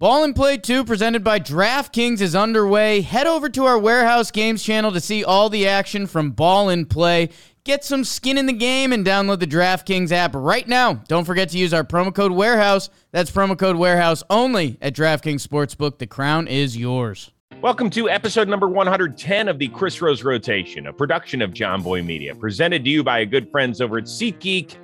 Ball 0.00 0.24
and 0.24 0.34
Play 0.34 0.56
2 0.56 0.86
presented 0.86 1.22
by 1.22 1.38
DraftKings 1.38 2.22
is 2.22 2.34
underway. 2.34 3.02
Head 3.02 3.26
over 3.26 3.50
to 3.50 3.66
our 3.66 3.78
Warehouse 3.78 4.30
Games 4.30 4.62
channel 4.62 4.92
to 4.92 4.98
see 4.98 5.22
all 5.22 5.50
the 5.50 5.68
action 5.68 6.06
from 6.06 6.30
Ball 6.30 6.70
and 6.70 6.88
Play. 6.88 7.28
Get 7.64 7.84
some 7.84 8.04
skin 8.04 8.38
in 8.38 8.46
the 8.46 8.54
game 8.54 8.94
and 8.94 9.04
download 9.04 9.40
the 9.40 9.46
DraftKings 9.46 10.10
app 10.10 10.34
right 10.34 10.66
now. 10.66 10.94
Don't 11.08 11.26
forget 11.26 11.50
to 11.50 11.58
use 11.58 11.74
our 11.74 11.84
promo 11.84 12.14
code 12.14 12.32
Warehouse. 12.32 12.88
That's 13.12 13.30
promo 13.30 13.58
code 13.58 13.76
Warehouse 13.76 14.22
only 14.30 14.78
at 14.80 14.94
DraftKings 14.94 15.46
Sportsbook. 15.46 15.98
The 15.98 16.06
crown 16.06 16.48
is 16.48 16.78
yours. 16.78 17.30
Welcome 17.60 17.90
to 17.90 18.08
episode 18.08 18.48
number 18.48 18.68
110 18.68 19.48
of 19.48 19.58
the 19.58 19.68
Chris 19.68 20.00
Rose 20.00 20.24
Rotation, 20.24 20.86
a 20.86 20.94
production 20.94 21.42
of 21.42 21.50
Jomboy 21.50 22.06
Media, 22.06 22.34
presented 22.34 22.84
to 22.84 22.90
you 22.90 23.04
by 23.04 23.18
a 23.18 23.26
good 23.26 23.50
friends 23.50 23.82
over 23.82 23.98
at 23.98 24.04
SeatGeek. 24.04 24.76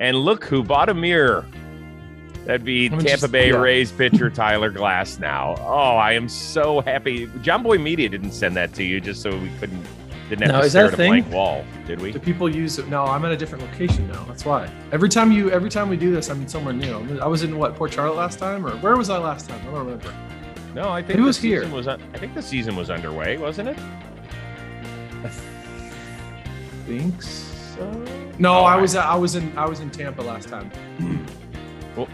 And 0.00 0.16
look 0.16 0.44
who 0.44 0.64
bought 0.64 0.88
a 0.88 0.94
mirror. 0.94 1.46
That'd 2.46 2.64
be 2.64 2.88
Tampa 2.88 3.04
just, 3.04 3.32
Bay 3.32 3.50
yeah. 3.50 3.56
Rays 3.56 3.90
pitcher 3.98 4.30
Tyler 4.30 4.70
Glasnow. 4.70 5.58
Oh, 5.60 5.96
I 5.96 6.12
am 6.12 6.28
so 6.28 6.80
happy. 6.80 7.26
Jomboy 7.26 7.82
Media 7.82 8.08
didn't 8.08 8.32
send 8.32 8.56
that 8.56 8.72
to 8.74 8.84
you 8.84 9.00
just 9.00 9.20
so 9.20 9.36
we 9.36 9.50
couldn't 9.58 9.84
didn't 10.28 10.42
have 10.46 10.54
no, 10.54 10.62
to 10.62 10.70
stare 10.70 10.86
at 10.86 10.94
a 10.94 10.96
thing? 10.96 11.10
blank 11.10 11.32
wall, 11.32 11.64
did 11.86 12.00
we? 12.00 12.10
Do 12.10 12.18
people 12.18 12.48
use 12.48 12.78
it? 12.78 12.88
No, 12.88 13.04
I'm 13.04 13.24
at 13.24 13.30
a 13.30 13.36
different 13.36 13.64
location 13.64 14.08
now. 14.08 14.24
That's 14.24 14.44
why. 14.44 14.68
Every 14.90 15.08
time 15.08 15.30
you, 15.30 15.50
every 15.52 15.70
time 15.70 15.88
we 15.88 15.96
do 15.96 16.12
this, 16.12 16.28
I'm 16.28 16.40
in 16.40 16.48
somewhere 16.48 16.74
new. 16.74 17.20
I 17.20 17.26
was 17.26 17.44
in 17.44 17.56
what 17.58 17.76
Port 17.76 17.92
Charlotte 17.92 18.16
last 18.16 18.38
time, 18.38 18.66
or 18.66 18.76
where 18.78 18.96
was 18.96 19.08
I 19.08 19.18
last 19.18 19.48
time? 19.48 19.60
I 19.60 19.64
don't 19.66 19.86
remember. 19.86 20.12
No, 20.74 20.90
I 20.90 21.00
think 21.02 21.18
it 21.18 21.22
was 21.22 21.38
here. 21.38 21.68
Was 21.68 21.86
I 21.86 21.96
think 22.18 22.34
the 22.34 22.42
season 22.42 22.76
was 22.76 22.90
underway, 22.90 23.38
wasn't 23.38 23.68
it? 23.68 23.78
I 25.24 25.28
think 26.86 27.22
so. 27.22 28.04
No, 28.38 28.58
oh, 28.58 28.64
I 28.64 28.76
was 28.76 28.96
I 28.96 29.14
was 29.14 29.36
in 29.36 29.56
I 29.56 29.66
was 29.66 29.80
in 29.80 29.90
Tampa 29.90 30.22
last 30.22 30.48
time. 30.48 30.70
well, 31.96 32.08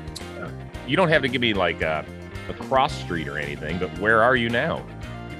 you 0.86 0.96
don't 0.96 1.08
have 1.08 1.22
to 1.22 1.28
give 1.28 1.40
me 1.40 1.54
like 1.54 1.82
a, 1.82 2.04
a 2.48 2.54
cross 2.54 2.92
street 2.92 3.28
or 3.28 3.38
anything, 3.38 3.78
but 3.78 3.96
where 3.98 4.22
are 4.22 4.36
you 4.36 4.48
now? 4.48 4.84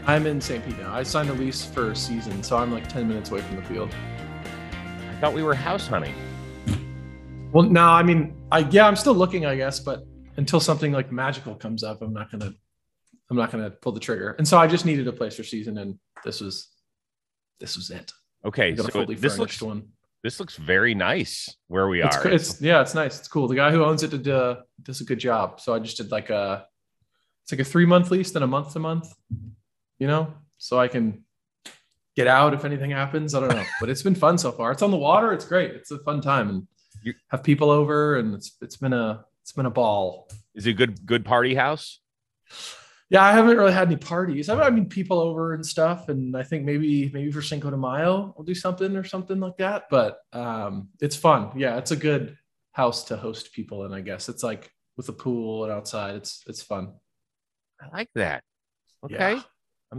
I'm 0.07 0.27
in 0.27 0.41
St. 0.41 0.65
Pete 0.65 0.79
now. 0.79 0.93
I 0.93 1.03
signed 1.03 1.31
a 1.31 1.35
lease 1.35 1.65
for 1.65 1.93
a 1.93 1.97
season, 1.97 2.43
so 2.43 2.57
I'm 2.57 2.73
like 2.73 2.89
10 2.89 3.07
minutes 3.07 3.31
away 3.31 3.41
from 3.43 3.57
the 3.57 3.63
field. 3.63 3.95
I 5.11 5.21
thought 5.21 5.33
we 5.33 5.43
were 5.43 5.55
house 5.55 5.87
hunting. 5.87 6.15
Well, 7.53 7.65
no, 7.65 7.85
I 7.85 8.03
mean, 8.03 8.35
I 8.51 8.61
yeah, 8.71 8.87
I'm 8.87 8.97
still 8.97 9.15
looking, 9.15 9.47
I 9.47 9.57
guess, 9.57 9.79
but 9.79 10.05
until 10.37 10.59
something 10.59 10.91
like 10.91 11.13
magical 11.13 11.55
comes 11.55 11.85
up, 11.85 12.03
I'm 12.03 12.13
not 12.13 12.31
gonna, 12.31 12.53
I'm 13.31 13.37
not 13.37 13.53
gonna 13.53 13.71
pull 13.71 13.93
the 13.93 14.01
trigger. 14.01 14.35
And 14.39 14.49
so 14.49 14.59
I 14.59 14.67
just 14.67 14.87
needed 14.87 15.07
a 15.07 15.13
place 15.13 15.37
for 15.37 15.45
season, 15.45 15.79
and 15.79 15.99
this 16.25 16.41
was, 16.41 16.69
this 17.61 17.77
was 17.77 17.91
it. 17.91 18.11
Okay, 18.45 18.75
so 18.75 19.05
this 19.05 19.39
looks 19.39 19.61
one. 19.61 19.89
This 20.23 20.39
looks 20.39 20.57
very 20.57 20.95
nice 20.95 21.55
where 21.67 21.89
we 21.89 22.03
it's, 22.03 22.17
are. 22.17 22.29
It's 22.29 22.61
yeah, 22.61 22.81
it's 22.81 22.95
nice. 22.95 23.19
It's 23.19 23.29
cool. 23.29 23.49
The 23.49 23.57
guy 23.57 23.71
who 23.71 23.85
owns 23.85 24.03
it 24.03 24.11
did 24.11 24.29
uh, 24.29 24.57
does 24.83 25.01
a 25.01 25.05
good 25.05 25.19
job. 25.19 25.61
So 25.61 25.75
I 25.75 25.79
just 25.79 25.97
did 25.97 26.11
like 26.11 26.31
a, 26.31 26.67
it's 27.45 27.53
like 27.53 27.61
a 27.61 27.65
three 27.65 27.87
month 27.87 28.11
lease, 28.11 28.31
then 28.31 28.43
a 28.43 28.47
month 28.47 28.73
to 28.75 28.79
month, 28.79 29.13
you 29.99 30.07
know, 30.07 30.33
so 30.59 30.79
I 30.79 30.89
can 30.89 31.25
get 32.15 32.27
out 32.27 32.55
if 32.55 32.65
anything 32.65 32.91
happens. 32.91 33.35
I 33.35 33.41
don't 33.41 33.55
know, 33.55 33.65
but 33.81 33.89
it's 33.89 34.03
been 34.03 34.15
fun 34.15 34.39
so 34.39 34.53
far. 34.53 34.73
It's 34.73 34.83
on 34.83 34.91
the 34.91 34.97
water. 34.97 35.33
It's 35.33 35.45
great. 35.45 35.73
It's 35.73 35.91
a 35.91 35.99
fun 35.99 36.21
time 36.21 36.49
and 36.49 36.67
you 37.03 37.15
have 37.29 37.43
people 37.43 37.71
over, 37.71 38.17
and 38.17 38.35
it's 38.35 38.57
it's 38.61 38.77
been 38.77 38.93
a 38.93 39.25
it's 39.43 39.53
been 39.53 39.67
a 39.67 39.71
ball. 39.71 40.29
Is 40.55 40.67
it 40.67 40.71
a 40.71 40.75
good 40.75 41.05
good 41.07 41.25
party 41.25 41.55
house? 41.55 42.01
yeah, 43.11 43.23
I 43.23 43.33
haven't 43.33 43.57
really 43.57 43.73
had 43.73 43.89
any 43.89 43.97
parties. 43.97 44.49
I 44.49 44.71
mean, 44.71 44.89
people 44.89 45.19
over 45.19 45.55
and 45.55 45.65
stuff, 45.65 46.09
and 46.09 46.37
I 46.37 46.43
think 46.43 46.65
maybe 46.65 47.11
maybe 47.13 47.31
for 47.31 47.43
Cinco 47.43 47.71
de 47.71 47.77
Mayo 47.77 48.35
we'll 48.37 48.45
do 48.45 48.55
something 48.55 48.97
or 48.97 49.05
something 49.05 49.41
like 49.41 49.57
that. 49.59 49.85
But 49.91 50.19
um, 50.33 50.89
it's 51.01 51.17
fun. 51.17 51.51
Yeah, 51.57 51.77
it's 51.79 51.91
a 51.91 51.97
good 51.97 52.37
house 52.73 53.05
to 53.05 53.17
host 53.17 53.53
people 53.53 53.85
in. 53.85 53.93
I 53.93 54.01
guess 54.01 54.29
it's 54.29 54.43
like 54.43 54.71
with 54.97 55.09
a 55.09 55.13
pool 55.13 55.65
and 55.65 55.73
outside. 55.73 56.17
It's 56.17 56.43
it's 56.47 56.63
fun. 56.63 56.95
I 57.81 57.97
like 57.97 58.11
that. 58.15 58.43
Okay. 59.05 59.35
Yeah. 59.35 59.43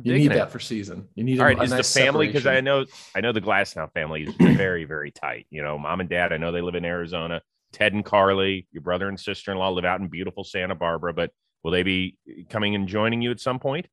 you 0.04 0.14
need 0.14 0.32
it. 0.32 0.36
that 0.36 0.52
for 0.52 0.60
season. 0.60 1.08
You 1.16 1.24
need 1.24 1.40
all 1.40 1.46
right. 1.46 1.62
is 1.62 1.72
nice 1.72 1.94
the 1.94 2.00
family 2.00 2.28
because 2.28 2.48
I 2.48 2.62
know 2.62 2.86
I 3.16 3.22
know 3.22 3.32
the 3.32 3.42
Glasnow 3.42 3.92
family 3.94 4.24
is 4.24 4.36
very 4.58 4.86
very 4.86 5.12
tight. 5.12 5.48
You 5.50 5.64
know, 5.64 5.78
mom 5.78 6.00
and 6.00 6.10
dad. 6.10 6.34
I 6.34 6.38
know 6.38 6.52
they 6.52 6.62
live 6.62 6.76
in 6.76 6.86
Arizona. 6.86 7.42
Ted 7.72 7.94
and 7.94 8.06
Carly, 8.06 8.68
your 8.72 8.82
brother 8.82 9.10
and 9.10 9.20
sister 9.20 9.52
in 9.52 9.58
law, 9.58 9.70
live 9.70 9.86
out 9.86 10.00
in 10.00 10.08
beautiful 10.08 10.44
Santa 10.44 10.76
Barbara. 10.76 11.14
But 11.14 11.32
Will 11.64 11.72
they 11.72 11.84
be 11.84 12.18
coming 12.50 12.76
and 12.76 12.88
joining 12.88 13.22
you 13.22 13.32
at 13.32 13.40
some 13.40 13.60
point? 13.60 13.88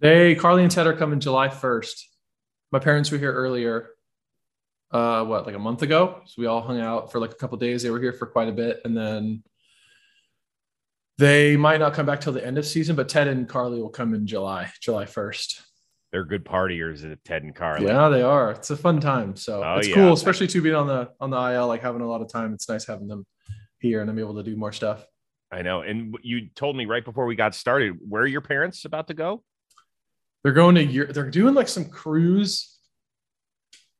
They 0.00 0.34
Carly 0.34 0.62
and 0.62 0.70
Ted 0.70 0.86
are 0.86 0.96
coming 0.96 1.18
July 1.18 1.48
1st. 1.48 2.02
My 2.70 2.78
parents 2.78 3.10
were 3.10 3.18
here 3.18 3.32
earlier. 3.32 3.88
Uh, 4.90 5.24
what 5.24 5.46
like 5.46 5.56
a 5.56 5.58
month 5.58 5.82
ago? 5.82 6.20
So 6.26 6.40
we 6.40 6.46
all 6.46 6.60
hung 6.60 6.80
out 6.80 7.10
for 7.10 7.20
like 7.20 7.32
a 7.32 7.36
couple 7.36 7.58
days. 7.58 7.82
They 7.82 7.90
were 7.90 8.00
here 8.00 8.12
for 8.12 8.26
quite 8.26 8.48
a 8.48 8.52
bit, 8.52 8.80
and 8.84 8.96
then 8.96 9.42
they 11.18 11.56
might 11.56 11.80
not 11.80 11.94
come 11.94 12.06
back 12.06 12.20
till 12.20 12.32
the 12.32 12.44
end 12.44 12.56
of 12.58 12.66
season. 12.66 12.94
But 12.94 13.08
Ted 13.08 13.26
and 13.26 13.48
Carly 13.48 13.80
will 13.80 13.88
come 13.88 14.14
in 14.14 14.26
July, 14.26 14.70
July 14.80 15.04
1st. 15.04 15.60
They're 16.12 16.24
good 16.24 16.44
partiers 16.44 17.10
at 17.10 17.22
Ted 17.24 17.42
and 17.42 17.54
Carly. 17.54 17.86
Yeah, 17.86 18.08
they 18.08 18.22
are. 18.22 18.52
It's 18.52 18.70
a 18.70 18.76
fun 18.76 19.00
time. 19.00 19.34
So 19.34 19.62
oh, 19.62 19.78
it's 19.78 19.88
yeah. 19.88 19.96
cool, 19.96 20.12
especially 20.12 20.46
to 20.46 20.62
being 20.62 20.74
on 20.74 20.86
the 20.86 21.10
on 21.20 21.30
the 21.30 21.36
IL, 21.36 21.66
like 21.66 21.82
having 21.82 22.00
a 22.00 22.08
lot 22.08 22.22
of 22.22 22.28
time. 22.28 22.54
It's 22.54 22.68
nice 22.68 22.86
having 22.86 23.08
them 23.08 23.26
here 23.78 24.00
and 24.00 24.10
I'm 24.10 24.18
able 24.18 24.34
to 24.36 24.42
do 24.42 24.56
more 24.56 24.72
stuff. 24.72 25.04
I 25.50 25.62
know. 25.62 25.82
And 25.82 26.16
you 26.22 26.48
told 26.54 26.76
me 26.76 26.86
right 26.86 27.04
before 27.04 27.26
we 27.26 27.36
got 27.36 27.54
started, 27.54 27.98
where 28.06 28.22
are 28.22 28.26
your 28.26 28.40
parents 28.40 28.84
about 28.84 29.08
to 29.08 29.14
go? 29.14 29.42
They're 30.42 30.52
going 30.52 30.74
to 30.76 30.84
Europe. 30.84 31.12
They're 31.12 31.30
doing 31.30 31.54
like 31.54 31.68
some 31.68 31.86
cruise. 31.86 32.75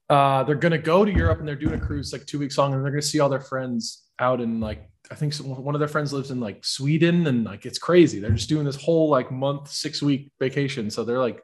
Uh, 0.08 0.44
they're 0.44 0.54
going 0.54 0.72
to 0.72 0.78
go 0.78 1.04
to 1.04 1.12
Europe 1.12 1.40
and 1.40 1.48
they're 1.48 1.56
doing 1.56 1.74
a 1.74 1.84
cruise 1.84 2.12
like 2.12 2.26
two 2.26 2.38
weeks 2.38 2.56
long, 2.58 2.72
and 2.72 2.84
they're 2.84 2.92
going 2.92 3.00
to 3.00 3.06
see 3.06 3.20
all 3.20 3.28
their 3.28 3.40
friends 3.40 4.04
out 4.18 4.40
in 4.40 4.60
like 4.60 4.88
I 5.10 5.14
think 5.14 5.34
one 5.36 5.74
of 5.74 5.78
their 5.78 5.88
friends 5.88 6.12
lives 6.12 6.30
in 6.30 6.40
like 6.40 6.64
Sweden, 6.64 7.26
and 7.26 7.44
like 7.44 7.66
it's 7.66 7.78
crazy. 7.78 8.18
They're 8.18 8.30
just 8.30 8.48
doing 8.48 8.64
this 8.64 8.76
whole 8.76 9.08
like 9.08 9.30
month, 9.30 9.70
six 9.70 10.02
week 10.02 10.30
vacation. 10.40 10.90
So 10.90 11.04
they're 11.04 11.18
like 11.18 11.42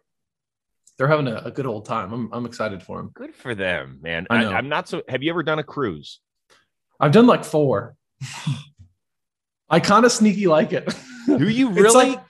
they're 0.99 1.09
having 1.09 1.29
a, 1.29 1.37
a 1.45 1.51
good 1.51 1.67
old 1.67 1.85
time. 1.85 2.13
I'm 2.13 2.33
I'm 2.33 2.47
excited 2.47 2.83
for 2.83 2.99
them. 2.99 3.11
Good 3.15 3.35
for 3.35 3.55
them, 3.55 3.99
man. 4.03 4.27
I. 4.31 4.45
I, 4.45 4.55
I'm 4.55 4.69
not 4.69 4.89
so. 4.89 5.03
Have 5.09 5.23
you 5.23 5.31
ever 5.31 5.43
done 5.43 5.59
a 5.59 5.65
cruise? 5.65 6.21
I've 6.99 7.13
done 7.13 7.27
like 7.27 7.45
four. 7.45 7.97
I 9.69 9.81
kind 9.81 10.05
of 10.05 10.13
sneaky 10.13 10.47
like 10.47 10.73
it. 10.73 10.95
Do 11.27 11.49
you 11.49 11.71
really? 11.71 11.87
it's, 11.87 11.95
like, 11.95 12.21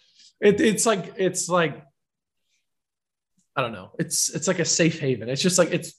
it, 0.41 0.61
it's 0.61 0.87
like 0.87 1.15
it's 1.17 1.49
like 1.49 1.83
I 3.57 3.63
don't 3.63 3.73
know. 3.73 3.91
It's 3.99 4.35
it's 4.35 4.49
like 4.49 4.59
a 4.59 4.65
safe 4.65 5.01
haven. 5.01 5.29
It's 5.29 5.43
just 5.43 5.59
like 5.59 5.73
it's 5.73 5.95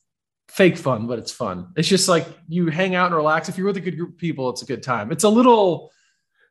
fake 0.48 0.78
fun, 0.78 1.08
but 1.08 1.20
it's 1.20 1.32
fun. 1.32 1.74
It's 1.76 1.88
just 1.88 2.08
like 2.08 2.28
you 2.48 2.68
hang 2.68 2.96
out 2.96 3.08
and 3.08 3.16
relax. 3.16 3.50
If 3.50 3.58
you're 3.58 3.68
with 3.68 3.78
a 3.78 3.82
good 3.82 3.98
group 3.98 4.10
of 4.10 4.18
people, 4.18 4.50
it's 4.50 4.62
a 4.62 4.66
good 4.66 4.84
time. 4.84 5.12
It's 5.12 5.24
a 5.24 5.30
little 5.30 5.92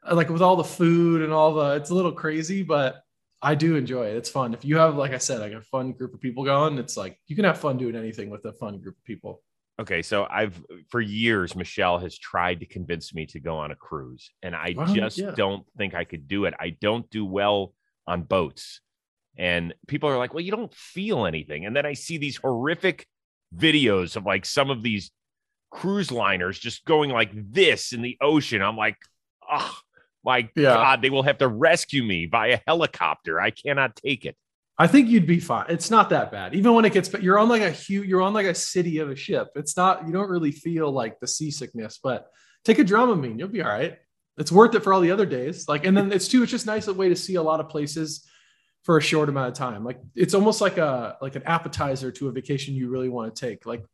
uh, 0.09 0.15
like 0.15 0.29
with 0.29 0.43
all 0.43 0.57
the 0.57 0.65
food 0.65 1.23
and 1.23 1.33
all 1.33 1.55
the 1.55 1.77
it's 1.77 1.91
a 1.91 1.95
little 1.95 2.13
crazy, 2.13 2.63
but 2.63 3.03
I 3.41 3.55
do 3.55 3.77
enjoy 3.77 4.07
it. 4.07 4.17
It's 4.17 4.31
fun. 4.31 4.55
If 4.55 4.65
you 4.65 4.77
have, 4.77 4.97
like 4.97 5.13
I 5.13 5.19
said, 5.19 5.41
like 5.41 5.53
a 5.53 5.63
fun 5.63 5.93
group 5.93 6.15
of 6.15 6.21
people 6.21 6.45
going, 6.45 6.79
it's 6.79 6.97
like 6.97 7.19
you 7.27 7.37
can 7.37 7.45
have 7.45 7.59
fun 7.59 7.77
doing 7.77 7.97
anything 7.97 8.31
with 8.31 8.45
a 8.45 8.53
fun 8.53 8.81
group 8.81 8.97
of 8.97 9.05
people. 9.05 9.43
Okay, 9.81 10.03
so 10.03 10.27
I've 10.31 10.63
for 10.91 11.01
years 11.01 11.57
Michelle 11.57 11.99
has 11.99 12.17
tried 12.19 12.61
to 12.61 12.67
convince 12.67 13.15
me 13.15 13.27
to 13.27 13.41
go 13.41 13.57
on 13.57 13.71
a 13.71 13.77
cruise, 13.77 14.31
and 14.43 14.55
I 14.55 14.75
just 14.95 15.19
yeah. 15.19 15.33
don't 15.35 15.67
think 15.77 15.95
I 15.95 16.05
could 16.05 16.29
do 16.29 16.45
it. 16.45 16.55
I 16.61 16.77
don't 16.81 17.09
do 17.11 17.25
well 17.25 17.73
on 18.07 18.23
boats, 18.23 18.81
and 19.37 19.75
people 19.89 20.09
are 20.09 20.19
like, 20.19 20.35
"Well, 20.35 20.45
you 20.45 20.51
don't 20.51 20.75
feel 20.75 21.27
anything," 21.27 21.65
and 21.65 21.75
then 21.75 21.87
I 21.87 21.95
see 21.95 22.19
these 22.19 22.37
horrific 22.37 23.07
videos 23.57 24.17
of 24.17 24.25
like 24.25 24.45
some 24.45 24.71
of 24.71 24.83
these 24.83 25.11
cruise 25.71 26.11
liners 26.11 26.59
just 26.59 26.85
going 26.85 27.11
like 27.11 27.31
this 27.35 27.93
in 27.93 28.03
the 28.03 28.17
ocean. 28.21 28.63
I'm 28.63 28.77
like, 28.77 28.97
oh 29.51 29.75
my 30.25 30.49
yeah. 30.55 30.75
god, 30.75 31.03
they 31.03 31.11
will 31.11 31.23
have 31.23 31.39
to 31.39 31.49
rescue 31.49 32.03
me 32.03 32.27
by 32.27 32.49
a 32.49 32.61
helicopter. 32.67 33.41
I 33.41 33.51
cannot 33.51 33.97
take 33.97 34.25
it. 34.25 34.37
I 34.79 34.87
think 34.87 35.09
you'd 35.09 35.27
be 35.27 35.41
fine. 35.41 35.67
It's 35.69 35.91
not 35.91 36.11
that 36.11 36.33
bad. 36.33 36.55
Even 36.55 36.75
when 36.75 36.85
it 36.85 36.93
gets, 36.93 37.09
but 37.09 37.23
you're 37.23 37.39
on 37.39 37.49
like 37.49 37.63
a 37.63 37.71
huge, 37.71 38.09
you're 38.09 38.23
on 38.23 38.33
like 38.33 38.47
a 38.47 38.55
city 38.55 38.99
of 38.99 39.11
a 39.11 39.17
ship. 39.17 39.49
It's 39.55 39.77
not, 39.77 40.07
you 40.07 40.13
don't 40.13 40.31
really 40.31 40.51
feel 40.51 40.91
like 40.91 41.21
the 41.21 41.27
seasickness, 41.27 42.01
but 42.03 42.29
take 42.65 42.79
a 42.79 42.85
Dramamine, 42.85 43.39
you'll 43.39 43.49
be 43.49 43.63
all 43.63 43.69
right. 43.69 43.99
It's 44.39 44.51
worth 44.51 44.75
it 44.75 44.83
for 44.83 44.93
all 44.93 45.01
the 45.01 45.11
other 45.11 45.27
days. 45.27 45.69
Like, 45.69 45.85
and 45.85 45.97
then 45.97 46.11
it's 46.11 46.27
too, 46.27 46.43
it's 46.43 46.51
just 46.51 46.67
nice 46.67 46.89
a 46.89 46.95
way 46.95 47.11
to 47.11 47.17
see 47.17 47.35
a 47.35 47.43
lot 47.43 47.61
of 47.61 47.69
places 47.69 48.27
for 48.83 48.97
a 48.97 49.03
short 49.03 49.29
amount 49.29 49.49
of 49.49 49.55
time. 49.55 49.85
Like 49.85 50.01
it's 50.15 50.35
almost 50.35 50.61
like 50.61 50.79
a, 50.79 51.17
like 51.21 51.37
an 51.37 51.43
appetizer 51.45 52.11
to 52.13 52.29
a 52.29 52.33
vacation 52.33 52.75
you 52.75 52.91
really 52.91 53.09
want 53.09 53.35
to 53.35 53.47
take. 53.47 53.65
Like 53.65 53.85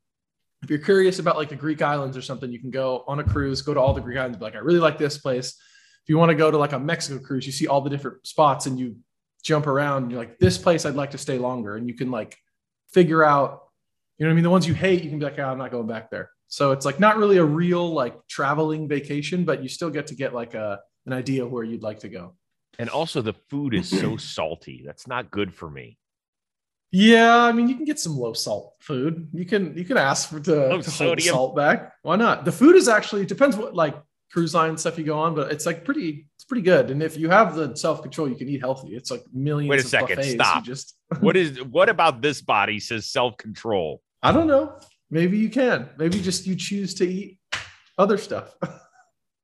if 0.63 0.71
you're 0.71 0.79
curious 0.79 1.19
about 1.19 1.37
like 1.37 1.51
the 1.51 1.57
Greek 1.57 1.83
islands 1.83 2.17
or 2.17 2.23
something, 2.23 2.51
you 2.51 2.59
can 2.59 2.71
go 2.71 3.05
on 3.07 3.21
a 3.21 3.25
cruise, 3.25 3.63
go 3.63 3.75
to 3.75 3.81
all 3.81 3.93
the 3.93 4.01
Greek 4.01 4.19
islands, 4.19 4.41
like, 4.41 4.55
I 4.55 4.59
really 4.59 4.81
like 4.81 4.99
this 4.99 5.19
place. 5.19 5.49
If 5.49 6.09
you 6.09 6.17
want 6.17 6.31
to 6.31 6.35
go 6.35 6.51
to 6.51 6.57
like 6.57 6.73
a 6.73 6.79
Mexico 6.79 7.23
cruise, 7.23 7.47
you 7.47 7.53
see 7.53 7.67
all 7.67 7.81
the 7.81 7.91
different 7.91 8.27
spots 8.27 8.67
and 8.67 8.79
you 8.79 8.97
jump 9.45 9.67
around 9.67 10.05
and 10.05 10.13
you're 10.13 10.21
like, 10.21 10.39
this 10.39 10.59
place 10.59 10.87
I'd 10.87 10.95
like 10.95 11.11
to 11.13 11.19
stay 11.19 11.39
longer. 11.39 11.77
And 11.77 11.87
you 11.87 11.95
can 11.95 12.11
like 12.11 12.37
figure 12.93 13.23
out, 13.23 13.65
you 14.17 14.25
know 14.25 14.31
what 14.31 14.33
I 14.33 14.35
mean? 14.37 14.45
The 14.45 14.51
ones 14.51 14.67
you 14.67 14.75
hate, 14.75 15.05
you 15.05 15.11
can 15.11 15.19
be 15.19 15.25
like, 15.27 15.39
oh, 15.39 15.45
I'm 15.45 15.59
not 15.59 15.71
going 15.71 15.87
back 15.87 16.11
there. 16.11 16.31
So 16.49 16.73
it's 16.73 16.87
like 16.87 16.99
not 16.99 17.19
really 17.19 17.37
a 17.37 17.45
real 17.45 17.93
like 17.93 18.27
traveling 18.27 18.89
vacation, 18.89 19.45
but 19.45 19.63
you 19.63 19.69
still 19.69 19.91
get 19.91 20.07
to 20.09 20.15
get 20.15 20.35
like 20.35 20.55
a 20.55 20.81
an 21.07 21.13
idea 21.13 21.45
of 21.45 21.51
where 21.51 21.65
you'd 21.65 21.83
like 21.83 22.01
to 22.01 22.09
go. 22.09 22.35
And 22.79 22.89
also 22.89 23.23
the 23.23 23.35
food 23.51 23.75
is 23.75 23.89
so 23.89 24.17
salty. 24.19 24.83
That's 24.87 25.07
not 25.07 25.31
good 25.31 25.55
for 25.55 25.69
me. 25.69 25.99
Yeah, 26.91 27.37
I 27.37 27.53
mean 27.53 27.69
you 27.69 27.75
can 27.75 27.85
get 27.85 27.99
some 27.99 28.17
low 28.17 28.33
salt 28.33 28.75
food. 28.81 29.29
You 29.33 29.45
can 29.45 29.77
you 29.77 29.85
can 29.85 29.99
ask 29.99 30.31
for 30.31 30.41
to, 30.41 30.67
oh, 30.67 30.81
to 30.81 30.91
hold 30.91 31.21
salt 31.21 31.57
back. 31.57 31.93
Why 32.03 32.17
not? 32.17 32.45
The 32.45 32.53
food 32.53 32.77
is 32.77 32.89
actually 32.89 33.23
it 33.23 33.29
depends 33.29 33.57
what 33.57 33.75
like 33.75 33.95
cruise 34.33 34.55
line 34.55 34.77
stuff 34.77 34.99
you 34.99 35.05
go 35.05 35.19
on, 35.19 35.35
but 35.35 35.53
it's 35.53 35.67
like 35.67 35.85
pretty 35.85 36.27
it's 36.37 36.45
pretty 36.45 36.63
good. 36.63 36.91
And 36.91 37.03
if 37.03 37.17
you 37.17 37.29
have 37.29 37.55
the 37.55 37.77
self 37.77 38.01
control, 38.01 38.29
you 38.29 38.37
can 38.37 38.49
eat 38.49 38.61
healthy. 38.61 38.97
It's 38.97 39.11
like 39.11 39.23
millions. 39.35 39.71
Wait 39.71 39.81
a 39.81 39.83
second, 39.83 40.23
stop. 40.23 40.65
Just 40.65 40.97
what 41.21 41.37
is 41.37 41.63
what 41.63 41.91
about 41.91 42.23
this 42.23 42.41
body 42.41 42.81
says 42.81 43.11
self 43.11 43.37
control? 43.37 44.01
I 44.23 44.33
don't 44.33 44.47
know. 44.47 44.79
Maybe 45.11 45.39
you 45.39 45.51
can. 45.51 45.91
Maybe 45.99 46.21
just 46.21 46.47
you 46.47 46.57
choose 46.57 46.95
to 46.95 47.07
eat 47.07 47.39
other 47.99 48.17
stuff. 48.17 48.55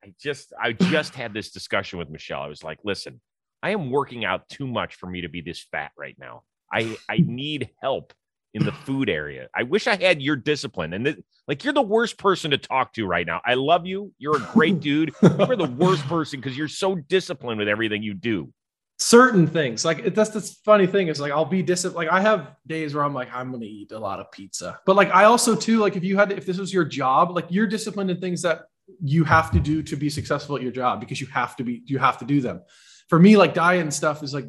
I 0.04 0.12
just 0.20 0.52
I 0.60 0.72
just 0.72 1.14
had 1.14 1.32
this 1.32 1.50
discussion 1.50 1.98
with 1.98 2.10
Michelle. 2.10 2.42
I 2.42 2.48
was 2.48 2.62
like, 2.62 2.78
listen, 2.84 3.20
I 3.62 3.70
am 3.70 3.90
working 3.90 4.24
out 4.24 4.48
too 4.50 4.66
much 4.66 4.96
for 4.96 5.06
me 5.06 5.22
to 5.22 5.28
be 5.28 5.40
this 5.40 5.66
fat 5.72 5.92
right 5.96 6.16
now. 6.18 6.42
I 6.70 6.96
I 7.08 7.16
need 7.26 7.70
help 7.80 8.12
in 8.52 8.64
the 8.64 8.72
food 8.72 9.08
area. 9.08 9.48
I 9.54 9.62
wish 9.64 9.86
I 9.86 9.96
had 9.96 10.20
your 10.20 10.36
discipline. 10.36 10.92
And 10.92 11.06
th- 11.06 11.18
like 11.48 11.64
you're 11.64 11.72
the 11.72 11.82
worst 11.82 12.18
person 12.18 12.50
to 12.52 12.58
talk 12.58 12.92
to 12.92 13.06
right 13.06 13.26
now. 13.26 13.40
I 13.44 13.54
love 13.54 13.86
you. 13.86 14.12
You're 14.18 14.36
a 14.36 14.48
great 14.52 14.80
dude. 14.80 15.12
You're 15.22 15.56
the 15.56 15.74
worst 15.76 16.02
person 16.08 16.40
because 16.40 16.56
you're 16.56 16.68
so 16.68 16.94
disciplined 16.94 17.58
with 17.58 17.68
everything 17.68 18.02
you 18.02 18.14
do. 18.14 18.52
Certain 18.98 19.46
things, 19.46 19.84
like 19.84 20.14
that's 20.14 20.30
the 20.30 20.40
funny 20.64 20.86
thing 20.86 21.08
is 21.08 21.18
like 21.18 21.32
I'll 21.32 21.44
be 21.44 21.62
disciplined. 21.62 22.06
Like 22.06 22.16
I 22.16 22.20
have 22.20 22.54
days 22.66 22.94
where 22.94 23.04
I'm 23.04 23.14
like 23.14 23.28
I'm 23.34 23.50
gonna 23.50 23.64
eat 23.64 23.90
a 23.90 23.98
lot 23.98 24.20
of 24.20 24.30
pizza, 24.30 24.78
but 24.86 24.94
like 24.94 25.10
I 25.10 25.24
also 25.24 25.56
too 25.56 25.78
like 25.78 25.96
if 25.96 26.04
you 26.04 26.16
had 26.16 26.30
if 26.30 26.46
this 26.46 26.58
was 26.58 26.72
your 26.72 26.84
job, 26.84 27.32
like 27.32 27.46
you're 27.48 27.66
disciplined 27.66 28.10
in 28.10 28.20
things 28.20 28.42
that 28.42 28.66
you 29.02 29.24
have 29.24 29.50
to 29.52 29.60
do 29.60 29.82
to 29.82 29.96
be 29.96 30.10
successful 30.10 30.56
at 30.56 30.62
your 30.62 30.72
job 30.72 31.00
because 31.00 31.20
you 31.20 31.26
have 31.28 31.56
to 31.56 31.64
be 31.64 31.82
you 31.86 31.98
have 31.98 32.18
to 32.18 32.24
do 32.24 32.40
them. 32.40 32.62
For 33.08 33.18
me, 33.18 33.36
like 33.36 33.54
diet 33.54 33.82
and 33.82 33.92
stuff 33.92 34.22
is 34.22 34.34
like 34.34 34.46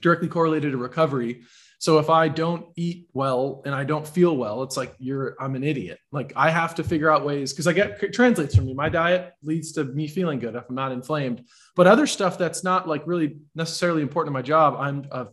directly 0.00 0.28
correlated 0.28 0.72
to 0.72 0.78
recovery. 0.78 1.42
So 1.78 1.98
if 1.98 2.08
I 2.08 2.28
don't 2.28 2.66
eat 2.76 3.08
well 3.12 3.62
and 3.66 3.74
I 3.74 3.84
don't 3.84 4.06
feel 4.06 4.36
well, 4.36 4.62
it's 4.62 4.76
like 4.76 4.94
you're 4.98 5.36
I'm 5.40 5.54
an 5.54 5.64
idiot. 5.64 5.98
Like 6.10 6.32
I 6.34 6.50
have 6.50 6.74
to 6.76 6.84
figure 6.84 7.10
out 7.10 7.24
ways 7.24 7.52
because 7.52 7.66
I 7.66 7.72
get 7.72 8.02
it 8.02 8.12
translates 8.12 8.54
for 8.54 8.62
me. 8.62 8.72
My 8.74 8.88
diet 8.88 9.34
leads 9.42 9.72
to 9.72 9.84
me 9.84 10.08
feeling 10.08 10.38
good 10.38 10.54
if 10.54 10.64
I'm 10.68 10.74
not 10.74 10.92
inflamed. 10.92 11.44
But 11.74 11.86
other 11.86 12.06
stuff 12.06 12.38
that's 12.38 12.64
not 12.64 12.88
like 12.88 13.06
really 13.06 13.38
necessarily 13.54 14.02
important 14.02 14.32
to 14.32 14.38
my 14.38 14.42
job, 14.42 14.76
I'm 14.78 15.06
a 15.10 15.28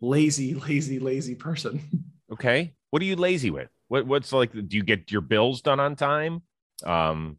lazy, 0.00 0.54
lazy, 0.54 0.98
lazy 0.98 1.34
person. 1.34 1.80
Okay. 2.32 2.72
What 2.88 3.02
are 3.02 3.04
you 3.04 3.16
lazy 3.16 3.50
with? 3.50 3.68
What 3.88 4.06
what's 4.06 4.32
like 4.32 4.52
do 4.52 4.74
you 4.74 4.82
get 4.82 5.12
your 5.12 5.20
bills 5.20 5.60
done 5.60 5.80
on 5.80 5.96
time? 5.96 6.40
Um 6.82 7.36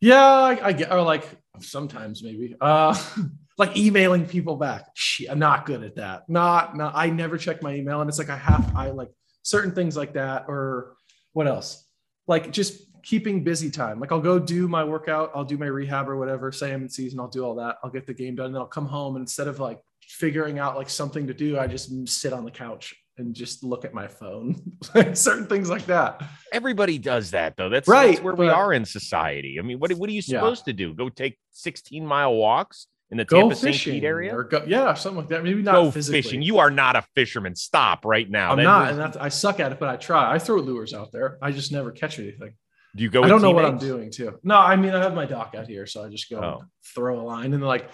yeah, 0.00 0.24
I, 0.24 0.66
I 0.68 0.72
get 0.72 0.92
or 0.92 1.02
like 1.02 1.26
sometimes 1.60 2.22
maybe. 2.22 2.56
Uh 2.60 2.98
like 3.56 3.76
emailing 3.76 4.26
people 4.26 4.56
back. 4.56 4.86
I'm 5.30 5.38
not 5.38 5.66
good 5.66 5.84
at 5.84 5.96
that. 5.96 6.28
Not, 6.28 6.76
not, 6.76 6.92
I 6.96 7.10
never 7.10 7.38
check 7.38 7.62
my 7.62 7.74
email. 7.74 8.00
And 8.00 8.08
it's 8.08 8.18
like, 8.18 8.30
I 8.30 8.36
have, 8.36 8.74
I 8.74 8.90
like 8.90 9.10
certain 9.42 9.72
things 9.72 9.96
like 9.96 10.14
that. 10.14 10.46
Or 10.48 10.96
what 11.32 11.46
else? 11.46 11.86
Like 12.26 12.50
just 12.50 12.82
keeping 13.02 13.44
busy 13.44 13.70
time. 13.70 14.00
Like 14.00 14.10
I'll 14.10 14.20
go 14.20 14.38
do 14.38 14.66
my 14.66 14.82
workout, 14.82 15.30
I'll 15.34 15.44
do 15.44 15.58
my 15.58 15.66
rehab 15.66 16.08
or 16.08 16.16
whatever, 16.16 16.50
say 16.50 16.72
I'm 16.72 16.82
in 16.82 16.88
season, 16.88 17.20
I'll 17.20 17.28
do 17.28 17.44
all 17.44 17.54
that. 17.56 17.76
I'll 17.84 17.90
get 17.90 18.06
the 18.06 18.14
game 18.14 18.34
done. 18.34 18.46
And 18.46 18.54
then 18.54 18.62
I'll 18.62 18.66
come 18.66 18.86
home 18.86 19.16
and 19.16 19.22
instead 19.22 19.46
of 19.46 19.60
like 19.60 19.80
figuring 20.00 20.58
out 20.58 20.76
like 20.76 20.90
something 20.90 21.26
to 21.26 21.34
do, 21.34 21.58
I 21.58 21.66
just 21.66 22.08
sit 22.08 22.32
on 22.32 22.44
the 22.44 22.50
couch 22.50 22.94
and 23.16 23.34
just 23.34 23.62
look 23.62 23.84
at 23.84 23.94
my 23.94 24.08
phone. 24.08 24.78
certain 25.14 25.46
things 25.46 25.70
like 25.70 25.86
that. 25.86 26.22
Everybody 26.52 26.98
does 26.98 27.30
that 27.32 27.56
though. 27.56 27.68
That's 27.68 27.88
right. 27.88 28.12
That's 28.12 28.20
where 28.20 28.34
we 28.34 28.48
are 28.48 28.72
in 28.72 28.84
society. 28.84 29.58
I 29.58 29.62
mean, 29.62 29.78
what, 29.78 29.92
what 29.92 30.08
are 30.08 30.12
you 30.12 30.22
supposed 30.22 30.64
yeah. 30.66 30.72
to 30.72 30.76
do? 30.76 30.94
Go 30.94 31.08
take 31.08 31.38
16 31.52 32.04
mile 32.04 32.34
walks? 32.34 32.86
in 33.10 33.18
the 33.18 33.24
Tampa 33.24 33.54
St. 33.54 33.76
Pete 33.76 34.02
area? 34.02 34.36
Or 34.36 34.44
go, 34.44 34.64
yeah, 34.66 34.94
something 34.94 35.18
like 35.18 35.28
that. 35.28 35.44
Maybe 35.44 35.62
not 35.62 35.74
go 35.74 35.90
physically. 35.90 36.22
fishing. 36.22 36.42
You 36.42 36.58
are 36.58 36.70
not 36.70 36.96
a 36.96 37.02
fisherman. 37.14 37.54
Stop 37.54 38.04
right 38.04 38.28
now. 38.28 38.52
I'm 38.52 38.56
that 38.56 38.62
not, 38.64 38.96
was... 38.96 39.16
and 39.16 39.22
I 39.22 39.28
suck 39.28 39.60
at 39.60 39.72
it, 39.72 39.78
but 39.78 39.88
I 39.88 39.96
try. 39.96 40.32
I 40.32 40.38
throw 40.38 40.56
lures 40.56 40.92
out 40.94 41.12
there. 41.12 41.38
I 41.40 41.52
just 41.52 41.70
never 41.70 41.92
catch 41.92 42.18
anything. 42.18 42.54
Do 42.96 43.02
you 43.02 43.10
go? 43.10 43.22
I 43.22 43.28
don't 43.28 43.42
know 43.42 43.50
what 43.50 43.64
I'm 43.64 43.78
doing 43.78 44.10
too. 44.10 44.38
No, 44.42 44.56
I 44.56 44.76
mean 44.76 44.94
I 44.94 45.02
have 45.02 45.14
my 45.14 45.26
dock 45.26 45.54
out 45.56 45.66
here, 45.66 45.86
so 45.86 46.04
I 46.04 46.08
just 46.08 46.30
go 46.30 46.38
oh. 46.38 46.64
throw 46.94 47.20
a 47.20 47.22
line 47.22 47.52
and 47.52 47.62
like. 47.62 47.88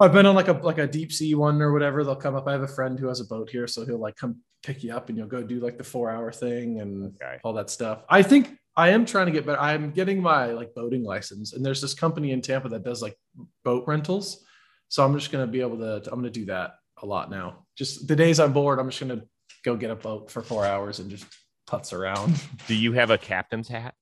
I've 0.00 0.12
been 0.12 0.26
on 0.26 0.34
like 0.34 0.48
a 0.48 0.52
like 0.52 0.78
a 0.78 0.86
deep 0.86 1.12
sea 1.12 1.34
one 1.34 1.62
or 1.62 1.72
whatever. 1.72 2.02
They'll 2.02 2.16
come 2.16 2.34
up. 2.34 2.48
I 2.48 2.52
have 2.52 2.62
a 2.62 2.68
friend 2.68 2.98
who 2.98 3.08
has 3.08 3.20
a 3.20 3.24
boat 3.24 3.48
here, 3.50 3.66
so 3.66 3.84
he'll 3.84 3.98
like 3.98 4.16
come 4.16 4.40
pick 4.62 4.82
you 4.82 4.92
up 4.92 5.08
and 5.08 5.16
you'll 5.16 5.28
go 5.28 5.42
do 5.42 5.60
like 5.60 5.78
the 5.78 5.84
four 5.84 6.10
hour 6.10 6.32
thing 6.32 6.80
and 6.80 7.14
okay. 7.22 7.38
all 7.44 7.52
that 7.52 7.70
stuff. 7.70 8.02
I 8.08 8.22
think 8.22 8.56
I 8.76 8.88
am 8.88 9.06
trying 9.06 9.26
to 9.26 9.32
get 9.32 9.46
better. 9.46 9.60
I'm 9.60 9.92
getting 9.92 10.20
my 10.20 10.46
like 10.46 10.74
boating 10.74 11.04
license, 11.04 11.52
and 11.52 11.64
there's 11.64 11.80
this 11.80 11.94
company 11.94 12.32
in 12.32 12.40
Tampa 12.40 12.68
that 12.70 12.82
does 12.82 13.02
like 13.02 13.16
boat 13.64 13.84
rentals. 13.86 14.44
So 14.88 15.04
I'm 15.04 15.14
just 15.18 15.32
going 15.32 15.44
to 15.44 15.50
be 15.50 15.60
able 15.60 15.78
to, 15.78 15.96
I'm 16.12 16.20
going 16.20 16.24
to 16.24 16.30
do 16.30 16.46
that 16.46 16.74
a 17.02 17.06
lot 17.06 17.30
now. 17.30 17.66
Just 17.76 18.06
the 18.06 18.16
days 18.16 18.38
I'm 18.38 18.52
bored, 18.52 18.78
I'm 18.78 18.90
just 18.90 19.00
going 19.00 19.18
to 19.18 19.26
go 19.64 19.76
get 19.76 19.90
a 19.90 19.96
boat 19.96 20.30
for 20.30 20.42
four 20.42 20.64
hours 20.64 21.00
and 21.00 21.10
just 21.10 21.26
putz 21.68 21.92
around. 21.92 22.40
Do 22.66 22.74
you 22.74 22.92
have 22.92 23.10
a 23.10 23.18
captain's 23.18 23.68
hat? 23.68 23.94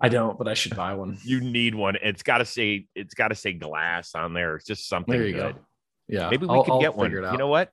I 0.00 0.08
don't, 0.08 0.36
but 0.36 0.46
I 0.46 0.54
should 0.54 0.76
buy 0.76 0.94
one. 0.94 1.18
You 1.24 1.40
need 1.40 1.74
one. 1.74 1.96
It's 2.02 2.22
got 2.22 2.38
to 2.38 2.44
say, 2.44 2.86
it's 2.94 3.14
got 3.14 3.28
to 3.28 3.34
say 3.34 3.52
glass 3.52 4.14
on 4.14 4.34
there. 4.34 4.56
It's 4.56 4.66
just 4.66 4.88
something 4.88 5.18
There 5.18 5.32
good. 5.32 5.54
Go. 5.54 5.60
Yeah. 6.08 6.30
Maybe 6.30 6.46
we 6.46 6.54
I'll, 6.54 6.64
could 6.64 6.72
I'll 6.72 6.80
get 6.80 6.94
one. 6.94 7.10
You 7.10 7.36
know 7.36 7.48
what? 7.48 7.70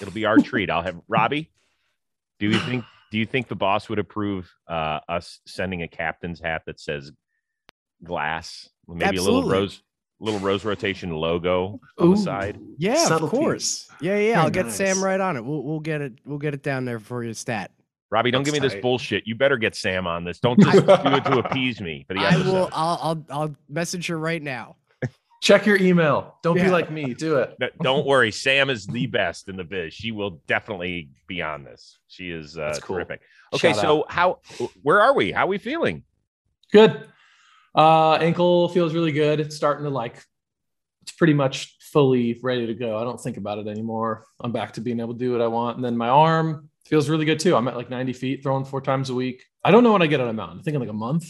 It'll 0.00 0.14
be 0.14 0.24
our 0.24 0.38
treat. 0.38 0.70
I'll 0.70 0.82
have 0.82 0.98
Robbie. 1.08 1.50
Do 2.38 2.48
you 2.48 2.58
think, 2.60 2.84
do 3.10 3.18
you 3.18 3.26
think 3.26 3.48
the 3.48 3.56
boss 3.56 3.88
would 3.88 3.98
approve 3.98 4.50
uh, 4.68 5.00
us 5.08 5.40
sending 5.46 5.82
a 5.82 5.88
captain's 5.88 6.40
hat 6.40 6.62
that 6.66 6.80
says 6.80 7.12
glass? 8.02 8.68
Maybe 8.86 9.04
Absolutely. 9.04 9.32
a 9.32 9.34
little 9.34 9.50
rose, 9.50 9.82
little 10.20 10.40
rose 10.40 10.64
rotation 10.64 11.10
logo 11.10 11.80
on 11.98 12.08
Ooh, 12.08 12.14
the 12.14 12.20
side. 12.20 12.58
Yeah, 12.78 13.04
Subtle 13.06 13.26
of 13.26 13.30
course. 13.32 13.84
Piece. 13.84 13.96
Yeah, 14.00 14.16
yeah. 14.16 14.18
Very 14.18 14.34
I'll 14.34 14.50
get 14.50 14.66
nice. 14.66 14.76
Sam 14.76 15.02
right 15.02 15.20
on 15.20 15.36
it. 15.36 15.44
We'll 15.44 15.62
we'll 15.62 15.80
get 15.80 16.00
it. 16.00 16.14
We'll 16.24 16.38
get 16.38 16.54
it 16.54 16.62
down 16.62 16.84
there 16.84 17.00
for 17.00 17.24
you, 17.24 17.34
stat. 17.34 17.72
Robbie, 18.10 18.30
don't 18.30 18.42
That's 18.42 18.54
give 18.54 18.62
me 18.62 18.68
tight. 18.68 18.74
this 18.74 18.82
bullshit. 18.82 19.26
You 19.26 19.34
better 19.34 19.56
get 19.56 19.74
Sam 19.74 20.06
on 20.06 20.24
this. 20.24 20.38
Don't 20.38 20.60
just 20.60 20.86
do 20.86 21.14
it 21.14 21.24
to 21.24 21.38
appease 21.38 21.80
me. 21.80 22.04
For 22.06 22.14
the 22.14 22.20
I 22.20 22.36
will. 22.36 22.68
I'll, 22.72 22.98
I'll 23.02 23.24
I'll 23.30 23.56
message 23.68 24.06
her 24.06 24.18
right 24.18 24.42
now. 24.42 24.76
Check 25.42 25.66
your 25.66 25.76
email. 25.76 26.36
Don't 26.42 26.56
yeah. 26.56 26.64
be 26.64 26.70
like 26.70 26.90
me. 26.90 27.14
Do 27.14 27.38
it. 27.38 27.56
don't 27.82 28.06
worry. 28.06 28.30
Sam 28.30 28.70
is 28.70 28.86
the 28.86 29.06
best 29.06 29.48
in 29.48 29.56
the 29.56 29.64
biz. 29.64 29.92
She 29.92 30.12
will 30.12 30.40
definitely 30.46 31.10
be 31.26 31.42
on 31.42 31.64
this. 31.64 31.98
She 32.06 32.30
is 32.30 32.56
uh, 32.56 32.78
cool. 32.80 32.96
terrific. 32.96 33.22
Okay, 33.52 33.72
Shout 33.72 33.80
so 33.80 34.00
out. 34.00 34.12
how? 34.12 34.38
Where 34.82 35.00
are 35.00 35.14
we? 35.14 35.32
How 35.32 35.44
are 35.44 35.48
we 35.48 35.58
feeling? 35.58 36.04
Good. 36.72 37.08
Uh, 37.74 38.14
ankle 38.14 38.68
feels 38.68 38.94
really 38.94 39.12
good. 39.12 39.40
It's 39.40 39.56
starting 39.56 39.84
to 39.84 39.90
like 39.90 40.22
it's 41.02 41.12
pretty 41.12 41.34
much 41.34 41.76
fully 41.80 42.38
ready 42.42 42.66
to 42.66 42.74
go. 42.74 42.98
I 42.98 43.04
don't 43.04 43.20
think 43.20 43.36
about 43.36 43.58
it 43.58 43.66
anymore. 43.66 44.24
I'm 44.40 44.52
back 44.52 44.72
to 44.74 44.80
being 44.80 45.00
able 45.00 45.12
to 45.12 45.18
do 45.18 45.32
what 45.32 45.40
I 45.40 45.46
want. 45.46 45.76
And 45.76 45.84
then 45.84 45.96
my 45.96 46.08
arm 46.08 46.68
feels 46.86 47.08
really 47.08 47.24
good 47.24 47.40
too. 47.40 47.56
I'm 47.56 47.68
at 47.68 47.76
like 47.76 47.90
90 47.90 48.12
feet, 48.12 48.42
throwing 48.42 48.64
four 48.64 48.80
times 48.80 49.10
a 49.10 49.14
week. 49.14 49.44
I 49.64 49.70
don't 49.70 49.82
know 49.82 49.92
when 49.92 50.02
I 50.02 50.06
get 50.06 50.20
on 50.20 50.28
a 50.28 50.32
mountain. 50.32 50.60
I 50.60 50.62
think 50.62 50.74
in 50.74 50.80
like 50.80 50.90
a 50.90 50.94
month. 50.94 51.26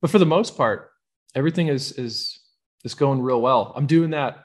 But 0.00 0.10
for 0.10 0.18
the 0.18 0.26
most 0.26 0.56
part, 0.56 0.90
everything 1.34 1.68
is 1.68 1.92
is 1.92 2.40
is 2.84 2.94
going 2.94 3.22
real 3.22 3.40
well. 3.40 3.72
I'm 3.76 3.86
doing 3.86 4.10
that. 4.10 4.44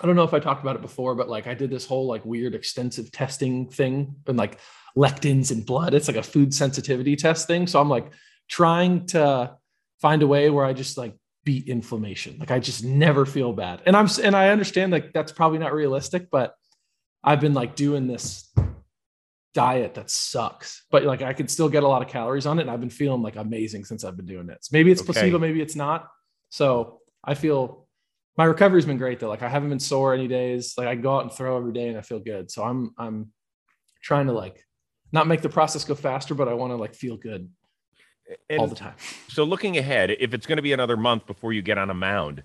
I 0.00 0.06
don't 0.06 0.16
know 0.16 0.24
if 0.24 0.34
I 0.34 0.40
talked 0.40 0.62
about 0.62 0.76
it 0.76 0.82
before, 0.82 1.14
but 1.14 1.28
like 1.28 1.46
I 1.46 1.54
did 1.54 1.70
this 1.70 1.86
whole 1.86 2.06
like 2.06 2.24
weird 2.24 2.54
extensive 2.54 3.12
testing 3.12 3.68
thing 3.68 4.16
and 4.26 4.38
like 4.38 4.58
lectins 4.96 5.52
in 5.52 5.62
blood. 5.62 5.94
It's 5.94 6.08
like 6.08 6.16
a 6.16 6.22
food 6.22 6.54
sensitivity 6.54 7.14
test 7.14 7.46
thing. 7.46 7.66
So 7.66 7.80
I'm 7.80 7.90
like 7.90 8.10
trying 8.48 9.06
to 9.08 9.56
find 10.00 10.22
a 10.22 10.26
way 10.26 10.50
where 10.50 10.64
I 10.64 10.72
just 10.72 10.96
like 10.96 11.14
beat 11.44 11.68
inflammation. 11.68 12.38
Like 12.38 12.50
I 12.50 12.58
just 12.58 12.82
never 12.82 13.26
feel 13.26 13.52
bad. 13.52 13.82
And 13.86 13.96
I'm 13.96 14.08
and 14.22 14.34
I 14.34 14.48
understand 14.48 14.92
like 14.92 15.12
that's 15.12 15.32
probably 15.32 15.58
not 15.58 15.74
realistic, 15.74 16.30
but 16.30 16.54
I've 17.22 17.40
been 17.40 17.54
like 17.54 17.76
doing 17.76 18.06
this 18.06 18.50
diet 19.54 19.94
that 19.94 20.10
sucks. 20.10 20.84
But 20.90 21.04
like 21.04 21.22
I 21.22 21.32
can 21.32 21.48
still 21.48 21.68
get 21.68 21.82
a 21.82 21.88
lot 21.88 22.02
of 22.02 22.08
calories 22.08 22.46
on 22.46 22.58
it 22.58 22.62
and 22.62 22.70
I've 22.70 22.80
been 22.80 22.90
feeling 22.90 23.22
like 23.22 23.36
amazing 23.36 23.84
since 23.84 24.04
I've 24.04 24.16
been 24.16 24.26
doing 24.26 24.48
it. 24.48 24.64
So 24.64 24.70
maybe 24.72 24.90
it's 24.90 25.00
okay. 25.02 25.12
placebo, 25.12 25.38
maybe 25.38 25.60
it's 25.60 25.76
not. 25.76 26.08
So 26.50 27.00
I 27.24 27.34
feel 27.34 27.86
my 28.36 28.44
recovery's 28.44 28.86
been 28.86 28.98
great 28.98 29.20
though. 29.20 29.28
Like 29.28 29.42
I 29.42 29.48
haven't 29.48 29.68
been 29.68 29.80
sore 29.80 30.14
any 30.14 30.28
days. 30.28 30.74
Like 30.76 30.88
I 30.88 30.94
go 30.94 31.16
out 31.16 31.22
and 31.22 31.32
throw 31.32 31.56
every 31.56 31.72
day 31.72 31.88
and 31.88 31.98
I 31.98 32.02
feel 32.02 32.20
good. 32.20 32.50
So 32.50 32.64
I'm 32.64 32.94
I'm 32.98 33.32
trying 34.02 34.26
to 34.26 34.32
like 34.32 34.64
not 35.12 35.26
make 35.26 35.42
the 35.42 35.48
process 35.48 35.84
go 35.84 35.94
faster, 35.94 36.34
but 36.34 36.48
I 36.48 36.54
want 36.54 36.72
to 36.72 36.76
like 36.76 36.94
feel 36.94 37.16
good 37.16 37.50
and 38.48 38.60
all 38.60 38.66
the 38.66 38.74
time. 38.74 38.94
So 39.28 39.44
looking 39.44 39.76
ahead, 39.76 40.10
if 40.18 40.34
it's 40.34 40.46
going 40.46 40.56
to 40.56 40.62
be 40.62 40.72
another 40.72 40.96
month 40.96 41.26
before 41.26 41.52
you 41.52 41.62
get 41.62 41.78
on 41.78 41.90
a 41.90 41.94
mound, 41.94 42.42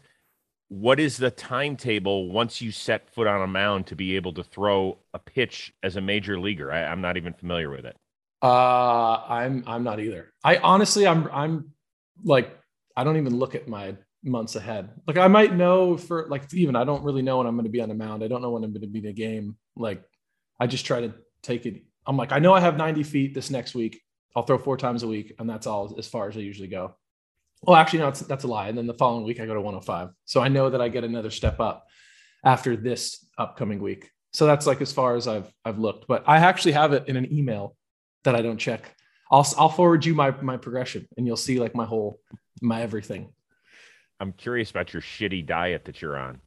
what 0.70 1.00
is 1.00 1.18
the 1.18 1.32
timetable 1.32 2.30
once 2.30 2.62
you 2.62 2.72
set 2.72 3.10
foot 3.10 3.28
on 3.28 3.42
a 3.42 3.48
mound 3.48 3.88
to 3.88 3.96
be 3.96 4.16
able 4.16 4.34
to 4.34 4.44
throw 4.44 4.98
a 5.14 5.20
pitch 5.20 5.74
as 5.82 5.96
a 5.96 6.02
major 6.02 6.40
leaguer? 6.40 6.72
I, 6.72 6.82
am 6.82 7.02
not 7.02 7.18
even 7.18 7.34
familiar 7.34 7.70
with 7.70 7.86
it. 7.86 7.96
Uh, 8.42 9.24
I'm 9.28 9.64
I'm 9.66 9.84
not 9.84 10.00
either. 10.00 10.32
I 10.44 10.58
honestly, 10.58 11.08
I'm 11.08 11.28
I'm 11.32 11.72
like 12.24 12.58
I 12.96 13.04
don't 13.04 13.18
even 13.18 13.38
look 13.38 13.56
at 13.56 13.68
my 13.68 13.96
months 14.24 14.56
ahead. 14.56 14.90
Like 15.08 15.18
I 15.18 15.28
might 15.28 15.56
know 15.56 15.98
for 15.98 16.28
like 16.28 16.54
even 16.54 16.76
I 16.76 16.84
don't 16.84 17.04
really 17.04 17.22
know 17.22 17.38
when 17.38 17.48
I'm 17.48 17.56
going 17.56 17.66
to 17.66 17.72
be 17.72 17.82
on 17.82 17.90
a 17.90 17.96
mound. 17.96 18.24
I 18.24 18.28
don't 18.28 18.42
know 18.42 18.52
when 18.52 18.64
I'm 18.64 18.72
going 18.72 18.82
to 18.82 18.88
be 18.88 19.00
in 19.00 19.06
a 19.06 19.14
game. 19.14 19.56
Like 19.76 20.04
I 20.60 20.68
just 20.68 20.86
try 20.86 21.02
to 21.02 21.14
take 21.42 21.66
it. 21.66 21.84
I'm 22.06 22.18
like 22.18 22.32
I 22.32 22.40
know 22.40 22.54
I 22.54 22.60
have 22.60 22.78
90 22.78 23.04
feet 23.04 23.34
this 23.34 23.50
next 23.50 23.74
week. 23.74 24.02
I'll 24.36 24.44
throw 24.44 24.58
four 24.60 24.78
times 24.78 25.02
a 25.02 25.08
week, 25.08 25.34
and 25.40 25.50
that's 25.50 25.66
all 25.66 25.96
as 25.98 26.08
far 26.08 26.30
as 26.30 26.38
I 26.38 26.42
usually 26.42 26.68
go. 26.68 26.96
Well, 27.64 27.76
actually, 27.76 28.00
no, 28.00 28.06
that's, 28.06 28.20
that's 28.22 28.44
a 28.44 28.48
lie. 28.48 28.68
And 28.70 28.78
then 28.78 28.88
the 28.88 28.94
following 28.94 29.26
week, 29.26 29.40
I 29.40 29.46
go 29.46 29.54
to 29.54 29.62
105. 29.62 30.10
So 30.26 30.42
I 30.42 30.48
know 30.48 30.70
that 30.70 30.82
I 30.82 30.90
get 30.90 31.04
another 31.04 31.32
step 31.32 31.60
up 31.60 31.88
after 32.44 32.76
this 32.76 33.26
upcoming 33.38 33.80
week. 33.82 34.12
So 34.34 34.46
that's 34.46 34.68
like 34.68 34.82
as 34.82 34.92
far 34.94 35.16
as 35.16 35.28
I've 35.28 35.52
I've 35.66 35.80
looked. 35.80 36.08
But 36.08 36.24
I 36.28 36.38
actually 36.38 36.74
have 36.74 36.94
it 36.94 37.08
in 37.08 37.16
an 37.16 37.32
email 37.34 37.76
that 38.24 38.36
I 38.36 38.42
don't 38.42 38.58
check. 38.58 38.96
I'll 39.32 39.48
I'll 39.58 39.70
forward 39.70 40.06
you 40.06 40.14
my 40.14 40.32
my 40.42 40.58
progression, 40.58 41.08
and 41.18 41.26
you'll 41.26 41.38
see 41.38 41.60
like 41.60 41.74
my 41.74 41.86
whole 41.86 42.20
my 42.62 42.82
everything. 42.82 43.30
I'm 44.20 44.34
curious 44.34 44.70
about 44.70 44.94
your 44.94 45.02
shitty 45.02 45.46
diet 45.46 45.86
that 45.86 46.02
you're 46.02 46.18
on. 46.18 46.42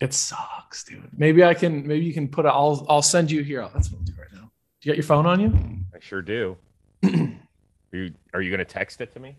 It 0.00 0.14
sucks, 0.14 0.84
dude. 0.84 1.10
Maybe 1.16 1.42
I 1.44 1.54
can. 1.54 1.86
Maybe 1.86 2.04
you 2.04 2.14
can 2.14 2.28
put. 2.28 2.46
A, 2.46 2.48
I'll. 2.50 2.86
I'll 2.88 3.02
send 3.02 3.30
you 3.30 3.42
here. 3.42 3.68
That's 3.74 3.90
what 3.90 3.98
I'll 3.98 4.04
do 4.04 4.12
right 4.18 4.32
now. 4.32 4.50
Do 4.80 4.88
you 4.88 4.92
got 4.92 4.96
your 4.96 5.04
phone 5.04 5.26
on 5.26 5.40
you? 5.40 5.52
I 5.94 5.98
sure 6.00 6.22
do. 6.22 6.56
are 7.02 7.10
you 7.92 8.12
Are 8.32 8.40
you 8.40 8.50
going 8.50 8.58
to 8.58 8.64
text 8.64 9.00
it 9.00 9.12
to 9.14 9.20
me? 9.20 9.36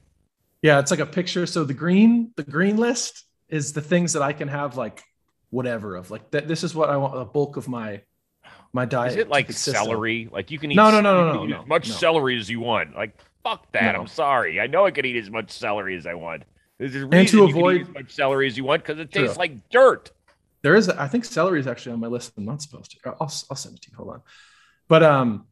Yeah, 0.61 0.79
it's 0.79 0.91
like 0.91 0.99
a 0.99 1.05
picture. 1.05 1.45
So 1.45 1.63
the 1.63 1.73
green, 1.73 2.31
the 2.35 2.43
green 2.43 2.77
list 2.77 3.25
is 3.47 3.73
the 3.73 3.81
things 3.81 4.13
that 4.13 4.21
I 4.21 4.33
can 4.33 4.47
have 4.47 4.75
like 4.77 5.03
whatever 5.49 5.95
of. 5.95 6.11
Like 6.11 6.31
that. 6.31 6.47
This 6.47 6.63
is 6.63 6.75
what 6.75 6.89
I 6.89 6.97
want. 6.97 7.13
The 7.15 7.25
bulk 7.25 7.57
of 7.57 7.67
my 7.67 8.01
my 8.73 8.85
diet. 8.85 9.13
Is 9.13 9.17
it 9.17 9.29
like 9.29 9.51
celery? 9.51 10.29
Like 10.31 10.51
you 10.51 10.59
can 10.59 10.71
eat. 10.71 10.75
No, 10.75 10.91
no, 10.91 11.01
no, 11.01 11.25
no, 11.27 11.33
no, 11.33 11.45
no, 11.45 11.61
As 11.61 11.67
much 11.67 11.87
no. 11.89 11.95
celery 11.95 12.37
as 12.37 12.49
you 12.49 12.59
want. 12.59 12.95
Like 12.95 13.17
fuck 13.43 13.71
that. 13.71 13.93
No. 13.95 14.01
I'm 14.01 14.07
sorry. 14.07 14.59
I 14.59 14.67
know 14.67 14.85
I 14.85 14.91
can 14.91 15.05
eat 15.05 15.15
as 15.15 15.29
much 15.29 15.51
celery 15.51 15.95
as 15.95 16.05
I 16.05 16.13
want. 16.13 16.43
There's 16.77 16.95
a 16.95 17.07
And 17.07 17.27
to 17.29 17.43
avoid- 17.45 17.81
as 17.81 17.89
much 17.89 18.11
celery 18.11 18.47
as 18.47 18.57
you 18.57 18.63
want 18.63 18.83
because 18.83 18.99
it 18.99 19.11
True. 19.11 19.23
tastes 19.23 19.37
like 19.37 19.69
dirt. 19.69 20.11
There 20.61 20.75
is. 20.75 20.89
I 20.89 21.07
think 21.07 21.23
celery 21.23 21.59
is 21.61 21.67
actually 21.67 21.93
on 21.93 22.01
my 22.01 22.07
list. 22.07 22.33
I'm 22.37 22.43
not 22.45 22.61
supposed 22.61 22.91
to. 22.91 22.97
I'll, 23.05 23.31
I'll 23.49 23.55
send 23.55 23.75
it 23.75 23.81
to 23.83 23.91
you. 23.91 23.97
Hold 23.97 24.09
on. 24.09 24.21
But 24.89 25.03
um, 25.03 25.47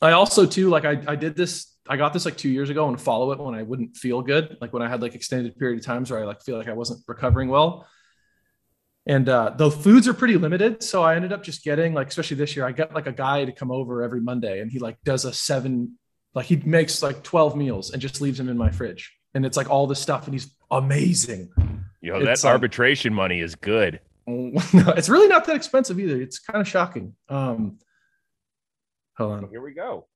I 0.00 0.12
also 0.12 0.46
too 0.46 0.68
like 0.68 0.84
I 0.84 1.02
I 1.08 1.16
did 1.16 1.34
this. 1.34 1.74
I 1.88 1.96
got 1.96 2.12
this 2.12 2.24
like 2.24 2.36
two 2.36 2.50
years 2.50 2.70
ago 2.70 2.88
and 2.88 3.00
follow 3.00 3.32
it 3.32 3.38
when 3.38 3.54
I 3.54 3.62
wouldn't 3.62 3.96
feel 3.96 4.22
good, 4.22 4.56
like 4.60 4.72
when 4.72 4.82
I 4.82 4.88
had 4.88 5.02
like 5.02 5.14
extended 5.14 5.58
period 5.58 5.78
of 5.80 5.84
times 5.84 6.10
where 6.10 6.20
I 6.20 6.24
like 6.24 6.42
feel 6.42 6.58
like 6.58 6.68
I 6.68 6.72
wasn't 6.72 7.02
recovering 7.06 7.48
well. 7.48 7.86
And 9.06 9.26
uh, 9.28 9.54
the 9.56 9.70
foods 9.70 10.06
are 10.06 10.12
pretty 10.12 10.36
limited, 10.36 10.82
so 10.82 11.02
I 11.02 11.16
ended 11.16 11.32
up 11.32 11.42
just 11.42 11.64
getting 11.64 11.94
like, 11.94 12.08
especially 12.08 12.36
this 12.36 12.54
year, 12.54 12.66
I 12.66 12.72
got 12.72 12.92
like 12.94 13.06
a 13.06 13.12
guy 13.12 13.44
to 13.46 13.52
come 13.52 13.70
over 13.70 14.02
every 14.02 14.20
Monday, 14.20 14.60
and 14.60 14.70
he 14.70 14.78
like 14.78 14.98
does 15.02 15.24
a 15.24 15.32
seven, 15.32 15.98
like 16.34 16.44
he 16.44 16.56
makes 16.56 17.02
like 17.02 17.22
twelve 17.22 17.56
meals 17.56 17.90
and 17.90 18.02
just 18.02 18.20
leaves 18.20 18.36
them 18.36 18.50
in 18.50 18.58
my 18.58 18.70
fridge, 18.70 19.16
and 19.32 19.46
it's 19.46 19.56
like 19.56 19.70
all 19.70 19.86
this 19.86 19.98
stuff, 19.98 20.26
and 20.26 20.34
he's 20.34 20.54
amazing. 20.70 21.48
You 22.02 22.12
know 22.12 22.18
It's, 22.18 22.42
that 22.42 22.48
um, 22.48 22.52
arbitration 22.52 23.14
money 23.14 23.40
is 23.40 23.54
good. 23.54 24.00
it's 24.26 25.08
really 25.08 25.28
not 25.28 25.46
that 25.46 25.56
expensive 25.56 25.98
either. 25.98 26.20
It's 26.20 26.38
kind 26.38 26.60
of 26.60 26.68
shocking. 26.68 27.14
Um, 27.30 27.78
hold 29.16 29.32
on, 29.32 29.48
Here 29.48 29.62
we 29.62 29.72
go. 29.72 30.06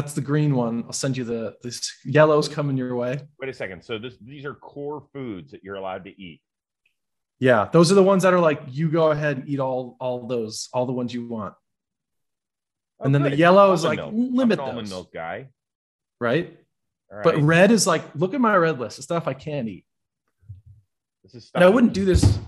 That's 0.00 0.14
the 0.14 0.20
green 0.20 0.54
one. 0.54 0.84
I'll 0.86 0.92
send 0.92 1.16
you 1.16 1.24
the 1.24 1.56
this 1.62 1.92
yellow's 2.04 2.48
coming 2.48 2.76
your 2.76 2.94
way. 2.94 3.20
Wait 3.40 3.48
a 3.50 3.52
second. 3.54 3.82
So 3.84 3.98
this 3.98 4.14
these 4.20 4.44
are 4.44 4.54
core 4.54 5.02
foods 5.12 5.50
that 5.52 5.64
you're 5.64 5.76
allowed 5.76 6.04
to 6.04 6.10
eat. 6.20 6.40
Yeah, 7.40 7.68
those 7.72 7.90
are 7.92 7.94
the 7.94 8.02
ones 8.02 8.22
that 8.22 8.32
are 8.34 8.40
like 8.40 8.60
you 8.68 8.90
go 8.90 9.10
ahead 9.10 9.38
and 9.38 9.48
eat 9.48 9.60
all 9.60 9.96
all 10.00 10.26
those, 10.26 10.68
all 10.72 10.86
the 10.86 10.92
ones 10.92 11.12
you 11.14 11.26
want, 11.28 11.54
oh, 13.00 13.04
And 13.04 13.14
then 13.14 13.22
the 13.22 13.30
good. 13.30 13.38
yellow 13.38 13.72
is 13.72 13.84
like, 13.84 13.98
milk. 13.98 14.12
limit 14.14 14.60
I'm 14.60 14.76
those. 14.76 14.90
milk 14.90 15.12
guy. 15.12 15.48
right? 16.20 16.56
All 17.12 17.20
But 17.22 17.36
red 17.42 17.70
is 17.70 17.86
like, 17.86 18.02
look 18.14 18.34
at 18.34 18.40
my 18.40 18.56
red 18.56 18.78
list 18.78 18.98
of 18.98 19.04
stuff 19.04 19.26
I 19.28 19.34
can't 19.34 19.68
eat. 19.68 19.84
this 21.22 21.34
is 21.34 21.50
And 21.54 21.64
I 21.64 21.68
wouldn't 21.68 21.92
do 21.92 22.04
this 22.04 22.38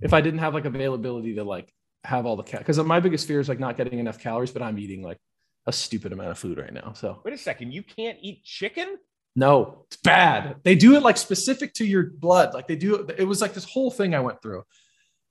if 0.00 0.12
I 0.14 0.20
didn't 0.20 0.40
have 0.40 0.54
like 0.54 0.64
availability 0.64 1.34
to 1.36 1.44
like 1.44 1.72
have 2.04 2.24
all 2.26 2.36
the 2.36 2.44
cal 2.44 2.60
because 2.60 2.78
my 2.78 3.00
biggest 3.00 3.26
fear 3.26 3.40
is 3.40 3.48
like 3.48 3.58
not 3.60 3.76
getting 3.76 3.98
enough 3.98 4.18
calories, 4.20 4.52
but 4.52 4.62
I'm 4.62 4.78
eating 4.78 5.02
like 5.02 5.18
a 5.68 5.72
stupid 5.72 6.12
amount 6.12 6.30
of 6.30 6.38
food 6.38 6.58
right 6.58 6.72
now. 6.72 6.92
So 6.94 7.20
Wait 7.24 7.34
a 7.34 7.38
second. 7.38 7.72
You 7.72 7.82
can't 7.82 8.18
eat 8.20 8.42
chicken? 8.42 8.96
no, 9.36 9.84
it's 9.86 9.98
bad. 9.98 10.56
They 10.64 10.74
do 10.74 10.96
it 10.96 11.02
like 11.02 11.16
specific 11.16 11.74
to 11.74 11.84
your 11.84 12.10
blood. 12.10 12.54
Like 12.54 12.66
they 12.66 12.74
do 12.74 13.06
it 13.16 13.24
was 13.24 13.40
like 13.40 13.54
this 13.54 13.64
whole 13.64 13.90
thing 13.90 14.14
I 14.14 14.20
went 14.20 14.42
through. 14.42 14.64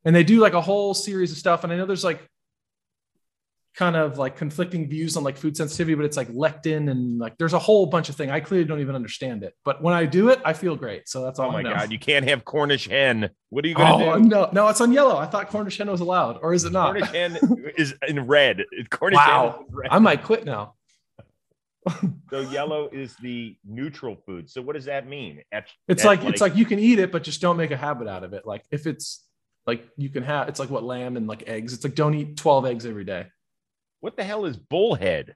And 0.06 0.16
they 0.16 0.24
do 0.24 0.40
like 0.40 0.54
a 0.54 0.62
whole 0.62 0.94
series 0.94 1.32
of 1.34 1.38
stuff. 1.38 1.66
And 1.66 1.74
I 1.74 1.76
know 1.76 1.86
there's 1.86 2.06
like 2.06 2.22
kind 3.78 3.96
of 3.96 4.18
like 4.18 4.36
conflicting 4.36 4.90
views 4.90 5.16
on 5.16 5.24
like 5.24 5.38
food 5.38 5.56
sensitivity, 5.56 5.94
but 5.94 6.04
it's 6.04 6.18
like 6.18 6.30
lectin 6.30 6.90
and 6.90 7.20
like 7.20 7.38
there's 7.38 7.54
a 7.54 7.60
whole 7.60 7.86
bunch 7.86 8.10
of 8.10 8.16
thing. 8.16 8.32
I 8.32 8.40
clearly 8.40 8.66
don't 8.68 8.80
even 8.82 8.96
understand 8.96 9.44
it. 9.44 9.54
But 9.64 9.84
when 9.84 9.94
I 9.94 10.06
do 10.06 10.30
it, 10.30 10.42
I 10.44 10.54
feel 10.54 10.76
great. 10.76 11.08
So 11.08 11.24
that's 11.24 11.38
all 11.38 11.50
Oh 11.50 11.52
my 11.52 11.60
I 11.60 11.62
know. 11.62 11.70
god, 11.76 11.92
you 11.92 12.00
can't 12.00 12.28
have 12.28 12.44
Cornish 12.44 12.88
hen. 12.88 13.30
What 13.52 13.64
are 13.64 13.68
you 13.68 13.76
gonna 13.76 13.96
Oh 14.16 14.18
do? 14.18 14.24
no, 14.28 14.50
no, 14.52 14.68
it's 14.68 14.82
on 14.82 14.92
yellow. 14.92 15.16
I 15.16 15.28
thought 15.28 15.50
Cornish 15.50 15.78
hen 15.78 15.92
was 15.92 16.02
allowed, 16.02 16.40
or 16.42 16.56
is 16.56 16.66
it 16.66 16.74
not? 16.74 16.94
Cornish 16.94 17.12
hen 17.12 17.38
is 17.78 17.94
in 18.08 18.26
red. 18.26 18.66
Cornish 18.90 19.18
Wow. 19.18 19.66
red. 19.70 19.92
I 19.92 20.00
might 20.00 20.24
quit 20.24 20.44
now. 20.44 20.74
So 22.30 22.42
yellow 22.42 22.90
is 22.92 23.16
the 23.22 23.56
neutral 23.66 24.18
food. 24.26 24.50
So 24.50 24.62
what 24.62 24.76
does 24.76 24.84
that 24.86 25.08
mean? 25.08 25.44
It's 25.88 26.02
at 26.02 26.06
like, 26.06 26.26
it's 26.26 26.42
like 26.42 26.58
you 26.58 26.66
can 26.66 26.78
eat 26.78 27.00
it, 27.00 27.10
but 27.10 27.24
just 27.24 27.40
don't 27.40 27.56
make 27.56 27.72
a 27.72 27.78
habit 27.78 28.10
out 28.10 28.26
of 28.26 28.34
it. 28.34 28.46
Like 28.46 28.66
if 28.70 28.86
it's 28.86 29.24
like 29.66 29.88
you 29.96 30.10
can 30.10 30.24
have, 30.24 30.50
it's 30.50 30.60
like 30.60 30.70
what 30.70 30.84
lamb 30.84 31.16
and 31.16 31.26
like 31.28 31.48
eggs. 31.48 31.74
It's 31.74 31.86
like 31.86 31.96
don't 31.96 32.14
eat 32.16 32.36
twelve 32.36 32.66
eggs 32.66 32.86
every 32.86 33.06
day. 33.06 33.28
What 34.00 34.18
the 34.18 34.24
hell 34.24 34.46
is 34.46 34.58
bullhead? 34.58 35.36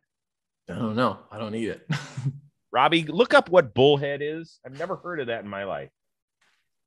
I 0.70 0.76
don't 0.76 0.96
know. 0.96 1.20
I 1.32 1.38
don't 1.38 1.56
eat 1.56 1.70
it. 1.70 1.90
Robbie, 2.72 3.04
look 3.04 3.34
up 3.34 3.50
what 3.50 3.74
bullhead 3.74 4.22
is. 4.22 4.60
I've 4.66 4.78
never 4.78 4.96
heard 4.96 5.20
of 5.20 5.28
that 5.28 5.44
in 5.44 5.50
my 5.50 5.66
life. 5.66 5.90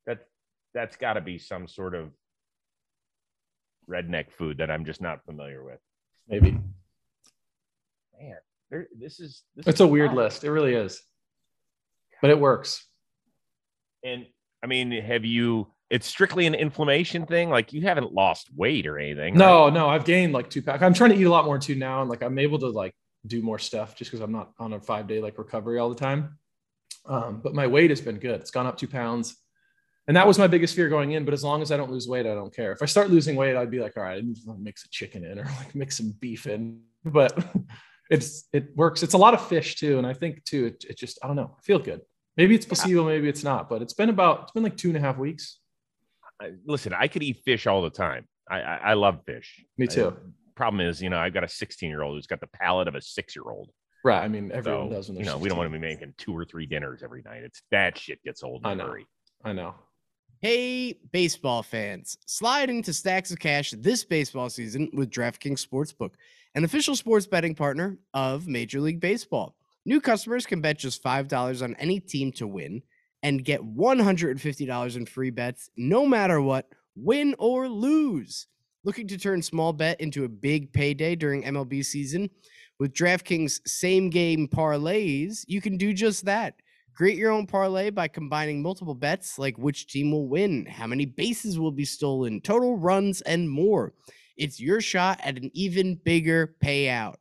That 0.07 0.27
that's 0.73 0.97
got 0.97 1.13
to 1.13 1.21
be 1.21 1.37
some 1.37 1.67
sort 1.67 1.93
of 1.93 2.11
redneck 3.89 4.31
food 4.31 4.57
that 4.57 4.71
I'm 4.71 4.85
just 4.85 5.01
not 5.01 5.23
familiar 5.25 5.63
with. 5.63 5.79
Maybe 6.27 6.57
Man, 8.19 8.37
there, 8.69 8.87
this 8.97 9.19
is 9.19 9.43
this 9.55 9.67
it's 9.67 9.77
is 9.77 9.81
a 9.81 9.87
weird 9.87 10.13
list. 10.13 10.43
It 10.43 10.51
really 10.51 10.73
is, 10.73 11.01
but 12.21 12.29
it 12.29 12.39
works. 12.39 12.85
And 14.03 14.25
I 14.63 14.67
mean, 14.67 14.91
have 14.91 15.25
you? 15.25 15.67
It's 15.89 16.07
strictly 16.07 16.45
an 16.47 16.55
inflammation 16.55 17.25
thing. 17.25 17.49
Like 17.49 17.73
you 17.73 17.81
haven't 17.81 18.11
lost 18.11 18.49
weight 18.55 18.87
or 18.87 18.97
anything. 18.97 19.33
right? 19.33 19.39
No, 19.39 19.69
no, 19.69 19.87
I've 19.87 20.05
gained 20.05 20.33
like 20.33 20.49
two 20.49 20.61
pounds. 20.61 20.81
I'm 20.81 20.93
trying 20.93 21.11
to 21.11 21.15
eat 21.17 21.23
a 21.23 21.29
lot 21.29 21.45
more 21.45 21.59
too 21.59 21.75
now, 21.75 22.01
and 22.01 22.09
like 22.09 22.23
I'm 22.23 22.39
able 22.39 22.59
to 22.59 22.69
like 22.69 22.93
do 23.27 23.41
more 23.41 23.59
stuff 23.59 23.95
just 23.95 24.11
because 24.11 24.21
I'm 24.21 24.31
not 24.31 24.51
on 24.59 24.73
a 24.73 24.79
five 24.79 25.07
day 25.07 25.21
like 25.21 25.37
recovery 25.37 25.79
all 25.79 25.89
the 25.89 25.95
time. 25.95 26.37
Um, 27.07 27.39
but 27.43 27.53
my 27.53 27.67
weight 27.67 27.91
has 27.91 28.01
been 28.01 28.17
good. 28.17 28.41
It's 28.41 28.51
gone 28.51 28.65
up 28.65 28.77
two 28.77 28.87
pounds, 28.87 29.35
and 30.07 30.17
that 30.17 30.25
was 30.25 30.39
my 30.39 30.47
biggest 30.47 30.75
fear 30.75 30.89
going 30.89 31.11
in. 31.11 31.23
But 31.23 31.33
as 31.35 31.43
long 31.43 31.61
as 31.61 31.71
I 31.71 31.77
don't 31.77 31.91
lose 31.91 32.07
weight, 32.07 32.25
I 32.25 32.33
don't 32.33 32.53
care. 32.53 32.71
If 32.71 32.81
I 32.81 32.85
start 32.85 33.11
losing 33.11 33.35
weight, 33.35 33.55
I'd 33.55 33.69
be 33.69 33.79
like, 33.79 33.95
all 33.95 34.03
right, 34.03 34.17
I 34.17 34.21
need 34.21 34.37
to 34.37 34.55
mix 34.57 34.85
a 34.85 34.89
chicken 34.89 35.23
in 35.23 35.39
or 35.39 35.45
like 35.45 35.75
mix 35.75 35.97
some 35.97 36.15
beef 36.19 36.47
in. 36.47 36.81
But 37.03 37.37
it's 38.09 38.47
it 38.53 38.75
works. 38.75 39.03
It's 39.03 39.13
a 39.13 39.19
lot 39.19 39.35
of 39.35 39.47
fish 39.47 39.75
too, 39.75 39.99
and 39.99 40.07
I 40.07 40.13
think 40.13 40.43
too, 40.45 40.65
it, 40.65 40.85
it 40.89 40.97
just 40.97 41.19
I 41.23 41.27
don't 41.27 41.35
know, 41.35 41.55
I 41.57 41.61
feel 41.61 41.79
good. 41.79 42.01
Maybe 42.37 42.55
it's 42.55 42.65
placebo, 42.65 43.05
maybe 43.05 43.29
it's 43.29 43.43
not. 43.43 43.69
But 43.69 43.81
it's 43.83 43.93
been 43.93 44.09
about 44.09 44.43
it's 44.43 44.51
been 44.51 44.63
like 44.63 44.77
two 44.77 44.89
and 44.89 44.97
a 44.97 44.99
half 44.99 45.17
weeks. 45.17 45.59
I- 46.41 46.51
listen, 46.65 46.93
I 46.93 47.07
could 47.07 47.23
eat 47.23 47.41
fish 47.45 47.67
all 47.67 47.81
the 47.81 47.89
time. 47.89 48.27
I 48.49 48.61
I, 48.61 48.75
I 48.77 48.93
love 48.93 49.21
fish. 49.25 49.63
Me 49.77 49.85
I- 49.85 49.93
too. 49.93 50.17
problem 50.55 50.81
is, 50.87 51.01
you 51.01 51.09
know, 51.09 51.17
I've 51.17 51.33
got 51.33 51.43
a 51.43 51.47
16 51.47 51.89
year 51.89 52.01
old 52.03 52.15
who's 52.17 52.27
got 52.27 52.39
the 52.41 52.47
palate 52.47 52.87
of 52.87 52.95
a 52.95 53.01
six 53.01 53.35
year 53.35 53.43
old. 53.49 53.71
Right. 54.03 54.23
I 54.23 54.27
mean, 54.27 54.51
everyone 54.51 54.89
So 54.89 54.95
does 54.95 55.07
when 55.09 55.17
you 55.17 55.25
they're 55.25 55.33
know, 55.33 55.39
we 55.39 55.49
don't 55.49 55.57
want 55.57 55.71
to 55.71 55.77
be 55.77 55.81
making 55.81 56.13
two 56.17 56.37
or 56.37 56.45
three 56.45 56.65
dinners 56.67 57.01
every 57.03 57.23
night. 57.23 57.41
It's 57.43 57.61
that 57.71 57.97
shit 57.97 58.21
gets 58.23 58.43
old 58.43 58.61
in 58.61 58.67
I 58.67 58.71
a 58.73 58.75
know. 58.75 58.85
hurry. 58.87 59.07
I 59.43 59.53
know. 59.53 59.73
Hey, 60.41 60.99
baseball 61.11 61.63
fans, 61.63 62.17
slide 62.27 62.69
into 62.69 62.93
stacks 62.93 63.31
of 63.31 63.39
cash 63.39 63.71
this 63.71 64.03
baseball 64.03 64.49
season 64.49 64.89
with 64.93 65.09
DraftKings 65.09 65.65
Sportsbook, 65.65 66.11
an 66.53 66.63
official 66.63 66.95
sports 66.95 67.25
betting 67.25 67.55
partner 67.55 67.97
of 68.13 68.47
Major 68.47 68.79
League 68.79 68.99
Baseball. 68.99 69.55
New 69.85 69.99
customers 70.01 70.45
can 70.45 70.61
bet 70.61 70.77
just 70.77 71.03
$5 71.03 71.63
on 71.63 71.75
any 71.77 71.99
team 71.99 72.31
to 72.33 72.45
win 72.45 72.83
and 73.23 73.43
get 73.43 73.61
$150 73.61 74.95
in 74.95 75.05
free 75.05 75.29
bets 75.29 75.69
no 75.77 76.05
matter 76.05 76.41
what, 76.41 76.67
win 76.95 77.35
or 77.39 77.67
lose. 77.67 78.47
Looking 78.83 79.07
to 79.07 79.17
turn 79.17 79.41
small 79.41 79.73
bet 79.73 79.99
into 79.99 80.25
a 80.25 80.29
big 80.29 80.71
payday 80.71 81.15
during 81.15 81.43
MLB 81.43 81.83
season? 81.83 82.29
With 82.79 82.93
DraftKings 82.93 83.61
same 83.65 84.09
game 84.09 84.47
parlays, 84.47 85.43
you 85.47 85.61
can 85.61 85.77
do 85.77 85.93
just 85.93 86.25
that. 86.25 86.55
Create 86.95 87.17
your 87.17 87.31
own 87.31 87.47
parlay 87.47 87.89
by 87.89 88.07
combining 88.07 88.61
multiple 88.61 88.95
bets 88.95 89.39
like 89.39 89.57
which 89.57 89.87
team 89.87 90.11
will 90.11 90.29
win, 90.29 90.65
how 90.65 90.87
many 90.87 91.05
bases 91.05 91.59
will 91.59 91.71
be 91.71 91.83
stolen, 91.83 92.39
total 92.41 92.77
runs, 92.77 93.21
and 93.21 93.49
more. 93.49 93.93
It's 94.37 94.59
your 94.59 94.81
shot 94.81 95.19
at 95.23 95.37
an 95.37 95.51
even 95.53 95.95
bigger 95.95 96.55
payout. 96.63 97.15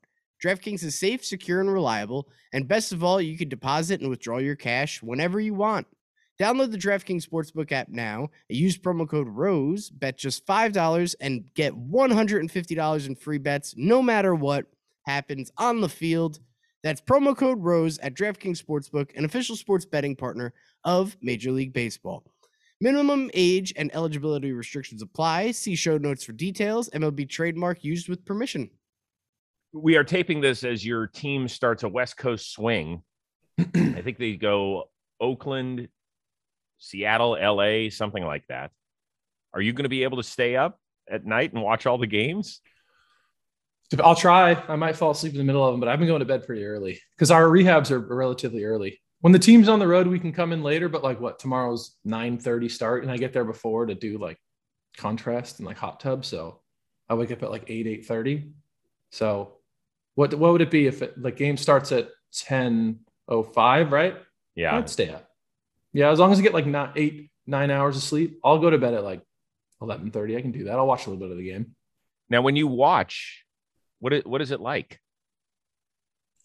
DraftKings 0.45 0.85
is 0.85 0.99
safe, 0.99 1.25
secure, 1.25 1.61
and 1.61 1.73
reliable. 1.73 2.29
And 2.53 2.69
best 2.69 2.93
of 2.93 3.03
all, 3.03 3.21
you 3.21 3.39
can 3.39 3.49
deposit 3.49 4.01
and 4.03 4.11
withdraw 4.11 4.39
your 4.39 4.57
cash 4.57 5.03
whenever 5.03 5.41
you 5.41 5.55
want. 5.55 5.87
Download 6.39 6.71
the 6.71 6.77
DraftKings 6.77 7.27
Sportsbook 7.27 7.73
app 7.73 7.89
now. 7.89 8.29
Use 8.49 8.77
promo 8.77 9.09
code 9.09 9.29
ROSE, 9.29 9.89
bet 9.89 10.19
just 10.19 10.47
$5, 10.47 11.15
and 11.21 11.49
get 11.55 11.73
$150 11.73 13.07
in 13.07 13.15
free 13.15 13.39
bets 13.39 13.75
no 13.77 14.03
matter 14.03 14.35
what 14.35 14.67
happens 15.07 15.51
on 15.57 15.81
the 15.81 15.89
field. 15.89 16.41
That's 16.83 17.01
promo 17.01 17.35
code 17.35 17.63
ROSE 17.63 17.99
at 18.01 18.15
DraftKings 18.15 18.63
Sportsbook, 18.63 19.17
an 19.17 19.25
official 19.25 19.57
sports 19.57 19.87
betting 19.87 20.17
partner 20.17 20.53
of 20.85 21.17
Major 21.23 21.53
League 21.53 21.73
Baseball. 21.73 22.23
Minimum 22.81 23.31
age 23.33 23.73
and 23.77 23.95
eligibility 23.95 24.53
restrictions 24.53 25.01
apply. 25.01 25.53
See 25.53 25.77
show 25.77 25.97
notes 25.97 26.25
for 26.25 26.33
details. 26.33 26.91
MLB 26.91 27.29
trademark 27.31 27.83
used 27.83 28.11
with 28.11 28.27
permission. 28.27 28.69
We 29.75 29.97
are 29.97 30.04
taping 30.04 30.40
this 30.40 30.62
as 30.62 30.87
your 30.87 31.09
team 31.09 31.49
starts 31.49 31.83
a 31.83 31.88
West 31.88 32.16
Coast 32.16 32.52
swing. 32.52 33.02
I 33.59 34.02
think 34.02 34.19
they 34.19 34.37
go 34.37 34.85
Oakland, 35.21 35.88
Seattle, 36.78 37.33
LA, 37.33 37.90
something 37.90 38.25
like 38.25 38.47
that. 38.49 38.71
Are 39.52 39.61
you 39.61 39.73
going 39.73 39.83
to 39.83 39.88
be 39.88 40.04
able 40.04 40.19
to 40.19 40.23
stay 40.23 40.54
up 40.57 40.78
at 41.11 41.26
night 41.26 41.52
and 41.52 41.62
watch 41.62 41.87
all 41.87 41.99
the 41.99 42.07
games? 42.07 42.61
I'll 44.02 44.14
try. 44.14 44.62
I 44.69 44.76
might 44.76 44.97
fall 44.97 45.11
asleep 45.11 45.33
in 45.33 45.38
the 45.38 45.45
middle 45.45 45.64
of 45.64 45.73
them, 45.73 45.81
but 45.81 45.88
I've 45.88 45.99
been 45.99 46.09
going 46.09 46.21
to 46.21 46.25
bed 46.25 46.47
pretty 46.47 46.64
early 46.64 47.00
because 47.16 47.31
our 47.31 47.45
rehabs 47.45 47.90
are 47.90 47.99
relatively 47.99 48.64
early. 48.64 49.00
when 49.21 49.33
the 49.33 49.38
team's 49.38 49.69
on 49.69 49.78
the 49.78 49.88
road, 49.88 50.07
we 50.07 50.19
can 50.19 50.33
come 50.33 50.52
in 50.52 50.62
later. 50.62 50.88
But 50.88 51.02
like, 51.02 51.21
what 51.21 51.38
tomorrow's 51.38 51.97
nine 52.04 52.38
thirty 52.38 52.69
start, 52.69 53.02
and 53.02 53.11
I 53.12 53.16
get 53.16 53.33
there 53.33 53.45
before 53.45 53.87
to 53.87 53.95
do 53.95 54.19
like 54.19 54.38
contrast 54.97 55.59
and 55.59 55.66
like 55.66 55.76
hot 55.78 56.00
tub. 56.00 56.25
So 56.25 56.61
I 57.09 57.14
wake 57.14 57.31
up 57.33 57.43
at 57.43 57.50
like 57.50 57.64
eight 57.69 57.87
eight 57.87 58.07
thirty. 58.07 58.52
So 59.11 59.59
what 60.14 60.35
what 60.35 60.52
would 60.52 60.62
it 60.62 60.71
be 60.71 60.87
if 60.87 61.02
it, 61.02 61.21
the 61.21 61.33
game 61.33 61.56
starts 61.56 61.92
at 61.92 62.09
ten 62.33 63.00
oh 63.28 63.42
five? 63.42 63.92
Right? 63.92 64.16
Yeah, 64.54 64.76
I'd 64.76 64.88
stay 64.90 65.11
up. 65.11 65.28
Yeah, 65.92 66.11
as 66.11 66.18
long 66.18 66.33
as 66.33 66.38
I 66.38 66.42
get 66.42 66.54
like 66.54 66.66
not 66.66 66.99
eight 66.99 67.30
nine 67.47 67.71
hours 67.71 67.97
of 67.97 68.02
sleep, 68.02 68.40
I'll 68.44 68.59
go 68.59 68.71
to 68.71 68.78
bed 68.78 68.94
at 68.94 69.04
like 69.04 69.23
eleven 69.80 70.11
thirty. 70.11 70.37
I 70.37 70.42
can 70.42 70.52
do 70.52 70.64
that. 70.64 70.76
I'll 70.76 70.87
watch 70.87 71.06
a 71.06 71.11
little 71.11 71.25
bit 71.25 71.33
of 71.33 71.38
the 71.38 71.49
game. 71.49 71.75
Now, 72.30 72.42
when 72.42 72.56
you 72.56 72.66
watch, 72.66 73.44
what 74.00 74.12
is, 74.12 74.25
what 74.25 74.40
is 74.40 74.50
it 74.50 74.61
like? 74.61 75.00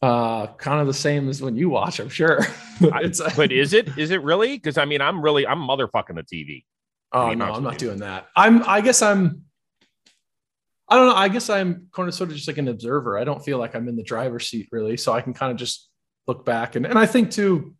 Uh, 0.01 0.47
kind 0.53 0.79
of 0.79 0.87
the 0.87 0.93
same 0.93 1.27
as 1.29 1.41
when 1.41 1.57
you 1.57 1.69
watch, 1.69 1.99
I'm 1.99 2.09
sure. 2.09 2.39
it's, 2.81 3.21
but 3.35 3.51
is 3.51 3.73
it? 3.73 3.97
Is 3.97 4.11
it 4.11 4.23
really? 4.23 4.55
Because 4.55 4.77
I 4.77 4.85
mean, 4.85 5.01
I'm 5.01 5.21
really 5.21 5.45
I'm 5.45 5.59
motherfucking 5.59 6.15
the 6.15 6.23
TV. 6.23 6.63
Oh 7.11 7.33
no, 7.33 7.45
I'm 7.45 7.63
not 7.63 7.77
doing 7.77 7.99
that. 7.99 8.27
I'm. 8.35 8.63
I 8.63 8.81
guess 8.81 9.01
I'm. 9.01 9.43
I 10.89 10.95
don't 10.95 11.07
know. 11.07 11.15
I 11.15 11.29
guess 11.29 11.49
I'm 11.49 11.87
kind 11.93 12.07
of 12.07 12.15
sort 12.15 12.29
of 12.29 12.35
just 12.35 12.47
like 12.47 12.57
an 12.57 12.67
observer. 12.67 13.17
I 13.17 13.23
don't 13.23 13.43
feel 13.43 13.59
like 13.59 13.75
I'm 13.75 13.87
in 13.87 13.95
the 13.95 14.03
driver's 14.03 14.49
seat 14.49 14.69
really, 14.71 14.97
so 14.97 15.13
I 15.13 15.21
can 15.21 15.33
kind 15.33 15.51
of 15.51 15.57
just 15.57 15.89
look 16.27 16.45
back 16.45 16.75
and 16.75 16.85
and 16.85 16.97
I 16.97 17.05
think 17.05 17.31
too, 17.31 17.75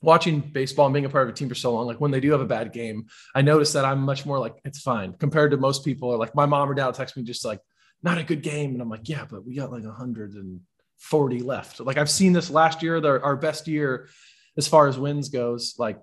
watching 0.00 0.40
baseball 0.40 0.86
and 0.86 0.92
being 0.92 1.04
a 1.04 1.08
part 1.08 1.28
of 1.28 1.34
a 1.34 1.36
team 1.36 1.48
for 1.48 1.54
so 1.54 1.72
long, 1.72 1.86
like 1.86 2.00
when 2.00 2.10
they 2.10 2.20
do 2.20 2.32
have 2.32 2.40
a 2.40 2.46
bad 2.46 2.72
game, 2.72 3.06
I 3.34 3.42
notice 3.42 3.72
that 3.74 3.84
I'm 3.84 4.00
much 4.00 4.26
more 4.26 4.38
like 4.38 4.54
it's 4.64 4.80
fine 4.80 5.12
compared 5.14 5.52
to 5.52 5.56
most 5.56 5.84
people. 5.84 6.10
Or 6.10 6.16
like 6.16 6.34
my 6.34 6.46
mom 6.46 6.70
or 6.70 6.74
dad 6.74 6.94
text 6.94 7.16
me 7.16 7.22
just 7.22 7.44
like 7.44 7.60
not 8.02 8.18
a 8.18 8.24
good 8.24 8.42
game, 8.42 8.72
and 8.72 8.82
I'm 8.82 8.90
like 8.90 9.08
yeah, 9.08 9.24
but 9.28 9.46
we 9.46 9.54
got 9.54 9.70
like 9.70 9.84
a 9.84 9.92
hundred 9.92 10.34
and 10.34 10.60
40 10.98 11.40
left. 11.40 11.80
Like 11.80 11.96
I've 11.96 12.10
seen 12.10 12.32
this 12.32 12.50
last 12.50 12.82
year, 12.82 13.00
the, 13.00 13.20
our 13.20 13.36
best 13.36 13.66
year 13.68 14.08
as 14.56 14.68
far 14.68 14.86
as 14.88 14.98
wins 14.98 15.28
goes. 15.28 15.74
Like 15.78 16.00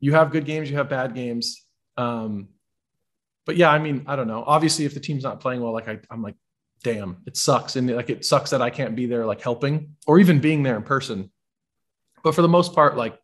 you 0.00 0.12
have 0.12 0.30
good 0.30 0.44
games, 0.44 0.70
you 0.70 0.76
have 0.76 0.88
bad 0.88 1.14
games. 1.14 1.64
Um, 1.96 2.48
but 3.46 3.56
yeah, 3.56 3.70
I 3.70 3.78
mean, 3.78 4.02
I 4.06 4.16
don't 4.16 4.28
know. 4.28 4.44
Obviously, 4.46 4.84
if 4.84 4.92
the 4.92 5.00
team's 5.00 5.22
not 5.22 5.40
playing 5.40 5.62
well, 5.62 5.72
like 5.72 5.88
I, 5.88 5.98
I'm 6.10 6.20
like, 6.20 6.34
damn, 6.82 7.22
it 7.26 7.36
sucks. 7.36 7.76
And 7.76 7.88
like 7.88 8.10
it 8.10 8.24
sucks 8.24 8.50
that 8.50 8.60
I 8.60 8.70
can't 8.70 8.94
be 8.94 9.06
there, 9.06 9.24
like 9.24 9.40
helping 9.40 9.96
or 10.06 10.18
even 10.18 10.40
being 10.40 10.62
there 10.62 10.76
in 10.76 10.82
person. 10.82 11.30
But 12.22 12.34
for 12.34 12.42
the 12.42 12.48
most 12.48 12.74
part, 12.74 12.96
like 12.96 13.18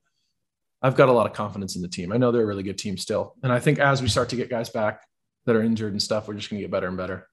I've 0.81 0.95
got 0.95 1.09
a 1.09 1.13
lot 1.13 1.27
of 1.27 1.33
confidence 1.33 1.77
in 1.77 1.83
the 1.83 1.89
team. 1.89 2.13
I 2.13 2.17
know 2.17 2.33
they're 2.33 2.43
a 2.43 2.47
really 2.47 2.63
good 2.63 2.79
team 2.79 2.97
still. 2.97 3.35
And 3.43 3.53
I 3.53 3.59
think 3.59 3.79
as 3.79 4.01
we 4.01 4.09
start 4.09 4.31
to 4.31 4.37
get 4.37 4.49
guys 4.49 4.71
back 4.71 5.03
that 5.45 5.57
are 5.57 5.63
injured 5.63 5.93
and 5.93 6.03
stuff, 6.03 6.29
we're 6.29 6.35
just 6.35 6.51
going 6.51 6.61
to 6.61 6.65
get 6.65 6.71
better 6.71 6.89
and 6.89 6.97
better. 6.97 7.29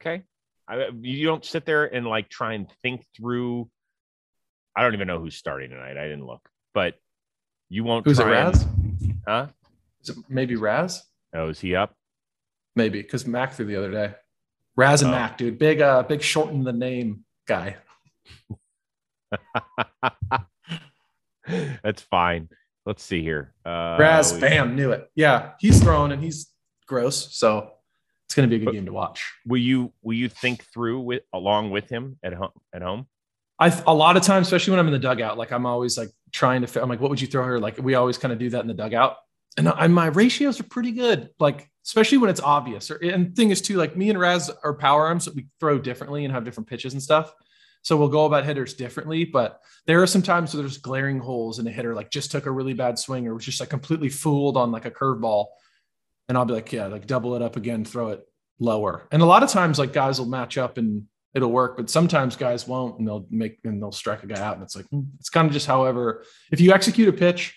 Okay. 0.00 0.22
I, 0.66 0.88
you 1.00 1.26
don't 1.26 1.44
sit 1.44 1.66
there 1.66 1.84
and 1.84 2.06
like 2.06 2.28
try 2.28 2.54
and 2.54 2.66
think 2.82 3.04
through. 3.16 3.70
I 4.74 4.82
don't 4.82 4.94
even 4.94 5.06
know 5.06 5.20
who's 5.20 5.36
starting 5.36 5.70
tonight. 5.70 5.98
I 5.98 6.04
didn't 6.04 6.26
look, 6.26 6.48
but 6.72 6.94
you 7.68 7.84
won't. 7.84 8.06
Who's 8.06 8.18
it, 8.18 8.24
Raz? 8.24 8.62
And, 8.62 9.18
huh? 9.26 9.46
Is 10.02 10.10
it 10.10 10.16
maybe 10.28 10.56
Raz? 10.56 11.02
Oh, 11.34 11.48
is 11.48 11.60
he 11.60 11.74
up? 11.74 11.94
Maybe 12.74 13.02
because 13.02 13.26
Mac 13.26 13.52
threw 13.52 13.66
the 13.66 13.76
other 13.76 13.90
day. 13.90 14.14
Raz 14.76 15.02
and 15.02 15.10
oh. 15.10 15.14
Mac, 15.14 15.38
dude, 15.38 15.58
big, 15.58 15.80
uh, 15.80 16.02
big 16.02 16.22
shorten 16.22 16.64
the 16.64 16.72
name 16.72 17.24
guy. 17.46 17.76
That's 21.82 22.02
fine. 22.02 22.48
Let's 22.86 23.02
see 23.02 23.22
here. 23.22 23.54
Uh, 23.64 23.96
Raz, 23.98 24.32
bam, 24.32 24.74
knew 24.74 24.92
it. 24.92 25.10
Yeah, 25.14 25.52
he's 25.60 25.82
thrown 25.82 26.12
and 26.12 26.22
he's 26.22 26.50
gross. 26.86 27.36
So 27.36 27.72
it's 28.26 28.34
going 28.34 28.48
to 28.48 28.50
be 28.50 28.56
a 28.56 28.58
good 28.60 28.66
but 28.66 28.74
game 28.74 28.86
to 28.86 28.92
watch. 28.92 29.30
Will 29.46 29.60
you 29.60 29.92
will 30.02 30.16
you 30.16 30.28
think 30.28 30.64
through 30.64 31.00
with 31.00 31.22
along 31.32 31.70
with 31.70 31.88
him 31.90 32.18
at 32.22 32.32
home 32.32 32.50
at 32.72 32.82
home? 32.82 33.06
I 33.58 33.68
a 33.86 33.94
lot 33.94 34.16
of 34.16 34.22
times, 34.22 34.46
especially 34.46 34.72
when 34.72 34.80
I'm 34.80 34.86
in 34.86 34.92
the 34.92 34.98
dugout, 34.98 35.38
like 35.38 35.52
I'm 35.52 35.66
always 35.66 35.98
like 35.98 36.10
trying 36.32 36.64
to. 36.64 36.82
I'm 36.82 36.88
like, 36.88 37.00
what 37.00 37.10
would 37.10 37.20
you 37.20 37.26
throw 37.26 37.44
her? 37.44 37.60
Like 37.60 37.78
we 37.78 37.94
always 37.94 38.18
kind 38.18 38.32
of 38.32 38.38
do 38.38 38.50
that 38.50 38.60
in 38.60 38.68
the 38.68 38.74
dugout, 38.74 39.16
and, 39.56 39.68
I, 39.68 39.86
my 39.88 40.06
ratios 40.06 40.60
are 40.60 40.64
pretty 40.64 40.92
good. 40.92 41.30
Like 41.38 41.68
especially 41.84 42.18
when 42.18 42.30
it's 42.30 42.40
obvious. 42.40 42.90
Or, 42.90 42.96
and 42.96 43.34
thing 43.34 43.50
is 43.50 43.60
too, 43.60 43.76
like 43.76 43.96
me 43.96 44.10
and 44.10 44.18
Raz 44.18 44.50
are 44.62 44.74
power 44.74 45.06
arms 45.06 45.24
that 45.24 45.34
we 45.34 45.48
throw 45.58 45.78
differently 45.78 46.24
and 46.24 46.32
have 46.32 46.44
different 46.44 46.68
pitches 46.68 46.92
and 46.92 47.02
stuff. 47.02 47.34
So 47.82 47.96
we'll 47.96 48.08
go 48.08 48.26
about 48.26 48.44
hitters 48.44 48.74
differently. 48.74 49.24
But 49.24 49.60
there 49.86 50.00
are 50.02 50.06
some 50.06 50.22
times 50.22 50.54
where 50.54 50.62
there's 50.62 50.78
glaring 50.78 51.18
holes 51.18 51.58
in 51.58 51.66
a 51.66 51.70
hitter, 51.70 51.94
like 51.94 52.10
just 52.10 52.30
took 52.30 52.46
a 52.46 52.50
really 52.50 52.74
bad 52.74 52.98
swing 52.98 53.26
or 53.26 53.34
was 53.34 53.44
just 53.44 53.58
like 53.58 53.70
completely 53.70 54.08
fooled 54.08 54.56
on 54.56 54.70
like 54.70 54.84
a 54.84 54.90
curveball 54.90 55.46
and 56.28 56.38
I'll 56.38 56.44
be 56.44 56.54
like, 56.54 56.72
yeah, 56.72 56.86
like 56.86 57.06
double 57.06 57.34
it 57.34 57.42
up 57.42 57.56
again, 57.56 57.84
throw 57.84 58.08
it 58.10 58.26
lower. 58.58 59.08
And 59.10 59.22
a 59.22 59.26
lot 59.26 59.42
of 59.42 59.50
times, 59.50 59.78
like 59.78 59.92
guys 59.92 60.18
will 60.18 60.28
match 60.28 60.56
up 60.56 60.78
and 60.78 61.06
it'll 61.34 61.50
work, 61.50 61.76
but 61.76 61.90
sometimes 61.90 62.36
guys 62.36 62.66
won't, 62.68 62.98
and 62.98 63.08
they'll 63.08 63.26
make 63.30 63.58
and 63.64 63.82
they'll 63.82 63.92
strike 63.92 64.22
a 64.22 64.26
guy 64.26 64.40
out. 64.40 64.54
And 64.54 64.62
it's 64.62 64.76
like 64.76 64.86
hmm, 64.86 65.02
it's 65.18 65.28
kind 65.28 65.46
of 65.46 65.52
just 65.52 65.66
however, 65.66 66.24
if 66.52 66.60
you 66.60 66.72
execute 66.72 67.08
a 67.08 67.12
pitch, 67.12 67.54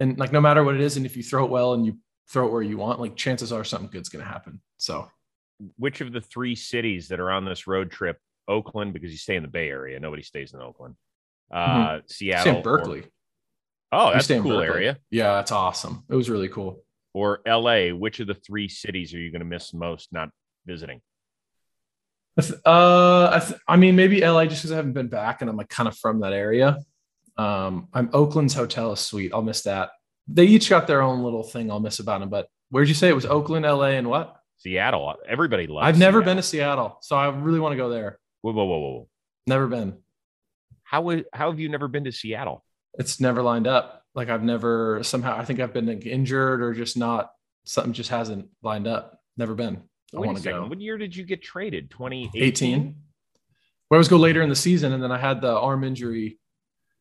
and 0.00 0.18
like 0.18 0.32
no 0.32 0.40
matter 0.40 0.64
what 0.64 0.74
it 0.74 0.80
is, 0.80 0.96
and 0.96 1.06
if 1.06 1.16
you 1.16 1.22
throw 1.22 1.44
it 1.44 1.50
well 1.50 1.74
and 1.74 1.86
you 1.86 1.98
throw 2.28 2.46
it 2.46 2.52
where 2.52 2.62
you 2.62 2.78
want, 2.78 3.00
like 3.00 3.16
chances 3.16 3.52
are 3.52 3.64
something 3.64 3.90
good's 3.90 4.08
going 4.08 4.24
to 4.24 4.30
happen. 4.30 4.60
So, 4.78 5.10
which 5.76 6.00
of 6.00 6.12
the 6.12 6.20
three 6.20 6.54
cities 6.54 7.08
that 7.08 7.20
are 7.20 7.30
on 7.30 7.44
this 7.44 7.66
road 7.66 7.90
trip, 7.90 8.18
Oakland, 8.48 8.92
because 8.92 9.12
you 9.12 9.18
stay 9.18 9.36
in 9.36 9.42
the 9.42 9.48
Bay 9.48 9.68
Area, 9.68 10.00
nobody 10.00 10.22
stays 10.22 10.54
in 10.54 10.60
Oakland, 10.60 10.96
uh, 11.52 11.66
mm-hmm. 11.66 12.06
Seattle, 12.06 12.62
Berkeley. 12.62 13.00
Or, 13.00 13.06
oh, 13.92 14.12
that's 14.12 14.30
a 14.30 14.40
cool 14.40 14.60
area. 14.60 14.98
Yeah, 15.10 15.34
that's 15.34 15.52
awesome. 15.52 16.04
It 16.08 16.14
was 16.14 16.30
really 16.30 16.48
cool 16.48 16.82
or 17.12 17.40
LA, 17.46 17.88
which 17.88 18.20
of 18.20 18.26
the 18.26 18.34
three 18.34 18.68
cities 18.68 19.14
are 19.14 19.18
you 19.18 19.30
going 19.30 19.40
to 19.40 19.46
miss 19.46 19.74
most 19.74 20.12
not 20.12 20.30
visiting? 20.66 21.00
Uh, 22.64 23.30
I, 23.32 23.42
th- 23.44 23.60
I 23.66 23.76
mean, 23.76 23.96
maybe 23.96 24.20
LA 24.20 24.46
just 24.46 24.62
because 24.62 24.72
I 24.72 24.76
haven't 24.76 24.92
been 24.92 25.08
back 25.08 25.40
and 25.40 25.50
I'm 25.50 25.56
like 25.56 25.68
kind 25.68 25.88
of 25.88 25.96
from 25.96 26.20
that 26.20 26.32
area. 26.32 26.78
Um, 27.40 27.88
I'm 27.94 28.10
Oakland's 28.12 28.52
hotel 28.52 28.92
is 28.92 29.00
sweet. 29.00 29.32
I'll 29.32 29.40
miss 29.40 29.62
that. 29.62 29.90
They 30.28 30.44
each 30.44 30.68
got 30.68 30.86
their 30.86 31.00
own 31.00 31.22
little 31.22 31.42
thing 31.42 31.70
I'll 31.70 31.80
miss 31.80 31.98
about 31.98 32.20
them. 32.20 32.28
But 32.28 32.48
where'd 32.68 32.88
you 32.88 32.94
say 32.94 33.08
it 33.08 33.14
was 33.14 33.24
Oakland, 33.24 33.64
LA, 33.64 33.92
and 33.92 34.10
what? 34.10 34.36
Seattle. 34.58 35.14
Everybody 35.26 35.66
loves. 35.66 35.86
I've 35.86 35.98
never 35.98 36.18
Seattle. 36.18 36.30
been 36.30 36.36
to 36.36 36.42
Seattle, 36.42 36.98
so 37.00 37.16
I 37.16 37.28
really 37.30 37.58
want 37.58 37.72
to 37.72 37.78
go 37.78 37.88
there. 37.88 38.18
Whoa, 38.42 38.52
whoa, 38.52 38.64
whoa, 38.64 38.78
whoa! 38.78 39.08
Never 39.46 39.68
been. 39.68 39.96
How 40.82 41.08
how 41.32 41.50
have 41.50 41.58
you 41.58 41.70
never 41.70 41.88
been 41.88 42.04
to 42.04 42.12
Seattle? 42.12 42.62
It's 42.98 43.20
never 43.20 43.42
lined 43.42 43.66
up 43.66 44.04
like 44.14 44.28
I've 44.28 44.42
never 44.42 45.02
somehow 45.02 45.38
I 45.38 45.46
think 45.46 45.60
I've 45.60 45.72
been 45.72 45.86
like, 45.86 46.04
injured 46.04 46.60
or 46.60 46.74
just 46.74 46.98
not 46.98 47.30
something 47.64 47.94
just 47.94 48.10
hasn't 48.10 48.48
lined 48.62 48.86
up. 48.86 49.18
Never 49.38 49.54
been. 49.54 49.82
I 50.14 50.18
want 50.18 50.36
to 50.36 50.42
go. 50.42 50.66
What 50.66 50.80
year 50.80 50.98
did 50.98 51.16
you 51.16 51.24
get 51.24 51.42
traded? 51.42 51.90
2018. 51.90 52.96
We 53.90 53.96
always 53.96 54.08
go 54.08 54.18
later 54.18 54.42
in 54.42 54.50
the 54.50 54.56
season, 54.56 54.92
and 54.92 55.02
then 55.02 55.10
I 55.10 55.18
had 55.18 55.40
the 55.40 55.56
arm 55.56 55.84
injury 55.84 56.38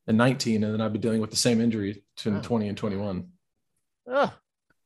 in 0.09 0.17
19, 0.17 0.63
and 0.63 0.73
then 0.73 0.81
I'd 0.81 0.91
be 0.91 0.99
dealing 0.99 1.21
with 1.21 1.29
the 1.29 1.37
same 1.37 1.61
injury 1.61 2.03
to 2.17 2.31
oh. 2.31 2.37
Ah. 2.37 2.41
20 2.41 2.67
and 2.67 2.77
21. 2.77 3.27
Oh. 4.07 4.33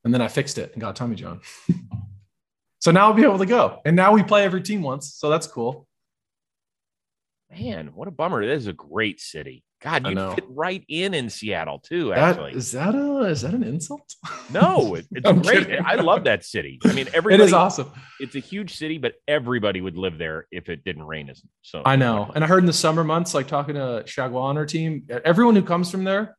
And 0.04 0.14
then 0.14 0.22
I 0.22 0.28
fixed 0.28 0.58
it 0.58 0.74
and 0.74 0.82
got 0.82 0.96
Tommy 0.96 1.16
John. 1.16 1.40
so 2.80 2.92
now 2.92 3.08
I'll 3.08 3.14
be 3.14 3.24
able 3.24 3.40
to 3.40 3.46
go. 3.46 3.80
And 3.86 3.96
now 3.96 4.12
we 4.12 4.22
play 4.22 4.44
every 4.44 4.62
team 4.62 4.84
once. 4.84 5.16
So 5.16 5.30
that's 5.30 5.48
cool. 5.48 5.88
Man, 7.50 7.92
what 7.96 8.10
a 8.10 8.12
bummer. 8.12 8.44
It 8.44 8.50
is 8.50 8.68
a 8.68 8.74
great 8.74 9.22
city. 9.22 9.64
God, 9.84 10.08
you 10.08 10.36
fit 10.36 10.46
right 10.48 10.84
in 10.88 11.14
in 11.14 11.30
Seattle 11.30 11.80
too. 11.80 12.14
Actually, 12.14 12.52
that, 12.52 12.58
is 12.58 12.72
that 12.72 12.96
a 12.96 13.26
is 13.26 13.42
that 13.42 13.54
an 13.54 13.64
insult? 13.64 14.16
No, 14.50 14.96
it, 14.96 15.06
it's 15.12 15.48
great. 15.48 15.68
Kidding. 15.68 15.86
I 15.86 15.96
love 15.96 16.24
that 16.24 16.46
city. 16.46 16.80
I 16.86 16.94
mean, 16.94 17.08
everybody. 17.14 17.34
It 17.44 17.46
is 17.48 17.54
awesome. 17.54 17.92
It's 18.20 18.36
a 18.36 18.40
huge 18.40 18.76
city, 18.76 18.98
but 18.98 19.16
everybody 19.28 19.82
would 19.82 19.98
live 19.98 20.18
there 20.18 20.48
if 20.52 20.70
it 20.70 20.86
didn't 20.86 21.04
rain 21.04 21.30
as 21.30 21.42
so. 21.64 21.82
I 21.86 21.98
know, 21.98 22.32
and 22.34 22.46
I 22.46 22.48
heard 22.48 22.60
in 22.60 22.66
the 22.66 22.72
summer 22.74 23.04
months, 23.04 23.34
like 23.34 23.48
talking 23.48 23.76
to 23.76 24.04
Shagwa 24.06 24.42
on 24.42 24.58
our 24.58 24.66
team, 24.66 25.06
everyone 25.26 25.56
who 25.56 25.64
comes 25.64 25.92
from 25.92 26.06
there 26.06 26.38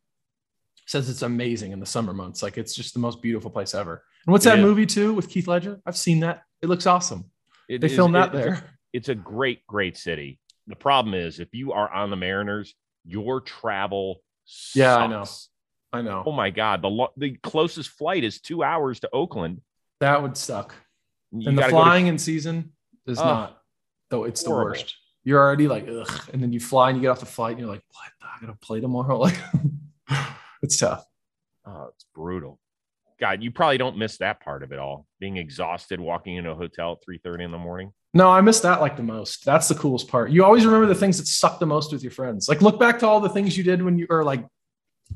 says 0.87 1.09
it's 1.09 1.21
amazing 1.21 1.71
in 1.71 1.79
the 1.79 1.85
summer 1.85 2.13
months. 2.13 2.41
Like 2.41 2.57
it's 2.57 2.75
just 2.75 2.93
the 2.93 2.99
most 2.99 3.21
beautiful 3.21 3.51
place 3.51 3.75
ever. 3.75 4.03
And 4.25 4.31
what's 4.31 4.45
it 4.45 4.49
that 4.49 4.59
is. 4.59 4.63
movie 4.63 4.85
too 4.85 5.13
with 5.13 5.31
Heath 5.31 5.47
Ledger? 5.47 5.81
I've 5.85 5.97
seen 5.97 6.21
that. 6.21 6.41
It 6.61 6.69
looks 6.69 6.87
awesome. 6.87 7.25
It 7.69 7.81
they 7.81 7.87
is, 7.87 7.95
filmed 7.95 8.15
that 8.15 8.31
there. 8.31 8.53
It's 8.53 8.59
a, 8.61 8.65
it's 8.93 9.09
a 9.09 9.15
great, 9.15 9.65
great 9.67 9.97
city. 9.97 10.39
The 10.67 10.75
problem 10.75 11.13
is 11.13 11.39
if 11.39 11.53
you 11.53 11.73
are 11.73 11.91
on 11.91 12.09
the 12.09 12.15
Mariners 12.15 12.73
your 13.05 13.41
travel 13.41 14.21
sucks. 14.45 14.75
yeah 14.75 14.95
i 14.97 15.07
know. 15.07 15.25
i 15.93 16.01
know. 16.01 16.23
Oh 16.25 16.31
my 16.31 16.49
god 16.49 16.81
the 16.81 16.89
lo- 16.89 17.13
the 17.17 17.37
closest 17.43 17.89
flight 17.89 18.23
is 18.23 18.39
two 18.41 18.63
hours 18.63 18.99
to 19.01 19.09
oakland. 19.13 19.61
That 20.01 20.21
would 20.21 20.35
suck. 20.37 20.75
You 21.31 21.49
and 21.49 21.57
the 21.57 21.63
flying 21.69 22.05
to- 22.05 22.09
in 22.09 22.17
season 22.17 22.73
is 23.07 23.17
not 23.17 23.61
though 24.09 24.23
it's 24.25 24.45
horrible. 24.45 24.73
the 24.73 24.79
worst. 24.79 24.95
You're 25.23 25.39
already 25.41 25.67
like 25.67 25.87
ugh 25.89 26.29
and 26.33 26.41
then 26.43 26.51
you 26.53 26.59
fly 26.59 26.89
and 26.89 26.97
you 26.97 27.01
get 27.01 27.09
off 27.09 27.19
the 27.19 27.25
flight 27.25 27.51
and 27.51 27.59
you're 27.61 27.69
like 27.69 27.83
what? 27.91 28.11
I 28.21 28.39
gotta 28.45 28.57
play 28.59 28.79
tomorrow? 28.81 29.17
Like 29.19 29.39
it's 30.61 30.77
tough. 30.77 31.05
Oh 31.65 31.89
it's 31.93 32.05
brutal. 32.13 32.59
God 33.19 33.41
you 33.41 33.51
probably 33.51 33.77
don't 33.77 33.97
miss 33.97 34.17
that 34.17 34.41
part 34.41 34.61
of 34.63 34.71
it 34.71 34.79
all 34.79 35.07
being 35.19 35.37
exhausted 35.37 35.99
walking 35.99 36.35
into 36.35 36.51
a 36.51 36.55
hotel 36.55 36.93
at 36.93 37.03
3 37.05 37.17
30 37.23 37.45
in 37.45 37.51
the 37.51 37.57
morning 37.57 37.91
no, 38.15 38.29
I 38.29 38.39
miss 38.39 38.61
that 38.61 38.79
like 38.79 38.95
the 38.95 39.03
most. 39.03 39.43
That's 39.43 39.67
the 39.67 39.75
coolest 39.75 40.07
part. 40.07 40.31
You 40.31 40.45
always 40.45 40.65
remember 40.65 40.87
the 40.87 40.95
things 40.95 41.17
that 41.17 41.27
suck 41.27 41.59
the 41.59 41.65
most 41.65 41.91
with 41.91 42.01
your 42.01 42.13
friends. 42.13 42.47
Like 42.47 42.61
look 42.61 42.79
back 42.79 42.99
to 42.99 43.07
all 43.07 43.19
the 43.19 43.27
things 43.27 43.57
you 43.57 43.63
did 43.63 43.83
when 43.83 43.99
you 43.99 44.07
are 44.09 44.23
like 44.23 44.45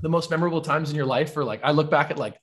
the 0.02 0.10
most 0.10 0.30
memorable 0.30 0.60
times 0.60 0.90
in 0.90 0.98
your 0.98 1.06
life. 1.06 1.36
Or 1.38 1.46
like 1.46 1.62
I 1.64 1.72
look 1.72 1.90
back 1.90 2.12
at 2.12 2.18
like 2.18 2.38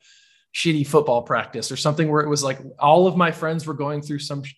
shitty 0.54 0.86
football 0.86 1.20
practice 1.20 1.70
or 1.70 1.76
something 1.76 2.10
where 2.10 2.22
it 2.22 2.28
was 2.30 2.42
like 2.42 2.58
all 2.78 3.06
of 3.06 3.18
my 3.18 3.32
friends 3.32 3.66
were 3.66 3.74
going 3.74 4.00
through 4.00 4.20
some 4.20 4.42
sh- 4.44 4.54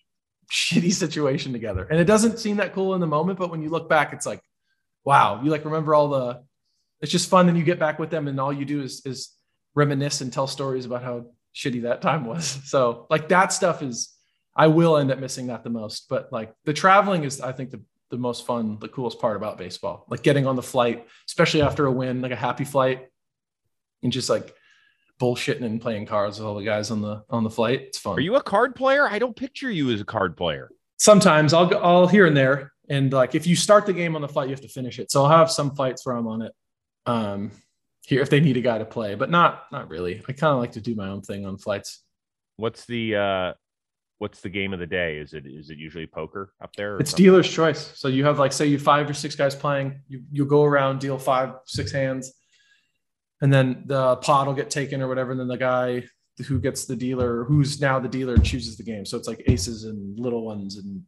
shitty 0.49 0.93
situation 0.93 1.51
together. 1.51 1.83
And 1.83 1.99
it 1.99 2.05
doesn't 2.05 2.39
seem 2.39 2.57
that 2.57 2.73
cool 2.73 2.95
in 2.95 3.01
the 3.01 3.07
moment, 3.07 3.37
but 3.37 3.51
when 3.51 3.61
you 3.61 3.67
look 3.67 3.89
back, 3.89 4.13
it's 4.13 4.25
like, 4.25 4.41
wow, 5.03 5.41
you 5.43 5.51
like 5.51 5.65
remember 5.65 5.93
all 5.93 6.07
the. 6.07 6.41
It's 7.01 7.11
just 7.11 7.29
fun. 7.29 7.45
Then 7.45 7.57
you 7.57 7.63
get 7.63 7.79
back 7.79 7.99
with 7.99 8.09
them, 8.09 8.29
and 8.29 8.39
all 8.39 8.53
you 8.53 8.63
do 8.63 8.81
is 8.81 9.05
is 9.05 9.33
reminisce 9.75 10.21
and 10.21 10.31
tell 10.31 10.47
stories 10.47 10.85
about 10.85 11.03
how 11.03 11.25
shitty 11.53 11.81
that 11.83 12.01
time 12.01 12.23
was. 12.25 12.57
So 12.65 13.05
like 13.09 13.27
that 13.29 13.51
stuff 13.51 13.83
is. 13.83 14.15
I 14.59 14.67
will 14.67 14.97
end 14.97 15.09
up 15.09 15.19
missing 15.19 15.47
that 15.47 15.63
the 15.63 15.69
most, 15.69 16.09
but 16.09 16.33
like 16.33 16.53
the 16.65 16.73
traveling 16.73 17.23
is, 17.23 17.39
I 17.39 17.53
think 17.53 17.71
the 17.71 17.81
the 18.09 18.17
most 18.17 18.45
fun, 18.45 18.77
the 18.81 18.89
coolest 18.89 19.17
part 19.17 19.37
about 19.37 19.57
baseball. 19.57 20.05
Like 20.09 20.21
getting 20.21 20.45
on 20.45 20.57
the 20.57 20.63
flight, 20.63 21.07
especially 21.27 21.61
after 21.61 21.85
a 21.85 21.91
win, 21.91 22.21
like 22.21 22.33
a 22.33 22.35
happy 22.35 22.65
flight, 22.65 23.07
and 24.03 24.11
just 24.11 24.29
like 24.29 24.53
bullshitting 25.21 25.63
and 25.63 25.79
playing 25.79 26.07
cards 26.07 26.39
with 26.39 26.45
all 26.45 26.55
the 26.55 26.65
guys 26.65 26.91
on 26.91 27.01
the 27.01 27.23
on 27.29 27.45
the 27.45 27.49
flight. 27.49 27.83
It's 27.83 27.99
fun. 27.99 28.17
Are 28.17 28.19
you 28.19 28.35
a 28.35 28.43
card 28.43 28.75
player? 28.75 29.07
I 29.07 29.17
don't 29.17 29.33
picture 29.33 29.71
you 29.71 29.91
as 29.91 30.01
a 30.01 30.05
card 30.05 30.35
player. 30.35 30.69
Sometimes 30.97 31.53
I'll 31.53 31.67
go, 31.67 31.79
I'll 31.79 32.07
here 32.07 32.25
and 32.25 32.35
there, 32.35 32.73
and 32.89 33.13
like 33.13 33.35
if 33.35 33.47
you 33.47 33.55
start 33.55 33.85
the 33.85 33.93
game 33.93 34.13
on 34.17 34.21
the 34.21 34.27
flight, 34.27 34.49
you 34.49 34.53
have 34.53 34.61
to 34.61 34.67
finish 34.67 34.99
it. 34.99 35.09
So 35.09 35.23
I'll 35.23 35.37
have 35.37 35.49
some 35.49 35.73
fights 35.73 36.05
where 36.05 36.17
I'm 36.17 36.27
on 36.27 36.41
it. 36.41 36.51
Um, 37.05 37.51
here 38.05 38.21
if 38.21 38.29
they 38.29 38.41
need 38.41 38.57
a 38.57 38.61
guy 38.61 38.77
to 38.77 38.85
play, 38.85 39.15
but 39.15 39.29
not 39.29 39.67
not 39.71 39.89
really. 39.89 40.21
I 40.27 40.33
kind 40.33 40.51
of 40.51 40.59
like 40.59 40.73
to 40.73 40.81
do 40.81 40.95
my 40.95 41.07
own 41.07 41.21
thing 41.21 41.45
on 41.45 41.57
flights. 41.57 42.03
What's 42.57 42.85
the 42.85 43.15
uh 43.15 43.53
what's 44.19 44.41
the 44.41 44.49
game 44.49 44.73
of 44.73 44.79
the 44.79 44.85
day? 44.85 45.17
Is 45.17 45.33
it 45.33 45.45
is 45.45 45.69
it 45.69 45.77
usually 45.77 46.05
poker 46.05 46.53
up 46.61 46.75
there? 46.75 46.97
It's 46.99 47.11
something? 47.11 47.23
dealer's 47.25 47.49
choice. 47.49 47.91
So 47.95 48.07
you 48.07 48.25
have 48.25 48.37
like 48.37 48.53
say 48.53 48.67
you 48.67 48.77
five 48.77 49.09
or 49.09 49.13
six 49.13 49.35
guys 49.35 49.55
playing. 49.55 50.01
You 50.07 50.23
you 50.31 50.45
go 50.45 50.63
around, 50.63 50.99
deal 50.99 51.17
five, 51.17 51.55
six 51.65 51.91
hands, 51.91 52.31
and 53.41 53.51
then 53.51 53.83
the 53.87 54.17
pot 54.17 54.45
will 54.45 54.53
get 54.53 54.69
taken 54.69 55.01
or 55.01 55.07
whatever. 55.07 55.31
And 55.31 55.39
then 55.39 55.47
the 55.47 55.57
guy 55.57 56.03
who 56.47 56.59
gets 56.59 56.85
the 56.85 56.95
dealer, 56.95 57.43
who's 57.45 57.81
now 57.81 57.99
the 57.99 58.07
dealer, 58.07 58.37
chooses 58.37 58.77
the 58.77 58.83
game. 58.83 59.05
So 59.05 59.17
it's 59.17 59.27
like 59.27 59.43
aces 59.47 59.85
and 59.85 60.17
little 60.19 60.45
ones 60.45 60.77
and 60.77 61.03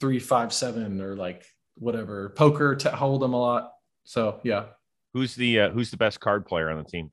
three, 0.00 0.18
five, 0.18 0.52
seven, 0.52 1.00
or 1.00 1.16
like 1.16 1.44
whatever. 1.76 2.30
Poker 2.30 2.74
to 2.76 2.90
hold 2.90 3.20
them 3.20 3.34
a 3.34 3.40
lot. 3.40 3.72
So 4.04 4.40
yeah. 4.44 4.66
Who's 5.12 5.34
the 5.34 5.60
uh, 5.60 5.70
who's 5.70 5.90
the 5.90 5.96
best 5.96 6.20
card 6.20 6.46
player 6.46 6.70
on 6.70 6.78
the 6.78 6.88
team? 6.88 7.10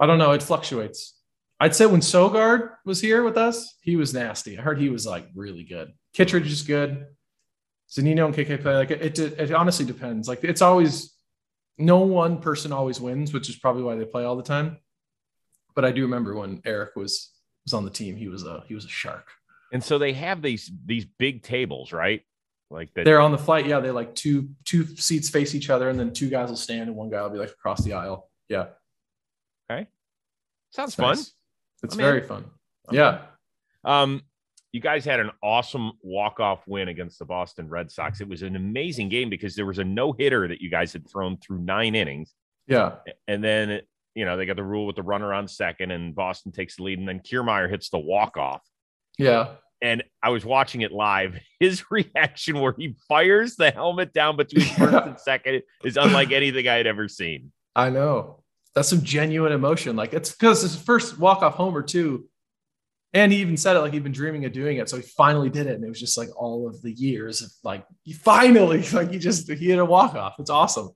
I 0.00 0.06
don't 0.06 0.18
know. 0.18 0.30
It 0.30 0.44
fluctuates. 0.44 1.17
I'd 1.60 1.74
say 1.74 1.86
when 1.86 2.00
Sogard 2.00 2.70
was 2.84 3.00
here 3.00 3.24
with 3.24 3.36
us, 3.36 3.76
he 3.80 3.96
was 3.96 4.14
nasty. 4.14 4.58
I 4.58 4.62
heard 4.62 4.78
he 4.78 4.90
was 4.90 5.06
like 5.06 5.28
really 5.34 5.64
good. 5.64 5.92
Kittredge 6.14 6.50
is 6.50 6.62
good. 6.62 7.06
Zunino 7.90 8.26
and 8.26 8.34
KK 8.34 8.62
play 8.62 8.76
like 8.76 8.90
it, 8.90 9.18
it, 9.18 9.38
it. 9.38 9.52
honestly 9.52 9.84
depends. 9.84 10.28
Like 10.28 10.44
it's 10.44 10.62
always 10.62 11.14
no 11.78 11.98
one 11.98 12.40
person 12.40 12.72
always 12.72 13.00
wins, 13.00 13.32
which 13.32 13.48
is 13.48 13.56
probably 13.56 13.82
why 13.82 13.96
they 13.96 14.04
play 14.04 14.24
all 14.24 14.36
the 14.36 14.42
time. 14.42 14.78
But 15.74 15.84
I 15.84 15.92
do 15.92 16.02
remember 16.02 16.34
when 16.34 16.60
Eric 16.64 16.96
was 16.96 17.32
was 17.64 17.72
on 17.72 17.84
the 17.84 17.90
team, 17.90 18.16
he 18.16 18.28
was 18.28 18.44
a 18.44 18.62
he 18.68 18.74
was 18.74 18.84
a 18.84 18.88
shark. 18.88 19.28
And 19.72 19.82
so 19.82 19.98
they 19.98 20.12
have 20.12 20.42
these 20.42 20.70
these 20.84 21.04
big 21.04 21.42
tables, 21.42 21.92
right? 21.92 22.22
Like 22.70 22.92
that. 22.94 23.04
They're 23.04 23.20
on 23.20 23.32
the 23.32 23.38
flight. 23.38 23.66
Yeah, 23.66 23.80
they 23.80 23.90
like 23.90 24.14
two 24.14 24.50
two 24.64 24.86
seats 24.96 25.30
face 25.30 25.54
each 25.54 25.70
other, 25.70 25.88
and 25.88 25.98
then 25.98 26.12
two 26.12 26.28
guys 26.28 26.50
will 26.50 26.56
stand, 26.56 26.88
and 26.88 26.96
one 26.96 27.10
guy 27.10 27.22
will 27.22 27.30
be 27.30 27.38
like 27.38 27.50
across 27.50 27.82
the 27.82 27.94
aisle. 27.94 28.30
Yeah. 28.48 28.66
Okay. 29.70 29.88
Sounds 30.70 30.94
fun. 30.94 31.16
Nice. 31.16 31.32
It's 31.82 31.94
very 31.94 32.22
fun. 32.22 32.44
Yeah. 32.90 33.22
Um, 33.84 34.22
you 34.72 34.80
guys 34.80 35.04
had 35.04 35.20
an 35.20 35.30
awesome 35.42 35.92
walk-off 36.02 36.66
win 36.66 36.88
against 36.88 37.18
the 37.18 37.24
Boston 37.24 37.68
Red 37.68 37.90
Sox. 37.90 38.20
It 38.20 38.28
was 38.28 38.42
an 38.42 38.56
amazing 38.56 39.08
game 39.08 39.30
because 39.30 39.54
there 39.54 39.66
was 39.66 39.78
a 39.78 39.84
no-hitter 39.84 40.48
that 40.48 40.60
you 40.60 40.70
guys 40.70 40.92
had 40.92 41.08
thrown 41.10 41.38
through 41.38 41.60
nine 41.60 41.94
innings. 41.94 42.34
Yeah. 42.66 42.96
And 43.26 43.42
then 43.42 43.80
you 44.14 44.24
know 44.24 44.36
they 44.36 44.46
got 44.46 44.56
the 44.56 44.64
rule 44.64 44.86
with 44.86 44.96
the 44.96 45.02
runner 45.02 45.32
on 45.32 45.48
second, 45.48 45.90
and 45.90 46.14
Boston 46.14 46.52
takes 46.52 46.76
the 46.76 46.82
lead, 46.82 46.98
and 46.98 47.08
then 47.08 47.20
Kiermaier 47.20 47.70
hits 47.70 47.88
the 47.90 47.98
walk-off. 47.98 48.62
Yeah. 49.16 49.54
And 49.80 50.02
I 50.22 50.30
was 50.30 50.44
watching 50.44 50.80
it 50.80 50.92
live. 50.92 51.38
His 51.60 51.84
reaction 51.90 52.60
where 52.60 52.74
he 52.76 52.96
fires 53.08 53.56
the 53.56 53.70
helmet 53.70 54.12
down 54.12 54.36
between 54.36 54.66
first 54.76 55.06
and 55.06 55.18
second 55.18 55.62
is 55.84 55.96
unlike 55.96 56.32
anything 56.32 56.68
I 56.68 56.74
had 56.74 56.86
ever 56.86 57.08
seen. 57.08 57.52
I 57.74 57.90
know 57.90 58.42
that's 58.78 58.88
some 58.88 59.02
genuine 59.02 59.50
emotion. 59.50 59.96
Like 59.96 60.14
it's 60.14 60.30
because 60.30 60.62
his 60.62 60.76
first 60.76 61.18
walk 61.18 61.42
off 61.42 61.54
homer 61.54 61.82
too. 61.82 62.28
And 63.12 63.32
he 63.32 63.40
even 63.40 63.56
said 63.56 63.74
it 63.74 63.80
like 63.80 63.92
he'd 63.92 64.04
been 64.04 64.12
dreaming 64.12 64.44
of 64.44 64.52
doing 64.52 64.76
it. 64.76 64.88
So 64.88 64.98
he 64.98 65.02
finally 65.02 65.50
did 65.50 65.66
it. 65.66 65.74
And 65.74 65.84
it 65.84 65.88
was 65.88 65.98
just 65.98 66.16
like 66.16 66.28
all 66.36 66.68
of 66.68 66.80
the 66.82 66.92
years 66.92 67.42
of 67.42 67.50
like 67.64 67.84
he 68.04 68.12
finally, 68.12 68.82
like 68.92 69.10
he 69.10 69.18
just 69.18 69.50
he 69.50 69.70
had 69.70 69.80
a 69.80 69.84
walk 69.84 70.14
off. 70.14 70.36
It's 70.38 70.48
awesome. 70.48 70.90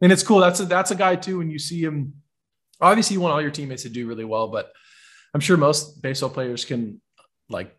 And 0.00 0.12
it's 0.12 0.22
cool. 0.22 0.38
That's 0.38 0.60
a 0.60 0.66
that's 0.66 0.92
a 0.92 0.94
guy 0.94 1.16
too. 1.16 1.38
When 1.38 1.50
you 1.50 1.58
see 1.58 1.82
him, 1.82 2.14
obviously 2.80 3.14
you 3.14 3.20
want 3.20 3.34
all 3.34 3.42
your 3.42 3.50
teammates 3.50 3.82
to 3.82 3.88
do 3.88 4.06
really 4.06 4.24
well, 4.24 4.46
but 4.46 4.70
I'm 5.34 5.40
sure 5.40 5.56
most 5.56 6.00
baseball 6.00 6.30
players 6.30 6.64
can 6.64 7.00
like 7.48 7.76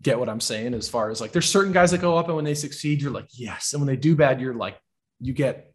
get 0.00 0.18
what 0.18 0.30
I'm 0.30 0.40
saying 0.40 0.72
as 0.72 0.88
far 0.88 1.10
as 1.10 1.20
like 1.20 1.32
there's 1.32 1.48
certain 1.48 1.72
guys 1.72 1.90
that 1.90 2.00
go 2.00 2.16
up 2.16 2.28
and 2.28 2.36
when 2.36 2.46
they 2.46 2.54
succeed, 2.54 3.02
you're 3.02 3.10
like, 3.10 3.28
yes. 3.34 3.74
And 3.74 3.82
when 3.82 3.86
they 3.86 4.00
do 4.00 4.16
bad, 4.16 4.40
you're 4.40 4.54
like, 4.54 4.78
you 5.20 5.34
get 5.34 5.72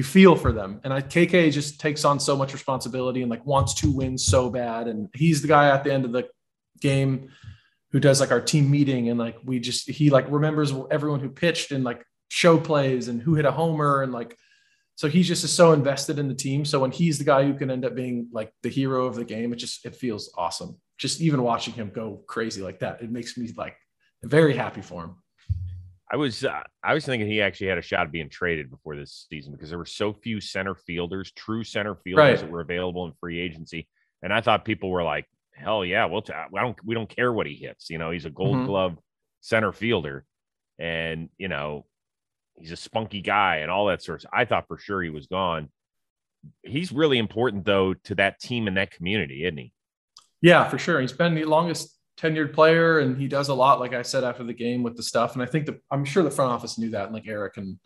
you 0.00 0.04
feel 0.04 0.34
for 0.34 0.50
them. 0.50 0.80
And 0.82 0.94
I, 0.94 1.02
KK 1.02 1.52
just 1.52 1.78
takes 1.78 2.06
on 2.06 2.18
so 2.18 2.34
much 2.34 2.54
responsibility 2.54 3.20
and 3.20 3.30
like 3.30 3.44
wants 3.44 3.74
to 3.74 3.92
win 3.92 4.16
so 4.16 4.48
bad. 4.48 4.88
And 4.88 5.10
he's 5.14 5.42
the 5.42 5.48
guy 5.48 5.68
at 5.68 5.84
the 5.84 5.92
end 5.92 6.06
of 6.06 6.12
the 6.12 6.26
game 6.80 7.28
who 7.92 8.00
does 8.00 8.18
like 8.18 8.30
our 8.30 8.40
team 8.40 8.70
meeting 8.70 9.10
and 9.10 9.18
like 9.18 9.36
we 9.44 9.60
just 9.60 9.90
he 9.90 10.08
like 10.08 10.24
remembers 10.30 10.72
everyone 10.90 11.20
who 11.20 11.28
pitched 11.28 11.70
and 11.70 11.84
like 11.84 12.02
show 12.30 12.56
plays 12.56 13.08
and 13.08 13.20
who 13.20 13.34
hit 13.34 13.44
a 13.44 13.52
homer 13.52 14.02
and 14.02 14.10
like 14.10 14.34
so 14.96 15.06
he's 15.06 15.28
just 15.28 15.46
so 15.54 15.72
invested 15.72 16.18
in 16.18 16.28
the 16.28 16.34
team. 16.34 16.64
So 16.64 16.80
when 16.80 16.92
he's 16.92 17.18
the 17.18 17.24
guy 17.24 17.44
who 17.44 17.52
can 17.52 17.70
end 17.70 17.84
up 17.84 17.94
being 17.94 18.28
like 18.32 18.54
the 18.62 18.70
hero 18.70 19.04
of 19.04 19.16
the 19.16 19.24
game, 19.24 19.52
it 19.52 19.56
just 19.56 19.84
it 19.84 19.96
feels 19.96 20.32
awesome. 20.34 20.80
Just 20.96 21.20
even 21.20 21.42
watching 21.42 21.74
him 21.74 21.90
go 21.94 22.22
crazy 22.26 22.62
like 22.62 22.78
that, 22.78 23.02
it 23.02 23.10
makes 23.10 23.36
me 23.36 23.52
like 23.54 23.76
very 24.22 24.56
happy 24.56 24.80
for 24.80 25.04
him. 25.04 25.16
I 26.12 26.16
was 26.16 26.44
uh, 26.44 26.62
I 26.82 26.94
was 26.94 27.06
thinking 27.06 27.28
he 27.28 27.40
actually 27.40 27.68
had 27.68 27.78
a 27.78 27.82
shot 27.82 28.06
of 28.06 28.12
being 28.12 28.28
traded 28.28 28.68
before 28.68 28.96
this 28.96 29.26
season 29.30 29.52
because 29.52 29.68
there 29.68 29.78
were 29.78 29.86
so 29.86 30.12
few 30.12 30.40
center 30.40 30.74
fielders, 30.74 31.30
true 31.32 31.62
center 31.62 31.94
fielders 31.94 32.18
right. 32.18 32.38
that 32.38 32.50
were 32.50 32.60
available 32.60 33.06
in 33.06 33.12
free 33.20 33.38
agency, 33.38 33.88
and 34.22 34.32
I 34.32 34.40
thought 34.40 34.64
people 34.64 34.90
were 34.90 35.04
like, 35.04 35.26
"Hell 35.54 35.84
yeah, 35.84 36.06
we'll 36.06 36.22
t- 36.22 36.32
I 36.32 36.48
don't 36.60 36.76
we 36.84 36.94
don't 36.94 37.08
care 37.08 37.32
what 37.32 37.46
he 37.46 37.54
hits." 37.54 37.90
You 37.90 37.98
know, 37.98 38.10
he's 38.10 38.24
a 38.24 38.30
Gold 38.30 38.56
mm-hmm. 38.56 38.66
Glove 38.66 38.98
center 39.40 39.72
fielder, 39.72 40.24
and 40.80 41.28
you 41.38 41.46
know, 41.46 41.86
he's 42.56 42.72
a 42.72 42.76
spunky 42.76 43.20
guy 43.20 43.58
and 43.58 43.70
all 43.70 43.86
that 43.86 44.02
sort 44.02 44.24
of. 44.24 44.30
I 44.32 44.46
thought 44.46 44.66
for 44.66 44.78
sure 44.78 45.02
he 45.02 45.10
was 45.10 45.28
gone. 45.28 45.68
He's 46.62 46.90
really 46.90 47.18
important 47.18 47.64
though 47.64 47.94
to 47.94 48.16
that 48.16 48.40
team 48.40 48.66
and 48.66 48.76
that 48.78 48.90
community, 48.90 49.44
isn't 49.44 49.58
he? 49.58 49.72
Yeah, 50.42 50.68
for 50.68 50.78
sure. 50.78 51.00
He's 51.00 51.12
been 51.12 51.34
the 51.34 51.44
longest 51.44 51.96
tenured 52.20 52.52
player 52.52 52.98
and 52.98 53.16
he 53.16 53.28
does 53.28 53.48
a 53.48 53.54
lot 53.54 53.80
like 53.80 53.94
i 53.94 54.02
said 54.02 54.24
after 54.24 54.44
the 54.44 54.52
game 54.52 54.82
with 54.82 54.96
the 54.96 55.02
stuff. 55.02 55.34
And 55.34 55.42
i 55.42 55.46
think 55.46 55.66
that 55.66 55.80
i'm 55.90 56.04
sure 56.04 56.22
the 56.22 56.30
front 56.30 56.52
office 56.52 56.78
knew 56.78 56.90
that 56.90 57.06
and 57.06 57.14
like 57.14 57.26
eric 57.26 57.56
and 57.56 57.78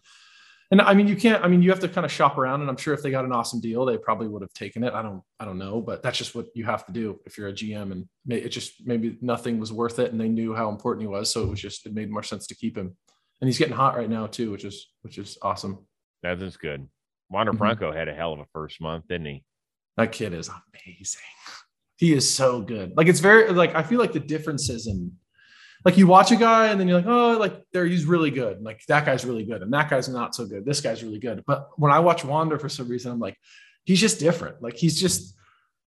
and 0.71 0.81
i 0.81 0.95
mean 0.95 1.07
you 1.07 1.17
can't 1.17 1.45
i 1.45 1.49
mean 1.49 1.63
you 1.63 1.71
have 1.71 1.81
to 1.81 1.89
kind 1.89 2.05
of 2.05 2.11
shop 2.11 2.37
around 2.37 2.61
and 2.61 2.71
i'm 2.71 2.77
sure 2.77 2.95
if 2.95 3.03
they 3.03 3.11
got 3.11 3.25
an 3.25 3.33
awesome 3.33 3.61
deal 3.61 3.85
they 3.85 3.97
probably 3.97 4.29
would 4.29 4.43
have 4.43 4.53
taken 4.53 4.83
it. 4.83 4.93
I 4.93 5.03
don't 5.03 5.23
i 5.39 5.45
don't 5.45 5.59
know 5.59 5.81
but 5.81 6.03
that's 6.03 6.19
just 6.19 6.35
what 6.35 6.47
you 6.55 6.65
have 6.65 6.85
to 6.87 6.93
do 6.93 7.21
if 7.27 7.39
you're 7.39 7.49
a 7.49 7.53
gm 7.53 7.93
and 7.93 8.09
it 8.29 8.49
just 8.49 8.87
maybe 8.87 9.19
nothing 9.21 9.61
was 9.61 9.73
worth 9.73 9.99
it 9.99 10.11
and 10.11 10.21
they 10.21 10.29
knew 10.29 10.55
how 10.55 10.69
important 10.69 11.03
he 11.03 11.09
was 11.09 11.31
so 11.31 11.43
it 11.43 11.49
was 11.49 11.61
just 11.61 11.87
it 11.87 11.95
made 11.95 12.11
more 12.11 12.23
sense 12.23 12.47
to 12.49 12.55
keep 12.57 12.77
him. 12.77 12.97
And 13.41 13.49
he's 13.49 13.59
getting 13.59 13.75
hot 13.75 13.97
right 13.97 14.09
now 14.09 14.27
too 14.27 14.51
which 14.51 14.65
is 14.65 14.89
which 15.03 15.19
is 15.19 15.39
awesome. 15.43 15.87
That 16.23 16.41
is 16.41 16.57
good. 16.57 16.89
Wander 17.31 17.53
mm-hmm. 17.53 17.59
franco 17.59 17.93
had 17.93 18.09
a 18.09 18.15
hell 18.15 18.33
of 18.33 18.41
a 18.41 18.47
first 18.53 18.81
month 18.81 19.07
didn't 19.09 19.27
he? 19.27 19.45
That 19.97 20.13
kid 20.13 20.33
is 20.33 20.49
amazing 20.49 21.21
he 21.97 22.13
is 22.13 22.33
so 22.33 22.61
good. 22.61 22.97
Like 22.97 23.07
it's 23.07 23.21
very 23.21 23.51
like 23.53 23.75
I 23.75 23.83
feel 23.83 23.99
like 23.99 24.13
the 24.13 24.21
differences 24.21 24.87
in 24.87 25.13
like 25.85 25.99
you 25.99 26.07
watch 26.07 26.31
a 26.31 26.37
guy 26.37 26.69
and 26.69 26.81
then 26.81 26.89
you're 26.89 26.99
like, 26.99 27.07
oh, 27.07 27.39
like 27.39 27.63
there 27.73 27.87
he's 27.87 28.07
really 28.07 28.31
good. 28.31 28.63
Like 28.63 28.81
that 28.89 29.05
guy's 29.05 29.25
really 29.25 29.45
good, 29.45 29.63
and 29.63 29.73
that 29.73 29.91
guy's 29.91 30.09
not 30.09 30.35
so 30.35 30.47
good. 30.47 30.65
This 30.65 30.81
guy's 30.81 31.03
really 31.03 31.19
good. 31.19 31.45
But 31.47 31.69
when 31.77 31.93
I 31.93 32.01
watch 32.01 32.25
Wander 32.25 32.59
for 32.59 32.69
some 32.69 32.89
reason, 32.89 33.13
I'm 33.13 33.21
like, 33.21 33.37
he's 33.85 34.01
just 34.01 34.19
different. 34.19 34.63
Like 34.63 34.77
he's 34.77 34.99
just 34.99 35.37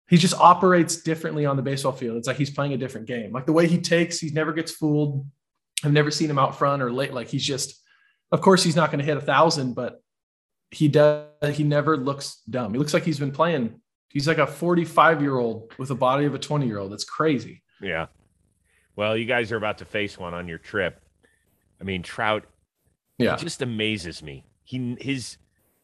he 0.09 0.17
just 0.17 0.35
operates 0.35 1.03
differently 1.03 1.47
on 1.47 1.57
the 1.57 1.63
baseball 1.63 1.93
field. 1.93 2.17
It's 2.17 2.27
like 2.27 2.37
he's 2.37 2.51
playing 2.51 2.73
a 2.73 2.77
different 2.77 3.07
game. 3.07 3.33
Like 3.33 3.47
the 3.47 3.53
way 3.53 3.69
he 3.69 3.79
takes, 3.79 4.19
he 4.19 4.31
never 4.31 4.53
gets 4.53 4.73
fooled. 4.73 5.25
I've 5.85 5.93
never 5.93 6.11
seen 6.11 6.29
him 6.29 6.39
out 6.39 6.59
front 6.59 6.83
or 6.83 6.93
late. 6.93 7.15
Like 7.15 7.29
he's 7.29 7.45
just, 7.45 7.81
of 8.33 8.41
course, 8.41 8.63
he's 8.63 8.75
not 8.75 8.91
going 8.91 8.99
to 8.99 9.05
hit 9.05 9.17
a 9.17 9.21
thousand, 9.21 9.75
but 9.75 10.03
he 10.73 10.89
does. 10.89 11.27
He 11.53 11.63
never 11.63 11.97
looks 11.97 12.43
dumb. 12.51 12.73
He 12.73 12.79
looks 12.79 12.93
like 12.93 13.05
he's 13.05 13.21
been 13.21 13.31
playing 13.31 13.81
He's 14.11 14.27
like 14.27 14.39
a 14.39 14.47
45 14.47 15.23
year 15.23 15.39
old 15.39 15.73
with 15.79 15.91
a 15.91 15.95
body 15.95 16.27
of 16.27 16.35
a 16.35 16.39
20 16.39 16.67
year 16.67 16.79
old. 16.79 16.93
That's 16.93 17.05
crazy. 17.05 17.63
Yeah. 17.81 18.07
Well, 18.97 19.17
you 19.17 19.25
guys 19.25 19.53
are 19.53 19.57
about 19.57 19.79
to 19.79 19.85
face 19.85 20.19
one 20.19 20.35
on 20.35 20.49
your 20.49 20.59
trip. 20.59 21.01
I 21.81 21.85
mean, 21.85 22.03
Trout. 22.03 22.45
Yeah. 23.19 23.37
just 23.37 23.63
amazes 23.63 24.23
me. 24.23 24.45
He 24.65 24.97
his, 25.01 25.37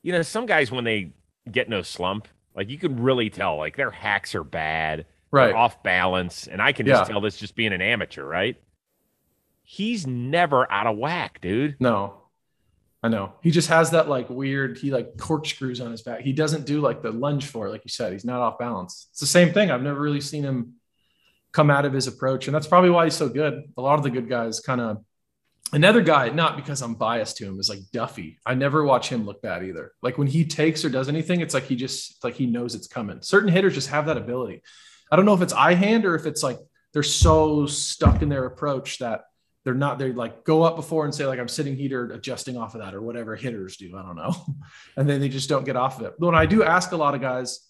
you 0.02 0.12
know, 0.12 0.22
some 0.22 0.46
guys 0.46 0.70
when 0.70 0.84
they 0.84 1.12
get 1.50 1.68
no 1.68 1.82
slump, 1.82 2.28
like 2.54 2.70
you 2.70 2.78
can 2.78 3.02
really 3.02 3.30
tell, 3.30 3.56
like 3.56 3.76
their 3.76 3.90
hacks 3.90 4.34
are 4.34 4.44
bad, 4.44 5.06
right, 5.30 5.54
off 5.54 5.82
balance, 5.82 6.46
and 6.46 6.62
I 6.62 6.72
can 6.72 6.86
just 6.86 7.02
yeah. 7.02 7.12
tell 7.12 7.20
this 7.20 7.36
just 7.36 7.54
being 7.54 7.72
an 7.72 7.82
amateur, 7.82 8.24
right? 8.24 8.56
He's 9.62 10.06
never 10.06 10.70
out 10.70 10.86
of 10.86 10.96
whack, 10.96 11.40
dude. 11.42 11.76
No, 11.78 12.22
I 13.06 13.08
know. 13.08 13.34
He 13.40 13.52
just 13.52 13.68
has 13.68 13.92
that 13.92 14.08
like 14.08 14.28
weird, 14.28 14.78
he 14.78 14.90
like 14.90 15.16
corkscrews 15.16 15.80
on 15.80 15.92
his 15.92 16.02
back. 16.02 16.22
He 16.22 16.32
doesn't 16.32 16.66
do 16.66 16.80
like 16.80 17.02
the 17.02 17.12
lunge 17.12 17.46
for 17.46 17.68
it, 17.68 17.70
like 17.70 17.84
you 17.84 17.88
said. 17.88 18.12
He's 18.12 18.24
not 18.24 18.40
off 18.40 18.58
balance. 18.58 19.06
It's 19.12 19.20
the 19.20 19.26
same 19.26 19.52
thing. 19.52 19.70
I've 19.70 19.80
never 19.80 20.00
really 20.00 20.20
seen 20.20 20.42
him 20.42 20.72
come 21.52 21.70
out 21.70 21.84
of 21.84 21.92
his 21.92 22.08
approach. 22.08 22.48
And 22.48 22.54
that's 22.54 22.66
probably 22.66 22.90
why 22.90 23.04
he's 23.04 23.14
so 23.14 23.28
good. 23.28 23.72
A 23.76 23.80
lot 23.80 23.94
of 23.94 24.02
the 24.02 24.10
good 24.10 24.28
guys 24.28 24.58
kind 24.58 24.80
of 24.80 25.04
Another 25.72 26.00
guy, 26.00 26.28
not 26.28 26.56
because 26.56 26.80
I'm 26.80 26.94
biased 26.94 27.38
to 27.38 27.44
him, 27.44 27.58
is 27.58 27.68
like 27.68 27.80
Duffy. 27.92 28.38
I 28.46 28.54
never 28.54 28.84
watch 28.84 29.08
him 29.08 29.26
look 29.26 29.42
bad 29.42 29.64
either. 29.64 29.92
Like 30.00 30.16
when 30.16 30.28
he 30.28 30.44
takes 30.44 30.84
or 30.84 30.88
does 30.88 31.08
anything, 31.08 31.40
it's 31.40 31.54
like 31.54 31.64
he 31.64 31.74
just 31.74 32.22
like 32.22 32.34
he 32.34 32.46
knows 32.46 32.76
it's 32.76 32.86
coming. 32.86 33.20
Certain 33.20 33.48
hitters 33.48 33.74
just 33.74 33.88
have 33.88 34.06
that 34.06 34.16
ability. 34.16 34.62
I 35.10 35.16
don't 35.16 35.24
know 35.26 35.34
if 35.34 35.42
it's 35.42 35.52
eye 35.52 35.74
hand 35.74 36.04
or 36.04 36.14
if 36.14 36.24
it's 36.24 36.42
like 36.42 36.58
they're 36.92 37.02
so 37.02 37.66
stuck 37.66 38.22
in 38.22 38.28
their 38.28 38.46
approach 38.46 38.98
that 38.98 39.22
they're 39.66 39.74
not 39.74 39.98
they 39.98 40.12
like 40.12 40.44
go 40.44 40.62
up 40.62 40.76
before 40.76 41.06
and 41.06 41.12
say 41.12 41.26
like 41.26 41.40
I'm 41.40 41.48
sitting 41.48 41.74
heater 41.74 42.12
adjusting 42.12 42.56
off 42.56 42.76
of 42.76 42.82
that 42.82 42.94
or 42.94 43.02
whatever 43.02 43.34
hitters 43.34 43.76
do. 43.76 43.98
I 43.98 44.02
don't 44.02 44.14
know. 44.14 44.32
and 44.96 45.08
then 45.08 45.20
they 45.20 45.28
just 45.28 45.48
don't 45.48 45.64
get 45.64 45.74
off 45.74 45.98
of 45.98 46.06
it. 46.06 46.14
But 46.20 46.26
when 46.26 46.36
I 46.36 46.46
do 46.46 46.62
ask 46.62 46.92
a 46.92 46.96
lot 46.96 47.16
of 47.16 47.20
guys 47.20 47.68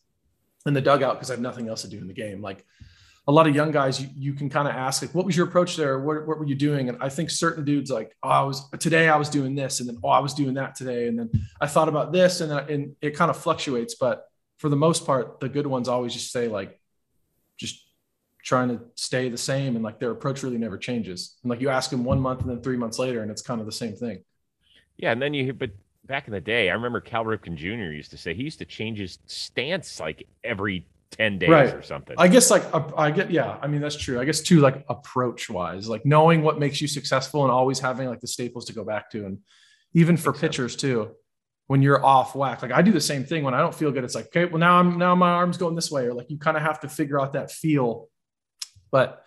in 0.67 0.75
the 0.75 0.83
dugout 0.83 1.15
because 1.15 1.31
I 1.31 1.33
have 1.33 1.41
nothing 1.41 1.71
else 1.71 1.83
to 1.83 1.89
do 1.89 1.97
in 1.97 2.07
the 2.07 2.13
game, 2.13 2.43
like 2.43 2.67
a 3.27 3.33
lot 3.33 3.47
of 3.47 3.55
young 3.55 3.71
guys, 3.71 3.99
you, 3.99 4.11
you 4.15 4.35
can 4.35 4.51
kind 4.51 4.69
of 4.69 4.75
ask 4.75 5.01
like, 5.01 5.15
what 5.15 5.25
was 5.25 5.39
your 5.39 5.47
approach 5.47 5.75
there? 5.75 5.99
What, 5.99 6.27
what 6.27 6.39
were 6.39 6.45
you 6.45 6.55
doing? 6.55 6.91
And 6.91 7.03
I 7.03 7.09
think 7.09 7.31
certain 7.31 7.65
dudes 7.65 7.91
like, 7.91 8.15
oh, 8.23 8.29
I 8.29 8.43
was 8.43 8.69
today 8.79 9.09
I 9.09 9.17
was 9.17 9.31
doing 9.31 9.55
this, 9.55 9.81
and 9.81 9.89
then 9.89 9.97
oh, 10.05 10.11
I 10.11 10.19
was 10.19 10.35
doing 10.35 10.53
that 10.55 10.75
today, 10.75 11.09
and 11.09 11.19
then 11.19 11.31
I 11.63 11.67
thought 11.67 11.89
about 11.89 12.13
this, 12.13 12.43
and, 12.43 12.53
uh, 12.53 12.67
and 12.69 12.95
it 13.01 13.17
kind 13.17 13.31
of 13.31 13.39
fluctuates. 13.39 13.95
But 13.95 14.27
for 14.59 14.69
the 14.69 14.77
most 14.77 15.07
part, 15.07 15.41
the 15.41 15.49
good 15.49 15.67
ones 15.67 15.89
always 15.89 16.13
just 16.13 16.31
say 16.31 16.47
like, 16.47 16.79
just 17.57 17.86
trying 18.47 18.69
to 18.69 18.81
stay 18.95 19.29
the 19.29 19.37
same, 19.37 19.75
and 19.75 19.85
like 19.85 19.99
their 19.99 20.13
approach 20.13 20.43
really 20.45 20.57
never 20.57 20.79
changes. 20.79 21.37
And 21.43 21.51
like 21.51 21.61
you 21.61 21.69
ask 21.69 21.91
them 21.91 22.05
one 22.05 22.21
month 22.21 22.43
and 22.43 22.51
then 22.51 22.63
three 22.63 22.77
months 22.77 22.99
later, 22.99 23.23
and 23.23 23.31
it's 23.31 23.43
kind 23.43 23.61
of 23.61 23.67
the 23.67 23.73
same 23.73 23.95
thing. 23.95 24.23
Yeah, 24.97 25.11
and 25.11 25.21
then 25.21 25.35
you 25.35 25.53
but 25.53 25.71
back 26.07 26.29
in 26.29 26.33
the 26.33 26.41
day, 26.41 26.71
I 26.71 26.75
remember 26.75 27.01
Cal 27.01 27.25
Ripken 27.25 27.57
Jr. 27.57 27.93
used 27.93 28.13
to 28.13 28.17
say 28.17 28.35
he 28.35 28.45
used 28.45 28.61
to 28.61 28.65
change 28.65 28.99
his 28.99 29.19
stance 29.27 29.99
like 29.99 30.29
every 30.45 30.87
10 31.11 31.39
days 31.39 31.51
right. 31.51 31.75
or 31.75 31.83
something. 31.83 32.15
I 32.19 32.29
guess 32.29 32.51
like 32.51 32.63
I 32.97 33.11
get 33.11 33.31
yeah, 33.31 33.59
I 33.61 33.67
mean 33.67 33.81
that's 33.81 33.97
true. 33.97 34.21
I 34.21 34.25
guess 34.25 34.41
too 34.41 34.61
like 34.61 34.85
approach 34.89 35.51
wise, 35.51 35.89
like 35.89 36.07
knowing 36.07 36.43
what 36.43 36.59
makes 36.59 36.81
you 36.81 36.87
successful 36.87 37.43
and 37.43 37.51
always 37.51 37.81
having 37.81 38.09
like 38.09 38.21
the 38.21 38.29
staples 38.29 38.65
to 38.67 38.73
go 38.73 38.85
back 38.85 39.11
to 39.11 39.27
and 39.27 39.39
even 39.93 40.17
for 40.17 40.33
pitchers 40.33 40.73
so. 40.73 40.79
too. 40.79 41.11
When 41.69 41.83
you're 41.83 42.05
off 42.05 42.37
whack, 42.37 42.63
like 42.63 42.71
I 42.71 42.81
do 42.81 42.93
the 42.93 43.01
same 43.01 43.25
thing 43.25 43.43
when 43.43 43.53
I 43.53 43.59
don't 43.59 43.75
feel 43.75 43.91
good. 43.91 44.05
It's 44.05 44.15
like, 44.15 44.27
okay, 44.27 44.45
well 44.45 44.61
now 44.61 44.79
I'm 44.79 44.99
now 44.99 45.17
my 45.17 45.31
arm's 45.31 45.57
going 45.57 45.75
this 45.75 45.91
way, 45.91 46.05
or 46.05 46.15
like 46.15 46.31
you 46.31 46.39
kind 46.39 46.57
of 46.57 46.63
have 46.63 46.79
to 46.81 46.89
figure 46.89 47.21
out 47.21 47.33
that 47.33 47.51
feel. 47.51 48.09
But 48.91 49.23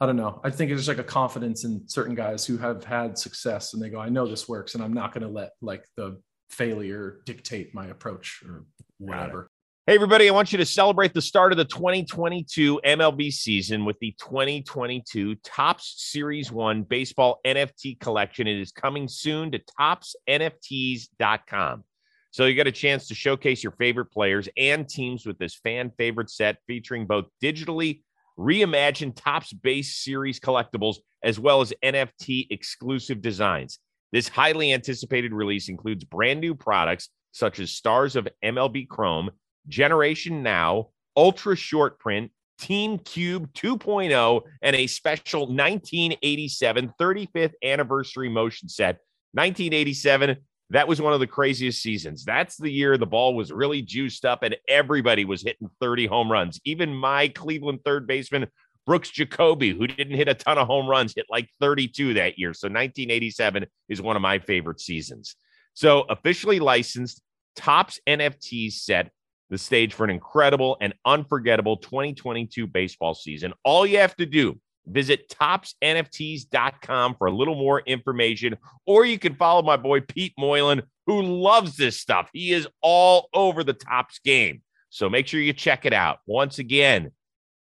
I 0.00 0.06
don't 0.06 0.16
know. 0.16 0.40
I 0.44 0.50
think 0.50 0.70
it's 0.70 0.86
like 0.86 0.98
a 0.98 1.04
confidence 1.04 1.64
in 1.64 1.88
certain 1.88 2.14
guys 2.14 2.46
who 2.46 2.56
have 2.58 2.84
had 2.84 3.18
success 3.18 3.74
and 3.74 3.82
they 3.82 3.90
go, 3.90 3.98
I 3.98 4.08
know 4.08 4.26
this 4.26 4.48
works 4.48 4.74
and 4.74 4.84
I'm 4.84 4.94
not 4.94 5.12
going 5.12 5.22
to 5.22 5.28
let 5.28 5.52
like 5.60 5.84
the 5.96 6.20
failure 6.50 7.20
dictate 7.26 7.74
my 7.74 7.88
approach 7.88 8.42
or 8.46 8.64
whatever. 8.98 9.50
Hey, 9.88 9.94
everybody, 9.94 10.28
I 10.28 10.32
want 10.32 10.52
you 10.52 10.58
to 10.58 10.66
celebrate 10.66 11.14
the 11.14 11.22
start 11.22 11.50
of 11.50 11.56
the 11.56 11.64
2022 11.64 12.82
MLB 12.84 13.32
season 13.32 13.86
with 13.86 13.98
the 14.00 14.14
2022 14.20 15.36
Topps 15.36 15.94
Series 15.96 16.52
1 16.52 16.82
Baseball 16.82 17.40
NFT 17.46 17.98
Collection. 17.98 18.46
It 18.46 18.60
is 18.60 18.70
coming 18.70 19.08
soon 19.08 19.50
to 19.50 19.58
toppsnfts.com. 19.80 21.84
So 22.30 22.44
you 22.44 22.54
got 22.54 22.66
a 22.66 22.72
chance 22.72 23.08
to 23.08 23.14
showcase 23.14 23.62
your 23.62 23.72
favorite 23.72 24.12
players 24.12 24.46
and 24.58 24.86
teams 24.86 25.26
with 25.26 25.38
this 25.38 25.54
fan 25.54 25.90
favorite 25.96 26.28
set 26.28 26.58
featuring 26.66 27.06
both 27.06 27.24
digitally 27.42 28.02
reimagined 28.38 29.16
Topps 29.16 29.52
base 29.52 29.96
series 29.96 30.38
collectibles 30.38 30.96
as 31.22 31.40
well 31.40 31.60
as 31.60 31.72
NFT 31.82 32.46
exclusive 32.50 33.20
designs. 33.20 33.78
This 34.12 34.28
highly 34.28 34.72
anticipated 34.72 35.32
release 35.32 35.68
includes 35.68 36.04
brand 36.04 36.40
new 36.40 36.54
products 36.54 37.08
such 37.32 37.58
as 37.58 37.72
Stars 37.72 38.16
of 38.16 38.28
MLB 38.44 38.88
Chrome 38.88 39.30
Generation 39.68 40.42
Now, 40.42 40.88
Ultra 41.16 41.56
Short 41.56 41.98
Print, 41.98 42.30
Team 42.58 42.98
Cube 42.98 43.52
2.0, 43.52 44.42
and 44.62 44.76
a 44.76 44.86
special 44.86 45.40
1987 45.40 46.92
35th 47.00 47.52
anniversary 47.62 48.28
motion 48.28 48.68
set. 48.68 48.98
1987, 49.32 50.36
that 50.70 50.88
was 50.88 51.00
one 51.00 51.12
of 51.12 51.20
the 51.20 51.26
craziest 51.26 51.80
seasons. 51.80 52.24
That's 52.24 52.56
the 52.56 52.70
year 52.70 52.98
the 52.98 53.06
ball 53.06 53.34
was 53.34 53.52
really 53.52 53.80
juiced 53.80 54.24
up 54.24 54.42
and 54.42 54.56
everybody 54.68 55.24
was 55.24 55.42
hitting 55.42 55.70
30 55.80 56.06
home 56.06 56.30
runs. 56.30 56.60
Even 56.64 56.94
my 56.94 57.28
Cleveland 57.28 57.80
third 57.84 58.06
baseman, 58.06 58.46
Brooks 58.86 59.10
Jacoby, 59.10 59.72
who 59.72 59.86
didn't 59.86 60.16
hit 60.16 60.28
a 60.28 60.34
ton 60.34 60.58
of 60.58 60.66
home 60.66 60.86
runs, 60.86 61.14
hit 61.14 61.26
like 61.30 61.48
32 61.60 62.14
that 62.14 62.38
year. 62.38 62.52
So 62.52 62.66
1987 62.66 63.66
is 63.88 64.02
one 64.02 64.16
of 64.16 64.22
my 64.22 64.38
favorite 64.38 64.80
seasons. 64.80 65.36
So 65.74 66.02
officially 66.08 66.58
licensed, 66.58 67.22
Topps 67.56 67.98
NFTs 68.06 68.72
set 68.72 69.10
the 69.50 69.58
stage 69.58 69.94
for 69.94 70.04
an 70.04 70.10
incredible 70.10 70.76
and 70.80 70.94
unforgettable 71.04 71.78
2022 71.78 72.66
baseball 72.66 73.14
season. 73.14 73.52
All 73.64 73.86
you 73.86 73.98
have 73.98 74.14
to 74.16 74.26
do, 74.26 74.60
visit 74.88 75.28
toppsnfts.com 75.28 77.16
for 77.16 77.26
a 77.26 77.32
little 77.32 77.54
more 77.54 77.80
information, 77.80 78.56
or 78.86 79.04
you 79.04 79.18
can 79.18 79.34
follow 79.34 79.60
my 79.62 79.76
boy 79.76 80.00
Pete 80.00 80.32
Moylan, 80.38 80.82
who 81.06 81.20
loves 81.22 81.76
this 81.76 81.98
stuff. 81.98 82.30
He 82.32 82.52
is 82.52 82.66
all 82.82 83.28
over 83.34 83.64
the 83.64 83.74
Topps 83.74 84.20
game. 84.20 84.62
So 84.90 85.08
make 85.08 85.26
sure 85.26 85.40
you 85.40 85.52
check 85.52 85.84
it 85.84 85.92
out. 85.92 86.20
Once 86.26 86.58
again, 86.58 87.12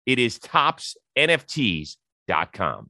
it 0.05 0.19
is 0.19 0.37
toppsnfts.com. 0.39 2.89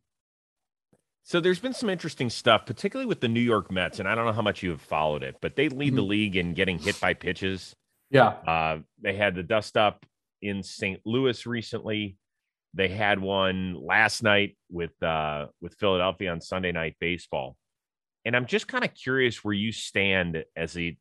So 1.24 1.40
there's 1.42 1.60
been 1.60 1.74
some 1.74 1.90
interesting 1.90 2.30
stuff, 2.30 2.66
particularly 2.66 3.08
with 3.08 3.20
the 3.20 3.28
New 3.28 3.42
York 3.42 3.70
Mets, 3.70 4.00
and 4.00 4.08
I 4.08 4.16
don't 4.16 4.26
know 4.26 4.32
how 4.32 4.42
much 4.42 4.64
you 4.64 4.70
have 4.70 4.80
followed 4.80 5.24
it, 5.24 5.36
but 5.42 5.58
they 5.58 5.68
lead 5.68 5.88
mm-hmm. 5.88 5.96
the 5.98 6.04
league 6.04 6.38
in 6.38 6.54
getting 6.54 6.80
hit 6.80 7.02
by 7.02 7.16
pitches. 7.16 7.76
Yeah. 8.10 8.28
Uh, 8.28 8.80
they 9.02 9.14
had 9.14 9.36
the 9.36 9.44
dust 9.44 9.76
up 9.76 10.06
in 10.42 10.64
St. 10.64 11.02
Louis 11.06 11.46
recently. 11.46 12.18
They 12.74 12.90
had 12.90 13.20
one 13.20 13.76
last 13.82 14.24
night 14.24 14.58
with 14.70 15.02
uh, 15.02 15.48
with 15.62 15.76
Philadelphia 15.76 16.32
on 16.32 16.42
Sunday 16.42 16.72
night 16.72 16.96
baseball. 17.00 17.58
And 18.26 18.36
I'm 18.36 18.46
just 18.46 18.68
kind 18.68 18.84
of 18.84 18.94
curious 18.94 19.44
where 19.44 19.54
you 19.54 19.72
stand 19.72 20.44
as 20.56 20.78
a 20.78 20.98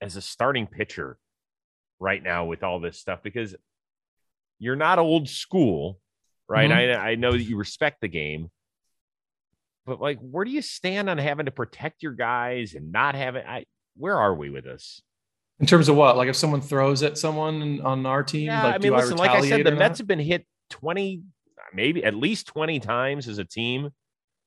as 0.00 0.16
a 0.16 0.22
starting 0.22 0.66
pitcher 0.66 1.18
right 1.98 2.22
now 2.22 2.46
with 2.46 2.62
all 2.62 2.80
this 2.80 2.98
stuff 2.98 3.20
because 3.22 3.54
you're 4.58 4.76
not 4.76 4.98
old 4.98 5.28
school, 5.28 5.98
right? 6.48 6.70
Mm-hmm. 6.70 7.00
I 7.00 7.10
I 7.10 7.14
know 7.14 7.32
that 7.32 7.42
you 7.42 7.56
respect 7.56 8.00
the 8.00 8.08
game, 8.08 8.50
but 9.84 10.00
like, 10.00 10.18
where 10.20 10.44
do 10.44 10.50
you 10.50 10.62
stand 10.62 11.08
on 11.08 11.18
having 11.18 11.46
to 11.46 11.52
protect 11.52 12.02
your 12.02 12.12
guys 12.12 12.74
and 12.74 12.90
not 12.90 13.14
having? 13.14 13.44
I 13.46 13.64
where 13.96 14.16
are 14.16 14.34
we 14.34 14.50
with 14.50 14.64
this? 14.64 15.00
In 15.60 15.66
terms 15.66 15.88
of 15.88 15.96
what? 15.96 16.16
Like 16.16 16.28
if 16.28 16.36
someone 16.36 16.60
throws 16.60 17.02
at 17.02 17.16
someone 17.16 17.80
on 17.82 18.04
our 18.04 18.22
team, 18.22 18.46
yeah, 18.46 18.64
like, 18.64 18.74
I 18.74 18.78
mean, 18.78 18.92
listen, 18.92 19.14
I 19.14 19.16
like 19.16 19.30
I 19.30 19.48
said, 19.48 19.64
the 19.64 19.72
Mets 19.72 19.98
have 19.98 20.06
been 20.06 20.18
hit 20.18 20.46
20, 20.70 21.22
maybe 21.74 22.04
at 22.04 22.14
least 22.14 22.46
20 22.48 22.80
times 22.80 23.28
as 23.28 23.38
a 23.38 23.44
team. 23.44 23.90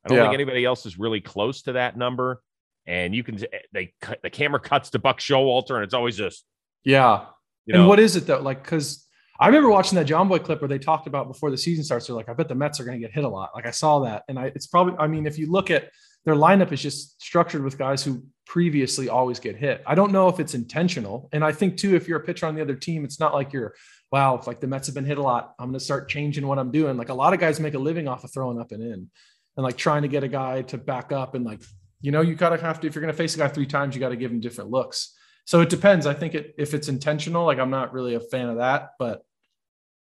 I 0.05 0.09
don't 0.09 0.17
yeah. 0.17 0.23
think 0.23 0.33
anybody 0.33 0.65
else 0.65 0.85
is 0.85 0.97
really 0.97 1.21
close 1.21 1.61
to 1.63 1.73
that 1.73 1.97
number. 1.97 2.41
And 2.85 3.13
you 3.13 3.23
can, 3.23 3.43
eh, 3.43 3.59
they, 3.71 3.93
the 4.23 4.29
camera 4.29 4.59
cuts 4.59 4.91
to 4.91 4.99
Buck 4.99 5.19
Showalter 5.19 5.75
and 5.75 5.83
it's 5.83 5.93
always 5.93 6.17
just, 6.17 6.45
yeah. 6.83 7.25
You 7.65 7.73
know, 7.73 7.81
and 7.81 7.89
what 7.89 7.99
is 7.99 8.15
it 8.15 8.25
though? 8.25 8.39
Like, 8.41 8.63
cause 8.63 9.05
I 9.39 9.47
remember 9.47 9.69
watching 9.69 9.95
that 9.97 10.07
Jomboy 10.07 10.43
clip 10.43 10.61
where 10.61 10.67
they 10.67 10.79
talked 10.79 11.07
about 11.07 11.27
before 11.27 11.49
the 11.49 11.57
season 11.57 11.83
starts. 11.83 12.07
They're 12.07 12.15
like, 12.15 12.27
I 12.27 12.33
bet 12.33 12.47
the 12.47 12.55
Mets 12.55 12.79
are 12.79 12.83
going 12.83 12.99
to 12.99 13.05
get 13.05 13.13
hit 13.13 13.23
a 13.23 13.29
lot. 13.29 13.51
Like 13.55 13.65
I 13.65 13.71
saw 13.71 13.99
that. 13.99 14.23
And 14.27 14.37
I, 14.37 14.47
it's 14.47 14.67
probably, 14.67 14.95
I 14.99 15.07
mean, 15.07 15.25
if 15.25 15.37
you 15.37 15.49
look 15.49 15.71
at 15.71 15.89
their 16.25 16.35
lineup 16.35 16.71
is 16.73 16.81
just 16.81 17.21
structured 17.21 17.63
with 17.63 17.77
guys 17.77 18.03
who 18.03 18.23
previously 18.45 19.07
always 19.07 19.39
get 19.39 19.55
hit. 19.55 19.81
I 19.87 19.95
don't 19.95 20.11
know 20.11 20.27
if 20.27 20.39
it's 20.39 20.53
intentional. 20.53 21.29
And 21.31 21.43
I 21.43 21.51
think 21.53 21.77
too, 21.77 21.95
if 21.95 22.07
you're 22.07 22.19
a 22.19 22.23
pitcher 22.23 22.45
on 22.45 22.55
the 22.55 22.61
other 22.61 22.75
team, 22.75 23.05
it's 23.05 23.19
not 23.19 23.33
like 23.33 23.53
you're, 23.53 23.73
wow, 24.11 24.41
like 24.47 24.59
the 24.59 24.67
Mets 24.67 24.87
have 24.87 24.95
been 24.95 25.05
hit 25.05 25.17
a 25.17 25.21
lot, 25.21 25.53
I'm 25.59 25.67
going 25.67 25.79
to 25.79 25.83
start 25.83 26.09
changing 26.09 26.47
what 26.47 26.57
I'm 26.57 26.71
doing. 26.71 26.97
Like 26.97 27.09
a 27.09 27.13
lot 27.13 27.33
of 27.33 27.39
guys 27.39 27.59
make 27.59 27.73
a 27.75 27.79
living 27.79 28.07
off 28.07 28.23
of 28.23 28.33
throwing 28.33 28.59
up 28.59 28.71
and 28.71 28.81
in 28.81 29.09
and 29.57 29.63
like 29.63 29.77
trying 29.77 30.01
to 30.01 30.07
get 30.07 30.23
a 30.23 30.27
guy 30.27 30.63
to 30.63 30.77
back 30.77 31.11
up 31.11 31.35
and 31.35 31.45
like, 31.45 31.61
you 32.01 32.11
know, 32.11 32.21
you 32.21 32.33
gotta 32.33 32.59
have 32.59 32.79
to, 32.79 32.87
if 32.87 32.95
you're 32.95 33.01
going 33.01 33.13
to 33.13 33.17
face 33.17 33.35
a 33.35 33.37
guy 33.37 33.47
three 33.47 33.65
times, 33.67 33.93
you 33.93 33.99
got 33.99 34.09
to 34.09 34.15
give 34.15 34.31
him 34.31 34.39
different 34.39 34.71
looks. 34.71 35.15
So 35.45 35.61
it 35.61 35.69
depends. 35.69 36.05
I 36.05 36.13
think 36.13 36.35
it, 36.35 36.55
if 36.57 36.73
it's 36.73 36.87
intentional, 36.87 37.45
like 37.45 37.59
I'm 37.59 37.69
not 37.69 37.93
really 37.93 38.15
a 38.15 38.19
fan 38.19 38.49
of 38.49 38.57
that, 38.57 38.91
but 38.97 39.23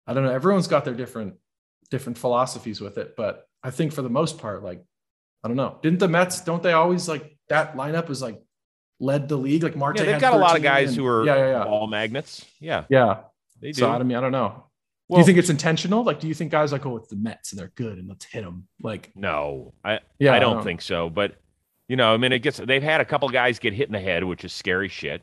I 0.06 0.13
don't 0.13 0.24
know. 0.24 0.32
Everyone's 0.32 0.67
got 0.67 0.86
their 0.86 0.93
different, 0.93 1.36
different 1.89 2.17
philosophies 2.17 2.82
with 2.82 2.98
it. 2.98 3.15
But 3.15 3.48
I 3.63 3.72
think 3.72 3.93
for 3.93 4.02
the 4.02 4.10
most 4.10 4.38
part, 4.38 4.63
like, 4.63 4.84
I 5.43 5.48
don't 5.48 5.58
know. 5.58 5.80
Didn't 5.82 6.00
the 6.00 6.08
Mets, 6.08 6.41
don't 6.41 6.63
they 6.63 6.74
always 6.74 7.08
like 7.08 7.38
that 7.50 7.76
lineup 7.76 8.10
is 8.10 8.22
like 8.22 8.41
led 9.00 9.30
the 9.30 9.38
league. 9.38 9.63
Like 9.63 9.76
Marte, 9.76 10.00
yeah, 10.00 10.06
they've 10.06 10.22
got 10.22 10.34
a 10.34 10.38
lot 10.38 10.56
of 10.56 10.63
guys 10.63 10.89
and, 10.89 10.98
who 10.98 11.06
are 11.06 11.26
yeah, 11.26 11.36
yeah, 11.36 11.52
yeah. 11.52 11.63
ball 11.63 11.88
magnets. 11.88 12.46
Yeah, 12.60 12.86
yeah, 12.89 13.20
they 13.62 13.72
do. 13.72 13.82
So 13.82 13.89
I 13.89 14.02
mean, 14.04 14.17
I 14.17 14.22
don't 14.22 14.32
know. 14.32 14.65
Well, 15.08 15.17
do 15.17 15.22
you 15.22 15.26
think 15.26 15.38
it's 15.38 15.50
intentional? 15.50 16.04
Like, 16.04 16.20
do 16.20 16.28
you 16.28 16.34
think 16.34 16.52
guys 16.52 16.74
like, 16.74 16.86
oh, 16.86 16.98
it's 16.98 17.08
the 17.08 17.15
Mets 17.15 17.54
and 17.54 17.60
they're 17.60 17.72
good 17.76 17.98
and 17.98 18.10
let's 18.10 18.26
hit 18.26 18.43
them? 18.43 18.67
Like, 18.82 19.12
no, 19.15 19.74
I 19.84 20.00
yeah, 20.20 20.34
I 20.34 20.39
don't, 20.39 20.58
I 20.58 20.63
think 20.63 20.82
so. 20.82 21.10
But 21.10 21.36
you 21.88 21.96
know, 21.96 22.13
I 22.13 22.17
mean, 22.17 22.32
it 22.34 22.39
gets 22.39 22.58
they've 22.58 22.84
had 22.84 23.00
a 23.00 23.06
couple 23.06 23.30
guys 23.30 23.60
get 23.60 23.74
hit 23.74 23.88
in 23.88 23.93
the 23.93 24.02
head, 24.02 24.24
which 24.24 24.43
is 24.43 24.52
scary 24.52 24.89
shit. 24.89 25.22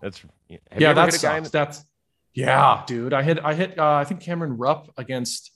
That's 0.00 0.24
yeah, 0.48 0.92
that's 0.94 1.20
that's 1.50 1.84
yeah, 2.32 2.82
dude. 2.86 3.12
I 3.12 3.22
hit 3.22 3.38
I 3.44 3.54
hit 3.54 3.78
uh, 3.78 3.94
I 3.94 4.04
think 4.04 4.20
Cameron 4.20 4.56
Rupp 4.56 4.90
against 4.96 5.52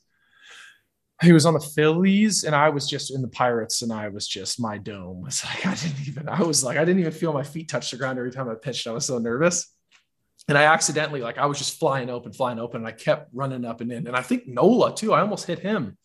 he 1.23 1.33
was 1.33 1.47
on 1.47 1.55
the 1.55 1.61
Phillies 1.61 2.45
and 2.45 2.55
I 2.55 2.69
was 2.69 2.89
just 2.89 3.13
in 3.13 3.23
the 3.23 3.29
Pirates 3.29 3.83
and 3.83 3.93
I 3.93 4.09
was 4.09 4.29
just 4.29 4.61
my 4.61 4.79
dome 4.79 5.23
was 5.23 5.45
like 5.45 5.67
I 5.67 5.75
didn't 5.75 6.07
even 6.07 6.29
I 6.29 6.43
was 6.43 6.63
like 6.63 6.77
I 6.77 6.85
didn't 6.85 7.01
even 7.01 7.13
feel 7.13 7.33
my 7.33 7.43
feet 7.43 7.69
touch 7.69 7.91
the 7.91 7.97
ground 7.97 8.19
every 8.19 8.31
time 8.31 8.49
I 8.49 8.55
pitched. 8.55 8.87
I 8.87 8.93
was 8.93 9.07
so 9.07 9.19
nervous. 9.19 9.75
And 10.49 10.57
I 10.57 10.65
accidentally 10.65 11.21
like 11.21 11.37
I 11.37 11.45
was 11.45 11.59
just 11.59 11.79
flying 11.79 12.09
open, 12.09 12.33
flying 12.33 12.59
open, 12.59 12.81
and 12.81 12.89
I 12.89 12.93
kept 12.93 13.29
running 13.35 13.67
up 13.67 13.83
and 13.83 13.93
in. 13.93 14.07
And 14.07 14.17
I 14.17 14.23
think 14.23 14.49
Nola 14.49 14.95
too. 14.95 15.13
I 15.13 15.21
almost 15.21 15.47
hit 15.47 15.59
him. 15.59 15.99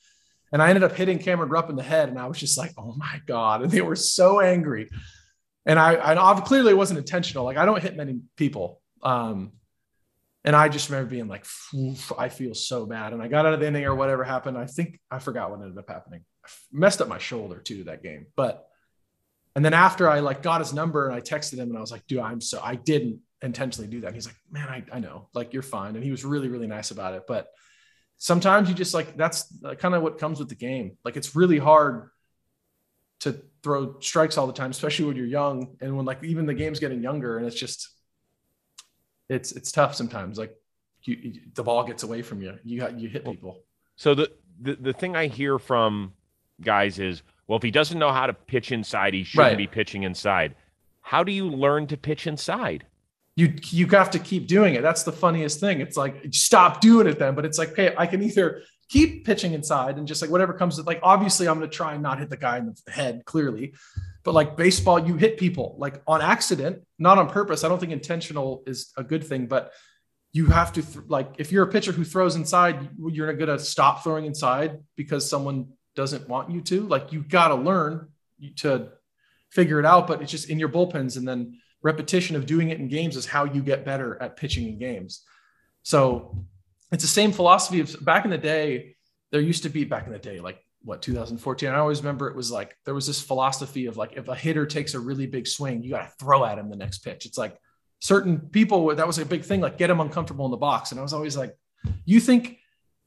And 0.52 0.62
I 0.62 0.70
ended 0.70 0.84
up 0.84 0.92
hitting 0.92 1.18
Cameron 1.18 1.50
Rupp 1.50 1.70
in 1.70 1.78
the 1.78 1.84
head, 1.84 2.10
and 2.10 2.20
I 2.20 2.28
was 2.28 2.38
just 2.38 2.58
like, 2.58 2.74
"Oh 2.78 2.94
my 2.96 3.22
god!" 3.26 3.62
And 3.64 3.72
they 3.72 3.82
were 3.82 3.96
so 3.96 4.42
angry. 4.42 4.90
And 5.66 5.80
I, 5.80 6.14
I 6.14 6.42
clearly 6.42 6.74
wasn't 6.74 7.00
intentional. 7.00 7.46
Like 7.46 7.58
I 7.58 7.66
don't 7.66 7.82
hit 7.82 7.96
many 7.96 8.20
people, 8.36 8.82
um, 9.02 9.54
and 10.44 10.58
I 10.58 10.68
just 10.68 10.90
remember 10.90 11.10
being 11.10 11.30
like, 11.30 11.46
"I 12.20 12.28
feel 12.28 12.54
so 12.54 12.86
bad." 12.86 13.14
And 13.14 13.22
I 13.22 13.30
got 13.30 13.46
out 13.46 13.54
of 13.54 13.62
the 13.62 13.68
inning 13.68 13.86
or 13.86 13.96
whatever 13.96 14.26
happened. 14.26 14.58
I 14.58 14.66
think 14.66 15.00
I 15.10 15.20
forgot 15.20 15.52
what 15.52 15.62
ended 15.62 15.78
up 15.78 15.90
happening. 15.90 16.26
I 16.46 16.50
messed 16.72 17.02
up 17.02 17.08
my 17.08 17.18
shoulder 17.18 17.60
too 17.60 17.86
that 17.86 18.04
game, 18.04 18.28
but. 18.36 18.68
And 19.56 19.64
then 19.64 19.76
after 19.76 20.10
I 20.10 20.22
like 20.22 20.42
got 20.42 20.62
his 20.62 20.74
number 20.74 21.08
and 21.08 21.16
I 21.16 21.22
texted 21.22 21.60
him 21.60 21.70
and 21.70 21.78
I 21.78 21.80
was 21.80 21.92
like, 21.92 22.08
dude, 22.08 22.18
I'm 22.18 22.42
so 22.42 22.60
I 22.60 22.74
didn't 22.74 23.20
intentionally 23.44 23.90
do 23.90 24.02
that. 24.02 24.14
He's 24.14 24.26
like, 24.26 24.38
man, 24.50 24.68
I, 24.68 24.84
I 24.92 25.00
know, 25.00 25.28
like 25.34 25.54
you're 25.54 25.62
fine. 25.62 25.96
And 25.96 26.04
he 26.04 26.10
was 26.10 26.26
really, 26.26 26.48
really 26.48 26.66
nice 26.66 26.92
about 26.92 27.14
it. 27.14 27.24
But 27.28 27.50
sometimes 28.18 28.70
you 28.70 28.76
just 28.76 28.94
like 28.94 29.16
that's 29.18 29.46
uh, 29.64 29.76
kind 29.76 29.94
of 29.94 30.02
what 30.02 30.18
comes 30.18 30.40
with 30.40 30.50
the 30.50 30.56
game. 30.56 30.98
Like 31.04 31.18
it's 31.18 31.36
really 31.36 31.60
hard 31.60 32.10
to 33.20 33.42
throw 33.62 34.00
strikes 34.00 34.38
all 34.38 34.48
the 34.48 34.54
time, 34.54 34.72
especially 34.72 35.06
when 35.06 35.18
you're 35.18 35.26
young 35.26 35.76
and 35.82 35.96
when 35.96 36.06
like 36.06 36.24
even 36.24 36.46
the 36.46 36.54
game's 36.54 36.80
getting 36.80 37.04
younger 37.04 37.38
and 37.38 37.46
it's 37.46 37.56
just 37.56 37.90
it's 39.30 39.52
it's 39.52 39.72
tough 39.72 39.94
sometimes. 39.94 40.38
Like 40.40 40.56
you, 41.04 41.18
you, 41.22 41.42
the 41.54 41.64
ball 41.64 41.84
gets 41.84 42.04
away 42.04 42.22
from 42.22 42.42
you. 42.42 42.58
You 42.64 42.80
got 42.80 42.98
you 42.98 43.10
hit 43.10 43.26
people. 43.26 43.60
So 43.98 44.16
the, 44.16 44.32
the 44.62 44.76
the 44.76 44.94
thing 44.94 45.16
I 45.16 45.28
hear 45.28 45.60
from 45.60 46.14
guys 46.62 47.00
is, 47.00 47.24
well, 47.48 47.58
if 47.58 47.64
he 47.64 47.72
doesn't 47.72 48.00
know 48.00 48.12
how 48.12 48.28
to 48.28 48.34
pitch 48.34 48.72
inside, 48.72 49.14
he 49.14 49.24
shouldn't 49.24 49.50
right. 49.50 49.58
be 49.58 49.68
pitching 49.68 50.04
inside. 50.04 50.56
How 51.02 51.24
do 51.24 51.34
you 51.34 51.50
learn 51.50 51.88
to 51.88 51.98
pitch 51.98 52.26
inside? 52.26 52.86
You 53.36 53.54
you 53.69 53.88
have 53.88 54.12
to 54.12 54.19
keep 54.19 54.48
doing 54.48 54.76
it. 54.76 54.82
That's 54.82 55.04
the 55.04 55.12
funniest 55.12 55.60
thing. 55.60 55.82
It's 55.82 55.98
like 55.98 56.28
stop 56.32 56.82
doing 56.82 57.08
it 57.08 57.17
then, 57.17 57.36
but 57.36 57.46
it's 57.46 57.58
like, 57.58 57.72
okay, 57.72 57.93
I 57.98 58.06
can 58.06 58.22
either 58.22 58.62
keep 58.89 59.26
pitching 59.26 59.54
inside 59.54 59.98
and 59.98 60.08
just 60.08 60.22
like 60.22 60.30
whatever 60.30 60.54
comes 60.54 60.80
like 60.86 61.00
obviously 61.02 61.48
I'm 61.48 61.58
going 61.58 61.69
to 61.69 61.76
try 61.76 61.93
and 61.93 62.04
not 62.04 62.19
hit 62.19 62.30
the 62.30 62.38
guy 62.38 62.58
in 62.60 62.67
the 62.86 62.91
head 62.91 63.24
clearly. 63.26 63.74
But 64.24 64.34
like 64.34 64.56
baseball, 64.56 65.06
you 65.06 65.15
hit 65.15 65.38
people 65.38 65.76
like 65.80 66.02
on 66.08 66.22
accident, 66.22 66.84
not 67.00 67.17
on 67.17 67.28
purpose. 67.28 67.63
I 67.63 67.69
don't 67.69 67.80
think 67.80 67.91
intentional 67.91 68.63
is 68.67 68.91
a 68.96 69.04
good 69.04 69.24
thing, 69.24 69.48
but 69.48 69.74
you 70.32 70.48
have 70.48 70.72
to 70.74 70.82
th- 70.82 71.06
like 71.08 71.36
if 71.39 71.52
you're 71.52 71.63
a 71.63 71.72
pitcher 71.72 71.91
who 71.91 72.04
throws 72.04 72.36
inside, 72.36 72.89
you're 72.98 73.34
going 73.34 73.58
to 73.58 73.60
stop 73.60 74.04
throwing 74.04 74.26
inside 74.26 74.80
because 74.96 75.30
someone 75.30 75.69
doesn't 75.96 76.30
want 76.30 76.52
you 76.52 76.62
to. 76.62 76.88
Like 76.88 77.12
you 77.12 77.24
got 77.24 77.50
to 77.50 77.56
learn 77.56 78.10
to 78.58 78.89
figure 79.50 79.80
it 79.80 79.86
out, 79.86 80.08
but 80.08 80.22
it's 80.22 80.32
just 80.32 80.50
in 80.50 80.60
your 80.60 80.69
bullpens 80.69 81.17
and 81.17 81.28
then 81.28 81.60
repetition 81.84 82.36
of 82.36 82.46
doing 82.46 82.69
it 82.69 82.80
in 82.80 82.88
games 82.88 83.15
is 83.15 83.26
how 83.26 83.43
you 83.43 83.62
get 83.62 83.86
better 83.86 84.22
at 84.22 84.38
pitching 84.38 84.67
in 84.67 84.80
games. 84.80 85.24
So 85.84 86.46
it's 86.91 87.04
the 87.04 87.10
same 87.10 87.32
philosophy 87.32 87.82
of 87.82 88.04
back 88.04 88.26
in 88.26 88.32
the 88.32 88.38
day. 88.38 88.96
There 89.32 89.41
used 89.41 89.63
to 89.63 89.69
be 89.69 89.84
back 89.84 90.06
in 90.08 90.13
the 90.13 90.19
day, 90.19 90.39
like 90.39 90.60
what 90.84 91.02
2014. 91.02 91.69
I 91.69 91.78
always 91.78 92.00
remember 92.00 92.28
it 92.28 92.36
was 92.36 92.52
like 92.52 92.76
there 92.86 92.93
was 92.93 93.08
this 93.08 93.22
philosophy 93.22 93.86
of 93.88 93.98
like 93.98 94.13
if 94.15 94.28
a 94.28 94.36
hitter 94.36 94.65
takes 94.65 94.93
a 94.93 95.00
really 95.00 95.28
big 95.28 95.48
swing, 95.48 95.84
you 95.84 95.89
got 95.89 96.04
to 96.04 96.13
throw 96.19 96.46
at 96.46 96.58
him 96.58 96.69
the 96.69 96.76
next 96.76 97.00
pitch. 97.00 97.26
It's 97.26 97.38
like 97.38 97.58
certain 98.00 98.39
people 98.39 98.96
that 98.96 99.08
was 99.08 99.17
a 99.19 99.26
big 99.26 99.43
thing, 99.43 99.62
like 99.62 99.78
get 99.78 99.89
him 99.89 100.00
uncomfortable 100.00 100.46
in 100.46 100.52
the 100.52 100.58
box. 100.58 100.91
And 100.91 101.00
I 101.00 101.04
was 101.04 101.13
always 101.13 101.36
like, 101.36 101.56
you 102.06 102.19
think 102.19 102.58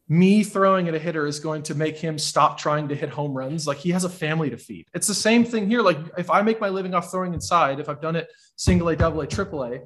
me 0.09 0.45
throwing 0.45 0.89
at 0.89 0.95
a 0.95 0.99
hitter 0.99 1.27
is 1.27 1.41
going 1.41 1.63
to 1.65 1.75
make 1.75 1.97
him 1.97 2.19
stop 2.19 2.59
trying 2.59 2.89
to 2.89 2.95
hit 2.95 3.09
home 3.09 3.35
runs. 3.35 3.67
Like 3.67 3.79
he 3.79 3.91
has 3.91 4.05
a 4.05 4.09
family 4.09 4.51
to 4.51 4.57
feed. 4.57 4.87
It's 4.95 5.09
the 5.09 5.15
same 5.15 5.45
thing 5.45 5.69
here. 5.69 5.83
Like 5.83 5.99
if 6.17 6.31
I 6.31 6.43
make 6.43 6.61
my 6.61 6.69
living 6.69 6.95
off 6.95 7.11
throwing 7.11 7.35
inside, 7.35 7.81
if 7.81 7.89
I've 7.89 8.01
done 8.01 8.15
it 8.15 8.29
single 8.55 8.89
A, 8.89 8.97
double 8.97 9.21
A, 9.21 9.27
triple 9.27 9.65
A, 9.65 9.81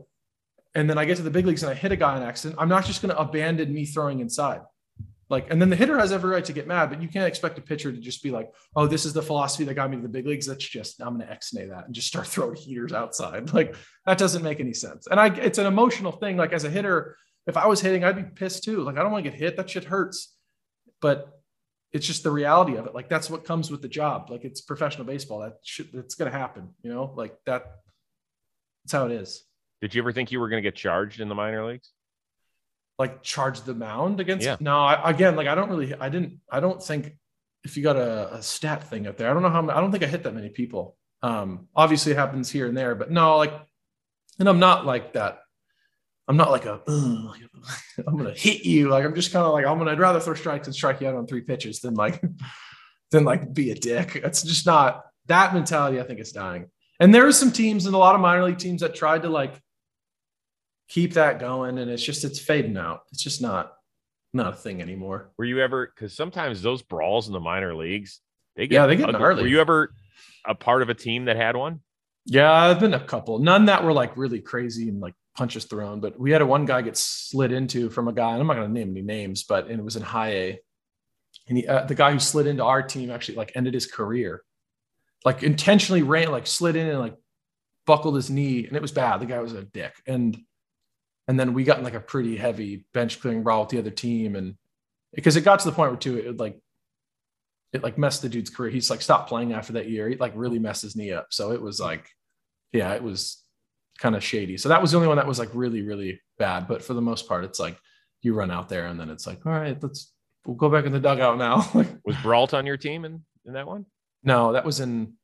and 0.74 0.88
then 0.88 0.98
I 0.98 1.04
get 1.04 1.16
to 1.16 1.22
the 1.22 1.30
big 1.30 1.46
leagues 1.46 1.62
and 1.62 1.70
I 1.70 1.74
hit 1.74 1.90
a 1.90 1.96
guy 1.96 2.16
on 2.16 2.22
accident, 2.22 2.60
I'm 2.60 2.68
not 2.68 2.84
just 2.84 3.02
going 3.02 3.14
to 3.14 3.18
abandon 3.18 3.72
me 3.72 3.86
throwing 3.86 4.20
inside. 4.20 4.60
Like, 5.30 5.46
and 5.50 5.62
then 5.62 5.70
the 5.70 5.76
hitter 5.76 5.96
has 5.96 6.12
every 6.12 6.30
right 6.30 6.44
to 6.44 6.52
get 6.52 6.66
mad, 6.66 6.90
but 6.90 7.00
you 7.00 7.08
can't 7.08 7.26
expect 7.26 7.56
a 7.56 7.62
pitcher 7.62 7.92
to 7.92 7.98
just 7.98 8.20
be 8.20 8.32
like, 8.32 8.52
oh, 8.74 8.88
this 8.88 9.06
is 9.06 9.12
the 9.12 9.22
philosophy 9.22 9.62
that 9.64 9.74
got 9.74 9.88
me 9.88 9.96
to 9.96 10.02
the 10.02 10.08
big 10.08 10.26
leagues. 10.26 10.44
That's 10.44 10.68
just, 10.68 11.00
I'm 11.00 11.14
going 11.14 11.26
to 11.26 11.32
X-nay 11.32 11.66
that 11.66 11.86
and 11.86 11.94
just 11.94 12.08
start 12.08 12.26
throwing 12.26 12.56
heaters 12.56 12.92
outside. 12.92 13.52
Like 13.54 13.76
that 14.06 14.18
doesn't 14.18 14.42
make 14.42 14.60
any 14.60 14.74
sense. 14.74 15.06
And 15.06 15.18
I, 15.18 15.28
it's 15.28 15.58
an 15.58 15.66
emotional 15.66 16.12
thing. 16.12 16.36
Like 16.36 16.52
as 16.52 16.64
a 16.64 16.70
hitter, 16.70 17.16
if 17.50 17.56
I 17.56 17.66
was 17.66 17.80
hitting, 17.80 18.04
I'd 18.04 18.16
be 18.16 18.22
pissed 18.22 18.64
too. 18.64 18.82
Like 18.82 18.96
I 18.96 19.02
don't 19.02 19.12
want 19.12 19.24
to 19.24 19.30
get 19.30 19.38
hit. 19.38 19.56
That 19.56 19.68
shit 19.68 19.84
hurts. 19.84 20.34
But 21.00 21.40
it's 21.92 22.06
just 22.06 22.22
the 22.22 22.30
reality 22.30 22.76
of 22.76 22.86
it. 22.86 22.94
Like 22.94 23.08
that's 23.08 23.28
what 23.28 23.44
comes 23.44 23.70
with 23.70 23.82
the 23.82 23.88
job. 23.88 24.30
Like 24.30 24.44
it's 24.44 24.60
professional 24.60 25.04
baseball. 25.04 25.40
That 25.40 25.54
should 25.62 25.92
that's 25.92 26.14
gonna 26.14 26.30
happen. 26.30 26.70
You 26.82 26.92
know, 26.92 27.12
like 27.16 27.36
that. 27.46 27.64
That's 28.84 28.92
how 28.92 29.06
it 29.06 29.12
is. 29.12 29.44
Did 29.82 29.94
you 29.94 30.02
ever 30.02 30.12
think 30.12 30.30
you 30.30 30.40
were 30.40 30.48
gonna 30.48 30.62
get 30.62 30.76
charged 30.76 31.20
in 31.20 31.28
the 31.28 31.34
minor 31.34 31.66
leagues? 31.66 31.90
Like 32.98 33.22
charge 33.22 33.62
the 33.62 33.74
mound 33.74 34.20
against? 34.20 34.44
Yeah. 34.44 34.56
No, 34.60 34.78
I, 34.78 35.10
again, 35.10 35.34
like 35.34 35.48
I 35.48 35.54
don't 35.54 35.70
really. 35.70 35.92
I 35.94 36.08
didn't. 36.08 36.40
I 36.50 36.60
don't 36.60 36.82
think 36.82 37.16
if 37.64 37.76
you 37.76 37.82
got 37.82 37.96
a, 37.96 38.34
a 38.36 38.42
stat 38.42 38.88
thing 38.88 39.06
up 39.06 39.16
there. 39.16 39.28
I 39.28 39.34
don't 39.34 39.42
know 39.42 39.50
how. 39.50 39.68
I 39.68 39.80
don't 39.80 39.90
think 39.90 40.04
I 40.04 40.06
hit 40.06 40.22
that 40.22 40.34
many 40.34 40.50
people. 40.50 40.96
Um, 41.22 41.66
obviously, 41.74 42.12
it 42.12 42.18
happens 42.18 42.50
here 42.50 42.66
and 42.66 42.76
there, 42.76 42.94
but 42.94 43.10
no, 43.10 43.36
like, 43.36 43.52
and 44.38 44.48
I'm 44.48 44.58
not 44.58 44.86
like 44.86 45.14
that 45.14 45.40
I'm 46.30 46.36
not 46.36 46.52
like 46.52 46.64
a 46.64 46.80
I'm 46.88 48.16
gonna 48.16 48.32
hit 48.32 48.64
you. 48.64 48.88
Like 48.88 49.04
I'm 49.04 49.16
just 49.16 49.32
kind 49.32 49.44
of 49.44 49.52
like 49.52 49.66
I'm 49.66 49.78
gonna 49.78 49.90
I'd 49.90 49.98
rather 49.98 50.20
throw 50.20 50.34
strikes 50.34 50.68
and 50.68 50.74
strike 50.74 51.00
you 51.00 51.08
out 51.08 51.16
on 51.16 51.26
three 51.26 51.40
pitches 51.40 51.80
than 51.80 51.94
like 51.94 52.22
than 53.10 53.24
like 53.24 53.52
be 53.52 53.72
a 53.72 53.74
dick. 53.74 54.14
It's 54.14 54.44
just 54.44 54.64
not 54.64 55.06
that 55.26 55.52
mentality. 55.52 55.98
I 55.98 56.04
think 56.04 56.20
it's 56.20 56.30
dying. 56.30 56.70
And 57.00 57.12
there 57.12 57.26
are 57.26 57.32
some 57.32 57.50
teams 57.50 57.86
and 57.86 57.96
a 57.96 57.98
lot 57.98 58.14
of 58.14 58.20
minor 58.20 58.44
league 58.44 58.58
teams 58.58 58.82
that 58.82 58.94
tried 58.94 59.22
to 59.22 59.28
like 59.28 59.60
keep 60.88 61.14
that 61.14 61.40
going, 61.40 61.78
and 61.78 61.90
it's 61.90 62.04
just 62.04 62.22
it's 62.22 62.38
fading 62.38 62.76
out. 62.76 63.00
It's 63.10 63.24
just 63.24 63.42
not 63.42 63.72
not 64.32 64.52
a 64.52 64.56
thing 64.56 64.80
anymore. 64.80 65.32
Were 65.36 65.44
you 65.44 65.60
ever? 65.60 65.92
Because 65.92 66.14
sometimes 66.14 66.62
those 66.62 66.80
brawls 66.80 67.26
in 67.26 67.32
the 67.32 67.40
minor 67.40 67.74
leagues, 67.74 68.20
they 68.54 68.68
get 68.68 68.76
yeah 68.76 68.86
they 68.86 68.94
get 68.94 69.10
gnarly. 69.10 69.42
Were 69.42 69.48
you 69.48 69.60
ever 69.60 69.92
a 70.46 70.54
part 70.54 70.82
of 70.82 70.90
a 70.90 70.94
team 70.94 71.24
that 71.24 71.34
had 71.34 71.56
one? 71.56 71.80
Yeah, 72.24 72.52
I've 72.52 72.78
been 72.78 72.94
a 72.94 73.00
couple. 73.00 73.40
None 73.40 73.64
that 73.64 73.82
were 73.82 73.92
like 73.92 74.16
really 74.16 74.40
crazy 74.40 74.88
and 74.88 75.00
like 75.00 75.14
punches 75.36 75.64
thrown. 75.64 76.00
But 76.00 76.18
we 76.18 76.30
had 76.30 76.42
a 76.42 76.46
one 76.46 76.64
guy 76.64 76.82
get 76.82 76.96
slid 76.96 77.52
into 77.52 77.90
from 77.90 78.08
a 78.08 78.12
guy, 78.12 78.32
and 78.32 78.40
I'm 78.40 78.46
not 78.46 78.54
going 78.54 78.68
to 78.68 78.72
name 78.72 78.90
any 78.90 79.02
names, 79.02 79.44
but 79.44 79.68
and 79.68 79.78
it 79.78 79.84
was 79.84 79.96
in 79.96 80.02
high 80.02 80.30
A. 80.30 80.60
And 81.48 81.58
he, 81.58 81.66
uh, 81.66 81.84
the 81.84 81.94
guy 81.94 82.12
who 82.12 82.18
slid 82.18 82.46
into 82.46 82.64
our 82.64 82.82
team 82.82 83.10
actually 83.10 83.36
like 83.36 83.52
ended 83.54 83.74
his 83.74 83.86
career, 83.86 84.42
like 85.24 85.42
intentionally 85.42 86.02
ran, 86.02 86.30
like 86.30 86.46
slid 86.46 86.76
in 86.76 86.86
and 86.86 86.98
like 86.98 87.16
buckled 87.86 88.16
his 88.16 88.30
knee, 88.30 88.66
and 88.66 88.76
it 88.76 88.82
was 88.82 88.92
bad. 88.92 89.20
The 89.20 89.26
guy 89.26 89.40
was 89.40 89.52
a 89.52 89.64
dick, 89.64 89.94
and 90.06 90.36
and 91.28 91.38
then 91.38 91.54
we 91.54 91.64
got 91.64 91.78
in 91.78 91.84
like 91.84 91.94
a 91.94 92.00
pretty 92.00 92.36
heavy 92.36 92.84
bench 92.92 93.20
clearing 93.20 93.42
brawl 93.42 93.60
with 93.60 93.70
the 93.70 93.78
other 93.78 93.90
team, 93.90 94.36
and 94.36 94.56
because 95.14 95.36
it 95.36 95.42
got 95.42 95.60
to 95.60 95.68
the 95.68 95.74
point 95.74 95.90
where 95.90 95.98
too 95.98 96.16
it 96.18 96.36
like 96.38 96.60
it 97.72 97.82
like 97.82 97.98
messed 97.98 98.22
the 98.22 98.28
dude's 98.28 98.50
career. 98.50 98.70
He's 98.70 98.90
like 98.90 99.02
stopped 99.02 99.28
playing 99.28 99.52
after 99.52 99.74
that 99.74 99.88
year. 99.88 100.08
He 100.08 100.16
like 100.16 100.32
really 100.34 100.58
messed 100.58 100.82
his 100.82 100.96
knee 100.96 101.12
up. 101.12 101.28
So 101.30 101.52
it 101.52 101.62
was 101.62 101.80
like, 101.80 102.08
yeah, 102.72 102.92
it 102.94 103.02
was 103.02 103.39
kind 104.00 104.16
of 104.16 104.24
shady. 104.24 104.56
So 104.56 104.68
that 104.70 104.82
was 104.82 104.90
the 104.90 104.96
only 104.96 105.08
one 105.08 105.18
that 105.18 105.26
was 105.26 105.38
like 105.38 105.50
really, 105.54 105.82
really 105.82 106.20
bad. 106.38 106.66
But 106.66 106.82
for 106.82 106.94
the 106.94 107.02
most 107.02 107.28
part, 107.28 107.44
it's 107.44 107.60
like 107.60 107.78
you 108.22 108.34
run 108.34 108.50
out 108.50 108.68
there 108.68 108.86
and 108.86 108.98
then 108.98 109.10
it's 109.10 109.26
like, 109.26 109.46
all 109.46 109.52
right, 109.52 109.80
let's 109.80 110.12
we'll 110.44 110.56
go 110.56 110.68
back 110.68 110.86
in 110.86 110.92
the 110.92 111.00
dugout 111.00 111.38
now. 111.38 111.70
was 112.04 112.16
Brault 112.22 112.54
on 112.54 112.66
your 112.66 112.76
team 112.76 113.04
in, 113.04 113.22
in 113.44 113.52
that 113.52 113.66
one? 113.66 113.86
No, 114.24 114.52
that 114.52 114.64
was 114.64 114.80
in 114.80 115.14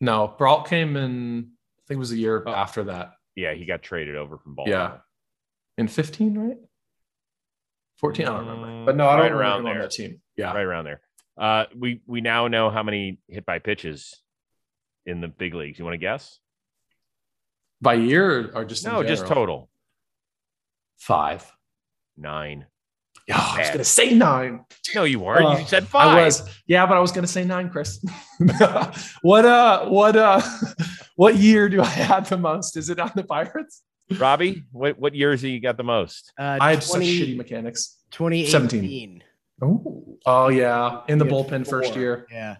no, 0.00 0.34
Brault 0.38 0.68
came 0.68 0.96
in, 0.96 1.50
I 1.78 1.82
think 1.88 1.96
it 1.96 1.98
was 1.98 2.12
a 2.12 2.16
year 2.16 2.44
oh. 2.46 2.52
after 2.52 2.84
that. 2.84 3.12
Yeah, 3.34 3.54
he 3.54 3.64
got 3.64 3.82
traded 3.82 4.16
over 4.16 4.38
from 4.38 4.54
Baltimore. 4.54 4.78
Yeah. 4.78 4.96
In 5.76 5.88
15, 5.88 6.38
right? 6.38 6.56
14, 7.98 8.26
I 8.26 8.30
don't 8.30 8.46
remember. 8.46 8.84
But 8.86 8.96
no, 8.96 9.08
I 9.08 9.16
don't 9.16 9.22
right 9.22 9.32
around 9.32 9.64
there. 9.64 9.74
on 9.74 9.80
that 9.80 9.90
team. 9.90 10.20
Yeah. 10.36 10.52
Right 10.52 10.62
around 10.62 10.84
there. 10.84 11.00
Uh, 11.36 11.66
we 11.76 12.00
we 12.06 12.20
now 12.20 12.48
know 12.48 12.68
how 12.68 12.82
many 12.82 13.20
hit 13.28 13.46
by 13.46 13.60
pitches 13.60 14.20
in 15.06 15.20
the 15.20 15.28
big 15.28 15.54
leagues. 15.54 15.78
You 15.78 15.84
want 15.84 15.94
to 15.94 15.98
guess? 15.98 16.38
By 17.80 17.94
year 17.94 18.50
or 18.54 18.64
just 18.64 18.84
no, 18.84 19.02
just 19.02 19.26
total. 19.26 19.68
Five, 20.98 21.50
nine. 22.16 22.66
Oh, 23.30 23.54
I 23.56 23.58
was 23.58 23.70
gonna 23.70 23.84
say 23.84 24.14
nine. 24.14 24.64
No, 24.94 25.04
you 25.04 25.20
weren't. 25.20 25.44
Uh, 25.44 25.58
you 25.58 25.66
said 25.66 25.86
five. 25.86 26.16
I 26.16 26.24
was. 26.24 26.48
Yeah, 26.66 26.86
but 26.86 26.96
I 26.96 27.00
was 27.00 27.12
gonna 27.12 27.26
say 27.26 27.44
nine, 27.44 27.68
Chris. 27.68 28.02
what 29.22 29.44
uh 29.44 29.86
what 29.86 30.16
uh 30.16 30.40
what 31.16 31.36
year 31.36 31.68
do 31.68 31.82
I 31.82 31.86
have 31.86 32.28
the 32.28 32.38
most? 32.38 32.76
Is 32.76 32.88
it 32.88 32.98
on 32.98 33.12
the 33.14 33.24
Pirates? 33.24 33.82
Robbie, 34.16 34.64
what 34.72 34.98
what 34.98 35.14
years 35.14 35.42
have 35.42 35.50
you 35.50 35.60
got 35.60 35.76
the 35.76 35.84
most? 35.84 36.32
Uh, 36.38 36.58
I 36.60 36.70
had 36.70 36.82
20, 36.82 36.82
such 36.82 37.28
shitty 37.28 37.36
mechanics. 37.36 37.98
2017. 38.12 39.22
Oh, 39.60 40.18
oh 40.24 40.48
yeah, 40.48 41.02
in 41.08 41.18
the 41.18 41.26
bullpen 41.26 41.66
four. 41.66 41.82
first 41.82 41.94
year. 41.94 42.26
Yeah, 42.30 42.56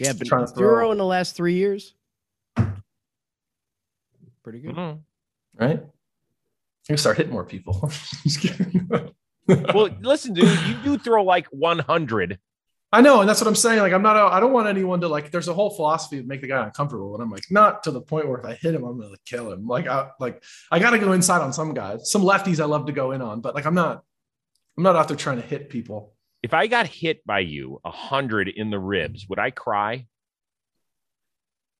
yeah, 0.00 0.12
but 0.12 0.48
zero 0.56 0.90
in 0.90 0.98
the 0.98 1.04
last 1.04 1.36
three 1.36 1.54
years 1.54 1.94
pretty 4.46 4.60
good. 4.60 4.76
Mm-hmm. 4.76 5.64
Right? 5.64 5.82
You 6.88 6.96
start 6.96 7.16
hitting 7.16 7.32
more 7.32 7.44
people. 7.44 7.90
well, 9.48 9.88
listen, 10.00 10.34
dude, 10.34 10.56
you 10.68 10.74
do 10.84 10.98
throw 10.98 11.24
like 11.24 11.48
100. 11.48 12.38
I 12.92 13.00
know, 13.00 13.18
and 13.18 13.28
that's 13.28 13.40
what 13.40 13.48
I'm 13.48 13.56
saying. 13.56 13.80
Like, 13.80 13.92
I'm 13.92 14.02
not. 14.02 14.16
I 14.16 14.38
don't 14.38 14.52
want 14.52 14.68
anyone 14.68 15.00
to 15.00 15.08
like. 15.08 15.32
There's 15.32 15.48
a 15.48 15.52
whole 15.52 15.70
philosophy 15.70 16.18
of 16.18 16.26
make 16.26 16.42
the 16.42 16.46
guy 16.46 16.64
uncomfortable, 16.64 17.12
and 17.14 17.22
I'm 17.24 17.30
like, 17.32 17.42
not 17.50 17.82
to 17.82 17.90
the 17.90 18.00
point 18.00 18.28
where 18.28 18.38
if 18.38 18.44
I 18.44 18.54
hit 18.54 18.72
him, 18.72 18.84
I'm 18.84 19.00
gonna 19.00 19.16
kill 19.24 19.50
him. 19.50 19.66
Like, 19.66 19.88
I 19.88 20.10
like 20.20 20.44
I 20.70 20.78
got 20.78 20.90
to 20.90 21.00
go 21.00 21.10
inside 21.10 21.42
on 21.42 21.52
some 21.52 21.74
guys. 21.74 22.08
Some 22.12 22.22
lefties 22.22 22.60
I 22.60 22.66
love 22.66 22.86
to 22.86 22.92
go 22.92 23.10
in 23.10 23.20
on, 23.20 23.40
but 23.40 23.56
like 23.56 23.66
I'm 23.66 23.74
not. 23.74 24.04
I'm 24.76 24.84
not 24.84 24.94
out 24.94 25.08
there 25.08 25.16
trying 25.16 25.40
to 25.40 25.46
hit 25.46 25.70
people. 25.70 26.14
If 26.44 26.54
I 26.54 26.68
got 26.68 26.86
hit 26.86 27.26
by 27.26 27.40
you 27.40 27.80
a 27.84 27.90
hundred 27.90 28.48
in 28.48 28.70
the 28.70 28.78
ribs, 28.78 29.26
would 29.28 29.40
I 29.40 29.50
cry? 29.50 30.06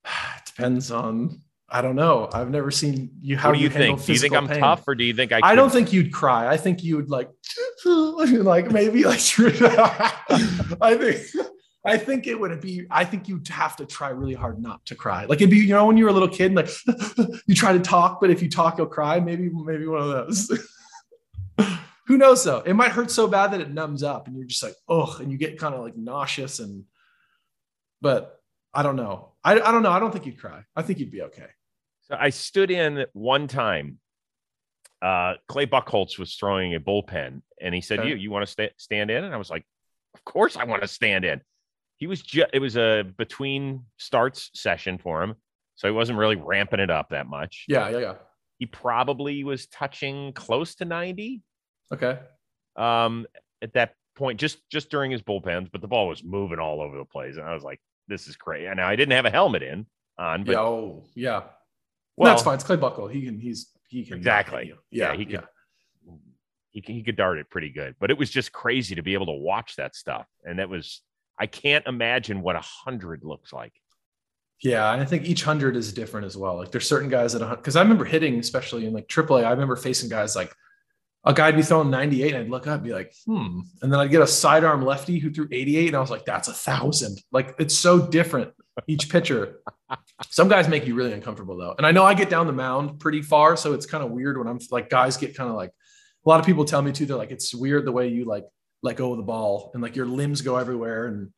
It 0.39 0.47
depends 0.47 0.91
on 0.91 1.43
I 1.69 1.83
don't 1.83 1.97
know. 1.97 2.29
I've 2.33 2.51
never 2.51 2.71
seen 2.71 3.11
you. 3.21 3.37
How 3.37 3.51
what 3.51 3.57
do 3.57 3.63
you, 3.63 3.71
think? 3.71 4.05
Do 4.05 4.13
you 4.13 4.19
think 4.19 4.35
I'm 4.35 4.47
pain. 4.47 4.61
tough, 4.61 4.87
or 4.87 4.95
do 4.95 5.05
you 5.05 5.13
think 5.13 5.33
I? 5.33 5.41
I 5.43 5.55
don't 5.57 5.71
think 5.71 5.93
you'd 5.93 6.13
cry. 6.13 6.49
I 6.49 6.57
think 6.57 6.85
you 6.85 6.97
would 6.97 7.11
like, 7.11 7.29
like 7.85 8.71
maybe 8.71 9.05
like. 9.05 9.19
I 10.81 10.97
think. 10.99 11.47
I 11.85 11.97
think 11.97 12.27
it 12.27 12.39
would 12.39 12.61
be. 12.61 12.87
I 12.91 13.05
think 13.05 13.29
you'd 13.29 13.47
have 13.49 13.77
to 13.77 13.87
try 13.87 14.11
really 14.11 14.35
hard 14.35 14.61
not 14.61 14.85
to 14.87 14.95
cry. 14.95 15.25
Like 15.25 15.41
it'd 15.41 15.51
be, 15.51 15.59
you 15.59 15.69
know, 15.69 15.87
when 15.87 15.97
you 15.97 16.05
were 16.05 16.11
a 16.11 16.13
little 16.13 16.29
kid, 16.29 16.55
like 16.55 16.69
you 17.47 17.55
try 17.55 17.73
to 17.73 17.81
talk, 17.81 18.21
but 18.21 18.31
if 18.31 18.43
you 18.43 18.49
talk, 18.49 18.79
you'll 18.79 18.87
cry. 18.87 19.19
Maybe, 19.21 19.49
maybe 19.49 19.87
one 19.87 20.03
of 20.03 20.09
those. 20.09 20.51
Who 22.07 22.17
knows 22.17 22.45
though? 22.45 22.59
It 22.59 22.75
might 22.75 22.93
hurt 22.93 23.11
so 23.11 23.27
bad 23.27 23.53
that 23.53 23.61
it 23.61 23.73
numbs 23.73 24.05
up, 24.05 24.29
and 24.29 24.37
you're 24.37 24.47
just 24.47 24.63
like, 24.63 24.75
oh, 24.89 25.17
and 25.21 25.33
you 25.33 25.39
get 25.39 25.59
kind 25.59 25.75
of 25.75 25.81
like 25.81 25.97
nauseous 25.97 26.61
and. 26.61 26.85
But 28.01 28.37
I 28.75 28.83
don't 28.83 28.97
know. 28.97 29.33
I, 29.43 29.53
I 29.53 29.73
don't 29.73 29.83
know. 29.83 29.91
I 29.91 29.99
don't 29.99 30.13
think 30.13 30.27
you'd 30.27 30.39
cry. 30.39 30.65
I 30.75 30.83
think 30.83 30.99
you'd 30.99 31.11
be 31.11 31.23
okay. 31.23 31.47
So 32.09 32.17
I 32.19 32.31
stood 32.31 32.71
in 32.71 33.07
one 33.13 33.49
time. 33.49 33.99
Uh, 35.03 35.35
Clay 35.49 35.67
Buchholz 35.67 36.19
was 36.19 36.35
throwing 36.37 36.75
a 36.75 36.81
bullpen, 36.81 37.43
and 37.61 37.75
he 37.75 37.81
said, 37.81 38.01
okay. 38.01 38.09
"You, 38.09 38.17
you 38.17 38.31
want 38.31 38.47
to 38.47 38.51
st- 38.51 38.73
stand 38.79 39.11
in?" 39.11 39.25
And 39.25 39.35
I 39.35 39.37
was 39.37 39.51
like, 39.51 39.67
"Of 40.15 40.25
course, 40.25 40.57
I 40.57 40.65
want 40.65 40.83
to 40.83 40.89
stand 40.89 41.25
in." 41.25 41.41
He 41.99 42.07
was 42.07 42.23
just 42.23 42.49
it 42.53 42.61
was 42.61 42.77
a 42.77 43.05
between 43.17 43.85
starts 43.99 44.51
session 44.55 44.99
for 44.99 45.23
him, 45.23 45.35
so 45.75 45.89
he 45.89 45.93
wasn't 45.93 46.19
really 46.19 46.37
ramping 46.37 46.81
it 46.81 46.91
up 46.91 47.11
that 47.11 47.27
much. 47.27 47.65
Yeah, 47.69 47.89
yeah, 47.91 47.99
yeah. 47.99 48.15
He 48.59 48.67
probably 48.67 49.45
was 49.45 49.67
touching 49.67 50.33
close 50.33 50.77
to 50.77 50.85
ninety. 50.85 51.43
Okay. 51.93 52.19
Um, 52.77 53.27
at 53.63 53.73
that 53.75 53.95
point, 54.17 54.41
just 54.41 54.59
just 54.71 54.91
during 54.91 55.11
his 55.11 55.23
bullpens, 55.23 55.71
but 55.71 55.81
the 55.81 55.89
ball 55.89 56.09
was 56.09 56.23
moving 56.25 56.59
all 56.59 56.81
over 56.81 56.97
the 56.97 57.05
place, 57.05 57.37
and 57.37 57.45
I 57.45 57.55
was 57.55 57.65
like, 57.65 57.81
"This 58.09 58.29
is 58.29 58.37
crazy." 58.37 58.67
And 58.67 58.81
I 58.81 58.97
didn't 58.97 59.13
have 59.13 59.27
a 59.27 59.31
helmet 59.31 59.63
in 59.63 59.87
on, 60.19 60.45
but 60.45 60.57
oh 60.57 61.05
yeah, 61.15 61.43
well, 62.17 62.33
that's 62.33 62.43
fine. 62.43 62.55
It's 62.55 62.65
Clay 62.65 62.77
Buckle. 62.77 63.09
He 63.09 63.25
can. 63.25 63.39
He's 63.39 63.71
he 63.89 64.05
can 64.05 64.17
exactly. 64.17 64.73
Yeah, 64.91 65.13
yeah, 65.13 65.17
he 65.17 65.25
could. 65.25 65.35
Yeah. 65.35 66.13
He 66.71 66.83
can, 66.83 66.95
he 66.95 67.03
could 67.03 67.17
dart 67.17 67.39
it 67.39 67.49
pretty 67.49 67.71
good, 67.71 67.95
but 67.99 68.11
it 68.11 68.19
was 68.19 68.29
just 68.29 68.53
crazy 68.53 68.97
to 68.97 69.03
be 69.03 69.15
able 69.15 69.27
to 69.27 69.33
watch 69.33 69.77
that 69.77 69.97
stuff, 69.97 70.27
and 70.45 70.59
that 70.59 70.69
was 70.69 71.01
I 71.39 71.47
can't 71.47 71.87
imagine 71.87 72.43
what 72.43 72.57
a 72.57 72.61
hundred 72.61 73.25
looks 73.25 73.53
like. 73.53 73.73
Yeah, 74.63 74.93
and 74.93 75.03
I 75.03 75.05
think 75.05 75.25
each 75.25 75.43
hundred 75.43 75.77
is 75.77 75.93
different 75.93 76.27
as 76.27 76.37
well. 76.37 76.57
Like 76.57 76.71
there's 76.71 76.89
certain 76.89 77.09
guys 77.09 77.33
that 77.33 77.49
because 77.49 77.77
I 77.77 77.83
remember 77.83 78.05
hitting, 78.05 78.39
especially 78.39 78.87
in 78.87 78.93
like 78.93 79.09
AAA, 79.09 79.45
I 79.45 79.51
remember 79.51 79.77
facing 79.77 80.09
guys 80.09 80.37
like 80.37 80.55
a 81.25 81.35
guy'd 81.35 81.57
be 81.57 81.63
throwing 81.63 81.91
98 81.91 82.35
and 82.35 82.45
I'd 82.45 82.51
look 82.51 82.67
up 82.69 82.77
and 82.77 82.85
be 82.85 82.93
like, 82.93 83.13
hmm. 83.27 83.61
And 83.83 83.93
then 83.93 83.99
I'd 83.99 84.13
get 84.13 84.23
a 84.23 84.27
sidearm 84.27 84.85
lefty 84.85 85.19
who 85.19 85.31
threw 85.31 85.49
88 85.51 85.89
and 85.89 85.97
I 85.97 86.01
was 86.01 86.11
like, 86.11 86.25
that's 86.25 86.49
a 86.49 86.53
thousand. 86.53 87.21
Like 87.33 87.57
it's 87.59 87.77
so 87.77 88.07
different 88.07 88.53
each 88.87 89.09
pitcher. 89.11 89.61
Some 90.31 90.49
guys 90.49 90.69
make 90.69 90.87
you 90.87 90.95
really 90.95 91.13
uncomfortable 91.13 91.57
though. 91.57 91.75
And 91.79 91.87
I 91.87 91.93
know 91.93 92.05
I 92.05 92.15
get 92.15 92.31
down 92.31 92.47
the 92.47 92.53
mound 92.53 93.01
pretty 93.01 93.23
far. 93.23 93.57
So 93.57 93.73
it's 93.73 93.87
kind 93.87 94.05
of 94.05 94.11
weird 94.11 94.39
when 94.39 94.47
I'm 94.47 94.59
like, 94.71 94.91
guys 94.91 95.17
get 95.17 95.37
kind 95.37 95.51
of 95.51 95.57
like, 95.57 95.71
a 95.71 96.29
lot 96.29 96.41
of 96.41 96.47
people 96.47 96.65
tell 96.65 96.83
me 96.83 96.93
too, 96.93 97.07
they're 97.07 97.17
like, 97.17 97.31
it's 97.31 97.55
weird 97.55 97.85
the 97.85 97.93
way 97.93 98.09
you 98.09 98.25
like 98.25 98.45
let 98.83 98.97
go 98.97 99.13
of 99.13 99.17
the 99.17 99.23
ball 99.23 99.71
and 99.75 99.83
like 99.83 99.97
your 99.97 100.07
limbs 100.07 100.43
go 100.43 100.57
everywhere. 100.57 101.07
And 101.07 101.31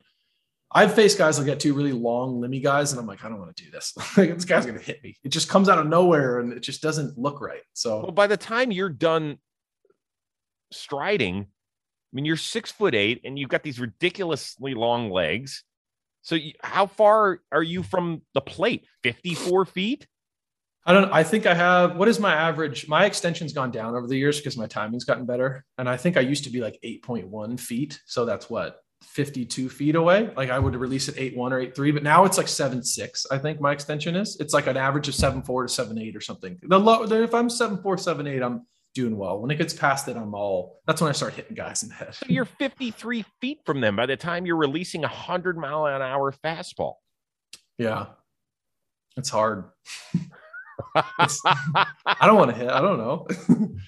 I've 0.71 0.93
faced 0.93 1.17
guys 1.17 1.37
that 1.37 1.45
get 1.45 1.59
two 1.59 1.73
really 1.73 1.93
long 1.93 2.39
limmy 2.41 2.61
guys, 2.61 2.91
and 2.91 3.01
I'm 3.01 3.07
like, 3.07 3.25
I 3.25 3.29
don't 3.29 3.39
want 3.39 3.55
to 3.55 3.63
do 3.63 3.71
this. 3.71 3.93
like, 4.17 4.33
this 4.35 4.45
guy's 4.45 4.65
gonna 4.65 4.79
hit 4.79 5.03
me. 5.03 5.17
It 5.23 5.29
just 5.29 5.49
comes 5.49 5.67
out 5.67 5.79
of 5.79 5.87
nowhere 5.87 6.39
and 6.39 6.53
it 6.53 6.59
just 6.59 6.81
doesn't 6.81 7.17
look 7.17 7.41
right. 7.41 7.61
So 7.73 8.01
well, 8.01 8.11
by 8.11 8.27
the 8.27 8.37
time 8.37 8.71
you're 8.71 8.89
done 8.89 9.39
striding, 10.71 11.37
I 11.37 12.11
mean, 12.13 12.25
you're 12.25 12.37
six 12.37 12.71
foot 12.71 12.93
eight 12.93 13.21
and 13.23 13.37
you've 13.37 13.49
got 13.49 13.63
these 13.63 13.79
ridiculously 13.79 14.75
long 14.75 15.09
legs. 15.09 15.63
So 16.21 16.37
how 16.61 16.87
far 16.87 17.39
are 17.51 17.63
you 17.63 17.83
from 17.83 18.21
the 18.33 18.41
plate? 18.41 18.85
54 19.03 19.65
feet? 19.65 20.07
I 20.85 20.93
don't 20.93 21.11
I 21.11 21.23
think 21.23 21.45
I 21.45 21.53
have 21.53 21.97
what 21.97 22.07
is 22.07 22.19
my 22.19 22.33
average? 22.33 22.87
My 22.87 23.05
extension's 23.05 23.53
gone 23.53 23.71
down 23.71 23.95
over 23.95 24.07
the 24.07 24.17
years 24.17 24.39
because 24.39 24.57
my 24.57 24.67
timing's 24.67 25.03
gotten 25.03 25.25
better. 25.25 25.65
And 25.77 25.89
I 25.89 25.97
think 25.97 26.17
I 26.17 26.21
used 26.21 26.45
to 26.45 26.49
be 26.49 26.61
like 26.61 26.79
8.1 26.83 27.59
feet. 27.59 27.99
So 28.05 28.25
that's 28.25 28.49
what 28.49 28.81
52 29.03 29.69
feet 29.69 29.95
away. 29.95 30.31
Like 30.35 30.49
I 30.49 30.59
would 30.59 30.75
release 30.75 31.09
at 31.09 31.15
8.1 31.15 31.37
or 31.37 31.83
8.3, 31.83 31.93
but 31.93 32.03
now 32.03 32.25
it's 32.25 32.37
like 32.37 32.47
7.6, 32.47 33.25
I 33.31 33.37
think 33.37 33.61
my 33.61 33.71
extension 33.71 34.15
is. 34.15 34.37
It's 34.39 34.53
like 34.53 34.67
an 34.67 34.77
average 34.77 35.07
of 35.07 35.13
7.4 35.13 35.45
to 35.45 35.93
7.8 35.95 36.15
or 36.15 36.21
something. 36.21 36.59
The 36.63 36.79
low 36.79 37.03
if 37.03 37.33
I'm 37.33 37.47
7.4, 37.47 37.83
7.8, 37.83 38.43
I'm 38.43 38.65
doing 38.99 39.17
well. 39.17 39.39
When 39.39 39.49
it 39.51 39.55
gets 39.55 39.73
past 39.73 40.07
it, 40.07 40.17
I'm 40.17 40.33
all. 40.33 40.81
That's 40.85 41.01
when 41.01 41.09
I 41.09 41.13
start 41.13 41.33
hitting 41.33 41.55
guys 41.55 41.83
in 41.83 41.89
the 41.89 41.95
head. 41.95 42.13
So 42.13 42.25
you're 42.27 42.45
53 42.45 43.23
feet 43.39 43.59
from 43.65 43.79
them 43.79 43.95
by 43.95 44.05
the 44.05 44.17
time 44.17 44.45
you're 44.45 44.57
releasing 44.57 45.03
a 45.03 45.07
hundred 45.07 45.57
mile 45.57 45.85
an 45.85 46.01
hour 46.01 46.33
fastball. 46.43 46.95
Yeah, 47.77 48.07
it's 49.15 49.29
hard. 49.29 49.65
it's, 51.19 51.41
I 51.45 52.25
don't 52.25 52.37
want 52.37 52.51
to 52.51 52.57
hit. 52.57 52.69
I 52.69 52.81
don't 52.81 52.97
know. 52.97 53.27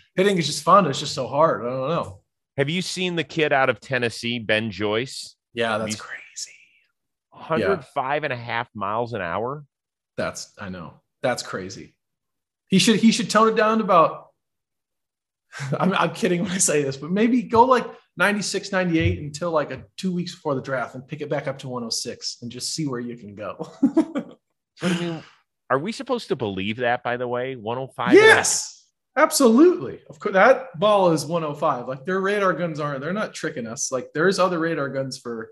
Hitting 0.15 0.37
is 0.37 0.47
just 0.47 0.63
fun. 0.63 0.85
It's 0.87 0.99
just 0.99 1.13
so 1.13 1.27
hard. 1.27 1.61
I 1.61 1.69
don't 1.69 1.89
know. 1.89 2.21
Have 2.57 2.69
you 2.69 2.81
seen 2.81 3.15
the 3.15 3.23
kid 3.23 3.51
out 3.51 3.69
of 3.69 3.79
Tennessee, 3.79 4.39
Ben 4.39 4.71
Joyce? 4.71 5.35
Yeah, 5.53 5.77
that's 5.77 5.95
crazy. 5.95 6.21
105 7.31 8.21
yeah. 8.21 8.25
and 8.25 8.33
a 8.33 8.37
half 8.37 8.69
miles 8.73 9.13
an 9.13 9.21
hour. 9.21 9.65
That's 10.15 10.53
I 10.57 10.69
know. 10.69 11.01
That's 11.21 11.43
crazy. 11.43 11.95
He 12.67 12.79
should 12.79 12.97
he 12.97 13.11
should 13.11 13.29
tone 13.29 13.49
it 13.49 13.55
down 13.55 13.79
to 13.79 13.83
about 13.83 14.30
I'm, 15.79 15.93
I'm 15.93 16.13
kidding 16.13 16.43
when 16.43 16.51
I 16.51 16.57
say 16.57 16.83
this, 16.83 16.97
but 16.97 17.11
maybe 17.11 17.43
go 17.43 17.65
like 17.65 17.85
96, 18.17 18.71
98 18.71 19.19
until 19.19 19.51
like 19.51 19.71
a 19.71 19.83
two 19.97 20.13
weeks 20.13 20.35
before 20.35 20.55
the 20.55 20.61
draft 20.61 20.95
and 20.95 21.07
pick 21.07 21.21
it 21.21 21.29
back 21.29 21.47
up 21.47 21.57
to 21.59 21.67
106 21.67 22.37
and 22.41 22.51
just 22.51 22.73
see 22.73 22.87
where 22.87 22.99
you 22.99 23.17
can 23.17 23.35
go. 23.35 23.69
I 24.81 24.99
mean, 24.99 25.23
are 25.69 25.79
we 25.79 25.91
supposed 25.91 26.27
to 26.29 26.35
believe 26.35 26.77
that, 26.77 27.03
by 27.03 27.17
the 27.17 27.27
way? 27.27 27.55
105? 27.55 28.13
Yes, 28.13 28.85
absolutely. 29.15 30.01
Of 30.09 30.19
course, 30.19 30.33
that 30.33 30.77
ball 30.79 31.11
is 31.11 31.25
105. 31.25 31.87
Like 31.87 32.05
their 32.05 32.19
radar 32.19 32.53
guns 32.53 32.79
aren't, 32.79 33.01
they're 33.01 33.13
not 33.13 33.33
tricking 33.33 33.67
us. 33.67 33.91
Like 33.91 34.09
there's 34.13 34.39
other 34.39 34.59
radar 34.59 34.89
guns 34.89 35.17
for, 35.17 35.51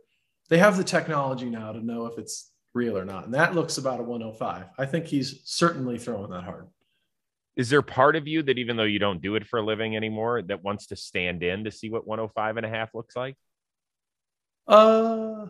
they 0.49 0.57
have 0.57 0.77
the 0.77 0.83
technology 0.83 1.49
now 1.49 1.71
to 1.71 1.85
know 1.85 2.05
if 2.07 2.17
it's 2.17 2.51
real 2.73 2.97
or 2.97 3.05
not. 3.05 3.25
And 3.25 3.33
that 3.33 3.55
looks 3.55 3.77
about 3.77 3.99
a 3.99 4.03
105. 4.03 4.65
I 4.77 4.85
think 4.85 5.05
he's 5.05 5.41
certainly 5.45 5.97
throwing 5.97 6.31
that 6.31 6.43
hard 6.43 6.67
is 7.59 7.69
there 7.69 7.81
part 7.81 8.15
of 8.15 8.25
you 8.25 8.41
that 8.41 8.57
even 8.57 8.77
though 8.77 8.83
you 8.85 8.99
don't 8.99 9.21
do 9.21 9.35
it 9.35 9.45
for 9.45 9.59
a 9.59 9.61
living 9.61 9.93
anymore 9.97 10.41
that 10.41 10.63
wants 10.63 10.87
to 10.87 10.95
stand 10.95 11.43
in 11.43 11.65
to 11.65 11.71
see 11.71 11.89
what 11.89 12.07
105 12.07 12.55
and 12.55 12.65
a 12.65 12.69
half 12.69 12.95
looks 12.95 13.17
like? 13.17 13.35
Uh 14.65 15.47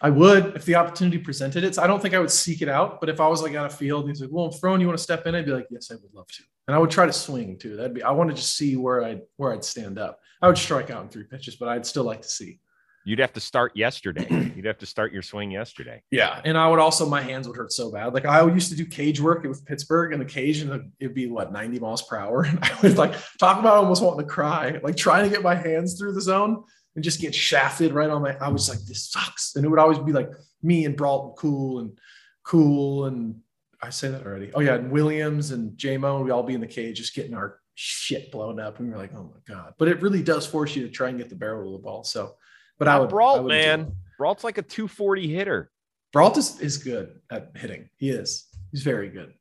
i 0.00 0.08
would 0.08 0.56
if 0.56 0.64
the 0.64 0.74
opportunity 0.74 1.18
presented 1.18 1.62
it. 1.62 1.74
So 1.74 1.82
i 1.82 1.86
don't 1.86 2.00
think 2.00 2.14
i 2.14 2.18
would 2.18 2.30
seek 2.30 2.62
it 2.62 2.70
out 2.70 3.00
but 3.00 3.10
if 3.10 3.20
i 3.20 3.28
was 3.28 3.42
like 3.42 3.54
on 3.54 3.66
a 3.66 3.70
field 3.70 4.04
and 4.04 4.10
he's 4.12 4.22
like 4.22 4.30
well 4.32 4.46
i'm 4.46 4.52
throwing 4.52 4.80
you 4.80 4.86
want 4.86 4.98
to 4.98 5.02
step 5.02 5.26
in? 5.26 5.34
I'd 5.34 5.44
be 5.44 5.52
like 5.52 5.66
yes 5.70 5.90
i 5.90 5.94
would 5.94 6.14
love 6.14 6.26
to. 6.28 6.42
And 6.66 6.74
i 6.74 6.78
would 6.78 6.90
try 6.90 7.04
to 7.04 7.12
swing 7.12 7.58
too. 7.58 7.76
That'd 7.76 7.92
be 7.92 8.02
i 8.02 8.10
want 8.10 8.30
to 8.30 8.36
just 8.36 8.56
see 8.56 8.76
where 8.76 9.04
i'd 9.04 9.20
where 9.36 9.52
i'd 9.52 9.62
stand 9.62 9.98
up. 9.98 10.20
I 10.40 10.48
would 10.48 10.56
strike 10.56 10.90
out 10.90 11.02
in 11.02 11.10
three 11.10 11.24
pitches 11.24 11.56
but 11.56 11.68
i'd 11.68 11.84
still 11.84 12.04
like 12.04 12.22
to 12.22 12.28
see 12.30 12.60
You'd 13.04 13.18
have 13.18 13.32
to 13.34 13.40
start 13.40 13.76
yesterday. 13.76 14.26
You'd 14.56 14.64
have 14.64 14.78
to 14.78 14.86
start 14.86 15.12
your 15.12 15.22
swing 15.22 15.50
yesterday. 15.50 16.02
Yeah, 16.10 16.40
and 16.44 16.56
I 16.56 16.68
would 16.68 16.78
also 16.78 17.06
my 17.06 17.20
hands 17.20 17.46
would 17.46 17.56
hurt 17.56 17.72
so 17.72 17.92
bad. 17.92 18.14
Like 18.14 18.24
I 18.24 18.44
used 18.46 18.70
to 18.70 18.76
do 18.76 18.86
cage 18.86 19.20
work 19.20 19.42
with 19.44 19.64
Pittsburgh 19.64 20.12
in 20.12 20.18
the 20.18 20.24
cage, 20.24 20.60
and 20.60 20.92
it'd 20.98 21.14
be 21.14 21.26
what 21.26 21.52
ninety 21.52 21.78
miles 21.78 22.02
per 22.02 22.16
hour. 22.16 22.44
And 22.54 22.62
I 22.62 22.78
was 22.82 22.96
like 22.96 23.14
talk 23.38 23.58
about 23.58 23.76
almost 23.76 24.02
wanting 24.02 24.26
to 24.26 24.30
cry, 24.32 24.78
like 24.82 24.96
trying 24.96 25.24
to 25.24 25.30
get 25.30 25.42
my 25.42 25.54
hands 25.54 25.98
through 25.98 26.14
the 26.14 26.20
zone 26.20 26.64
and 26.94 27.02
just 27.02 27.20
get 27.20 27.34
shafted 27.34 27.92
right 27.92 28.10
on 28.10 28.22
my. 28.22 28.36
I 28.38 28.48
was 28.48 28.68
like, 28.68 28.80
this 28.86 29.10
sucks, 29.10 29.56
and 29.56 29.64
it 29.64 29.68
would 29.68 29.78
always 29.78 29.98
be 29.98 30.12
like 30.12 30.30
me 30.62 30.84
and 30.84 30.96
Brault 30.96 31.36
cool 31.36 31.80
and 31.80 31.98
cool 32.42 33.06
and 33.06 33.36
I 33.84 33.90
say 33.90 34.08
that 34.08 34.24
already. 34.24 34.50
Oh 34.54 34.60
yeah, 34.60 34.76
and 34.76 34.90
Williams 34.90 35.50
and 35.50 35.76
JMO, 35.76 36.24
we 36.24 36.30
all 36.30 36.42
be 36.42 36.54
in 36.54 36.60
the 36.60 36.66
cage 36.66 36.96
just 36.96 37.14
getting 37.14 37.34
our 37.34 37.60
shit 37.74 38.32
blown 38.32 38.58
up, 38.58 38.78
and 38.78 38.90
we're 38.90 38.96
like, 38.96 39.14
oh 39.14 39.24
my 39.24 39.54
god. 39.54 39.74
But 39.78 39.88
it 39.88 40.00
really 40.00 40.22
does 40.22 40.46
force 40.46 40.74
you 40.74 40.82
to 40.84 40.90
try 40.90 41.10
and 41.10 41.18
get 41.18 41.28
the 41.28 41.36
barrel 41.36 41.74
of 41.74 41.80
the 41.80 41.84
ball. 41.84 42.02
So 42.02 42.34
but 42.78 42.88
I 42.88 42.98
would 42.98 43.10
Brault, 43.10 43.38
I 43.38 43.40
would 43.40 43.48
man. 43.48 43.92
Brault's 44.18 44.44
like 44.44 44.58
a 44.58 44.62
240 44.62 45.32
hitter. 45.34 45.70
Brault 46.12 46.36
is, 46.38 46.60
is 46.60 46.78
good 46.78 47.20
at 47.30 47.52
hitting. 47.56 47.88
He 47.96 48.10
is. 48.10 48.46
He's 48.70 48.82
very 48.82 49.08
good. 49.08 49.34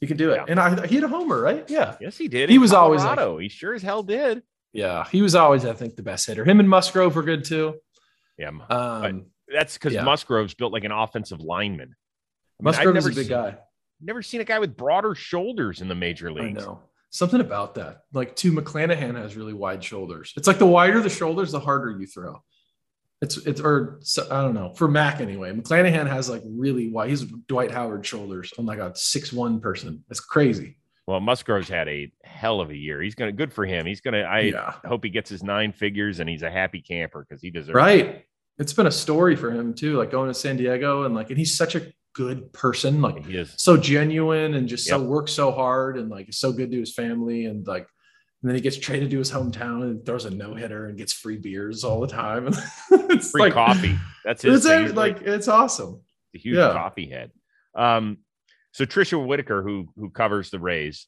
He 0.00 0.06
can 0.06 0.16
do 0.16 0.30
it. 0.30 0.36
Yeah. 0.36 0.44
And 0.48 0.60
I, 0.60 0.86
he 0.86 0.94
had 0.94 1.04
a 1.04 1.08
homer, 1.08 1.40
right? 1.40 1.68
Yeah. 1.68 1.96
Yes, 2.00 2.16
he 2.16 2.28
did. 2.28 2.48
He 2.48 2.58
was 2.58 2.70
Colorado. 2.70 3.22
always 3.32 3.36
like, 3.36 3.42
he 3.42 3.48
sure 3.48 3.74
as 3.74 3.82
hell 3.82 4.02
did. 4.02 4.42
Yeah, 4.72 5.06
he 5.10 5.22
was 5.22 5.34
always, 5.34 5.64
I 5.64 5.72
think, 5.72 5.96
the 5.96 6.02
best 6.02 6.26
hitter. 6.26 6.44
Him 6.44 6.60
and 6.60 6.68
Musgrove 6.68 7.16
were 7.16 7.22
good 7.22 7.44
too. 7.44 7.76
Yeah, 8.36 8.50
um, 8.70 9.26
that's 9.52 9.74
because 9.74 9.94
yeah. 9.94 10.04
Musgrove's 10.04 10.54
built 10.54 10.72
like 10.72 10.84
an 10.84 10.92
offensive 10.92 11.40
lineman. 11.40 11.96
I 12.60 12.62
mean, 12.62 12.64
Musgrove 12.64 12.96
a 12.96 13.08
big 13.08 13.14
seen, 13.14 13.28
guy. 13.28 13.56
Never 14.00 14.22
seen 14.22 14.40
a 14.40 14.44
guy 14.44 14.58
with 14.58 14.76
broader 14.76 15.14
shoulders 15.14 15.80
in 15.80 15.88
the 15.88 15.94
major 15.94 16.30
leagues. 16.30 16.62
I 16.62 16.66
know 16.66 16.82
something 17.10 17.40
about 17.40 17.74
that. 17.76 18.02
Like 18.12 18.36
too, 18.36 18.52
McClanahan 18.52 19.16
has 19.16 19.36
really 19.36 19.52
wide 19.52 19.82
shoulders. 19.82 20.32
It's 20.36 20.46
like 20.46 20.58
the 20.58 20.66
wider 20.66 21.00
the 21.00 21.10
shoulders, 21.10 21.52
the 21.52 21.60
harder 21.60 21.90
you 21.90 22.06
throw. 22.06 22.42
It's 23.20 23.36
it's 23.38 23.60
or 23.60 24.00
I 24.30 24.42
don't 24.42 24.54
know 24.54 24.72
for 24.74 24.86
Mac 24.86 25.20
anyway. 25.20 25.52
McClanahan 25.52 26.06
has 26.06 26.30
like 26.30 26.42
really 26.44 26.88
wide. 26.88 27.10
He's 27.10 27.24
Dwight 27.24 27.70
Howard 27.70 28.06
shoulders 28.06 28.52
on 28.58 28.66
like 28.66 28.78
a 28.78 28.94
six 28.94 29.32
one 29.32 29.60
person. 29.60 30.04
It's 30.08 30.20
crazy. 30.20 30.76
Well, 31.06 31.20
Musgrove's 31.20 31.70
had 31.70 31.88
a 31.88 32.12
hell 32.22 32.60
of 32.60 32.70
a 32.70 32.76
year. 32.76 33.00
He's 33.00 33.14
gonna 33.14 33.32
good 33.32 33.52
for 33.52 33.64
him. 33.64 33.86
He's 33.86 34.00
gonna. 34.00 34.20
I 34.20 34.40
yeah. 34.40 34.74
hope 34.84 35.02
he 35.02 35.10
gets 35.10 35.30
his 35.30 35.42
nine 35.42 35.72
figures 35.72 36.20
and 36.20 36.28
he's 36.28 36.42
a 36.42 36.50
happy 36.50 36.80
camper 36.80 37.26
because 37.26 37.42
he 37.42 37.50
deserves. 37.50 37.74
Right. 37.74 38.06
It. 38.06 38.24
It's 38.58 38.72
been 38.72 38.86
a 38.86 38.92
story 38.92 39.34
for 39.36 39.50
him 39.50 39.72
too, 39.72 39.96
like 39.96 40.10
going 40.10 40.28
to 40.28 40.34
San 40.34 40.56
Diego 40.56 41.04
and 41.04 41.14
like, 41.14 41.30
and 41.30 41.38
he's 41.38 41.56
such 41.56 41.76
a 41.76 41.92
good 42.18 42.52
person, 42.52 43.00
like 43.00 43.24
he 43.24 43.36
is 43.36 43.54
so 43.56 43.76
genuine 43.76 44.54
and 44.54 44.68
just 44.68 44.88
yep. 44.88 44.98
so 44.98 45.04
works 45.04 45.32
so 45.32 45.52
hard 45.52 45.96
and 45.96 46.10
like 46.10 46.28
is 46.28 46.40
so 46.40 46.50
good 46.50 46.72
to 46.72 46.80
his 46.80 46.92
family 46.92 47.46
and 47.46 47.64
like 47.64 47.86
and 48.42 48.48
then 48.48 48.56
he 48.56 48.60
gets 48.60 48.76
traded 48.76 49.10
to 49.10 49.18
his 49.18 49.30
hometown 49.30 49.82
and 49.82 50.04
throws 50.04 50.24
a 50.24 50.30
no 50.30 50.54
hitter 50.54 50.86
and 50.86 50.98
gets 50.98 51.12
free 51.12 51.38
beers 51.38 51.84
all 51.84 52.00
the 52.00 52.08
time. 52.08 52.48
it's 52.90 53.30
free 53.30 53.42
like, 53.42 53.52
coffee. 53.52 53.96
That's 54.24 54.42
his. 54.42 54.66
It's 54.66 54.94
like, 54.94 55.22
it's 55.22 55.46
awesome. 55.48 56.02
A 56.34 56.38
huge 56.38 56.56
yeah. 56.56 56.72
coffee 56.72 57.08
head. 57.08 57.30
Um, 57.76 58.18
so 58.72 58.84
Tricia 58.84 59.24
Whitaker, 59.24 59.62
who 59.62 59.88
who 59.96 60.10
covers 60.10 60.50
the 60.50 60.58
Rays, 60.58 61.06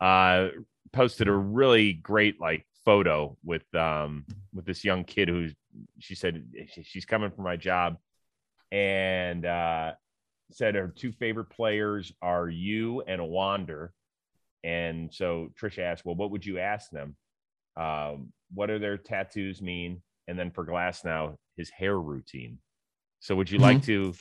uh, 0.00 0.48
posted 0.92 1.28
a 1.28 1.32
really 1.32 1.92
great 1.92 2.40
like 2.40 2.66
photo 2.84 3.36
with 3.44 3.62
um 3.74 4.24
with 4.52 4.64
this 4.64 4.84
young 4.84 5.04
kid 5.04 5.28
who's 5.28 5.54
she 6.00 6.16
said 6.16 6.44
she's 6.82 7.04
coming 7.04 7.30
for 7.30 7.42
my 7.42 7.56
job 7.56 7.96
and 8.72 9.44
uh 9.44 9.92
said 10.54 10.74
her 10.74 10.88
two 10.88 11.12
favorite 11.12 11.50
players 11.50 12.12
are 12.22 12.48
you 12.48 13.02
and 13.02 13.20
a 13.20 13.24
Wander 13.24 13.92
and 14.62 15.12
so 15.12 15.50
Tricia 15.60 15.80
asked, 15.80 16.04
well, 16.04 16.14
what 16.14 16.30
would 16.30 16.44
you 16.44 16.58
ask 16.58 16.90
them? 16.90 17.16
Um, 17.76 18.32
what 18.52 18.66
do 18.66 18.78
their 18.78 18.98
tattoos 18.98 19.62
mean? 19.62 20.02
And 20.28 20.38
then 20.38 20.50
for 20.50 20.64
Glasnow, 20.66 21.36
his 21.56 21.70
hair 21.70 21.98
routine. 21.98 22.58
So 23.20 23.34
would 23.36 23.50
you 23.50 23.58
mm-hmm. 23.58 23.64
like 23.64 23.82
to 23.84 24.14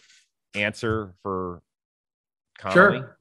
answer 0.55 1.13
for 1.21 1.61
Connolly? 2.57 2.99
Sure. 2.99 3.17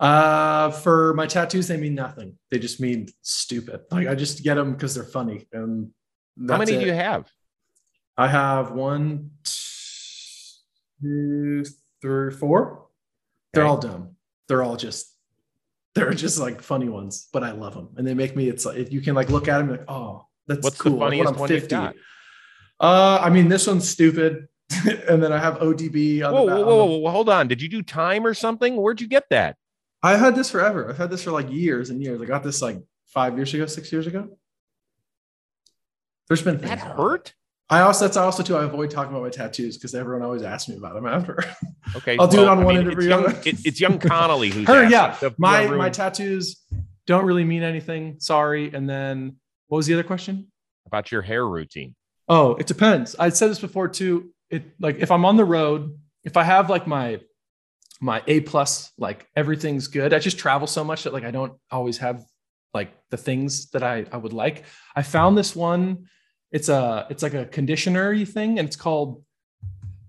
Uh, 0.00 0.70
for 0.70 1.14
my 1.14 1.26
tattoos, 1.26 1.68
they 1.68 1.76
mean 1.76 1.94
nothing. 1.94 2.36
They 2.50 2.58
just 2.58 2.80
mean 2.80 3.08
stupid. 3.20 3.82
Like 3.90 4.08
I 4.08 4.14
just 4.14 4.42
get 4.42 4.54
them 4.54 4.72
because 4.72 4.94
they're 4.94 5.04
funny. 5.04 5.46
And 5.52 5.92
how 6.48 6.58
many 6.58 6.72
it. 6.72 6.80
do 6.80 6.86
you 6.86 6.92
have? 6.92 7.30
I 8.16 8.26
have 8.28 8.72
one, 8.72 9.30
two, 11.00 11.64
three, 12.02 12.32
four. 12.32 12.86
They're 13.54 13.62
okay. 13.62 13.70
all 13.70 13.78
dumb. 13.78 14.16
They're 14.48 14.62
all 14.62 14.76
just 14.76 15.12
they're 15.94 16.12
just 16.14 16.38
like 16.38 16.62
funny 16.62 16.88
ones, 16.88 17.28
but 17.32 17.42
I 17.42 17.52
love 17.52 17.74
them, 17.74 17.90
and 17.96 18.06
they 18.06 18.14
make 18.14 18.34
me. 18.36 18.48
It's 18.48 18.64
like 18.64 18.90
you 18.90 19.00
can 19.00 19.14
like 19.14 19.30
look 19.30 19.48
at 19.48 19.58
them 19.58 19.70
like, 19.70 19.84
oh, 19.88 20.26
that's 20.46 20.62
What's 20.62 20.78
cool. 20.80 20.92
the 20.92 20.98
funniest 20.98 21.30
like, 21.30 21.38
one 21.38 21.48
50. 21.48 21.68
Got? 21.68 21.94
Uh, 22.80 23.20
I 23.22 23.30
mean, 23.30 23.48
this 23.48 23.66
one's 23.66 23.88
stupid, 23.88 24.48
and 25.08 25.22
then 25.22 25.32
I 25.32 25.38
have 25.38 25.58
ODB. 25.58 26.24
On 26.26 26.32
whoa, 26.32 26.42
whoa, 26.44 26.64
whoa, 26.64 26.84
whoa, 26.84 26.96
whoa, 26.98 27.10
hold 27.10 27.28
on! 27.28 27.48
Did 27.48 27.62
you 27.62 27.68
do 27.68 27.82
time 27.82 28.26
or 28.26 28.34
something? 28.34 28.76
Where'd 28.76 29.00
you 29.00 29.08
get 29.08 29.28
that? 29.30 29.56
I've 30.02 30.18
had 30.18 30.34
this 30.34 30.50
forever. 30.50 30.88
I've 30.88 30.98
had 30.98 31.10
this 31.10 31.22
for 31.24 31.30
like 31.30 31.50
years 31.50 31.90
and 31.90 32.02
years. 32.02 32.20
I 32.20 32.24
got 32.24 32.42
this 32.42 32.60
like 32.60 32.82
five 33.06 33.36
years 33.36 33.52
ago, 33.54 33.66
six 33.66 33.92
years 33.92 34.06
ago. 34.06 34.36
There's 36.28 36.42
been 36.42 36.58
that 36.58 36.78
hurt. 36.78 37.34
I 37.72 37.80
also 37.80 38.04
that's 38.04 38.18
also 38.18 38.42
too. 38.42 38.56
I 38.56 38.64
avoid 38.64 38.90
talking 38.90 39.12
about 39.12 39.22
my 39.22 39.30
tattoos 39.30 39.78
because 39.78 39.94
everyone 39.94 40.22
always 40.22 40.42
asks 40.42 40.68
me 40.68 40.76
about 40.76 40.94
them 40.94 41.06
after. 41.06 41.42
Okay, 41.94 42.16
I'll 42.18 42.26
do 42.26 42.38
well, 42.38 42.46
it 42.46 42.48
on 42.48 42.60
I 42.60 42.64
one 42.64 42.74
mean, 42.76 42.86
interview. 42.86 43.10
It's 43.10 43.44
young, 43.44 43.58
it's 43.64 43.80
young 43.86 43.98
Connolly 43.98 44.48
who's 44.48 44.66
her. 44.66 44.88
Yeah, 44.88 45.14
my 45.36 45.66
my 45.66 45.90
tattoos 45.90 46.64
don't 47.06 47.26
really 47.26 47.44
mean 47.44 47.62
anything. 47.62 48.16
Sorry. 48.18 48.72
And 48.72 48.88
then 48.88 49.36
what 49.66 49.76
was 49.76 49.88
the 49.88 49.94
other 49.94 50.02
question 50.04 50.50
about 50.86 51.12
your 51.12 51.20
hair 51.20 51.46
routine? 51.46 51.94
Oh, 52.28 52.54
it 52.54 52.66
depends. 52.66 53.14
I 53.18 53.28
said 53.28 53.50
this 53.50 53.58
before 53.58 53.88
too. 53.88 54.32
It 54.48 54.62
like 54.80 55.00
if 55.00 55.10
I'm 55.10 55.26
on 55.26 55.36
the 55.36 55.44
road, 55.44 55.98
if 56.24 56.38
I 56.38 56.44
have 56.44 56.70
like 56.70 56.86
my 56.86 57.20
my 58.00 58.22
A 58.26 58.40
plus, 58.40 58.90
like 58.96 59.26
everything's 59.36 59.88
good. 59.88 60.14
I 60.14 60.18
just 60.18 60.38
travel 60.38 60.66
so 60.66 60.84
much 60.84 61.02
that 61.02 61.12
like 61.12 61.24
I 61.24 61.30
don't 61.30 61.52
always 61.70 61.98
have 61.98 62.24
like 62.72 62.92
the 63.10 63.18
things 63.18 63.68
that 63.70 63.82
I 63.82 64.06
I 64.10 64.16
would 64.16 64.32
like. 64.32 64.64
I 64.96 65.02
found 65.02 65.36
this 65.36 65.54
one 65.54 66.06
it's 66.52 66.68
a 66.68 67.06
it's 67.10 67.22
like 67.22 67.34
a 67.34 67.46
conditioner 67.46 68.24
thing, 68.24 68.58
and 68.58 68.68
it's 68.68 68.76
called 68.76 69.24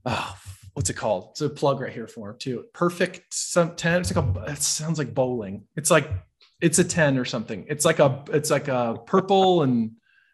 oh, 0.05 0.37
what's 0.73 0.89
it 0.89 0.95
called? 0.95 1.29
It's 1.31 1.41
a 1.41 1.49
plug 1.49 1.79
right 1.79 1.91
here 1.91 2.07
for 2.07 2.31
it 2.31 2.39
too. 2.39 2.65
Perfect 2.73 3.33
some 3.33 3.75
10. 3.75 4.01
It's 4.01 4.15
like 4.15 4.25
a 4.25 4.51
it 4.51 4.61
sounds 4.61 4.97
like 4.97 5.13
bowling. 5.13 5.65
It's 5.75 5.89
like 5.89 6.09
it's 6.61 6.79
a 6.79 6.83
10 6.83 7.17
or 7.17 7.25
something. 7.25 7.65
It's 7.69 7.85
like 7.85 7.99
a 7.99 8.23
it's 8.31 8.51
like 8.51 8.67
a 8.67 8.97
purple 9.05 9.63
and 9.63 9.91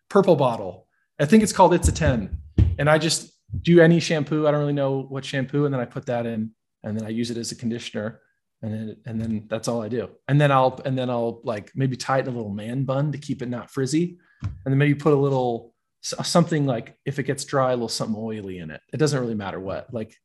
purple 0.09 0.35
bottle. 0.35 0.87
I 1.19 1.25
think 1.25 1.43
it's 1.43 1.53
called 1.53 1.73
It's 1.73 1.87
a 1.87 1.91
10. 1.91 2.37
And 2.77 2.89
I 2.89 2.97
just 2.97 3.33
do 3.61 3.81
any 3.81 3.99
shampoo. 3.99 4.47
I 4.47 4.51
don't 4.51 4.59
really 4.61 4.73
know 4.73 5.01
what 5.09 5.25
shampoo, 5.25 5.65
and 5.65 5.73
then 5.73 5.81
I 5.81 5.85
put 5.85 6.05
that 6.05 6.25
in, 6.25 6.51
and 6.83 6.97
then 6.97 7.05
I 7.05 7.09
use 7.09 7.29
it 7.31 7.37
as 7.37 7.51
a 7.51 7.55
conditioner, 7.55 8.21
and 8.61 8.73
then 8.73 8.97
and 9.05 9.21
then 9.21 9.45
that's 9.47 9.67
all 9.67 9.81
I 9.81 9.89
do. 9.89 10.09
And 10.27 10.39
then 10.39 10.51
I'll 10.51 10.79
and 10.85 10.97
then 10.97 11.09
I'll 11.09 11.41
like 11.43 11.71
maybe 11.75 11.97
tie 11.97 12.19
it 12.19 12.27
in 12.27 12.33
a 12.33 12.37
little 12.37 12.53
man 12.53 12.85
bun 12.85 13.11
to 13.11 13.17
keep 13.17 13.41
it 13.41 13.49
not 13.49 13.69
frizzy, 13.69 14.17
and 14.43 14.71
then 14.71 14.77
maybe 14.77 14.95
put 14.95 15.13
a 15.13 15.17
little 15.17 15.73
something 16.01 16.65
like 16.65 16.95
if 17.05 17.19
it 17.19 17.23
gets 17.23 17.45
dry, 17.45 17.71
a 17.71 17.75
little 17.75 17.89
something 17.89 18.15
oily 18.17 18.59
in 18.59 18.71
it. 18.71 18.81
It 18.93 18.97
doesn't 18.97 19.19
really 19.19 19.35
matter 19.35 19.59
what. 19.59 19.93
Like 19.93 20.15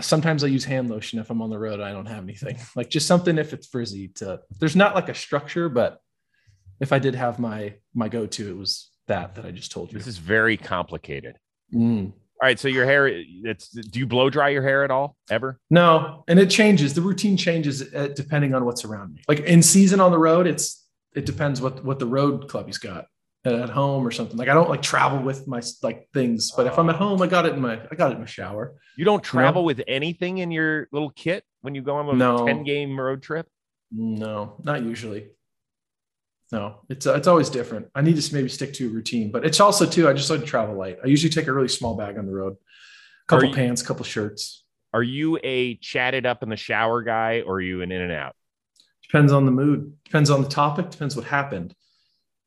sometimes 0.00 0.42
I 0.42 0.48
use 0.48 0.64
hand 0.64 0.90
lotion 0.90 1.18
if 1.18 1.30
I'm 1.30 1.42
on 1.42 1.50
the 1.50 1.58
road. 1.58 1.74
And 1.74 1.84
I 1.84 1.92
don't 1.92 2.06
have 2.06 2.22
anything. 2.22 2.58
Like 2.76 2.90
just 2.90 3.06
something 3.06 3.38
if 3.38 3.52
it's 3.52 3.66
frizzy. 3.66 4.08
To 4.16 4.40
there's 4.58 4.76
not 4.76 4.94
like 4.94 5.08
a 5.08 5.14
structure, 5.14 5.68
but 5.68 6.00
if 6.80 6.92
I 6.92 6.98
did 6.98 7.14
have 7.14 7.38
my 7.38 7.74
my 7.94 8.08
go 8.08 8.26
to, 8.26 8.50
it 8.50 8.56
was 8.56 8.90
that 9.06 9.34
that 9.36 9.44
I 9.44 9.50
just 9.50 9.70
told 9.70 9.92
you. 9.92 9.98
This 9.98 10.06
is 10.06 10.18
very 10.18 10.56
complicated. 10.56 11.38
Mm. 11.72 12.12
All 12.42 12.48
right, 12.48 12.58
so 12.58 12.66
your 12.66 12.84
hair, 12.84 13.06
it's 13.06 13.68
do 13.68 13.98
you 14.00 14.06
blow 14.06 14.28
dry 14.28 14.48
your 14.48 14.62
hair 14.62 14.82
at 14.82 14.90
all 14.90 15.16
ever? 15.30 15.60
No, 15.70 16.24
and 16.26 16.38
it 16.38 16.50
changes. 16.50 16.92
The 16.92 17.00
routine 17.00 17.36
changes 17.36 17.94
uh, 17.94 18.08
depending 18.08 18.54
on 18.54 18.64
what's 18.64 18.84
around 18.84 19.14
me. 19.14 19.22
Like 19.28 19.40
in 19.40 19.62
season 19.62 20.00
on 20.00 20.10
the 20.10 20.18
road, 20.18 20.46
it's 20.46 20.84
it 21.14 21.26
depends 21.26 21.60
what 21.60 21.84
what 21.84 21.98
the 22.00 22.06
road 22.06 22.48
club 22.48 22.66
he's 22.66 22.78
got 22.78 23.06
at 23.44 23.70
home 23.70 24.06
or 24.06 24.10
something. 24.10 24.36
Like 24.36 24.48
I 24.48 24.54
don't 24.54 24.70
like 24.70 24.82
travel 24.82 25.18
with 25.18 25.46
my 25.46 25.62
like 25.82 26.08
things, 26.14 26.50
but 26.56 26.66
if 26.66 26.78
I'm 26.78 26.88
at 26.88 26.96
home, 26.96 27.20
I 27.20 27.26
got 27.26 27.46
it 27.46 27.54
in 27.54 27.60
my 27.60 27.80
I 27.90 27.94
got 27.94 28.10
it 28.10 28.14
in 28.14 28.20
my 28.20 28.26
shower. 28.26 28.74
You 28.96 29.04
don't 29.04 29.22
travel 29.22 29.62
you 29.62 29.64
know? 29.64 29.66
with 29.66 29.82
anything 29.86 30.38
in 30.38 30.50
your 30.50 30.88
little 30.92 31.10
kit 31.10 31.44
when 31.60 31.74
you 31.74 31.82
go 31.82 31.96
on 31.96 32.08
a 32.08 32.12
no. 32.14 32.46
10 32.46 32.64
game 32.64 32.98
road 32.98 33.22
trip? 33.22 33.46
No, 33.92 34.56
not 34.62 34.82
usually. 34.82 35.28
No, 36.52 36.80
it's 36.88 37.06
uh, 37.06 37.14
it's 37.14 37.26
always 37.26 37.50
different. 37.50 37.88
I 37.94 38.00
need 38.00 38.20
to 38.20 38.34
maybe 38.34 38.48
stick 38.48 38.72
to 38.74 38.86
a 38.86 38.90
routine, 38.90 39.30
but 39.30 39.44
it's 39.44 39.60
also 39.60 39.86
too. 39.86 40.08
I 40.08 40.12
just 40.12 40.30
like 40.30 40.40
to 40.40 40.46
travel 40.46 40.76
light. 40.76 40.98
I 41.02 41.08
usually 41.08 41.30
take 41.30 41.46
a 41.46 41.52
really 41.52 41.68
small 41.68 41.96
bag 41.96 42.16
on 42.16 42.26
the 42.26 42.32
road, 42.32 42.54
a 42.54 43.26
couple 43.26 43.48
you, 43.48 43.54
pants, 43.54 43.82
couple 43.82 44.04
shirts. 44.04 44.62
Are 44.92 45.02
you 45.02 45.38
a 45.42 45.74
chatted 45.76 46.24
up 46.24 46.42
in 46.42 46.48
the 46.48 46.56
shower 46.56 47.02
guy, 47.02 47.42
or 47.44 47.56
are 47.56 47.60
you 47.60 47.82
an 47.82 47.90
in 47.90 48.00
and 48.00 48.12
out? 48.12 48.36
Depends 49.02 49.32
on 49.32 49.44
the 49.44 49.50
mood. 49.50 49.96
Depends 50.04 50.30
on 50.30 50.42
the 50.42 50.48
topic. 50.48 50.90
Depends 50.90 51.16
what 51.16 51.24
happened 51.24 51.74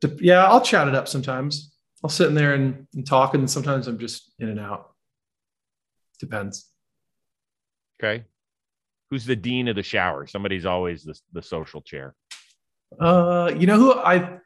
to, 0.01 0.17
yeah, 0.19 0.45
I'll 0.45 0.61
chat 0.61 0.87
it 0.87 0.95
up 0.95 1.07
sometimes. 1.07 1.73
I'll 2.03 2.09
sit 2.09 2.27
in 2.27 2.35
there 2.35 2.53
and, 2.53 2.87
and 2.93 3.05
talk, 3.05 3.33
and 3.33 3.49
sometimes 3.49 3.87
I'm 3.87 3.97
just 3.97 4.33
in 4.39 4.49
and 4.49 4.59
out. 4.59 4.91
Depends. 6.19 6.69
Okay. 7.99 8.23
Who's 9.09 9.25
the 9.25 9.35
dean 9.35 9.67
of 9.67 9.75
the 9.75 9.83
shower? 9.83 10.27
Somebody's 10.27 10.65
always 10.65 11.03
the, 11.03 11.19
the 11.33 11.41
social 11.41 11.81
chair. 11.81 12.13
Uh, 12.99 13.51
you 13.57 13.67
know 13.67 13.77
who 13.77 13.93
I 13.93 14.39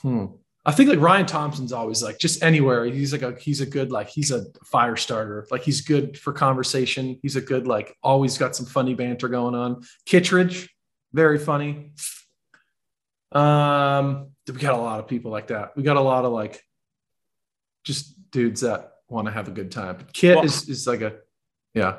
hmm. 0.00 0.26
I 0.64 0.70
think 0.70 0.90
like 0.90 1.00
Ryan 1.00 1.26
Thompson's 1.26 1.72
always 1.72 2.02
like 2.02 2.18
just 2.18 2.42
anywhere. 2.42 2.84
He's 2.84 3.12
like 3.12 3.22
a 3.22 3.34
he's 3.38 3.60
a 3.60 3.66
good 3.66 3.90
like 3.90 4.08
he's 4.08 4.30
a 4.30 4.46
fire 4.64 4.96
starter. 4.96 5.46
Like 5.50 5.62
he's 5.62 5.80
good 5.80 6.18
for 6.18 6.32
conversation. 6.32 7.18
He's 7.22 7.36
a 7.36 7.40
good 7.40 7.66
like 7.66 7.96
always 8.02 8.38
got 8.38 8.54
some 8.54 8.66
funny 8.66 8.94
banter 8.94 9.28
going 9.28 9.54
on. 9.54 9.82
Kittredge, 10.06 10.68
very 11.12 11.38
funny. 11.38 11.92
Um, 13.32 14.31
we 14.48 14.54
got 14.54 14.74
a 14.74 14.82
lot 14.82 15.00
of 15.00 15.08
people 15.08 15.30
like 15.30 15.48
that. 15.48 15.76
We 15.76 15.82
got 15.82 15.96
a 15.96 16.00
lot 16.00 16.24
of 16.24 16.32
like 16.32 16.62
just 17.84 18.30
dudes 18.30 18.62
that 18.62 18.92
want 19.08 19.26
to 19.26 19.32
have 19.32 19.48
a 19.48 19.52
good 19.52 19.70
time. 19.70 19.96
But 19.96 20.12
Kit 20.12 20.36
well, 20.36 20.44
is 20.44 20.68
is 20.68 20.86
like 20.86 21.02
a 21.02 21.16
yeah. 21.74 21.96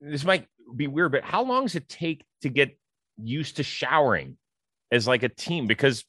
This 0.00 0.24
might 0.24 0.46
be 0.74 0.86
weird, 0.86 1.12
but 1.12 1.24
how 1.24 1.42
long 1.42 1.64
does 1.64 1.74
it 1.74 1.88
take 1.88 2.24
to 2.42 2.48
get 2.48 2.78
used 3.16 3.56
to 3.56 3.62
showering 3.62 4.36
as 4.92 5.06
like 5.06 5.22
a 5.22 5.28
team? 5.28 5.66
Because 5.66 6.04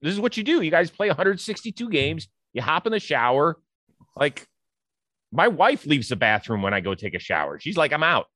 this 0.00 0.12
is 0.12 0.20
what 0.20 0.36
you 0.36 0.44
do. 0.44 0.60
You 0.60 0.70
guys 0.70 0.90
play 0.90 1.08
162 1.08 1.88
games. 1.90 2.28
You 2.52 2.62
hop 2.62 2.86
in 2.86 2.92
the 2.92 3.00
shower. 3.00 3.58
Like 4.16 4.46
my 5.32 5.48
wife 5.48 5.86
leaves 5.86 6.08
the 6.08 6.16
bathroom 6.16 6.62
when 6.62 6.74
I 6.74 6.80
go 6.80 6.94
take 6.94 7.14
a 7.14 7.18
shower. 7.18 7.58
She's 7.58 7.76
like, 7.76 7.92
I'm 7.92 8.02
out. 8.02 8.26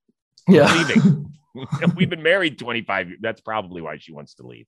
Yeah. 0.48 0.64
I'm 0.64 0.78
leaving. 0.78 1.22
We've 1.96 2.10
been 2.10 2.22
married 2.22 2.58
25 2.58 3.08
years. 3.08 3.18
That's 3.22 3.40
probably 3.40 3.82
why 3.82 3.98
she 3.98 4.12
wants 4.12 4.34
to 4.34 4.46
leave. 4.46 4.66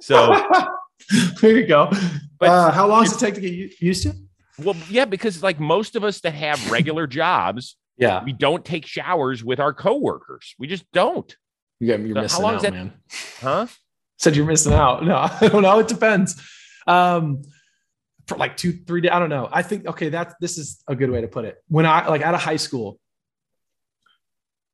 So 0.00 0.32
there 1.40 1.58
you 1.58 1.66
go. 1.66 1.90
But 2.38 2.48
uh, 2.48 2.70
how 2.70 2.86
long 2.86 3.04
does 3.04 3.14
it 3.14 3.18
take 3.18 3.34
to 3.34 3.40
get 3.40 3.80
used 3.80 4.02
to? 4.04 4.14
Well, 4.58 4.76
yeah, 4.88 5.04
because 5.04 5.42
like 5.42 5.58
most 5.58 5.96
of 5.96 6.04
us 6.04 6.20
that 6.20 6.34
have 6.34 6.70
regular 6.70 7.06
jobs, 7.06 7.76
yeah, 7.96 8.22
we 8.24 8.32
don't 8.32 8.64
take 8.64 8.86
showers 8.86 9.44
with 9.44 9.60
our 9.60 9.72
coworkers. 9.72 10.54
We 10.58 10.66
just 10.66 10.90
don't. 10.92 11.34
You 11.80 11.88
got 11.88 12.00
you're 12.00 12.14
so 12.14 12.22
missing 12.22 12.44
out, 12.44 12.62
that, 12.62 12.72
man. 12.72 12.92
Huh? 13.40 13.66
Said 14.18 14.36
you're 14.36 14.46
missing 14.46 14.72
out. 14.72 15.04
No, 15.04 15.16
I 15.40 15.48
don't 15.48 15.62
know. 15.62 15.78
It 15.80 15.88
depends. 15.88 16.40
Um, 16.86 17.42
for 18.26 18.38
like 18.38 18.56
two, 18.56 18.72
three 18.72 19.00
days. 19.00 19.10
I 19.12 19.18
don't 19.18 19.28
know. 19.28 19.48
I 19.52 19.62
think 19.62 19.86
okay, 19.86 20.08
that's 20.08 20.34
this 20.40 20.56
is 20.56 20.82
a 20.88 20.94
good 20.94 21.10
way 21.10 21.20
to 21.20 21.28
put 21.28 21.44
it. 21.44 21.62
When 21.68 21.86
I 21.86 22.06
like 22.08 22.22
out 22.22 22.34
of 22.34 22.40
high 22.40 22.56
school, 22.56 22.98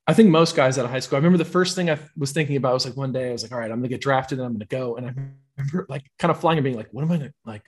I 0.07 0.13
think 0.15 0.29
most 0.29 0.57
guys 0.57 0.79
out 0.79 0.85
of 0.85 0.91
high 0.91 1.01
school. 1.01 1.17
I 1.17 1.19
remember 1.19 1.39
the 1.39 1.45
first 1.45 1.77
thing 1.77 1.91
I 1.91 1.99
was 2.17 2.33
thinking 2.33 2.57
about 2.57 2.75
was 2.75 2.85
like 2.85 2.97
one 2.97 3.13
day 3.13 3.31
I 3.31 3.33
was 3.33 3.43
like, 3.43 3.53
all 3.53 3.59
right, 3.59 3.71
I'm 3.71 3.79
gonna 3.79 3.89
get 3.89 4.01
drafted 4.01 4.39
and 4.39 4.47
I'm 4.47 4.53
gonna 4.53 4.67
go. 4.67 4.97
And 4.97 5.07
I 5.07 5.15
remember 5.61 5.87
like 5.89 6.05
kind 6.19 6.31
of 6.31 6.41
flying 6.41 6.59
and 6.59 6.65
being 6.65 6.77
like, 6.77 6.89
what 6.93 7.03
am 7.03 7.13
I 7.13 7.17
gonna 7.17 7.33
like? 7.45 7.63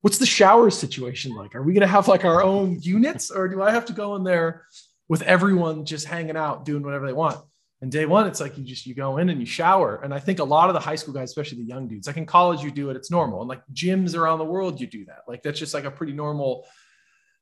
What's 0.00 0.18
the 0.18 0.26
shower 0.26 0.70
situation 0.70 1.34
like? 1.34 1.54
Are 1.54 1.62
we 1.62 1.74
gonna 1.74 1.86
have 1.86 2.08
like 2.08 2.24
our 2.24 2.42
own 2.42 2.78
units, 2.80 3.30
or 3.30 3.48
do 3.48 3.62
I 3.62 3.70
have 3.70 3.86
to 3.86 3.92
go 3.92 4.16
in 4.16 4.24
there 4.24 4.64
with 5.08 5.22
everyone 5.22 5.84
just 5.84 6.06
hanging 6.06 6.36
out 6.36 6.64
doing 6.64 6.82
whatever 6.82 7.06
they 7.06 7.12
want? 7.12 7.38
And 7.80 7.92
day 7.92 8.06
one, 8.06 8.26
it's 8.26 8.40
like 8.40 8.58
you 8.58 8.64
just 8.64 8.86
you 8.86 8.94
go 8.94 9.18
in 9.18 9.28
and 9.28 9.38
you 9.38 9.46
shower. 9.46 10.00
And 10.02 10.12
I 10.12 10.18
think 10.18 10.40
a 10.40 10.44
lot 10.44 10.68
of 10.68 10.74
the 10.74 10.80
high 10.80 10.96
school 10.96 11.14
guys, 11.14 11.30
especially 11.30 11.58
the 11.58 11.68
young 11.68 11.86
dudes, 11.86 12.08
like 12.08 12.16
in 12.16 12.26
college, 12.26 12.62
you 12.62 12.72
do 12.72 12.90
it, 12.90 12.96
it's 12.96 13.10
normal. 13.10 13.40
And 13.40 13.48
like 13.48 13.62
gyms 13.72 14.16
around 14.16 14.38
the 14.38 14.44
world, 14.44 14.80
you 14.80 14.88
do 14.88 15.04
that. 15.04 15.20
Like 15.28 15.42
that's 15.42 15.60
just 15.60 15.74
like 15.74 15.84
a 15.84 15.90
pretty 15.90 16.12
normal. 16.12 16.66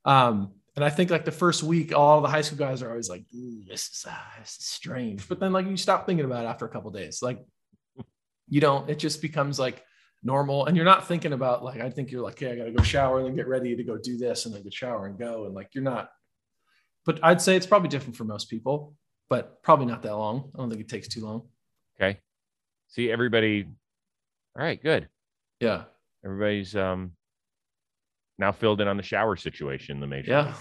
Um, 0.05 0.53
and 0.75 0.85
I 0.85 0.91
think 0.91 1.11
like 1.11 1.25
the 1.25 1.33
first 1.33 1.63
week, 1.63 1.97
all 1.97 2.21
the 2.21 2.29
high 2.29 2.43
school 2.43 2.59
guys 2.59 2.83
are 2.83 2.91
always 2.91 3.09
like, 3.09 3.25
this 3.67 3.89
is, 3.89 4.05
uh, 4.07 4.15
this 4.39 4.59
is 4.59 4.67
strange. 4.67 5.27
But 5.27 5.41
then 5.41 5.55
like 5.55 5.67
you 5.67 5.77
stop 5.79 6.05
thinking 6.05 6.27
about 6.27 6.45
it 6.45 6.49
after 6.49 6.67
a 6.67 6.69
couple 6.69 6.91
days. 6.91 7.23
Like 7.23 7.43
you 8.51 8.61
don't, 8.61 8.91
it 8.91 8.99
just 8.99 9.23
becomes 9.23 9.59
like 9.59 9.83
normal. 10.23 10.67
And 10.67 10.77
you're 10.77 10.87
not 10.87 11.07
thinking 11.07 11.33
about 11.33 11.65
like, 11.65 11.81
I 11.81 11.91
think 11.91 12.11
you're 12.11 12.23
like, 12.23 12.35
okay, 12.35 12.53
I 12.53 12.57
got 12.57 12.65
to 12.65 12.73
go 12.73 12.83
shower 12.83 13.19
and 13.19 13.27
then 13.27 13.37
get 13.37 13.49
ready 13.49 13.77
to 13.77 13.85
go 13.85 13.97
do 13.97 14.17
this 14.17 14.47
and 14.47 14.55
then 14.55 14.63
go 14.63 14.71
shower 14.71 15.07
and 15.07 15.19
go. 15.19 15.47
And 15.47 15.55
like, 15.55 15.71
you're 15.75 15.85
not, 15.85 16.11
but 17.05 17.21
I'd 17.23 17.41
say 17.41 17.57
it's 17.57 17.67
probably 17.67 17.89
different 17.89 18.17
for 18.17 18.25
most 18.25 18.51
people 18.51 18.97
but 19.29 19.63
probably 19.63 19.87
not 19.87 20.03
that 20.03 20.17
long. 20.17 20.51
I 20.55 20.59
don't 20.59 20.71
think 20.71 20.81
it 20.81 20.89
takes 20.89 21.09
too 21.09 21.25
long. 21.25 21.43
Okay. 22.01 22.21
See 22.89 23.11
everybody. 23.11 23.67
All 24.59 24.65
right, 24.65 24.81
good. 24.83 25.09
Yeah. 25.61 25.85
Everybody's 26.25 26.77
um 26.77 27.13
now 28.39 28.53
filled 28.53 28.81
in 28.81 28.89
on 28.89 28.97
the 28.97 29.03
shower 29.03 29.37
situation. 29.37 30.01
The 30.01 30.07
major. 30.07 30.31
Yeah. 30.31 30.55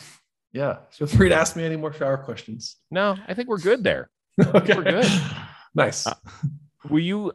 Yeah. 0.53 0.77
Feel 0.91 1.07
free 1.07 1.29
to 1.29 1.35
ask 1.35 1.55
me 1.55 1.63
any 1.63 1.75
more 1.75 1.93
shower 1.93 2.17
questions. 2.17 2.77
No, 2.89 3.15
I 3.27 3.33
think 3.33 3.49
we're 3.49 3.59
good 3.59 3.83
there. 3.83 4.09
okay. 4.41 4.75
We're 4.75 4.83
good. 4.83 5.21
nice. 5.75 6.07
Uh, 6.07 6.15
will 6.89 6.99
you, 6.99 7.33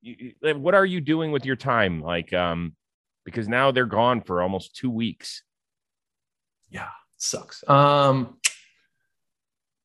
you 0.00 0.32
what 0.42 0.74
are 0.74 0.86
you 0.86 1.00
doing 1.00 1.32
with 1.32 1.44
your 1.44 1.56
time? 1.56 2.00
Like 2.00 2.32
um 2.32 2.74
because 3.24 3.48
now 3.48 3.70
they're 3.70 3.86
gone 3.86 4.22
for 4.22 4.42
almost 4.42 4.76
two 4.76 4.90
weeks. 4.90 5.42
Yeah, 6.70 6.88
sucks. 7.16 7.62
Um 7.68 8.38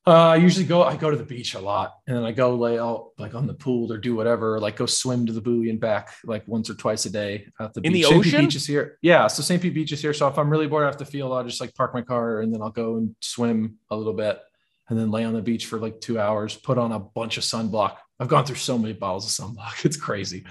uh, 0.07 0.11
I 0.11 0.35
usually 0.35 0.65
go. 0.65 0.83
I 0.83 0.97
go 0.97 1.09
to 1.09 1.17
the 1.17 1.23
beach 1.23 1.55
a 1.55 1.59
lot, 1.59 1.95
and 2.05 2.15
then 2.15 2.23
I 2.23 2.31
go 2.31 2.53
lay 2.55 2.77
out 2.77 3.09
like 3.17 3.33
on 3.33 3.47
the 3.47 3.55
pool 3.55 3.91
or 3.91 3.97
do 3.97 4.15
whatever. 4.15 4.59
Like 4.59 4.75
go 4.75 4.85
swim 4.85 5.25
to 5.25 5.33
the 5.33 5.41
buoy 5.41 5.71
and 5.71 5.79
back 5.79 6.13
like 6.23 6.47
once 6.47 6.69
or 6.69 6.75
twice 6.75 7.07
a 7.07 7.09
day 7.09 7.47
at 7.59 7.73
the 7.73 7.81
in 7.81 7.91
beach. 7.91 8.03
the 8.03 8.09
St. 8.09 8.19
ocean. 8.19 8.31
Pete 8.31 8.39
Beach 8.41 8.55
is 8.55 8.67
here. 8.67 8.99
Yeah, 9.01 9.25
so 9.25 9.41
St. 9.41 9.59
Pete 9.59 9.73
Beach 9.73 9.91
is 9.91 10.01
here. 10.03 10.13
So 10.13 10.27
if 10.27 10.37
I'm 10.37 10.47
really 10.47 10.67
bored 10.67 10.85
off 10.85 10.99
the 10.99 11.05
field, 11.05 11.33
I'll 11.33 11.43
just 11.43 11.59
like 11.59 11.73
park 11.73 11.95
my 11.95 12.03
car 12.03 12.41
and 12.41 12.53
then 12.53 12.61
I'll 12.61 12.69
go 12.69 12.97
and 12.97 13.15
swim 13.19 13.79
a 13.89 13.95
little 13.95 14.13
bit, 14.13 14.39
and 14.89 14.99
then 14.99 15.09
lay 15.09 15.23
on 15.23 15.33
the 15.33 15.41
beach 15.41 15.65
for 15.65 15.79
like 15.79 15.99
two 16.01 16.19
hours. 16.19 16.55
Put 16.55 16.77
on 16.77 16.91
a 16.91 16.99
bunch 16.99 17.37
of 17.37 17.43
sunblock. 17.43 17.97
I've 18.19 18.27
gone 18.27 18.45
through 18.45 18.55
so 18.55 18.77
many 18.77 18.93
bottles 18.93 19.25
of 19.25 19.45
sunblock. 19.45 19.85
It's 19.85 19.97
crazy. 19.97 20.45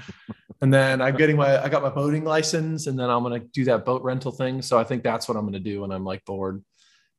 and 0.61 0.73
then 0.73 1.01
I'm 1.01 1.17
getting 1.17 1.37
my. 1.37 1.63
I 1.63 1.69
got 1.69 1.83
my 1.83 1.91
boating 1.91 2.25
license, 2.25 2.87
and 2.87 2.99
then 2.99 3.11
I'm 3.11 3.23
gonna 3.23 3.41
do 3.41 3.65
that 3.65 3.85
boat 3.85 4.03
rental 4.03 4.33
thing. 4.33 4.63
So 4.63 4.79
I 4.79 4.85
think 4.85 5.03
that's 5.03 5.29
what 5.29 5.37
I'm 5.37 5.45
gonna 5.45 5.61
do 5.61 5.81
when 5.83 5.91
I'm 5.93 6.05
like 6.05 6.25
bored, 6.25 6.63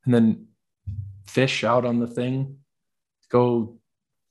and 0.04 0.14
then 0.14 0.46
fish 1.26 1.64
out 1.64 1.84
on 1.84 1.98
the 1.98 2.06
thing 2.06 2.58
go 3.28 3.78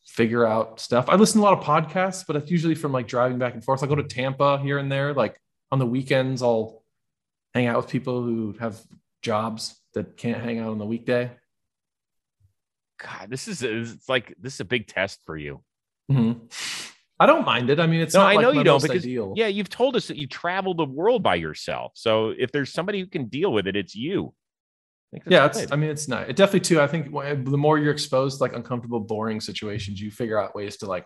figure 0.05 0.45
out 0.45 0.79
stuff. 0.79 1.05
I 1.09 1.15
listen 1.15 1.41
to 1.41 1.47
a 1.47 1.49
lot 1.49 1.57
of 1.57 1.63
podcasts, 1.63 2.25
but 2.25 2.35
it's 2.35 2.51
usually 2.51 2.75
from 2.75 2.91
like 2.91 3.07
driving 3.07 3.39
back 3.39 3.53
and 3.53 3.63
forth. 3.63 3.83
I 3.83 3.87
go 3.87 3.95
to 3.95 4.03
Tampa 4.03 4.59
here 4.59 4.77
and 4.77 4.91
there. 4.91 5.13
Like 5.13 5.39
on 5.71 5.79
the 5.79 5.85
weekends, 5.85 6.41
I'll 6.41 6.83
hang 7.53 7.67
out 7.67 7.77
with 7.77 7.89
people 7.89 8.23
who 8.23 8.55
have 8.59 8.79
jobs 9.21 9.75
that 9.93 10.17
can't 10.17 10.41
hang 10.41 10.59
out 10.59 10.69
on 10.69 10.77
the 10.77 10.85
weekday. 10.85 11.31
God, 12.99 13.29
this 13.29 13.47
is 13.47 13.63
it's 13.63 14.07
like 14.07 14.35
this 14.39 14.55
is 14.55 14.59
a 14.59 14.65
big 14.65 14.87
test 14.87 15.19
for 15.25 15.35
you. 15.35 15.61
Mm-hmm. 16.11 16.45
I 17.19 17.25
don't 17.25 17.45
mind 17.45 17.69
it. 17.69 17.79
I 17.79 17.87
mean, 17.87 18.01
it's 18.01 18.13
no, 18.13 18.21
not 18.21 18.29
I 18.29 18.35
know 18.35 18.49
like 18.49 18.57
you 18.57 18.63
don't 18.63 18.81
because 18.81 19.03
ideal. 19.03 19.33
yeah, 19.35 19.47
you've 19.47 19.69
told 19.69 19.95
us 19.95 20.07
that 20.07 20.17
you 20.17 20.27
travel 20.27 20.73
the 20.73 20.85
world 20.85 21.23
by 21.23 21.35
yourself. 21.35 21.93
So 21.95 22.33
if 22.37 22.51
there's 22.51 22.73
somebody 22.73 22.99
who 22.99 23.07
can 23.07 23.25
deal 23.27 23.53
with 23.53 23.67
it, 23.67 23.75
it's 23.75 23.95
you 23.95 24.33
yeah, 25.27 25.45
it's, 25.45 25.71
I 25.71 25.75
mean, 25.75 25.89
it's 25.89 26.07
not. 26.07 26.29
It 26.29 26.35
definitely 26.35 26.61
too. 26.61 26.81
I 26.81 26.87
think 26.87 27.11
the 27.11 27.57
more 27.57 27.77
you're 27.77 27.91
exposed 27.91 28.37
to 28.37 28.43
like 28.43 28.55
uncomfortable, 28.55 28.99
boring 28.99 29.39
situations, 29.39 30.01
you 30.01 30.11
figure 30.11 30.39
out 30.39 30.55
ways 30.55 30.77
to 30.77 30.87
like, 30.87 31.05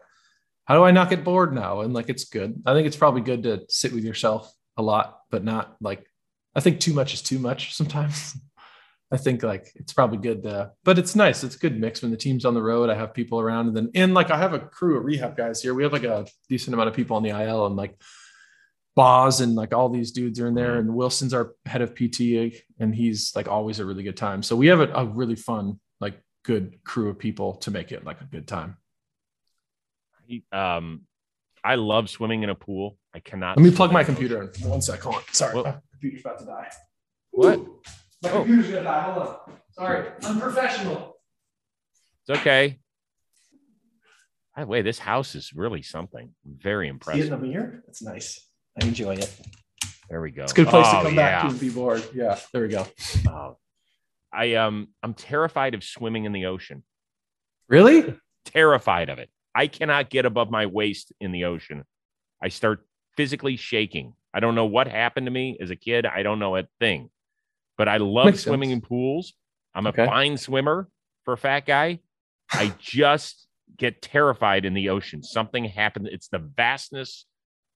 how 0.66 0.76
do 0.76 0.84
I 0.84 0.92
not 0.92 1.10
get 1.10 1.24
bored 1.24 1.54
now? 1.54 1.82
And 1.82 1.94
like, 1.94 2.10
it's 2.10 2.26
good. 2.26 2.62
I 2.66 2.74
think 2.74 2.88
it's 2.88 2.98
probably 2.98 3.22
good 3.22 3.44
to 3.44 3.62
sit 3.70 3.94
with 3.94 4.04
yourself 4.04 4.52
a 4.78 4.82
lot, 4.82 5.20
but 5.30 5.44
not 5.44 5.76
like. 5.82 6.06
I 6.56 6.62
think 6.62 6.80
too 6.80 6.94
much 6.94 7.14
is 7.14 7.22
too 7.22 7.38
much 7.38 7.76
sometimes. 7.76 8.36
I 9.12 9.18
think 9.18 9.42
like 9.42 9.72
it's 9.76 9.94
probably 9.94 10.20
good 10.20 10.44
to, 10.44 10.72
but 10.84 11.00
it's 11.00 11.16
nice. 11.16 11.44
It's 11.44 11.56
a 11.56 11.60
good 11.60 11.80
mix 11.80 12.02
when 12.02 12.12
the 12.12 12.18
team's 12.18 12.46
on 12.46 12.54
the 12.54 12.62
road. 12.62 12.90
I 12.90 12.96
have 12.96 13.14
people 13.14 13.40
around, 13.40 13.68
and 13.68 13.76
then 13.76 13.92
and 13.96 14.14
like 14.14 14.30
I 14.30 14.38
have 14.38 14.54
a 14.54 14.60
crew 14.60 14.98
of 14.98 15.06
rehab 15.06 15.36
guys 15.36 15.62
here. 15.62 15.74
We 15.74 15.84
have 15.84 15.94
like 15.94 16.04
a 16.04 16.28
decent 16.48 16.76
amount 16.76 16.90
of 16.90 16.96
people 16.96 17.18
on 17.18 17.24
the 17.24 17.30
IL, 17.30 17.66
and 17.66 17.76
like 17.76 18.00
Boz 18.96 19.42
and 19.42 19.56
like 19.56 19.74
all 19.74 19.90
these 19.90 20.12
dudes 20.12 20.40
are 20.40 20.48
in 20.48 20.54
there, 20.54 20.76
and 20.76 20.94
Wilson's 20.94 21.34
our 21.34 21.56
head 21.66 21.82
of 21.82 21.96
PT, 21.96 22.54
and 22.80 22.94
he's 22.94 23.36
like 23.36 23.48
always 23.48 23.80
a 23.80 23.86
really 23.86 24.04
good 24.04 24.18
time. 24.18 24.44
So 24.44 24.56
we 24.56 24.68
have 24.68 24.80
a, 24.80 24.92
a 24.94 25.06
really 25.06 25.36
fun, 25.36 25.80
like 26.00 26.22
good 26.44 26.84
crew 26.84 27.10
of 27.10 27.18
people 27.18 27.56
to 27.56 27.72
make 27.72 27.92
it 27.92 28.06
like 28.06 28.22
a 28.22 28.26
good 28.26 28.48
time. 28.48 28.78
Um, 30.52 31.02
I 31.64 31.76
love 31.76 32.12
swimming 32.12 32.44
in 32.44 32.50
a 32.50 32.56
pool. 32.56 32.98
I 33.14 33.20
cannot. 33.20 33.58
Let 33.58 33.64
me 33.64 33.72
plug 33.72 33.92
my 33.92 34.04
computer 34.04 34.44
in. 34.44 34.70
One 34.70 34.82
sec. 34.82 35.00
Hold 35.02 35.16
on. 35.16 35.22
Sorry, 35.32 35.56
what? 35.56 35.66
my 35.66 35.76
computer's 35.92 36.22
about 36.22 36.40
to 36.40 36.46
die. 36.46 36.72
What? 37.32 37.66
My 38.22 38.32
oh. 38.32 38.44
computer's 38.44 38.70
gonna 38.70 38.84
die. 38.84 39.02
Hold 39.02 39.28
on. 39.28 39.38
Sorry, 39.72 40.10
unprofessional. 40.24 41.18
It's 42.28 42.40
okay. 42.40 42.80
By 44.56 44.64
the 44.64 44.68
way, 44.68 44.82
this 44.82 45.00
house 45.00 45.36
is 45.36 45.54
really 45.54 45.82
something. 45.82 46.34
Very 46.46 46.90
impressive. 46.90 47.24
See 47.24 47.28
it 47.30 47.34
in 47.34 47.40
the 47.40 47.48
mirror? 47.48 47.84
It's 47.88 48.02
nice. 48.02 48.46
I 48.82 48.86
enjoy 48.86 49.16
it. 49.16 49.34
There 50.10 50.22
we 50.22 50.32
go. 50.32 50.44
It's 50.44 50.52
a 50.52 50.56
good 50.56 50.68
place 50.68 50.88
oh, 50.90 50.98
to 50.98 51.06
come 51.06 51.16
yeah. 51.16 51.42
back 51.42 51.42
to 51.44 51.48
and 51.50 51.60
be 51.60 51.70
bored. 51.70 52.04
Yeah, 52.14 52.38
there 52.52 52.64
we 52.64 52.68
go. 52.68 52.86
Oh, 53.28 53.58
I 54.34 54.56
um 54.56 54.90
I'm 55.02 55.14
terrified 55.14 55.76
of 55.76 55.84
swimming 55.84 56.26
in 56.26 56.34
the 56.34 56.48
ocean. 56.48 56.84
Really? 57.68 58.16
Terrified 58.46 59.10
of 59.10 59.20
it. 59.20 59.30
I 59.56 59.68
cannot 59.68 60.10
get 60.10 60.26
above 60.26 60.50
my 60.50 60.66
waist 60.66 61.14
in 61.20 61.32
the 61.32 61.46
ocean. 61.46 61.84
I 62.42 62.50
start 62.50 62.86
physically 63.16 63.56
shaking. 63.56 64.14
I 64.34 64.40
don't 64.40 64.56
know 64.56 64.66
what 64.66 64.88
happened 64.88 65.28
to 65.28 65.32
me 65.32 65.58
as 65.62 65.70
a 65.70 65.76
kid. 65.76 66.06
I 66.06 66.24
don't 66.24 66.40
know 66.40 66.56
a 66.56 66.68
thing. 66.80 67.10
But 67.80 67.88
I 67.88 67.98
love 67.98 68.26
Makes 68.26 68.44
swimming 68.44 68.70
sense. 68.70 68.84
in 68.84 68.88
pools. 68.88 69.34
I'm 69.74 69.88
a 69.88 69.90
okay. 69.90 70.06
fine 70.06 70.36
swimmer 70.38 70.90
for 71.24 71.34
a 71.34 71.38
fat 71.38 71.66
guy. 71.66 72.02
I 72.52 72.76
just 72.80 73.48
get 73.78 74.02
terrified 74.02 74.66
in 74.66 74.74
the 74.74 74.90
ocean. 74.90 75.24
Something 75.24 75.64
happened. 75.64 76.10
It's 76.12 76.28
the 76.28 76.40
vastness 76.40 77.26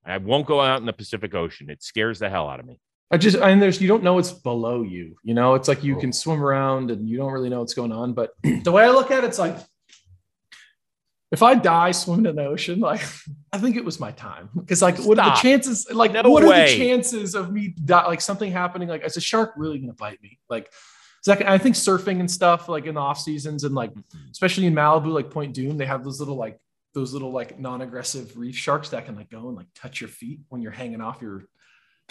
I 0.05 0.17
won't 0.17 0.45
go 0.45 0.59
out 0.59 0.79
in 0.81 0.85
the 0.85 0.93
Pacific 0.93 1.33
Ocean. 1.33 1.69
It 1.69 1.81
scares 1.81 2.19
the 2.19 2.29
hell 2.29 2.49
out 2.49 2.59
of 2.59 2.65
me. 2.65 2.79
I 3.11 3.17
just 3.17 3.37
and 3.37 3.61
there's 3.61 3.79
you 3.79 3.87
don't 3.87 4.03
know 4.03 4.15
what's 4.15 4.31
below 4.31 4.81
you. 4.81 5.15
You 5.23 5.33
know, 5.35 5.53
it's 5.53 5.69
like 5.69 5.83
you 5.83 5.95
oh. 5.95 5.99
can 5.99 6.11
swim 6.11 6.43
around 6.43 6.91
and 6.91 7.07
you 7.07 7.17
don't 7.17 7.31
really 7.31 7.49
know 7.49 7.59
what's 7.59 7.73
going 7.73 7.91
on. 7.91 8.13
But 8.13 8.31
the 8.43 8.71
way 8.71 8.83
I 8.83 8.89
look 8.89 9.11
at 9.11 9.23
it, 9.23 9.27
it's 9.27 9.39
like 9.39 9.57
if 11.33 11.41
I 11.41 11.55
die 11.55 11.91
swimming 11.91 12.27
in 12.27 12.35
the 12.35 12.45
ocean, 12.45 12.79
like 12.79 13.01
I 13.51 13.57
think 13.57 13.75
it 13.75 13.83
was 13.83 13.99
my 13.99 14.11
time. 14.11 14.49
Because 14.55 14.83
like, 14.83 14.97
Stop. 14.97 15.07
what 15.07 15.19
are 15.19 15.31
the 15.31 15.41
chances? 15.41 15.91
Like, 15.91 16.13
no 16.13 16.21
what 16.29 16.43
way. 16.43 16.63
are 16.63 16.69
the 16.69 16.77
chances 16.77 17.33
of 17.33 17.51
me 17.51 17.69
die, 17.83 18.05
like 18.05 18.21
something 18.21 18.51
happening? 18.51 18.87
Like, 18.87 19.03
is 19.03 19.17
a 19.17 19.21
shark 19.21 19.53
really 19.57 19.79
gonna 19.79 19.93
bite 19.93 20.21
me? 20.21 20.39
Like, 20.47 20.71
Zach, 21.25 21.41
I 21.41 21.57
think 21.57 21.75
surfing 21.75 22.19
and 22.19 22.29
stuff, 22.29 22.69
like 22.69 22.85
in 22.85 22.95
the 22.95 23.01
off 23.01 23.19
seasons 23.19 23.63
and 23.63 23.73
like 23.73 23.91
mm-hmm. 23.91 24.29
especially 24.31 24.67
in 24.67 24.75
Malibu, 24.75 25.07
like 25.07 25.31
Point 25.31 25.55
Dume, 25.55 25.77
they 25.77 25.87
have 25.87 26.03
those 26.03 26.19
little 26.19 26.35
like 26.35 26.59
those 26.93 27.13
little 27.13 27.31
like 27.31 27.59
non-aggressive 27.59 28.37
reef 28.37 28.55
sharks 28.55 28.89
that 28.89 29.05
can 29.05 29.15
like 29.15 29.31
go 29.31 29.47
and 29.47 29.57
like 29.57 29.65
touch 29.73 30.01
your 30.01 30.09
feet 30.09 30.41
when 30.49 30.61
you're 30.61 30.71
hanging 30.71 31.01
off 31.01 31.21
your 31.21 31.45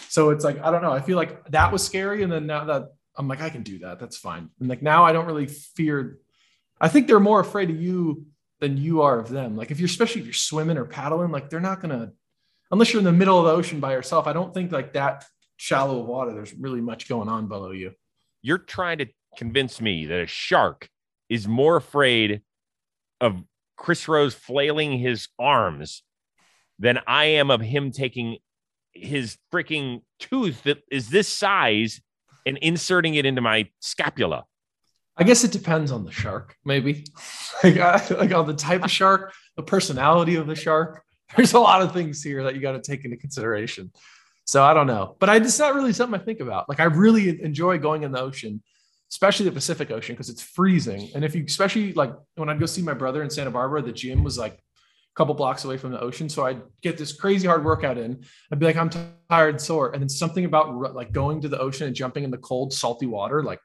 so 0.08 0.30
it's 0.30 0.44
like 0.44 0.58
i 0.64 0.70
don't 0.70 0.82
know 0.82 0.90
i 0.90 1.00
feel 1.00 1.16
like 1.16 1.46
that 1.50 1.70
was 1.70 1.84
scary 1.84 2.22
and 2.22 2.32
then 2.32 2.46
now 2.46 2.64
that 2.64 2.88
i'm 3.16 3.28
like 3.28 3.40
i 3.40 3.48
can 3.48 3.62
do 3.62 3.78
that 3.78 4.00
that's 4.00 4.16
fine 4.16 4.48
and 4.58 4.68
like 4.68 4.82
now 4.82 5.04
i 5.04 5.12
don't 5.12 5.26
really 5.26 5.46
fear 5.46 6.18
i 6.80 6.88
think 6.88 7.06
they're 7.06 7.20
more 7.20 7.40
afraid 7.40 7.70
of 7.70 7.80
you 7.80 8.26
than 8.62 8.78
you 8.78 9.02
are 9.02 9.18
of 9.18 9.28
them 9.28 9.56
like 9.56 9.70
if 9.70 9.78
you're 9.78 9.86
especially 9.86 10.22
if 10.22 10.26
you're 10.26 10.32
swimming 10.32 10.78
or 10.78 10.86
paddling 10.86 11.30
like 11.30 11.50
they're 11.50 11.60
not 11.60 11.82
gonna 11.82 12.10
unless 12.70 12.92
you're 12.92 13.00
in 13.00 13.04
the 13.04 13.12
middle 13.12 13.38
of 13.38 13.44
the 13.44 13.52
ocean 13.52 13.78
by 13.80 13.92
yourself 13.92 14.26
i 14.26 14.32
don't 14.32 14.54
think 14.54 14.72
like 14.72 14.94
that 14.94 15.26
shallow 15.56 16.00
water 16.00 16.32
there's 16.32 16.54
really 16.54 16.80
much 16.80 17.08
going 17.08 17.28
on 17.28 17.46
below 17.46 17.72
you 17.72 17.92
you're 18.40 18.58
trying 18.58 18.98
to 18.98 19.06
convince 19.36 19.80
me 19.80 20.06
that 20.06 20.20
a 20.20 20.26
shark 20.26 20.88
is 21.28 21.46
more 21.46 21.76
afraid 21.76 22.42
of 23.20 23.42
Chris 23.76 24.06
Rose 24.06 24.34
flailing 24.34 24.98
his 24.98 25.28
arms 25.38 26.02
than 26.78 27.00
I 27.06 27.24
am 27.24 27.50
of 27.50 27.60
him 27.60 27.90
taking 27.90 28.38
his 28.92 29.38
freaking 29.52 30.02
tooth 30.18 30.62
that 30.64 30.82
is 30.90 31.08
this 31.08 31.28
size 31.28 32.00
and 32.44 32.58
inserting 32.58 33.14
it 33.14 33.24
into 33.24 33.40
my 33.40 33.68
scapula. 33.80 34.44
I 35.22 35.24
guess 35.24 35.44
it 35.44 35.52
depends 35.52 35.92
on 35.92 36.04
the 36.04 36.10
shark, 36.10 36.56
maybe. 36.64 37.04
like, 37.64 37.76
like 38.10 38.32
on 38.32 38.46
the 38.46 38.54
type 38.54 38.84
of 38.84 38.90
shark, 38.90 39.32
the 39.56 39.62
personality 39.62 40.34
of 40.34 40.46
the 40.46 40.56
shark. 40.56 41.02
There's 41.36 41.54
a 41.54 41.60
lot 41.60 41.80
of 41.80 41.92
things 41.92 42.22
here 42.22 42.42
that 42.44 42.54
you 42.54 42.60
got 42.60 42.72
to 42.72 42.80
take 42.80 43.04
into 43.04 43.16
consideration. 43.16 43.92
So 44.44 44.62
I 44.62 44.74
don't 44.74 44.86
know, 44.86 45.16
but 45.18 45.30
I, 45.30 45.36
it's 45.36 45.58
not 45.58 45.74
really 45.74 45.92
something 45.92 46.20
I 46.20 46.22
think 46.22 46.40
about. 46.40 46.68
Like 46.68 46.80
I 46.80 46.84
really 46.84 47.42
enjoy 47.42 47.78
going 47.78 48.02
in 48.02 48.12
the 48.12 48.20
ocean 48.20 48.62
especially 49.12 49.44
the 49.44 49.52
Pacific 49.52 49.90
Ocean 49.90 50.14
because 50.14 50.30
it's 50.30 50.40
freezing. 50.40 51.10
And 51.14 51.22
if 51.22 51.34
you, 51.34 51.44
especially 51.44 51.92
like 51.92 52.14
when 52.36 52.48
I'd 52.48 52.58
go 52.58 52.64
see 52.64 52.80
my 52.80 52.94
brother 52.94 53.22
in 53.22 53.28
Santa 53.28 53.50
Barbara, 53.50 53.82
the 53.82 53.92
gym 53.92 54.24
was 54.24 54.38
like 54.38 54.54
a 54.54 55.14
couple 55.14 55.34
blocks 55.34 55.66
away 55.66 55.76
from 55.76 55.92
the 55.92 56.00
ocean. 56.00 56.30
So 56.30 56.46
I'd 56.46 56.62
get 56.80 56.96
this 56.96 57.12
crazy 57.12 57.46
hard 57.46 57.62
workout 57.62 57.98
in. 57.98 58.24
I'd 58.50 58.58
be 58.58 58.64
like, 58.64 58.76
I'm 58.76 58.88
tired, 59.28 59.60
sore. 59.60 59.92
And 59.92 60.00
then 60.00 60.08
something 60.08 60.46
about 60.46 60.94
like 60.94 61.12
going 61.12 61.42
to 61.42 61.48
the 61.48 61.58
ocean 61.58 61.88
and 61.88 61.94
jumping 61.94 62.24
in 62.24 62.30
the 62.30 62.38
cold, 62.38 62.72
salty 62.72 63.04
water, 63.04 63.42
like 63.42 63.60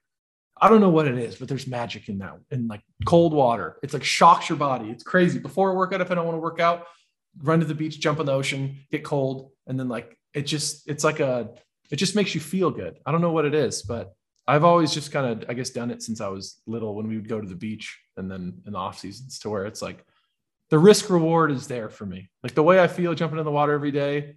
I 0.62 0.70
don't 0.70 0.82
know 0.82 0.90
what 0.90 1.08
it 1.08 1.18
is, 1.18 1.36
but 1.36 1.48
there's 1.48 1.68
magic 1.68 2.10
in 2.10 2.18
that 2.20 2.40
in 2.52 2.68
like 2.68 2.82
cold 3.06 3.34
water. 3.34 3.78
It's 3.84 3.94
like 3.94 4.04
shocks 4.04 4.50
your 4.50 4.58
body. 4.58 4.90
It's 4.90 5.04
crazy. 5.04 5.40
Before 5.40 5.72
a 5.72 5.74
workout, 5.74 6.02
if 6.02 6.12
I 6.12 6.16
don't 6.16 6.26
want 6.26 6.36
to 6.36 6.42
work 6.42 6.60
out, 6.60 6.86
run 7.42 7.60
to 7.60 7.66
the 7.66 7.76
beach, 7.76 8.00
jump 8.00 8.20
in 8.20 8.26
the 8.26 8.32
ocean, 8.32 8.78
get 8.92 9.04
cold, 9.04 9.52
and 9.68 9.80
then 9.80 9.88
like 9.88 10.18
it 10.34 10.44
just 10.44 10.88
it's 10.88 11.04
like 11.04 11.20
a 11.20 11.52
it 11.92 11.98
just 11.98 12.16
makes 12.16 12.36
you 12.36 12.42
feel 12.42 12.72
good. 12.72 13.00
I 13.06 13.12
don't 13.12 13.22
know 13.22 13.32
what 13.32 13.46
it 13.46 13.54
is, 13.54 13.82
but 13.82 14.14
I've 14.48 14.64
always 14.64 14.94
just 14.94 15.12
kind 15.12 15.44
of 15.44 15.50
I 15.50 15.54
guess 15.54 15.70
done 15.70 15.92
it 15.92 16.02
since 16.02 16.22
I 16.22 16.28
was 16.28 16.62
little 16.66 16.96
when 16.96 17.08
we 17.08 17.16
would 17.16 17.30
go 17.30 17.42
to 17.42 17.48
the 17.48 17.56
beach 17.56 18.00
and 18.18 18.30
then 18.30 18.62
in 18.66 18.74
the 18.74 18.80
off 18.80 19.00
seasons 19.00 19.40
to 19.40 19.50
where 19.50 19.66
it's 19.66 19.82
like 19.82 20.06
the 20.70 20.80
risk 20.80 21.10
reward 21.10 21.52
is 21.52 21.68
there 21.68 21.90
for 21.90 22.06
me. 22.06 22.30
Like 22.44 22.56
the 22.56 22.64
way 22.64 22.80
I 22.80 22.88
feel 22.88 23.14
jumping 23.14 23.40
in 23.40 23.46
the 23.46 23.52
water 23.52 23.74
every 23.74 23.92
day 23.92 24.36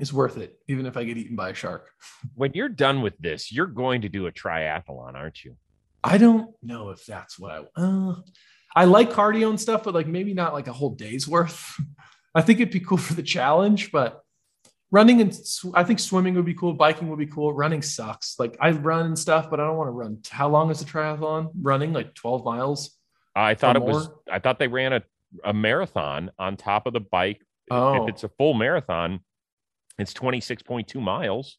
is 0.00 0.12
worth 0.12 0.38
it, 0.38 0.58
even 0.66 0.86
if 0.86 0.96
I 0.96 1.04
get 1.04 1.16
eaten 1.16 1.36
by 1.36 1.50
a 1.50 1.54
shark. 1.54 1.90
When 2.34 2.52
you're 2.54 2.68
done 2.68 3.02
with 3.02 3.16
this, 3.18 3.52
you're 3.52 3.66
going 3.66 4.02
to 4.02 4.08
do 4.08 4.26
a 4.26 4.32
triathlon, 4.32 5.14
aren't 5.14 5.44
you? 5.44 5.56
I 6.02 6.18
don't 6.18 6.50
know 6.62 6.90
if 6.90 7.04
that's 7.04 7.38
what 7.38 7.50
I. 7.50 7.80
Uh, 7.80 8.14
I 8.74 8.84
like 8.84 9.10
cardio 9.10 9.50
and 9.50 9.60
stuff, 9.60 9.84
but 9.84 9.94
like 9.94 10.06
maybe 10.06 10.32
not 10.32 10.52
like 10.52 10.68
a 10.68 10.72
whole 10.72 10.90
day's 10.90 11.28
worth. 11.28 11.78
I 12.34 12.42
think 12.42 12.60
it'd 12.60 12.72
be 12.72 12.80
cool 12.80 12.98
for 12.98 13.14
the 13.14 13.22
challenge, 13.22 13.90
but 13.90 14.22
running 14.90 15.20
and 15.20 15.38
I 15.74 15.84
think 15.84 15.98
swimming 15.98 16.34
would 16.34 16.44
be 16.44 16.54
cool. 16.54 16.72
Biking 16.72 17.08
would 17.08 17.18
be 17.18 17.26
cool. 17.26 17.52
Running 17.52 17.82
sucks. 17.82 18.38
Like 18.38 18.56
I 18.60 18.70
run 18.70 19.06
and 19.06 19.18
stuff, 19.18 19.50
but 19.50 19.60
I 19.60 19.66
don't 19.66 19.76
want 19.76 19.88
to 19.88 19.92
run. 19.92 20.18
How 20.30 20.48
long 20.48 20.70
is 20.70 20.78
the 20.78 20.84
triathlon? 20.84 21.50
Running 21.60 21.92
like 21.92 22.14
12 22.14 22.44
miles. 22.44 22.96
I 23.34 23.54
thought 23.54 23.76
it 23.76 23.80
more? 23.80 23.90
was, 23.90 24.10
I 24.30 24.38
thought 24.38 24.58
they 24.58 24.68
ran 24.68 24.92
a, 24.92 25.02
a 25.44 25.52
marathon 25.52 26.30
on 26.38 26.56
top 26.56 26.86
of 26.86 26.92
the 26.92 27.00
bike. 27.00 27.42
Oh. 27.70 28.02
If 28.02 28.08
it's 28.10 28.24
a 28.24 28.28
full 28.28 28.54
marathon, 28.54 29.20
it's 30.00 30.14
26.2 30.14 31.00
miles. 31.00 31.58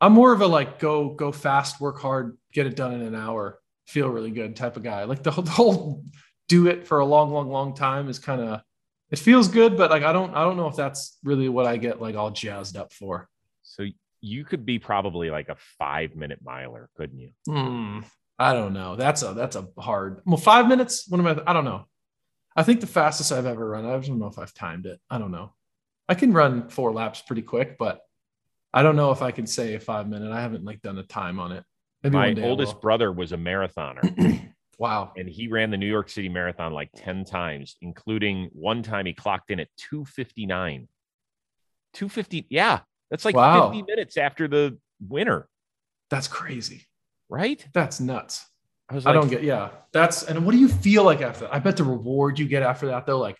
I'm 0.00 0.12
more 0.12 0.32
of 0.32 0.40
a 0.40 0.46
like 0.46 0.78
go 0.78 1.10
go 1.10 1.32
fast, 1.32 1.80
work 1.80 1.98
hard, 2.00 2.38
get 2.52 2.66
it 2.66 2.76
done 2.76 2.94
in 2.94 3.02
an 3.02 3.14
hour, 3.14 3.58
feel 3.86 4.08
really 4.08 4.30
good 4.30 4.54
type 4.54 4.76
of 4.76 4.82
guy. 4.82 5.04
Like 5.04 5.22
the 5.22 5.30
whole, 5.30 5.44
the 5.44 5.50
whole 5.50 6.04
do 6.48 6.68
it 6.68 6.86
for 6.86 7.00
a 7.00 7.04
long, 7.04 7.32
long, 7.32 7.50
long 7.50 7.74
time 7.74 8.08
is 8.08 8.18
kind 8.18 8.40
of 8.40 8.62
it 9.10 9.18
feels 9.18 9.48
good, 9.48 9.76
but 9.76 9.90
like 9.90 10.02
I 10.02 10.12
don't 10.12 10.34
I 10.34 10.44
don't 10.44 10.56
know 10.56 10.68
if 10.68 10.76
that's 10.76 11.18
really 11.24 11.48
what 11.48 11.66
I 11.66 11.76
get 11.78 12.00
like 12.00 12.14
all 12.14 12.30
jazzed 12.30 12.76
up 12.76 12.92
for. 12.92 13.28
So 13.62 13.86
you 14.20 14.44
could 14.44 14.64
be 14.64 14.78
probably 14.78 15.30
like 15.30 15.48
a 15.48 15.56
five 15.78 16.14
minute 16.14 16.40
miler, 16.42 16.88
couldn't 16.96 17.18
you? 17.18 17.30
Hmm. 17.46 18.00
I 18.38 18.52
don't 18.52 18.72
know. 18.72 18.94
That's 18.96 19.22
a 19.22 19.34
that's 19.34 19.56
a 19.56 19.66
hard. 19.78 20.20
Well, 20.24 20.36
five 20.36 20.68
minutes. 20.68 21.06
What 21.08 21.18
am 21.18 21.26
I? 21.26 21.42
I 21.46 21.52
don't 21.52 21.64
know. 21.64 21.86
I 22.54 22.62
think 22.62 22.80
the 22.80 22.86
fastest 22.86 23.32
I've 23.32 23.46
ever 23.46 23.68
run. 23.68 23.84
I 23.84 23.98
don't 23.98 24.18
know 24.18 24.26
if 24.26 24.38
I've 24.38 24.54
timed 24.54 24.86
it. 24.86 25.00
I 25.10 25.18
don't 25.18 25.32
know. 25.32 25.54
I 26.08 26.14
can 26.14 26.32
run 26.32 26.68
four 26.68 26.92
laps 26.92 27.20
pretty 27.20 27.42
quick, 27.42 27.76
but 27.78 28.00
I 28.72 28.82
don't 28.82 28.96
know 28.96 29.10
if 29.10 29.22
I 29.22 29.30
can 29.30 29.46
say 29.46 29.74
a 29.74 29.80
five 29.80 30.08
minute. 30.08 30.32
I 30.32 30.40
haven't 30.40 30.64
like 30.64 30.82
done 30.82 30.98
a 30.98 31.02
time 31.02 31.38
on 31.38 31.52
it. 31.52 31.64
Maybe 32.02 32.14
My 32.14 32.34
oldest 32.42 32.80
brother 32.80 33.12
was 33.12 33.32
a 33.32 33.36
marathoner. 33.36 34.52
wow. 34.78 35.12
And 35.16 35.28
he 35.28 35.48
ran 35.48 35.70
the 35.70 35.76
New 35.76 35.88
York 35.88 36.08
City 36.08 36.28
Marathon 36.28 36.72
like 36.72 36.90
10 36.96 37.24
times, 37.24 37.76
including 37.82 38.50
one 38.52 38.82
time 38.82 39.06
he 39.06 39.12
clocked 39.12 39.50
in 39.50 39.58
at 39.60 39.68
259. 39.78 40.88
250. 41.94 42.46
Yeah. 42.50 42.80
That's 43.10 43.24
like 43.24 43.34
wow. 43.34 43.70
50 43.70 43.82
minutes 43.82 44.16
after 44.16 44.46
the 44.46 44.78
winner. 45.00 45.48
That's 46.10 46.28
crazy. 46.28 46.86
Right? 47.28 47.66
That's 47.74 48.00
nuts. 48.00 48.46
I, 48.88 48.94
like, 48.94 49.06
I 49.06 49.12
don't 49.12 49.28
get, 49.28 49.42
yeah. 49.42 49.70
That's, 49.92 50.22
and 50.22 50.46
what 50.46 50.52
do 50.52 50.58
you 50.58 50.68
feel 50.68 51.04
like 51.04 51.20
after? 51.20 51.48
I 51.52 51.58
bet 51.58 51.76
the 51.76 51.84
reward 51.84 52.38
you 52.38 52.46
get 52.46 52.62
after 52.62 52.86
that, 52.86 53.06
though, 53.06 53.18
like 53.18 53.36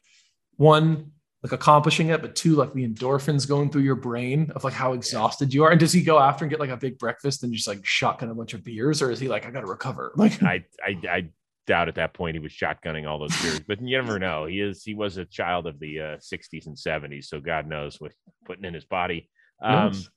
one, 0.56 1.12
like 1.43 1.53
accomplishing 1.53 2.09
it, 2.09 2.20
but 2.20 2.34
two, 2.34 2.57
like 2.57 2.72
the 2.72 2.86
endorphins 2.86 3.47
going 3.47 3.70
through 3.70 3.82
your 3.82 3.95
brain 3.95 4.51
of 4.57 4.64
like 4.64 4.74
how 4.74 4.93
exhausted 4.93 5.55
you 5.55 5.62
are. 5.62 5.70
And 5.70 5.78
does 5.78 5.93
he 5.93 6.03
go 6.03 6.18
after 6.18 6.45
and 6.45 6.51
get 6.51 6.59
like 6.59 6.70
a 6.70 6.76
big 6.76 6.99
breakfast 6.99 7.45
and 7.45 7.53
just 7.53 7.68
like 7.68 7.84
shotgun 7.86 8.28
a 8.30 8.34
bunch 8.34 8.55
of 8.55 8.64
beers, 8.64 9.01
or 9.01 9.11
is 9.11 9.20
he 9.20 9.28
like, 9.28 9.47
I 9.47 9.51
got 9.51 9.61
to 9.61 9.66
recover? 9.66 10.12
Like, 10.18 10.43
I, 10.43 10.64
I, 10.84 11.01
I 11.09 11.28
doubt 11.66 11.89
at 11.89 11.95
that 11.95 12.12
point 12.12 12.34
he 12.34 12.41
was 12.41 12.53
shotgunning 12.53 13.09
all 13.09 13.20
those 13.20 13.41
beers, 13.41 13.61
but 13.61 13.80
you 13.80 13.97
never 13.97 14.18
know. 14.18 14.47
He 14.47 14.61
is, 14.61 14.82
he 14.82 14.95
was 14.95 15.16
a 15.16 15.24
child 15.24 15.68
of 15.68 15.78
the 15.78 16.01
uh, 16.01 16.16
60s 16.16 16.66
and 16.66 16.76
70s, 16.76 17.26
so 17.26 17.41
God 17.41 17.68
knows 17.68 18.01
what 18.01 18.12
putting 18.45 18.64
in 18.64 18.74
his 18.74 18.84
body. 18.84 19.30
Um, 19.62 19.93
yes. 19.93 20.09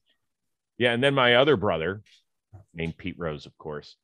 Yeah, 0.79 0.93
and 0.93 1.03
then 1.03 1.13
my 1.13 1.35
other 1.35 1.55
brother, 1.55 2.01
named 2.73 2.97
Pete 2.97 3.15
Rose, 3.19 3.45
of 3.45 3.55
course, 3.59 3.95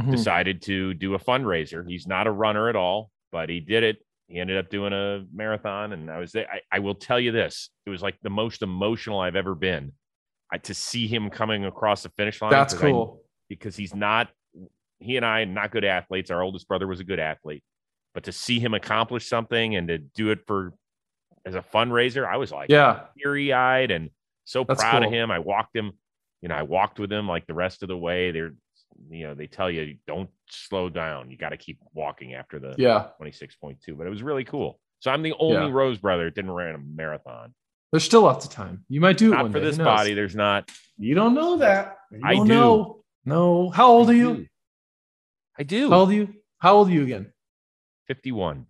mm-hmm. 0.00 0.10
decided 0.10 0.62
to 0.62 0.94
do 0.94 1.14
a 1.14 1.18
fundraiser. 1.18 1.88
He's 1.88 2.08
not 2.08 2.26
a 2.26 2.32
runner 2.32 2.68
at 2.68 2.74
all, 2.74 3.12
but 3.30 3.48
he 3.48 3.60
did 3.60 3.84
it 3.84 4.03
he 4.28 4.38
ended 4.38 4.56
up 4.56 4.70
doing 4.70 4.92
a 4.92 5.24
marathon 5.32 5.92
and 5.92 6.10
i 6.10 6.18
was 6.18 6.32
there. 6.32 6.46
I, 6.50 6.60
I, 6.72 6.78
will 6.78 6.94
tell 6.94 7.20
you 7.20 7.32
this 7.32 7.70
it 7.86 7.90
was 7.90 8.02
like 8.02 8.16
the 8.22 8.30
most 8.30 8.62
emotional 8.62 9.20
i've 9.20 9.36
ever 9.36 9.54
been 9.54 9.92
I, 10.52 10.58
to 10.58 10.74
see 10.74 11.06
him 11.06 11.30
coming 11.30 11.64
across 11.64 12.02
the 12.02 12.10
finish 12.10 12.40
line 12.40 12.50
that's 12.50 12.74
cool 12.74 13.20
I, 13.20 13.24
because 13.48 13.76
he's 13.76 13.94
not 13.94 14.28
he 14.98 15.16
and 15.16 15.26
i 15.26 15.44
not 15.44 15.70
good 15.70 15.84
athletes. 15.84 16.30
Our 16.30 16.42
oldest 16.42 16.66
brother 16.66 16.86
was 16.86 17.00
a 17.00 17.04
good 17.04 17.20
athlete. 17.20 17.62
But 18.14 18.24
to 18.24 18.32
see 18.32 18.60
him 18.60 18.74
accomplish 18.74 19.28
something 19.28 19.76
and 19.76 19.88
to 19.88 19.98
do 19.98 20.30
it 20.30 20.40
for 20.46 20.72
as 21.46 21.54
a 21.54 21.60
fundraiser 21.60 22.26
i 22.26 22.38
was 22.38 22.50
like 22.50 22.70
yeah. 22.70 23.00
teary-eyed 23.18 23.90
and 23.90 24.08
so 24.44 24.64
that's 24.66 24.80
proud 24.80 25.00
cool. 25.00 25.08
of 25.08 25.12
him. 25.12 25.30
I 25.30 25.38
walked 25.38 25.76
him 25.76 25.92
you 26.40 26.48
know 26.48 26.54
i 26.54 26.62
walked 26.62 26.98
with 26.98 27.12
him 27.12 27.28
like 27.28 27.46
the 27.46 27.54
rest 27.54 27.82
of 27.82 27.88
the 27.88 27.96
way. 27.96 28.30
They're 28.30 28.54
you 29.10 29.26
know 29.26 29.34
they 29.34 29.46
tell 29.46 29.70
you 29.70 29.96
don't 30.06 30.30
slow 30.50 30.88
down. 30.88 31.30
You 31.30 31.36
got 31.36 31.50
to 31.50 31.56
keep 31.56 31.78
walking 31.92 32.34
after 32.34 32.58
the 32.58 32.74
yeah. 32.78 33.08
26.2 33.20 33.96
but 33.96 34.06
it 34.06 34.10
was 34.10 34.22
really 34.22 34.44
cool. 34.44 34.78
So 35.00 35.10
i'm 35.10 35.22
the 35.22 35.34
only 35.38 35.66
yeah. 35.66 35.72
rose 35.72 35.98
brother 35.98 36.24
that 36.26 36.34
didn't 36.34 36.50
run 36.50 36.74
a 36.74 36.78
marathon. 36.78 37.54
There's 37.92 38.04
still 38.04 38.22
lots 38.22 38.44
of 38.44 38.50
time. 38.50 38.84
You 38.88 39.00
might 39.00 39.18
do 39.18 39.32
it 39.32 39.36
not 39.36 39.52
for 39.52 39.60
day. 39.60 39.66
this 39.66 39.78
body 39.78 40.14
there's 40.14 40.34
not. 40.34 40.70
You 40.98 41.14
don't 41.14 41.34
know 41.34 41.58
that. 41.58 41.98
You 42.10 42.20
i 42.24 42.34
do. 42.34 42.44
know. 42.44 43.04
no. 43.24 43.70
How 43.70 43.88
old 43.88 44.10
are 44.10 44.14
you? 44.14 44.46
I 45.58 45.62
do. 45.62 45.90
How 45.90 46.00
old 46.00 46.10
are 46.10 46.14
you? 46.14 46.34
How 46.58 46.74
old 46.76 46.88
are 46.88 46.92
you 46.92 47.02
again? 47.02 47.32
51 48.08 48.66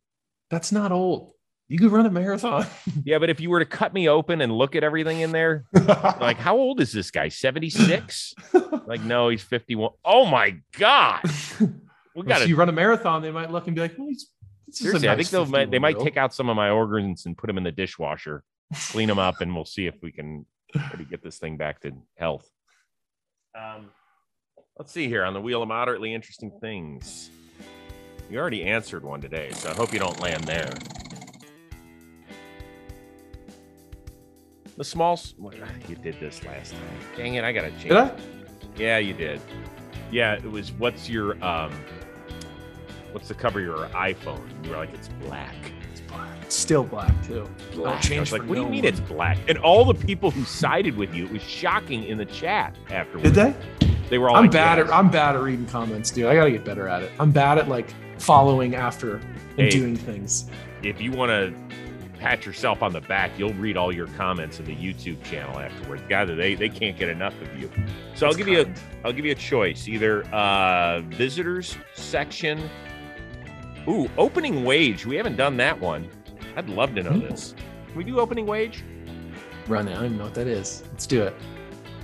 that's 0.50 0.70
not 0.70 0.92
old 0.92 1.32
you 1.74 1.80
could 1.80 1.90
run 1.90 2.06
a 2.06 2.10
marathon. 2.10 2.64
yeah, 3.04 3.18
but 3.18 3.30
if 3.30 3.40
you 3.40 3.50
were 3.50 3.58
to 3.58 3.64
cut 3.64 3.92
me 3.92 4.08
open 4.08 4.40
and 4.40 4.52
look 4.52 4.76
at 4.76 4.84
everything 4.84 5.18
in 5.18 5.32
there, 5.32 5.64
like 5.74 6.36
how 6.36 6.56
old 6.56 6.80
is 6.80 6.92
this 6.92 7.10
guy? 7.10 7.28
76? 7.28 8.32
like, 8.86 9.00
no, 9.00 9.28
he's 9.28 9.42
51. 9.42 9.90
Oh 10.04 10.24
my 10.24 10.56
God. 10.78 11.22
We 12.14 12.22
got 12.22 12.38
to 12.38 12.48
you 12.48 12.54
run 12.54 12.68
a 12.68 12.72
marathon, 12.72 13.22
they 13.22 13.32
might 13.32 13.50
look 13.50 13.66
and 13.66 13.74
be 13.74 13.82
like, 13.82 13.98
well, 13.98 14.06
he's 14.06 14.28
Seriously, 14.70 15.08
nice 15.08 15.14
I 15.14 15.16
think 15.16 15.28
they'll 15.30 15.46
might, 15.46 15.70
they 15.72 15.80
might 15.80 15.98
take 15.98 16.16
out 16.16 16.32
some 16.32 16.48
of 16.48 16.54
my 16.54 16.70
organs 16.70 17.26
and 17.26 17.36
put 17.36 17.48
them 17.48 17.58
in 17.58 17.64
the 17.64 17.72
dishwasher, 17.72 18.44
clean 18.90 19.08
them 19.08 19.18
up, 19.18 19.40
and 19.40 19.52
we'll 19.52 19.64
see 19.64 19.86
if 19.86 19.96
we 20.00 20.12
can 20.12 20.46
maybe 20.92 21.04
get 21.04 21.24
this 21.24 21.38
thing 21.38 21.56
back 21.56 21.80
to 21.80 21.92
health. 22.16 22.48
Um, 23.58 23.90
let's 24.78 24.92
see 24.92 25.08
here 25.08 25.24
on 25.24 25.34
the 25.34 25.40
wheel 25.40 25.60
of 25.60 25.68
moderately 25.68 26.14
interesting 26.14 26.52
things. 26.60 27.30
You 28.30 28.38
already 28.38 28.62
answered 28.62 29.02
one 29.02 29.20
today, 29.20 29.50
so 29.50 29.70
I 29.70 29.74
hope 29.74 29.92
you 29.92 29.98
don't 29.98 30.20
land 30.20 30.44
there. 30.44 30.72
The 34.76 34.84
small. 34.84 35.20
You 35.88 35.96
did 35.96 36.18
this 36.18 36.44
last 36.44 36.72
time. 36.72 36.82
Dang 37.16 37.34
it! 37.34 37.44
I 37.44 37.52
gotta 37.52 37.70
change. 37.70 37.82
Did 37.84 37.96
I? 37.96 38.12
Yeah, 38.76 38.98
you 38.98 39.12
did. 39.14 39.40
Yeah, 40.10 40.34
it 40.34 40.50
was. 40.50 40.72
What's 40.72 41.08
your 41.08 41.42
um? 41.44 41.72
What's 43.12 43.28
the 43.28 43.34
cover 43.34 43.60
of 43.60 43.64
your 43.64 43.88
iPhone? 43.90 44.42
You 44.64 44.70
were 44.70 44.76
like, 44.76 44.92
it's 44.92 45.06
black. 45.20 45.54
It's 45.92 46.00
black. 46.00 46.36
It's 46.42 46.56
still 46.56 46.82
black 46.82 47.12
too. 47.24 47.48
Black. 47.72 48.10
I 48.10 48.18
was 48.18 48.32
like, 48.32 48.42
what 48.42 48.56
do 48.56 48.62
you 48.62 48.68
mean 48.68 48.84
it's 48.84 48.98
black? 48.98 49.38
And 49.46 49.56
all 49.58 49.84
the 49.84 49.94
people 49.94 50.32
who 50.32 50.44
sided 50.44 50.96
with 50.96 51.14
you, 51.14 51.26
it 51.26 51.32
was 51.32 51.42
shocking 51.42 52.02
in 52.02 52.18
the 52.18 52.26
chat 52.26 52.74
afterwards. 52.90 53.30
Did 53.30 53.34
they? 53.80 53.88
They 54.10 54.18
were 54.18 54.28
all. 54.28 54.36
I'm 54.36 54.44
like, 54.44 54.52
bad 54.52 54.78
yes. 54.78 54.88
at. 54.88 54.92
I'm 54.92 55.08
bad 55.08 55.36
at 55.36 55.42
reading 55.42 55.66
comments, 55.66 56.10
dude. 56.10 56.26
I 56.26 56.34
gotta 56.34 56.50
get 56.50 56.64
better 56.64 56.88
at 56.88 57.04
it. 57.04 57.12
I'm 57.20 57.30
bad 57.30 57.58
at 57.58 57.68
like 57.68 57.94
following 58.18 58.74
after 58.74 59.16
and 59.16 59.54
hey, 59.56 59.70
doing 59.70 59.96
things. 59.96 60.50
If 60.82 61.00
you 61.00 61.12
want 61.12 61.30
to 61.30 61.54
pat 62.24 62.46
yourself 62.46 62.82
on 62.82 62.90
the 62.90 63.02
back, 63.02 63.38
you'll 63.38 63.52
read 63.52 63.76
all 63.76 63.94
your 63.94 64.06
comments 64.06 64.58
in 64.58 64.64
the 64.64 64.74
YouTube 64.74 65.22
channel 65.24 65.60
afterwards. 65.60 66.02
Gather 66.08 66.34
they 66.34 66.54
they 66.54 66.70
can't 66.70 66.96
get 66.96 67.10
enough 67.10 67.38
of 67.42 67.60
you. 67.60 67.70
So 68.14 68.26
I'll 68.26 68.32
give 68.32 68.46
kind. 68.46 68.66
you 68.66 68.74
a 69.02 69.06
I'll 69.06 69.12
give 69.12 69.26
you 69.26 69.32
a 69.32 69.34
choice. 69.34 69.86
Either 69.86 70.24
uh 70.32 71.02
visitors 71.02 71.76
section. 71.92 72.70
Ooh, 73.86 74.08
opening 74.16 74.64
wage. 74.64 75.04
We 75.04 75.16
haven't 75.16 75.36
done 75.36 75.58
that 75.58 75.78
one. 75.78 76.08
I'd 76.56 76.70
love 76.70 76.94
to 76.94 77.02
know 77.02 77.12
Ooh. 77.12 77.28
this. 77.28 77.54
Can 77.88 77.94
we 77.94 78.04
do 78.04 78.18
opening 78.18 78.46
wage? 78.46 78.82
Run 79.68 79.86
it. 79.86 79.90
I 79.90 79.96
don't 79.96 80.06
even 80.06 80.16
know 80.16 80.24
what 80.24 80.34
that 80.34 80.46
is. 80.46 80.82
Let's 80.92 81.06
do 81.06 81.22
it. 81.24 81.34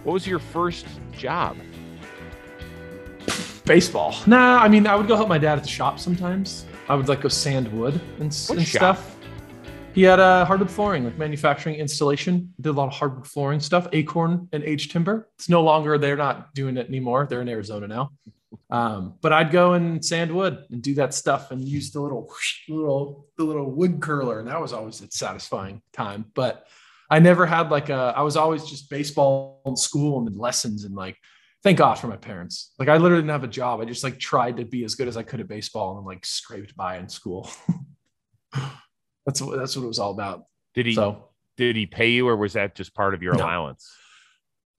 What 0.05 0.13
was 0.13 0.27
your 0.27 0.39
first 0.39 0.87
job? 1.13 1.57
Baseball. 3.65 4.15
Nah, 4.27 4.59
I 4.59 4.69
mean 4.69 4.87
I 4.87 4.97
would 4.97 5.09
go 5.09 5.17
help 5.17 5.31
my 5.31 5.39
dad 5.39 5.57
at 5.57 5.63
the 5.63 5.71
shop 5.71 5.99
sometimes. 5.99 6.67
I 6.91 6.95
would 6.95 7.09
like 7.09 7.23
go 7.23 7.29
sand 7.29 7.73
wood 7.73 7.99
and, 8.19 8.25
and 8.51 8.67
stuff. 8.67 9.17
He 9.93 10.03
had 10.03 10.21
uh, 10.21 10.45
hardwood 10.45 10.71
flooring, 10.71 11.05
like 11.05 11.19
manufacturing 11.19 11.75
installation. 11.75 12.55
Did 12.61 12.71
a 12.71 12.73
lot 12.73 12.87
of 12.87 12.93
hardwood 12.93 13.27
flooring 13.27 13.59
stuff. 13.59 13.89
Acorn 13.93 14.49
and 14.53 14.63
H 14.63 14.89
Timber. 14.89 15.29
It's 15.37 15.49
no 15.49 15.63
longer. 15.63 15.99
They're 15.99 16.17
not 16.17 16.55
doing 16.55 16.77
it 16.77 16.87
anymore. 16.87 17.27
They're 17.29 17.43
in 17.43 17.49
Arizona 17.49 17.87
now. 17.87 18.11
Um, 18.69 19.15
but 19.21 19.33
I'd 19.33 19.53
go 19.53 19.75
and 19.75 20.05
sand 20.05 20.35
wood 20.35 20.65
and 20.71 20.83
do 20.83 20.95
that 20.95 21.15
stuff 21.15 21.51
and 21.51 21.67
use 21.67 21.93
the 21.93 22.01
little 22.01 22.29
little 22.69 23.27
the 23.37 23.45
little 23.45 23.71
wood 23.71 24.01
curler, 24.01 24.41
and 24.41 24.49
that 24.49 24.61
was 24.61 24.73
always 24.73 25.01
a 25.01 25.11
satisfying 25.11 25.83
time. 25.93 26.27
But 26.35 26.67
I 27.09 27.19
never 27.21 27.47
had 27.47 27.71
like 27.71 27.91
a. 27.91 28.13
I 28.17 28.23
was 28.23 28.37
always 28.37 28.65
just 28.65 28.91
baseball 28.91 29.63
in 29.67 29.77
school 29.77 30.25
and 30.27 30.37
lessons 30.37 30.85
and 30.85 30.95
like. 30.95 31.17
Thank 31.63 31.79
God 31.79 31.95
for 31.95 32.07
my 32.07 32.17
parents. 32.17 32.73
Like 32.79 32.89
I 32.89 32.97
literally 32.97 33.23
didn't 33.23 33.33
have 33.33 33.45
a 33.45 33.49
job. 33.49 33.81
I 33.81 33.85
just 33.85 34.03
like 34.03 34.19
tried 34.19 34.57
to 34.57 34.65
be 34.65 34.85
as 34.85 34.95
good 34.95 35.09
as 35.09 35.17
I 35.17 35.23
could 35.23 35.41
at 35.41 35.49
baseball 35.49 35.99
and 35.99 36.07
like 36.07 36.25
scraped 36.25 36.77
by 36.77 36.99
in 36.99 37.09
school. 37.09 37.51
that's 39.27 39.41
what 39.41 39.59
that's 39.59 39.77
what 39.77 39.85
it 39.85 39.89
was 39.89 39.99
all 39.99 40.13
about. 40.13 40.45
Did 40.75 40.87
he? 40.87 40.95
So 40.95 41.29
did 41.57 41.77
he 41.77 41.87
pay 41.87 42.11
you, 42.11 42.29
or 42.29 42.37
was 42.37 42.55
that 42.55 42.75
just 42.75 42.95
part 42.95 43.15
of 43.15 43.23
your 43.23 43.35
no. 43.35 43.45
allowance? 43.45 43.91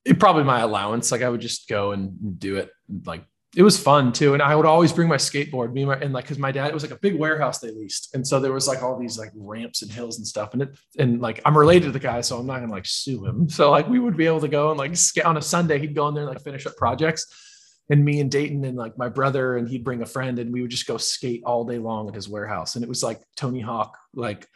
It 0.03 0.19
probably 0.19 0.43
my 0.43 0.61
allowance. 0.61 1.11
Like 1.11 1.21
I 1.21 1.29
would 1.29 1.41
just 1.41 1.67
go 1.69 1.91
and 1.91 2.39
do 2.39 2.57
it. 2.57 2.71
Like 3.05 3.23
it 3.55 3.63
was 3.63 3.77
fun 3.77 4.13
too, 4.13 4.33
and 4.33 4.41
I 4.41 4.55
would 4.55 4.65
always 4.65 4.91
bring 4.93 5.07
my 5.07 5.17
skateboard. 5.17 5.73
Me 5.73 5.81
and, 5.81 5.91
my, 5.91 5.97
and 5.97 6.13
like 6.13 6.25
because 6.25 6.39
my 6.39 6.51
dad 6.51 6.67
it 6.67 6.73
was 6.73 6.83
like 6.83 6.91
a 6.91 6.99
big 6.99 7.17
warehouse 7.17 7.59
they 7.59 7.71
leased, 7.71 8.15
and 8.15 8.25
so 8.25 8.39
there 8.39 8.53
was 8.53 8.67
like 8.67 8.81
all 8.81 8.97
these 8.97 9.17
like 9.17 9.31
ramps 9.35 9.81
and 9.81 9.91
hills 9.91 10.17
and 10.17 10.25
stuff. 10.25 10.53
And 10.53 10.63
it 10.63 10.77
and 10.97 11.21
like 11.21 11.41
I'm 11.45 11.57
related 11.57 11.85
to 11.87 11.91
the 11.91 11.99
guy, 11.99 12.21
so 12.21 12.39
I'm 12.39 12.47
not 12.47 12.59
gonna 12.61 12.71
like 12.71 12.85
sue 12.85 13.25
him. 13.25 13.49
So 13.49 13.69
like 13.69 13.87
we 13.87 13.99
would 13.99 14.17
be 14.17 14.25
able 14.25 14.41
to 14.41 14.47
go 14.47 14.69
and 14.69 14.77
like 14.79 14.95
skate 14.95 15.25
on 15.25 15.37
a 15.37 15.41
Sunday 15.41 15.79
he'd 15.79 15.95
go 15.95 16.07
in 16.07 16.13
there 16.13 16.23
and 16.23 16.33
like 16.33 16.43
finish 16.43 16.65
up 16.65 16.75
projects 16.77 17.50
and 17.91 18.05
me 18.05 18.21
and 18.21 18.31
Dayton 18.31 18.63
and 18.63 18.77
like 18.77 18.97
my 18.97 19.09
brother 19.09 19.57
and 19.57 19.67
he'd 19.67 19.83
bring 19.83 20.01
a 20.01 20.05
friend 20.05 20.39
and 20.39 20.51
we 20.53 20.61
would 20.61 20.71
just 20.71 20.87
go 20.87 20.97
skate 20.97 21.43
all 21.45 21.65
day 21.65 21.77
long 21.77 22.07
at 22.07 22.15
his 22.15 22.29
warehouse. 22.29 22.75
And 22.75 22.83
it 22.83 22.87
was 22.87 23.03
like 23.03 23.21
Tony 23.35 23.59
Hawk 23.59 23.97
like 24.15 24.47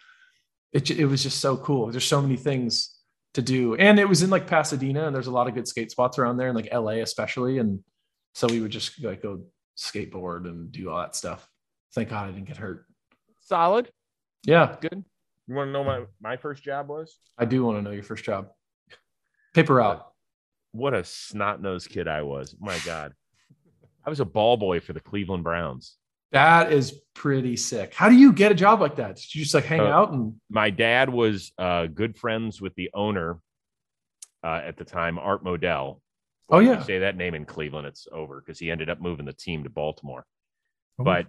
it, 0.71 0.89
it 0.89 1.05
was 1.05 1.21
just 1.21 1.41
so 1.41 1.57
cool. 1.57 1.91
There's 1.91 2.05
so 2.05 2.21
many 2.21 2.37
things 2.37 2.97
to 3.33 3.41
do. 3.41 3.75
And 3.75 3.99
it 3.99 4.07
was 4.07 4.23
in 4.23 4.29
like 4.29 4.47
Pasadena 4.47 5.05
and 5.05 5.13
there's 5.13 5.27
a 5.27 5.31
lot 5.31 5.49
of 5.49 5.53
good 5.53 5.67
skate 5.67 5.91
spots 5.91 6.17
around 6.17 6.37
there 6.37 6.47
and 6.47 6.55
like 6.55 6.73
LA 6.73 7.01
especially. 7.03 7.57
And 7.57 7.83
so 8.33 8.47
we 8.47 8.61
would 8.61 8.71
just 8.71 9.03
like 9.03 9.21
go 9.21 9.43
skateboard 9.77 10.45
and 10.45 10.71
do 10.71 10.89
all 10.89 10.99
that 10.99 11.13
stuff. 11.13 11.45
Thank 11.93 12.09
god 12.09 12.29
I 12.29 12.31
didn't 12.31 12.47
get 12.47 12.57
hurt. 12.57 12.85
Solid? 13.41 13.91
Yeah. 14.47 14.77
Good? 14.79 15.03
You 15.47 15.55
want 15.55 15.67
to 15.67 15.71
know 15.73 15.83
my 15.83 16.05
my 16.21 16.37
first 16.37 16.63
job 16.63 16.87
was? 16.87 17.19
I 17.37 17.43
do 17.43 17.65
want 17.65 17.79
to 17.79 17.81
know 17.81 17.91
your 17.91 18.03
first 18.03 18.23
job. 18.23 18.47
Paper 19.53 19.75
route. 19.75 20.07
What 20.71 20.93
a 20.93 21.03
snot 21.03 21.61
nosed 21.61 21.89
kid 21.89 22.07
I 22.07 22.21
was. 22.21 22.55
my 22.61 22.77
God. 22.85 23.13
I 24.05 24.09
was 24.09 24.19
a 24.19 24.25
ball 24.25 24.57
boy 24.57 24.79
for 24.79 24.93
the 24.93 24.99
Cleveland 24.99 25.43
Browns. 25.43 25.95
That 26.31 26.71
is 26.71 26.99
pretty 27.13 27.55
sick. 27.55 27.93
How 27.93 28.09
do 28.09 28.15
you 28.15 28.33
get 28.33 28.51
a 28.51 28.55
job 28.55 28.81
like 28.81 28.97
that? 28.97 29.15
Did 29.15 29.35
you 29.35 29.43
just 29.43 29.53
like 29.53 29.65
hang 29.65 29.79
uh, 29.79 29.85
out 29.85 30.11
and 30.11 30.35
my 30.49 30.69
dad 30.69 31.09
was 31.09 31.51
uh, 31.57 31.87
good 31.87 32.17
friends 32.17 32.61
with 32.61 32.75
the 32.75 32.89
owner 32.93 33.39
uh, 34.43 34.61
at 34.63 34.77
the 34.77 34.85
time, 34.85 35.17
Art 35.17 35.43
Modell. 35.43 36.01
Oh 36.49 36.59
yeah. 36.59 36.83
say 36.83 36.99
that 36.99 37.17
name 37.17 37.33
in 37.33 37.45
Cleveland, 37.45 37.87
it's 37.87 38.07
over 38.11 38.39
because 38.39 38.59
he 38.59 38.69
ended 38.69 38.89
up 38.89 39.01
moving 39.01 39.25
the 39.25 39.33
team 39.33 39.63
to 39.63 39.69
Baltimore. 39.69 40.25
Oh. 40.99 41.03
But 41.03 41.25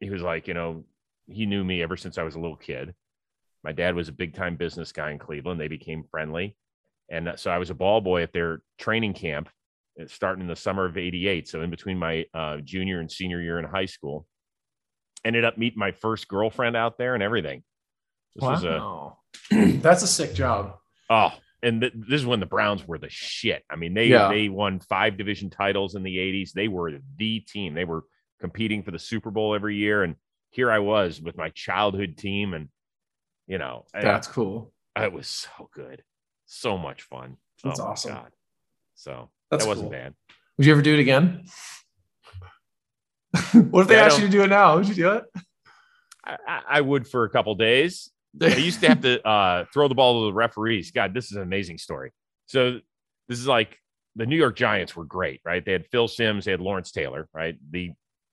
he 0.00 0.08
was 0.08 0.22
like, 0.22 0.48
you 0.48 0.54
know, 0.54 0.84
he 1.26 1.44
knew 1.44 1.62
me 1.62 1.82
ever 1.82 1.96
since 1.96 2.16
I 2.16 2.22
was 2.22 2.36
a 2.36 2.40
little 2.40 2.56
kid. 2.56 2.94
My 3.62 3.72
dad 3.72 3.94
was 3.94 4.08
a 4.08 4.12
big 4.12 4.34
time 4.34 4.56
business 4.56 4.92
guy 4.92 5.10
in 5.10 5.18
Cleveland. 5.18 5.60
They 5.60 5.68
became 5.68 6.04
friendly. 6.10 6.56
And 7.10 7.28
uh, 7.28 7.36
so 7.36 7.50
I 7.50 7.58
was 7.58 7.68
a 7.68 7.74
ball 7.74 8.00
boy 8.00 8.22
at 8.22 8.32
their 8.32 8.62
training 8.78 9.12
camp 9.12 9.50
starting 10.06 10.42
in 10.42 10.48
the 10.48 10.56
summer 10.56 10.84
of 10.84 10.96
88. 10.96 11.48
So 11.48 11.62
in 11.62 11.70
between 11.70 11.98
my 11.98 12.24
uh, 12.34 12.58
junior 12.58 13.00
and 13.00 13.10
senior 13.10 13.40
year 13.40 13.58
in 13.58 13.64
high 13.64 13.86
school, 13.86 14.26
ended 15.24 15.44
up 15.44 15.58
meeting 15.58 15.78
my 15.78 15.92
first 15.92 16.28
girlfriend 16.28 16.76
out 16.76 16.98
there 16.98 17.14
and 17.14 17.22
everything. 17.22 17.62
This 18.34 18.42
wow. 18.42 19.16
was 19.50 19.52
a, 19.52 19.76
that's 19.80 20.02
a 20.02 20.06
sick 20.06 20.34
job. 20.34 20.76
Oh, 21.08 21.32
and 21.62 21.80
th- 21.80 21.92
this 21.94 22.20
is 22.20 22.26
when 22.26 22.40
the 22.40 22.46
Browns 22.46 22.86
were 22.86 22.98
the 22.98 23.10
shit. 23.10 23.64
I 23.70 23.76
mean, 23.76 23.94
they, 23.94 24.06
yeah. 24.06 24.28
they 24.28 24.48
won 24.48 24.80
five 24.80 25.16
division 25.16 25.50
titles 25.50 25.94
in 25.94 26.02
the 26.02 26.16
80s. 26.16 26.52
They 26.52 26.68
were 26.68 26.92
the 27.16 27.40
team. 27.40 27.74
They 27.74 27.84
were 27.84 28.04
competing 28.40 28.82
for 28.82 28.92
the 28.92 28.98
Super 28.98 29.30
Bowl 29.30 29.54
every 29.54 29.76
year. 29.76 30.02
And 30.02 30.16
here 30.50 30.70
I 30.70 30.78
was 30.78 31.20
with 31.20 31.36
my 31.36 31.50
childhood 31.50 32.16
team. 32.16 32.54
And, 32.54 32.68
you 33.46 33.58
know, 33.58 33.84
that's 33.92 34.28
I, 34.28 34.32
cool. 34.32 34.72
It 34.96 35.12
was 35.12 35.28
so 35.28 35.68
good. 35.74 36.02
So 36.46 36.78
much 36.78 37.02
fun. 37.02 37.36
That's 37.62 37.80
oh 37.80 37.84
awesome. 37.84 38.14
God. 38.14 38.32
So 38.94 39.30
That's 39.50 39.64
that 39.64 39.68
wasn't 39.68 39.90
cool. 39.90 39.98
bad. 39.98 40.14
Would 40.56 40.66
you 40.66 40.72
ever 40.72 40.82
do 40.82 40.94
it 40.94 41.00
again? 41.00 41.44
what 43.70 43.82
if 43.82 43.88
they 43.88 43.96
yeah, 43.96 44.04
asked 44.04 44.18
you 44.18 44.26
to 44.26 44.30
do 44.30 44.42
it 44.42 44.48
now? 44.48 44.76
Would 44.76 44.88
you 44.88 44.94
do 44.94 45.10
it? 45.12 45.24
I, 46.24 46.60
I 46.68 46.80
would 46.80 47.08
for 47.08 47.24
a 47.24 47.30
couple 47.30 47.54
days. 47.54 48.10
I 48.40 48.56
used 48.56 48.80
to 48.80 48.88
have 48.88 49.00
to 49.02 49.26
uh, 49.28 49.64
throw 49.72 49.88
the 49.88 49.94
ball 49.94 50.20
to 50.20 50.26
the 50.26 50.34
referees. 50.34 50.90
God, 50.90 51.14
this 51.14 51.30
is 51.30 51.36
an 51.36 51.42
amazing 51.42 51.78
story. 51.78 52.12
So 52.46 52.80
this 53.28 53.38
is 53.38 53.46
like 53.46 53.76
the 54.16 54.26
New 54.26 54.36
York 54.36 54.56
Giants 54.56 54.94
were 54.94 55.04
great, 55.04 55.40
right? 55.44 55.64
They 55.64 55.72
had 55.72 55.86
Phil 55.86 56.08
Simms, 56.08 56.44
they 56.44 56.50
had 56.50 56.60
Lawrence 56.60 56.90
Taylor, 56.92 57.28
right? 57.32 57.56
The 57.70 57.92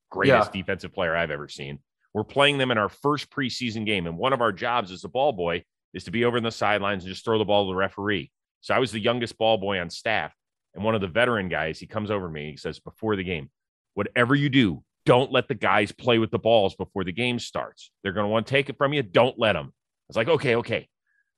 greatest 0.09 0.51
yeah. 0.53 0.61
defensive 0.61 0.93
player 0.93 1.15
I've 1.15 1.31
ever 1.31 1.47
seen. 1.47 1.79
We're 2.13 2.23
playing 2.23 2.57
them 2.57 2.71
in 2.71 2.77
our 2.77 2.89
first 2.89 3.29
preseason 3.29 3.85
game, 3.85 4.07
and 4.07 4.17
one 4.17 4.33
of 4.33 4.41
our 4.41 4.51
jobs 4.51 4.91
as 4.91 5.03
a 5.03 5.09
ball 5.09 5.33
boy 5.33 5.63
is 5.93 6.03
to 6.05 6.11
be 6.11 6.25
over 6.25 6.37
in 6.37 6.43
the 6.43 6.51
sidelines 6.51 7.03
and 7.03 7.13
just 7.13 7.23
throw 7.23 7.37
the 7.37 7.45
ball 7.45 7.65
to 7.65 7.71
the 7.71 7.75
referee. 7.75 8.31
So 8.61 8.73
I 8.73 8.79
was 8.79 8.91
the 8.91 8.99
youngest 8.99 9.37
ball 9.37 9.57
boy 9.57 9.79
on 9.79 9.89
staff. 9.89 10.33
And 10.73 10.83
one 10.83 10.95
of 10.95 11.01
the 11.01 11.07
veteran 11.07 11.49
guys, 11.49 11.79
he 11.79 11.87
comes 11.87 12.11
over 12.11 12.27
to 12.27 12.31
me. 12.31 12.51
He 12.51 12.57
says, 12.57 12.79
Before 12.79 13.15
the 13.15 13.23
game, 13.23 13.49
whatever 13.93 14.35
you 14.35 14.49
do, 14.49 14.83
don't 15.05 15.31
let 15.31 15.47
the 15.47 15.55
guys 15.55 15.91
play 15.91 16.19
with 16.19 16.31
the 16.31 16.39
balls 16.39 16.75
before 16.75 17.03
the 17.03 17.11
game 17.11 17.39
starts. 17.39 17.91
They're 18.03 18.13
going 18.13 18.25
to 18.25 18.29
want 18.29 18.47
to 18.47 18.51
take 18.51 18.69
it 18.69 18.77
from 18.77 18.93
you. 18.93 19.03
Don't 19.03 19.39
let 19.39 19.53
them. 19.53 19.67
I 19.67 20.05
was 20.09 20.17
like, 20.17 20.27
Okay, 20.27 20.55
okay. 20.57 20.87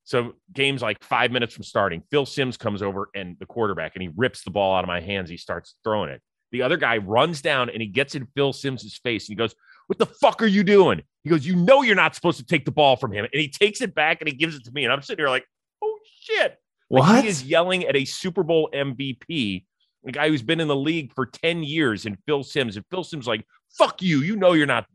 So 0.03 0.33
game's 0.51 0.81
like 0.81 1.03
five 1.03 1.31
minutes 1.31 1.53
from 1.53 1.63
starting. 1.63 2.01
Phil 2.09 2.25
Simms 2.25 2.57
comes 2.57 2.81
over 2.81 3.09
and 3.13 3.37
the 3.39 3.45
quarterback, 3.45 3.95
and 3.95 4.01
he 4.01 4.09
rips 4.15 4.43
the 4.43 4.49
ball 4.49 4.75
out 4.75 4.83
of 4.83 4.87
my 4.87 5.01
hands. 5.01 5.29
He 5.29 5.37
starts 5.37 5.75
throwing 5.83 6.09
it. 6.09 6.21
The 6.51 6.63
other 6.63 6.77
guy 6.77 6.97
runs 6.97 7.43
down 7.43 7.69
and 7.69 7.79
he 7.79 7.87
gets 7.87 8.15
in 8.15 8.27
Phil 8.35 8.51
Simms's 8.53 8.97
face 8.97 9.29
and 9.29 9.33
he 9.33 9.35
goes, 9.35 9.53
what 9.89 9.97
the 9.97 10.05
fuck 10.05 10.43
are 10.43 10.47
you 10.47 10.63
doing? 10.63 11.01
He 11.23 11.31
goes, 11.31 11.47
You 11.47 11.55
know, 11.55 11.81
you're 11.81 11.95
not 11.95 12.13
supposed 12.13 12.37
to 12.37 12.45
take 12.45 12.63
the 12.63 12.71
ball 12.71 12.95
from 12.95 13.11
him. 13.11 13.25
And 13.25 13.41
he 13.41 13.49
takes 13.49 13.81
it 13.81 13.95
back 13.95 14.21
and 14.21 14.29
he 14.29 14.35
gives 14.35 14.55
it 14.55 14.63
to 14.65 14.71
me. 14.71 14.83
And 14.83 14.93
I'm 14.93 15.01
sitting 15.01 15.23
here 15.23 15.29
like, 15.29 15.45
Oh 15.83 15.97
shit. 16.21 16.59
Like? 16.89 17.23
He 17.23 17.29
is 17.29 17.43
yelling 17.43 17.85
at 17.85 17.95
a 17.95 18.05
Super 18.05 18.43
Bowl 18.43 18.69
MVP, 18.73 19.65
a 20.07 20.11
guy 20.11 20.29
who's 20.29 20.41
been 20.41 20.59
in 20.59 20.67
the 20.67 20.75
league 20.75 21.13
for 21.13 21.25
10 21.25 21.63
years, 21.63 22.05
and 22.05 22.17
Phil 22.25 22.43
Simms. 22.43 22.75
And 22.75 22.85
Phil 22.89 23.03
Simms, 23.03 23.27
like, 23.27 23.45
fuck 23.77 24.01
you. 24.01 24.21
You 24.21 24.35
know, 24.35 24.53
you're 24.53 24.65
not, 24.65 24.85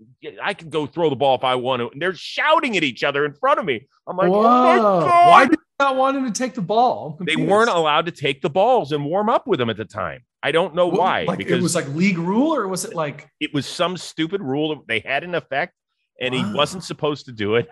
I 0.43 0.55
can 0.55 0.71
go 0.71 0.87
throw 0.87 1.11
the 1.11 1.17
ball 1.17 1.37
if 1.37 1.45
I 1.45 1.55
want 1.55 1.81
to. 1.81 1.91
And 1.91 2.01
they're 2.03 2.15
shouting 2.15 2.77
at 2.77 2.83
each 2.83 3.05
other 3.05 3.25
in 3.25 3.33
front 3.33 3.61
of 3.61 3.65
me. 3.65 3.87
I'm 4.09 4.17
like, 4.17 4.31
Whoa. 4.31 4.41
Oh 4.41 4.43
my 4.43 4.77
God. 4.77 5.29
Why 5.29 5.45
did 5.47 5.53
you 5.53 5.65
not 5.79 5.97
want 5.97 6.17
him 6.17 6.25
to 6.25 6.33
take 6.33 6.55
the 6.55 6.63
ball? 6.63 7.19
They 7.21 7.37
weren't 7.37 7.71
allowed 7.71 8.07
to 8.07 8.13
take 8.13 8.43
the 8.43 8.51
balls 8.51 8.93
and 8.93 9.05
warm 9.05 9.29
up 9.29 9.47
with 9.47 9.61
him 9.61 9.71
at 9.71 9.77
the 9.77 9.85
time. 9.85 10.23
I 10.45 10.53
don't 10.53 10.75
know 10.75 10.89
why. 10.89 11.25
Like 11.25 11.39
because 11.39 11.59
it 11.59 11.63
was 11.63 11.75
like 11.75 11.89
league 11.89 12.19
rule, 12.19 12.55
or 12.55 12.69
was 12.69 12.85
it 12.85 12.95
like 12.95 13.31
it 13.41 13.55
was 13.55 13.65
some 13.65 13.97
stupid 13.97 14.43
rule 14.43 14.75
that 14.75 14.87
they 14.87 15.01
had 15.01 15.25
in 15.25 15.35
effect, 15.35 15.73
and 16.21 16.35
wow. 16.35 16.45
he 16.45 16.55
wasn't 16.55 16.85
supposed 16.85 17.25
to 17.27 17.33
do 17.33 17.55
it. 17.55 17.67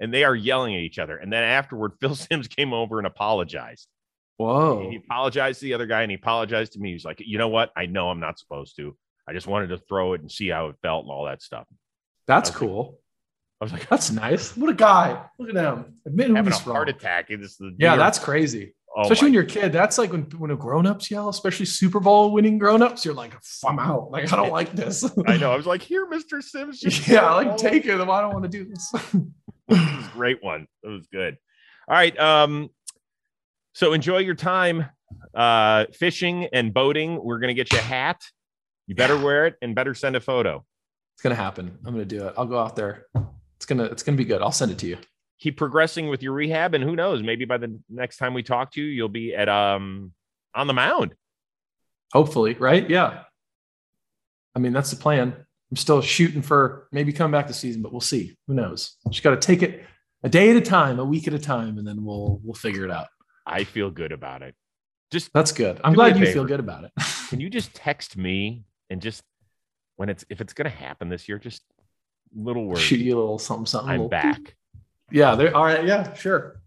And 0.00 0.14
they 0.14 0.24
are 0.24 0.34
yelling 0.34 0.74
at 0.74 0.80
each 0.80 0.98
other. 0.98 1.16
And 1.16 1.32
then 1.32 1.42
afterward, 1.42 1.92
Phil 2.00 2.14
Simms 2.14 2.48
came 2.48 2.72
over 2.72 2.98
and 2.98 3.06
apologized. 3.06 3.88
Whoa! 4.36 4.88
He 4.90 4.96
apologized 4.96 5.58
to 5.60 5.64
the 5.64 5.74
other 5.74 5.86
guy, 5.86 6.02
and 6.02 6.10
he 6.12 6.14
apologized 6.14 6.74
to 6.74 6.78
me. 6.78 6.92
He's 6.92 7.04
like, 7.04 7.20
"You 7.24 7.38
know 7.38 7.48
what? 7.48 7.72
I 7.76 7.86
know 7.86 8.08
I'm 8.08 8.20
not 8.20 8.38
supposed 8.38 8.76
to. 8.76 8.96
I 9.28 9.32
just 9.32 9.48
wanted 9.48 9.68
to 9.68 9.78
throw 9.78 10.12
it 10.12 10.20
and 10.20 10.30
see 10.30 10.48
how 10.48 10.68
it 10.68 10.76
felt 10.80 11.04
and 11.04 11.10
all 11.10 11.24
that 11.24 11.42
stuff." 11.42 11.66
That's 12.28 12.48
cool. 12.48 12.84
Like, 12.84 12.92
I 13.60 13.64
was 13.64 13.72
like, 13.72 13.88
"That's 13.90 14.12
nice. 14.12 14.56
What 14.56 14.70
a 14.70 14.74
guy! 14.74 15.24
Look 15.40 15.48
at 15.48 15.56
him. 15.56 15.96
Admit 16.06 16.30
having 16.36 16.52
a 16.52 16.56
heart 16.56 16.88
attack. 16.88 17.30
It's 17.30 17.56
the 17.56 17.74
yeah, 17.78 17.96
that's 17.96 18.20
crazy. 18.20 18.74
Oh 18.96 19.02
especially 19.02 19.26
when 19.26 19.34
you're 19.34 19.42
a 19.42 19.46
kid, 19.46 19.72
that's 19.72 19.98
like 19.98 20.12
when 20.12 20.22
when 20.38 20.54
grown-ups 20.56 21.10
yell, 21.10 21.28
especially 21.28 21.66
Super 21.66 22.00
Bowl 22.00 22.32
winning 22.32 22.58
grown-ups, 22.58 23.04
you're 23.04 23.14
like, 23.14 23.36
I'm 23.66 23.78
out. 23.78 24.10
Like, 24.10 24.32
I 24.32 24.36
don't 24.36 24.50
like 24.52 24.72
this. 24.72 25.04
I 25.26 25.36
know. 25.36 25.52
I 25.52 25.56
was 25.56 25.66
like, 25.66 25.82
here, 25.82 26.06
Mr. 26.06 26.42
Simms. 26.42 26.82
yeah, 27.08 27.32
like 27.34 27.56
take 27.56 27.86
it. 27.86 28.00
I 28.00 28.20
don't 28.20 28.32
want 28.32 28.44
to 28.44 28.48
do 28.48 28.64
this. 28.64 28.94
This 29.68 30.08
great 30.08 30.42
one. 30.42 30.66
It 30.82 30.88
was 30.88 31.06
good. 31.06 31.36
All 31.88 31.94
right. 31.94 32.18
Um, 32.18 32.70
so 33.74 33.92
enjoy 33.92 34.18
your 34.18 34.34
time 34.34 34.86
uh 35.34 35.86
fishing 35.94 36.48
and 36.52 36.74
boating. 36.74 37.22
We're 37.22 37.38
gonna 37.38 37.54
get 37.54 37.72
you 37.72 37.78
a 37.78 37.82
hat. 37.82 38.22
You 38.86 38.94
better 38.94 39.16
wear 39.16 39.46
it 39.46 39.56
and 39.62 39.74
better 39.74 39.94
send 39.94 40.16
a 40.16 40.20
photo. 40.20 40.64
It's 41.14 41.22
gonna 41.22 41.34
happen. 41.34 41.78
I'm 41.84 41.92
gonna 41.92 42.04
do 42.04 42.26
it. 42.26 42.34
I'll 42.36 42.46
go 42.46 42.58
out 42.58 42.76
there. 42.76 43.06
It's 43.56 43.66
gonna 43.66 43.84
it's 43.84 44.02
gonna 44.02 44.18
be 44.18 44.24
good. 44.24 44.42
I'll 44.42 44.52
send 44.52 44.72
it 44.72 44.78
to 44.78 44.86
you 44.86 44.98
keep 45.38 45.56
progressing 45.56 46.08
with 46.08 46.22
your 46.22 46.32
rehab 46.32 46.74
and 46.74 46.82
who 46.82 46.96
knows 46.96 47.22
maybe 47.22 47.44
by 47.44 47.58
the 47.58 47.78
next 47.88 48.16
time 48.16 48.34
we 48.34 48.42
talk 48.42 48.72
to 48.72 48.82
you 48.82 48.88
you'll 48.88 49.08
be 49.08 49.34
at 49.34 49.48
um 49.48 50.12
on 50.54 50.66
the 50.66 50.74
mound 50.74 51.14
hopefully 52.12 52.54
right 52.54 52.90
yeah 52.90 53.22
i 54.54 54.58
mean 54.58 54.72
that's 54.72 54.90
the 54.90 54.96
plan 54.96 55.34
i'm 55.70 55.76
still 55.76 56.00
shooting 56.00 56.42
for 56.42 56.88
maybe 56.92 57.12
come 57.12 57.30
back 57.30 57.46
this 57.46 57.58
season 57.58 57.82
but 57.82 57.92
we'll 57.92 58.00
see 58.00 58.36
who 58.46 58.54
knows 58.54 58.96
just 59.10 59.22
got 59.22 59.30
to 59.30 59.36
take 59.36 59.62
it 59.62 59.84
a 60.22 60.28
day 60.28 60.50
at 60.50 60.56
a 60.56 60.60
time 60.60 60.98
a 60.98 61.04
week 61.04 61.28
at 61.28 61.34
a 61.34 61.38
time 61.38 61.78
and 61.78 61.86
then 61.86 62.04
we'll 62.04 62.40
we'll 62.42 62.54
figure 62.54 62.84
it 62.84 62.90
out 62.90 63.06
i 63.46 63.64
feel 63.64 63.90
good 63.90 64.12
about 64.12 64.42
it 64.42 64.54
just 65.10 65.32
that's 65.32 65.52
good 65.52 65.80
i'm 65.84 65.94
glad 65.94 66.16
you 66.16 66.24
favor. 66.24 66.32
feel 66.32 66.44
good 66.44 66.60
about 66.60 66.84
it 66.84 66.92
can 67.28 67.40
you 67.40 67.48
just 67.50 67.74
text 67.74 68.16
me 68.16 68.64
and 68.90 69.00
just 69.00 69.22
when 69.96 70.08
it's 70.08 70.24
if 70.28 70.40
it's 70.40 70.52
going 70.52 70.70
to 70.70 70.76
happen 70.76 71.08
this 71.08 71.28
year 71.28 71.38
just 71.38 71.62
little 72.34 72.66
words 72.66 72.80
shoot 72.80 73.00
you 73.00 73.16
a 73.16 73.18
little 73.18 73.38
something 73.38 73.66
something 73.66 73.90
i'm 73.90 73.96
little 73.96 74.08
back 74.08 74.54
Yeah, 75.10 75.34
they're 75.36 75.56
all 75.56 75.64
right. 75.64 75.86
Yeah, 75.86 76.12
sure, 76.12 76.60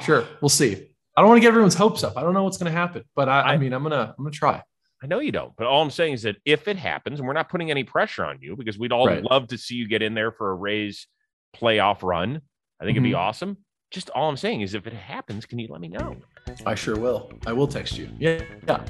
sure. 0.00 0.24
We'll 0.40 0.48
see. 0.48 0.72
I 1.14 1.20
don't 1.20 1.28
want 1.28 1.36
to 1.36 1.42
get 1.42 1.48
everyone's 1.48 1.74
hopes 1.74 2.02
up. 2.02 2.16
I 2.16 2.22
don't 2.22 2.32
know 2.32 2.42
what's 2.42 2.56
going 2.56 2.72
to 2.72 2.78
happen, 2.78 3.04
but 3.14 3.28
I, 3.28 3.40
I, 3.40 3.52
I 3.52 3.56
mean, 3.58 3.74
I'm 3.74 3.82
gonna 3.82 4.14
I'm 4.16 4.24
gonna 4.24 4.30
try. 4.30 4.62
I 5.02 5.06
know 5.06 5.20
you 5.20 5.32
don't, 5.32 5.52
but 5.56 5.66
all 5.66 5.82
I'm 5.82 5.90
saying 5.90 6.14
is 6.14 6.22
that 6.22 6.36
if 6.44 6.68
it 6.68 6.76
happens, 6.76 7.18
and 7.18 7.26
we're 7.26 7.34
not 7.34 7.50
putting 7.50 7.70
any 7.70 7.84
pressure 7.84 8.24
on 8.24 8.38
you 8.40 8.56
because 8.56 8.78
we'd 8.78 8.92
all 8.92 9.06
right. 9.06 9.22
love 9.22 9.48
to 9.48 9.58
see 9.58 9.74
you 9.74 9.86
get 9.88 10.02
in 10.02 10.14
there 10.14 10.32
for 10.32 10.50
a 10.50 10.54
Rays 10.54 11.06
playoff 11.54 12.02
run. 12.02 12.40
I 12.80 12.84
think 12.84 12.90
mm-hmm. 12.90 12.90
it'd 12.90 13.02
be 13.02 13.10
mm-hmm. 13.10 13.18
awesome. 13.18 13.58
Just 13.90 14.10
all 14.10 14.28
I'm 14.28 14.36
saying 14.36 14.62
is 14.62 14.74
if 14.74 14.86
it 14.86 14.92
happens, 14.92 15.46
can 15.46 15.58
you 15.58 15.68
let 15.70 15.80
me 15.80 15.88
know? 15.88 16.16
I 16.64 16.74
sure 16.74 16.98
will. 16.98 17.30
I 17.46 17.52
will 17.52 17.68
text 17.68 17.96
you. 17.96 18.08
Yeah, 18.18 18.42
yeah. 18.66 18.84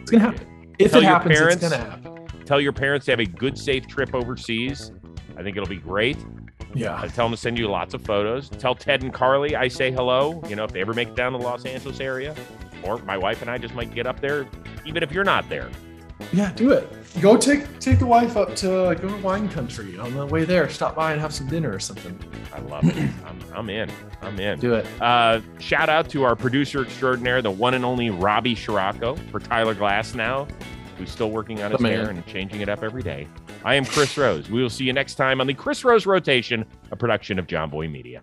It's 0.00 0.10
gonna 0.10 0.24
happen. 0.24 0.74
If 0.78 0.92
tell 0.92 1.00
it 1.00 1.04
happens, 1.04 1.38
parents, 1.38 1.62
it's 1.62 1.72
gonna 1.72 1.90
happen. 1.90 2.26
Tell 2.46 2.60
your 2.60 2.72
parents 2.72 3.06
to 3.06 3.12
have 3.12 3.20
a 3.20 3.26
good, 3.26 3.58
safe 3.58 3.86
trip 3.86 4.14
overseas. 4.14 4.92
I 5.36 5.42
think 5.42 5.56
it'll 5.56 5.68
be 5.68 5.76
great. 5.76 6.16
Yeah. 6.74 7.00
I 7.00 7.08
tell 7.08 7.26
them 7.26 7.32
to 7.32 7.36
send 7.36 7.58
you 7.58 7.68
lots 7.68 7.94
of 7.94 8.02
photos. 8.02 8.48
Tell 8.48 8.74
Ted 8.74 9.02
and 9.02 9.12
Carly 9.12 9.56
I 9.56 9.68
say 9.68 9.90
hello. 9.90 10.42
You 10.48 10.56
know, 10.56 10.64
if 10.64 10.72
they 10.72 10.80
ever 10.80 10.94
make 10.94 11.08
it 11.08 11.16
down 11.16 11.32
to 11.32 11.38
the 11.38 11.44
Los 11.44 11.64
Angeles 11.64 12.00
area, 12.00 12.34
or 12.82 12.98
my 12.98 13.16
wife 13.16 13.42
and 13.42 13.50
I 13.50 13.58
just 13.58 13.74
might 13.74 13.94
get 13.94 14.06
up 14.06 14.20
there, 14.20 14.46
even 14.86 15.02
if 15.02 15.12
you're 15.12 15.24
not 15.24 15.48
there. 15.48 15.70
Yeah, 16.32 16.52
do 16.52 16.70
it. 16.72 16.88
Go 17.20 17.36
take 17.36 17.78
take 17.80 17.98
the 17.98 18.06
wife 18.06 18.36
up 18.36 18.54
to 18.56 18.96
go 19.00 19.08
to 19.08 19.16
wine 19.22 19.48
country 19.48 19.98
on 19.98 20.14
the 20.14 20.26
way 20.26 20.44
there. 20.44 20.68
Stop 20.68 20.94
by 20.94 21.12
and 21.12 21.20
have 21.20 21.34
some 21.34 21.48
dinner 21.48 21.72
or 21.72 21.80
something. 21.80 22.18
I 22.52 22.60
love 22.60 22.84
it. 22.84 22.96
I'm, 23.26 23.40
I'm 23.54 23.70
in. 23.70 23.90
I'm 24.22 24.38
in. 24.38 24.60
Do 24.60 24.74
it. 24.74 24.86
Uh, 25.00 25.40
shout 25.58 25.88
out 25.88 26.08
to 26.10 26.22
our 26.22 26.36
producer 26.36 26.82
extraordinaire, 26.82 27.42
the 27.42 27.50
one 27.50 27.74
and 27.74 27.84
only 27.84 28.10
Robbie 28.10 28.54
Scirocco 28.54 29.16
for 29.30 29.40
Tyler 29.40 29.74
Glasnow, 29.74 30.48
who's 30.98 31.10
still 31.10 31.30
working 31.30 31.62
on 31.62 31.72
his 31.72 31.80
hair 31.80 32.10
and 32.10 32.24
changing 32.26 32.60
it 32.60 32.68
up 32.68 32.82
every 32.82 33.02
day. 33.02 33.26
I 33.64 33.74
am 33.74 33.84
Chris 33.84 34.16
Rose. 34.16 34.48
We 34.50 34.62
will 34.62 34.70
see 34.70 34.84
you 34.84 34.92
next 34.92 35.16
time 35.16 35.40
on 35.40 35.46
the 35.46 35.54
Chris 35.54 35.84
Rose 35.84 36.06
Rotation, 36.06 36.64
a 36.92 36.96
production 36.96 37.38
of 37.38 37.46
Jomboy 37.46 37.90
Media. 37.90 38.22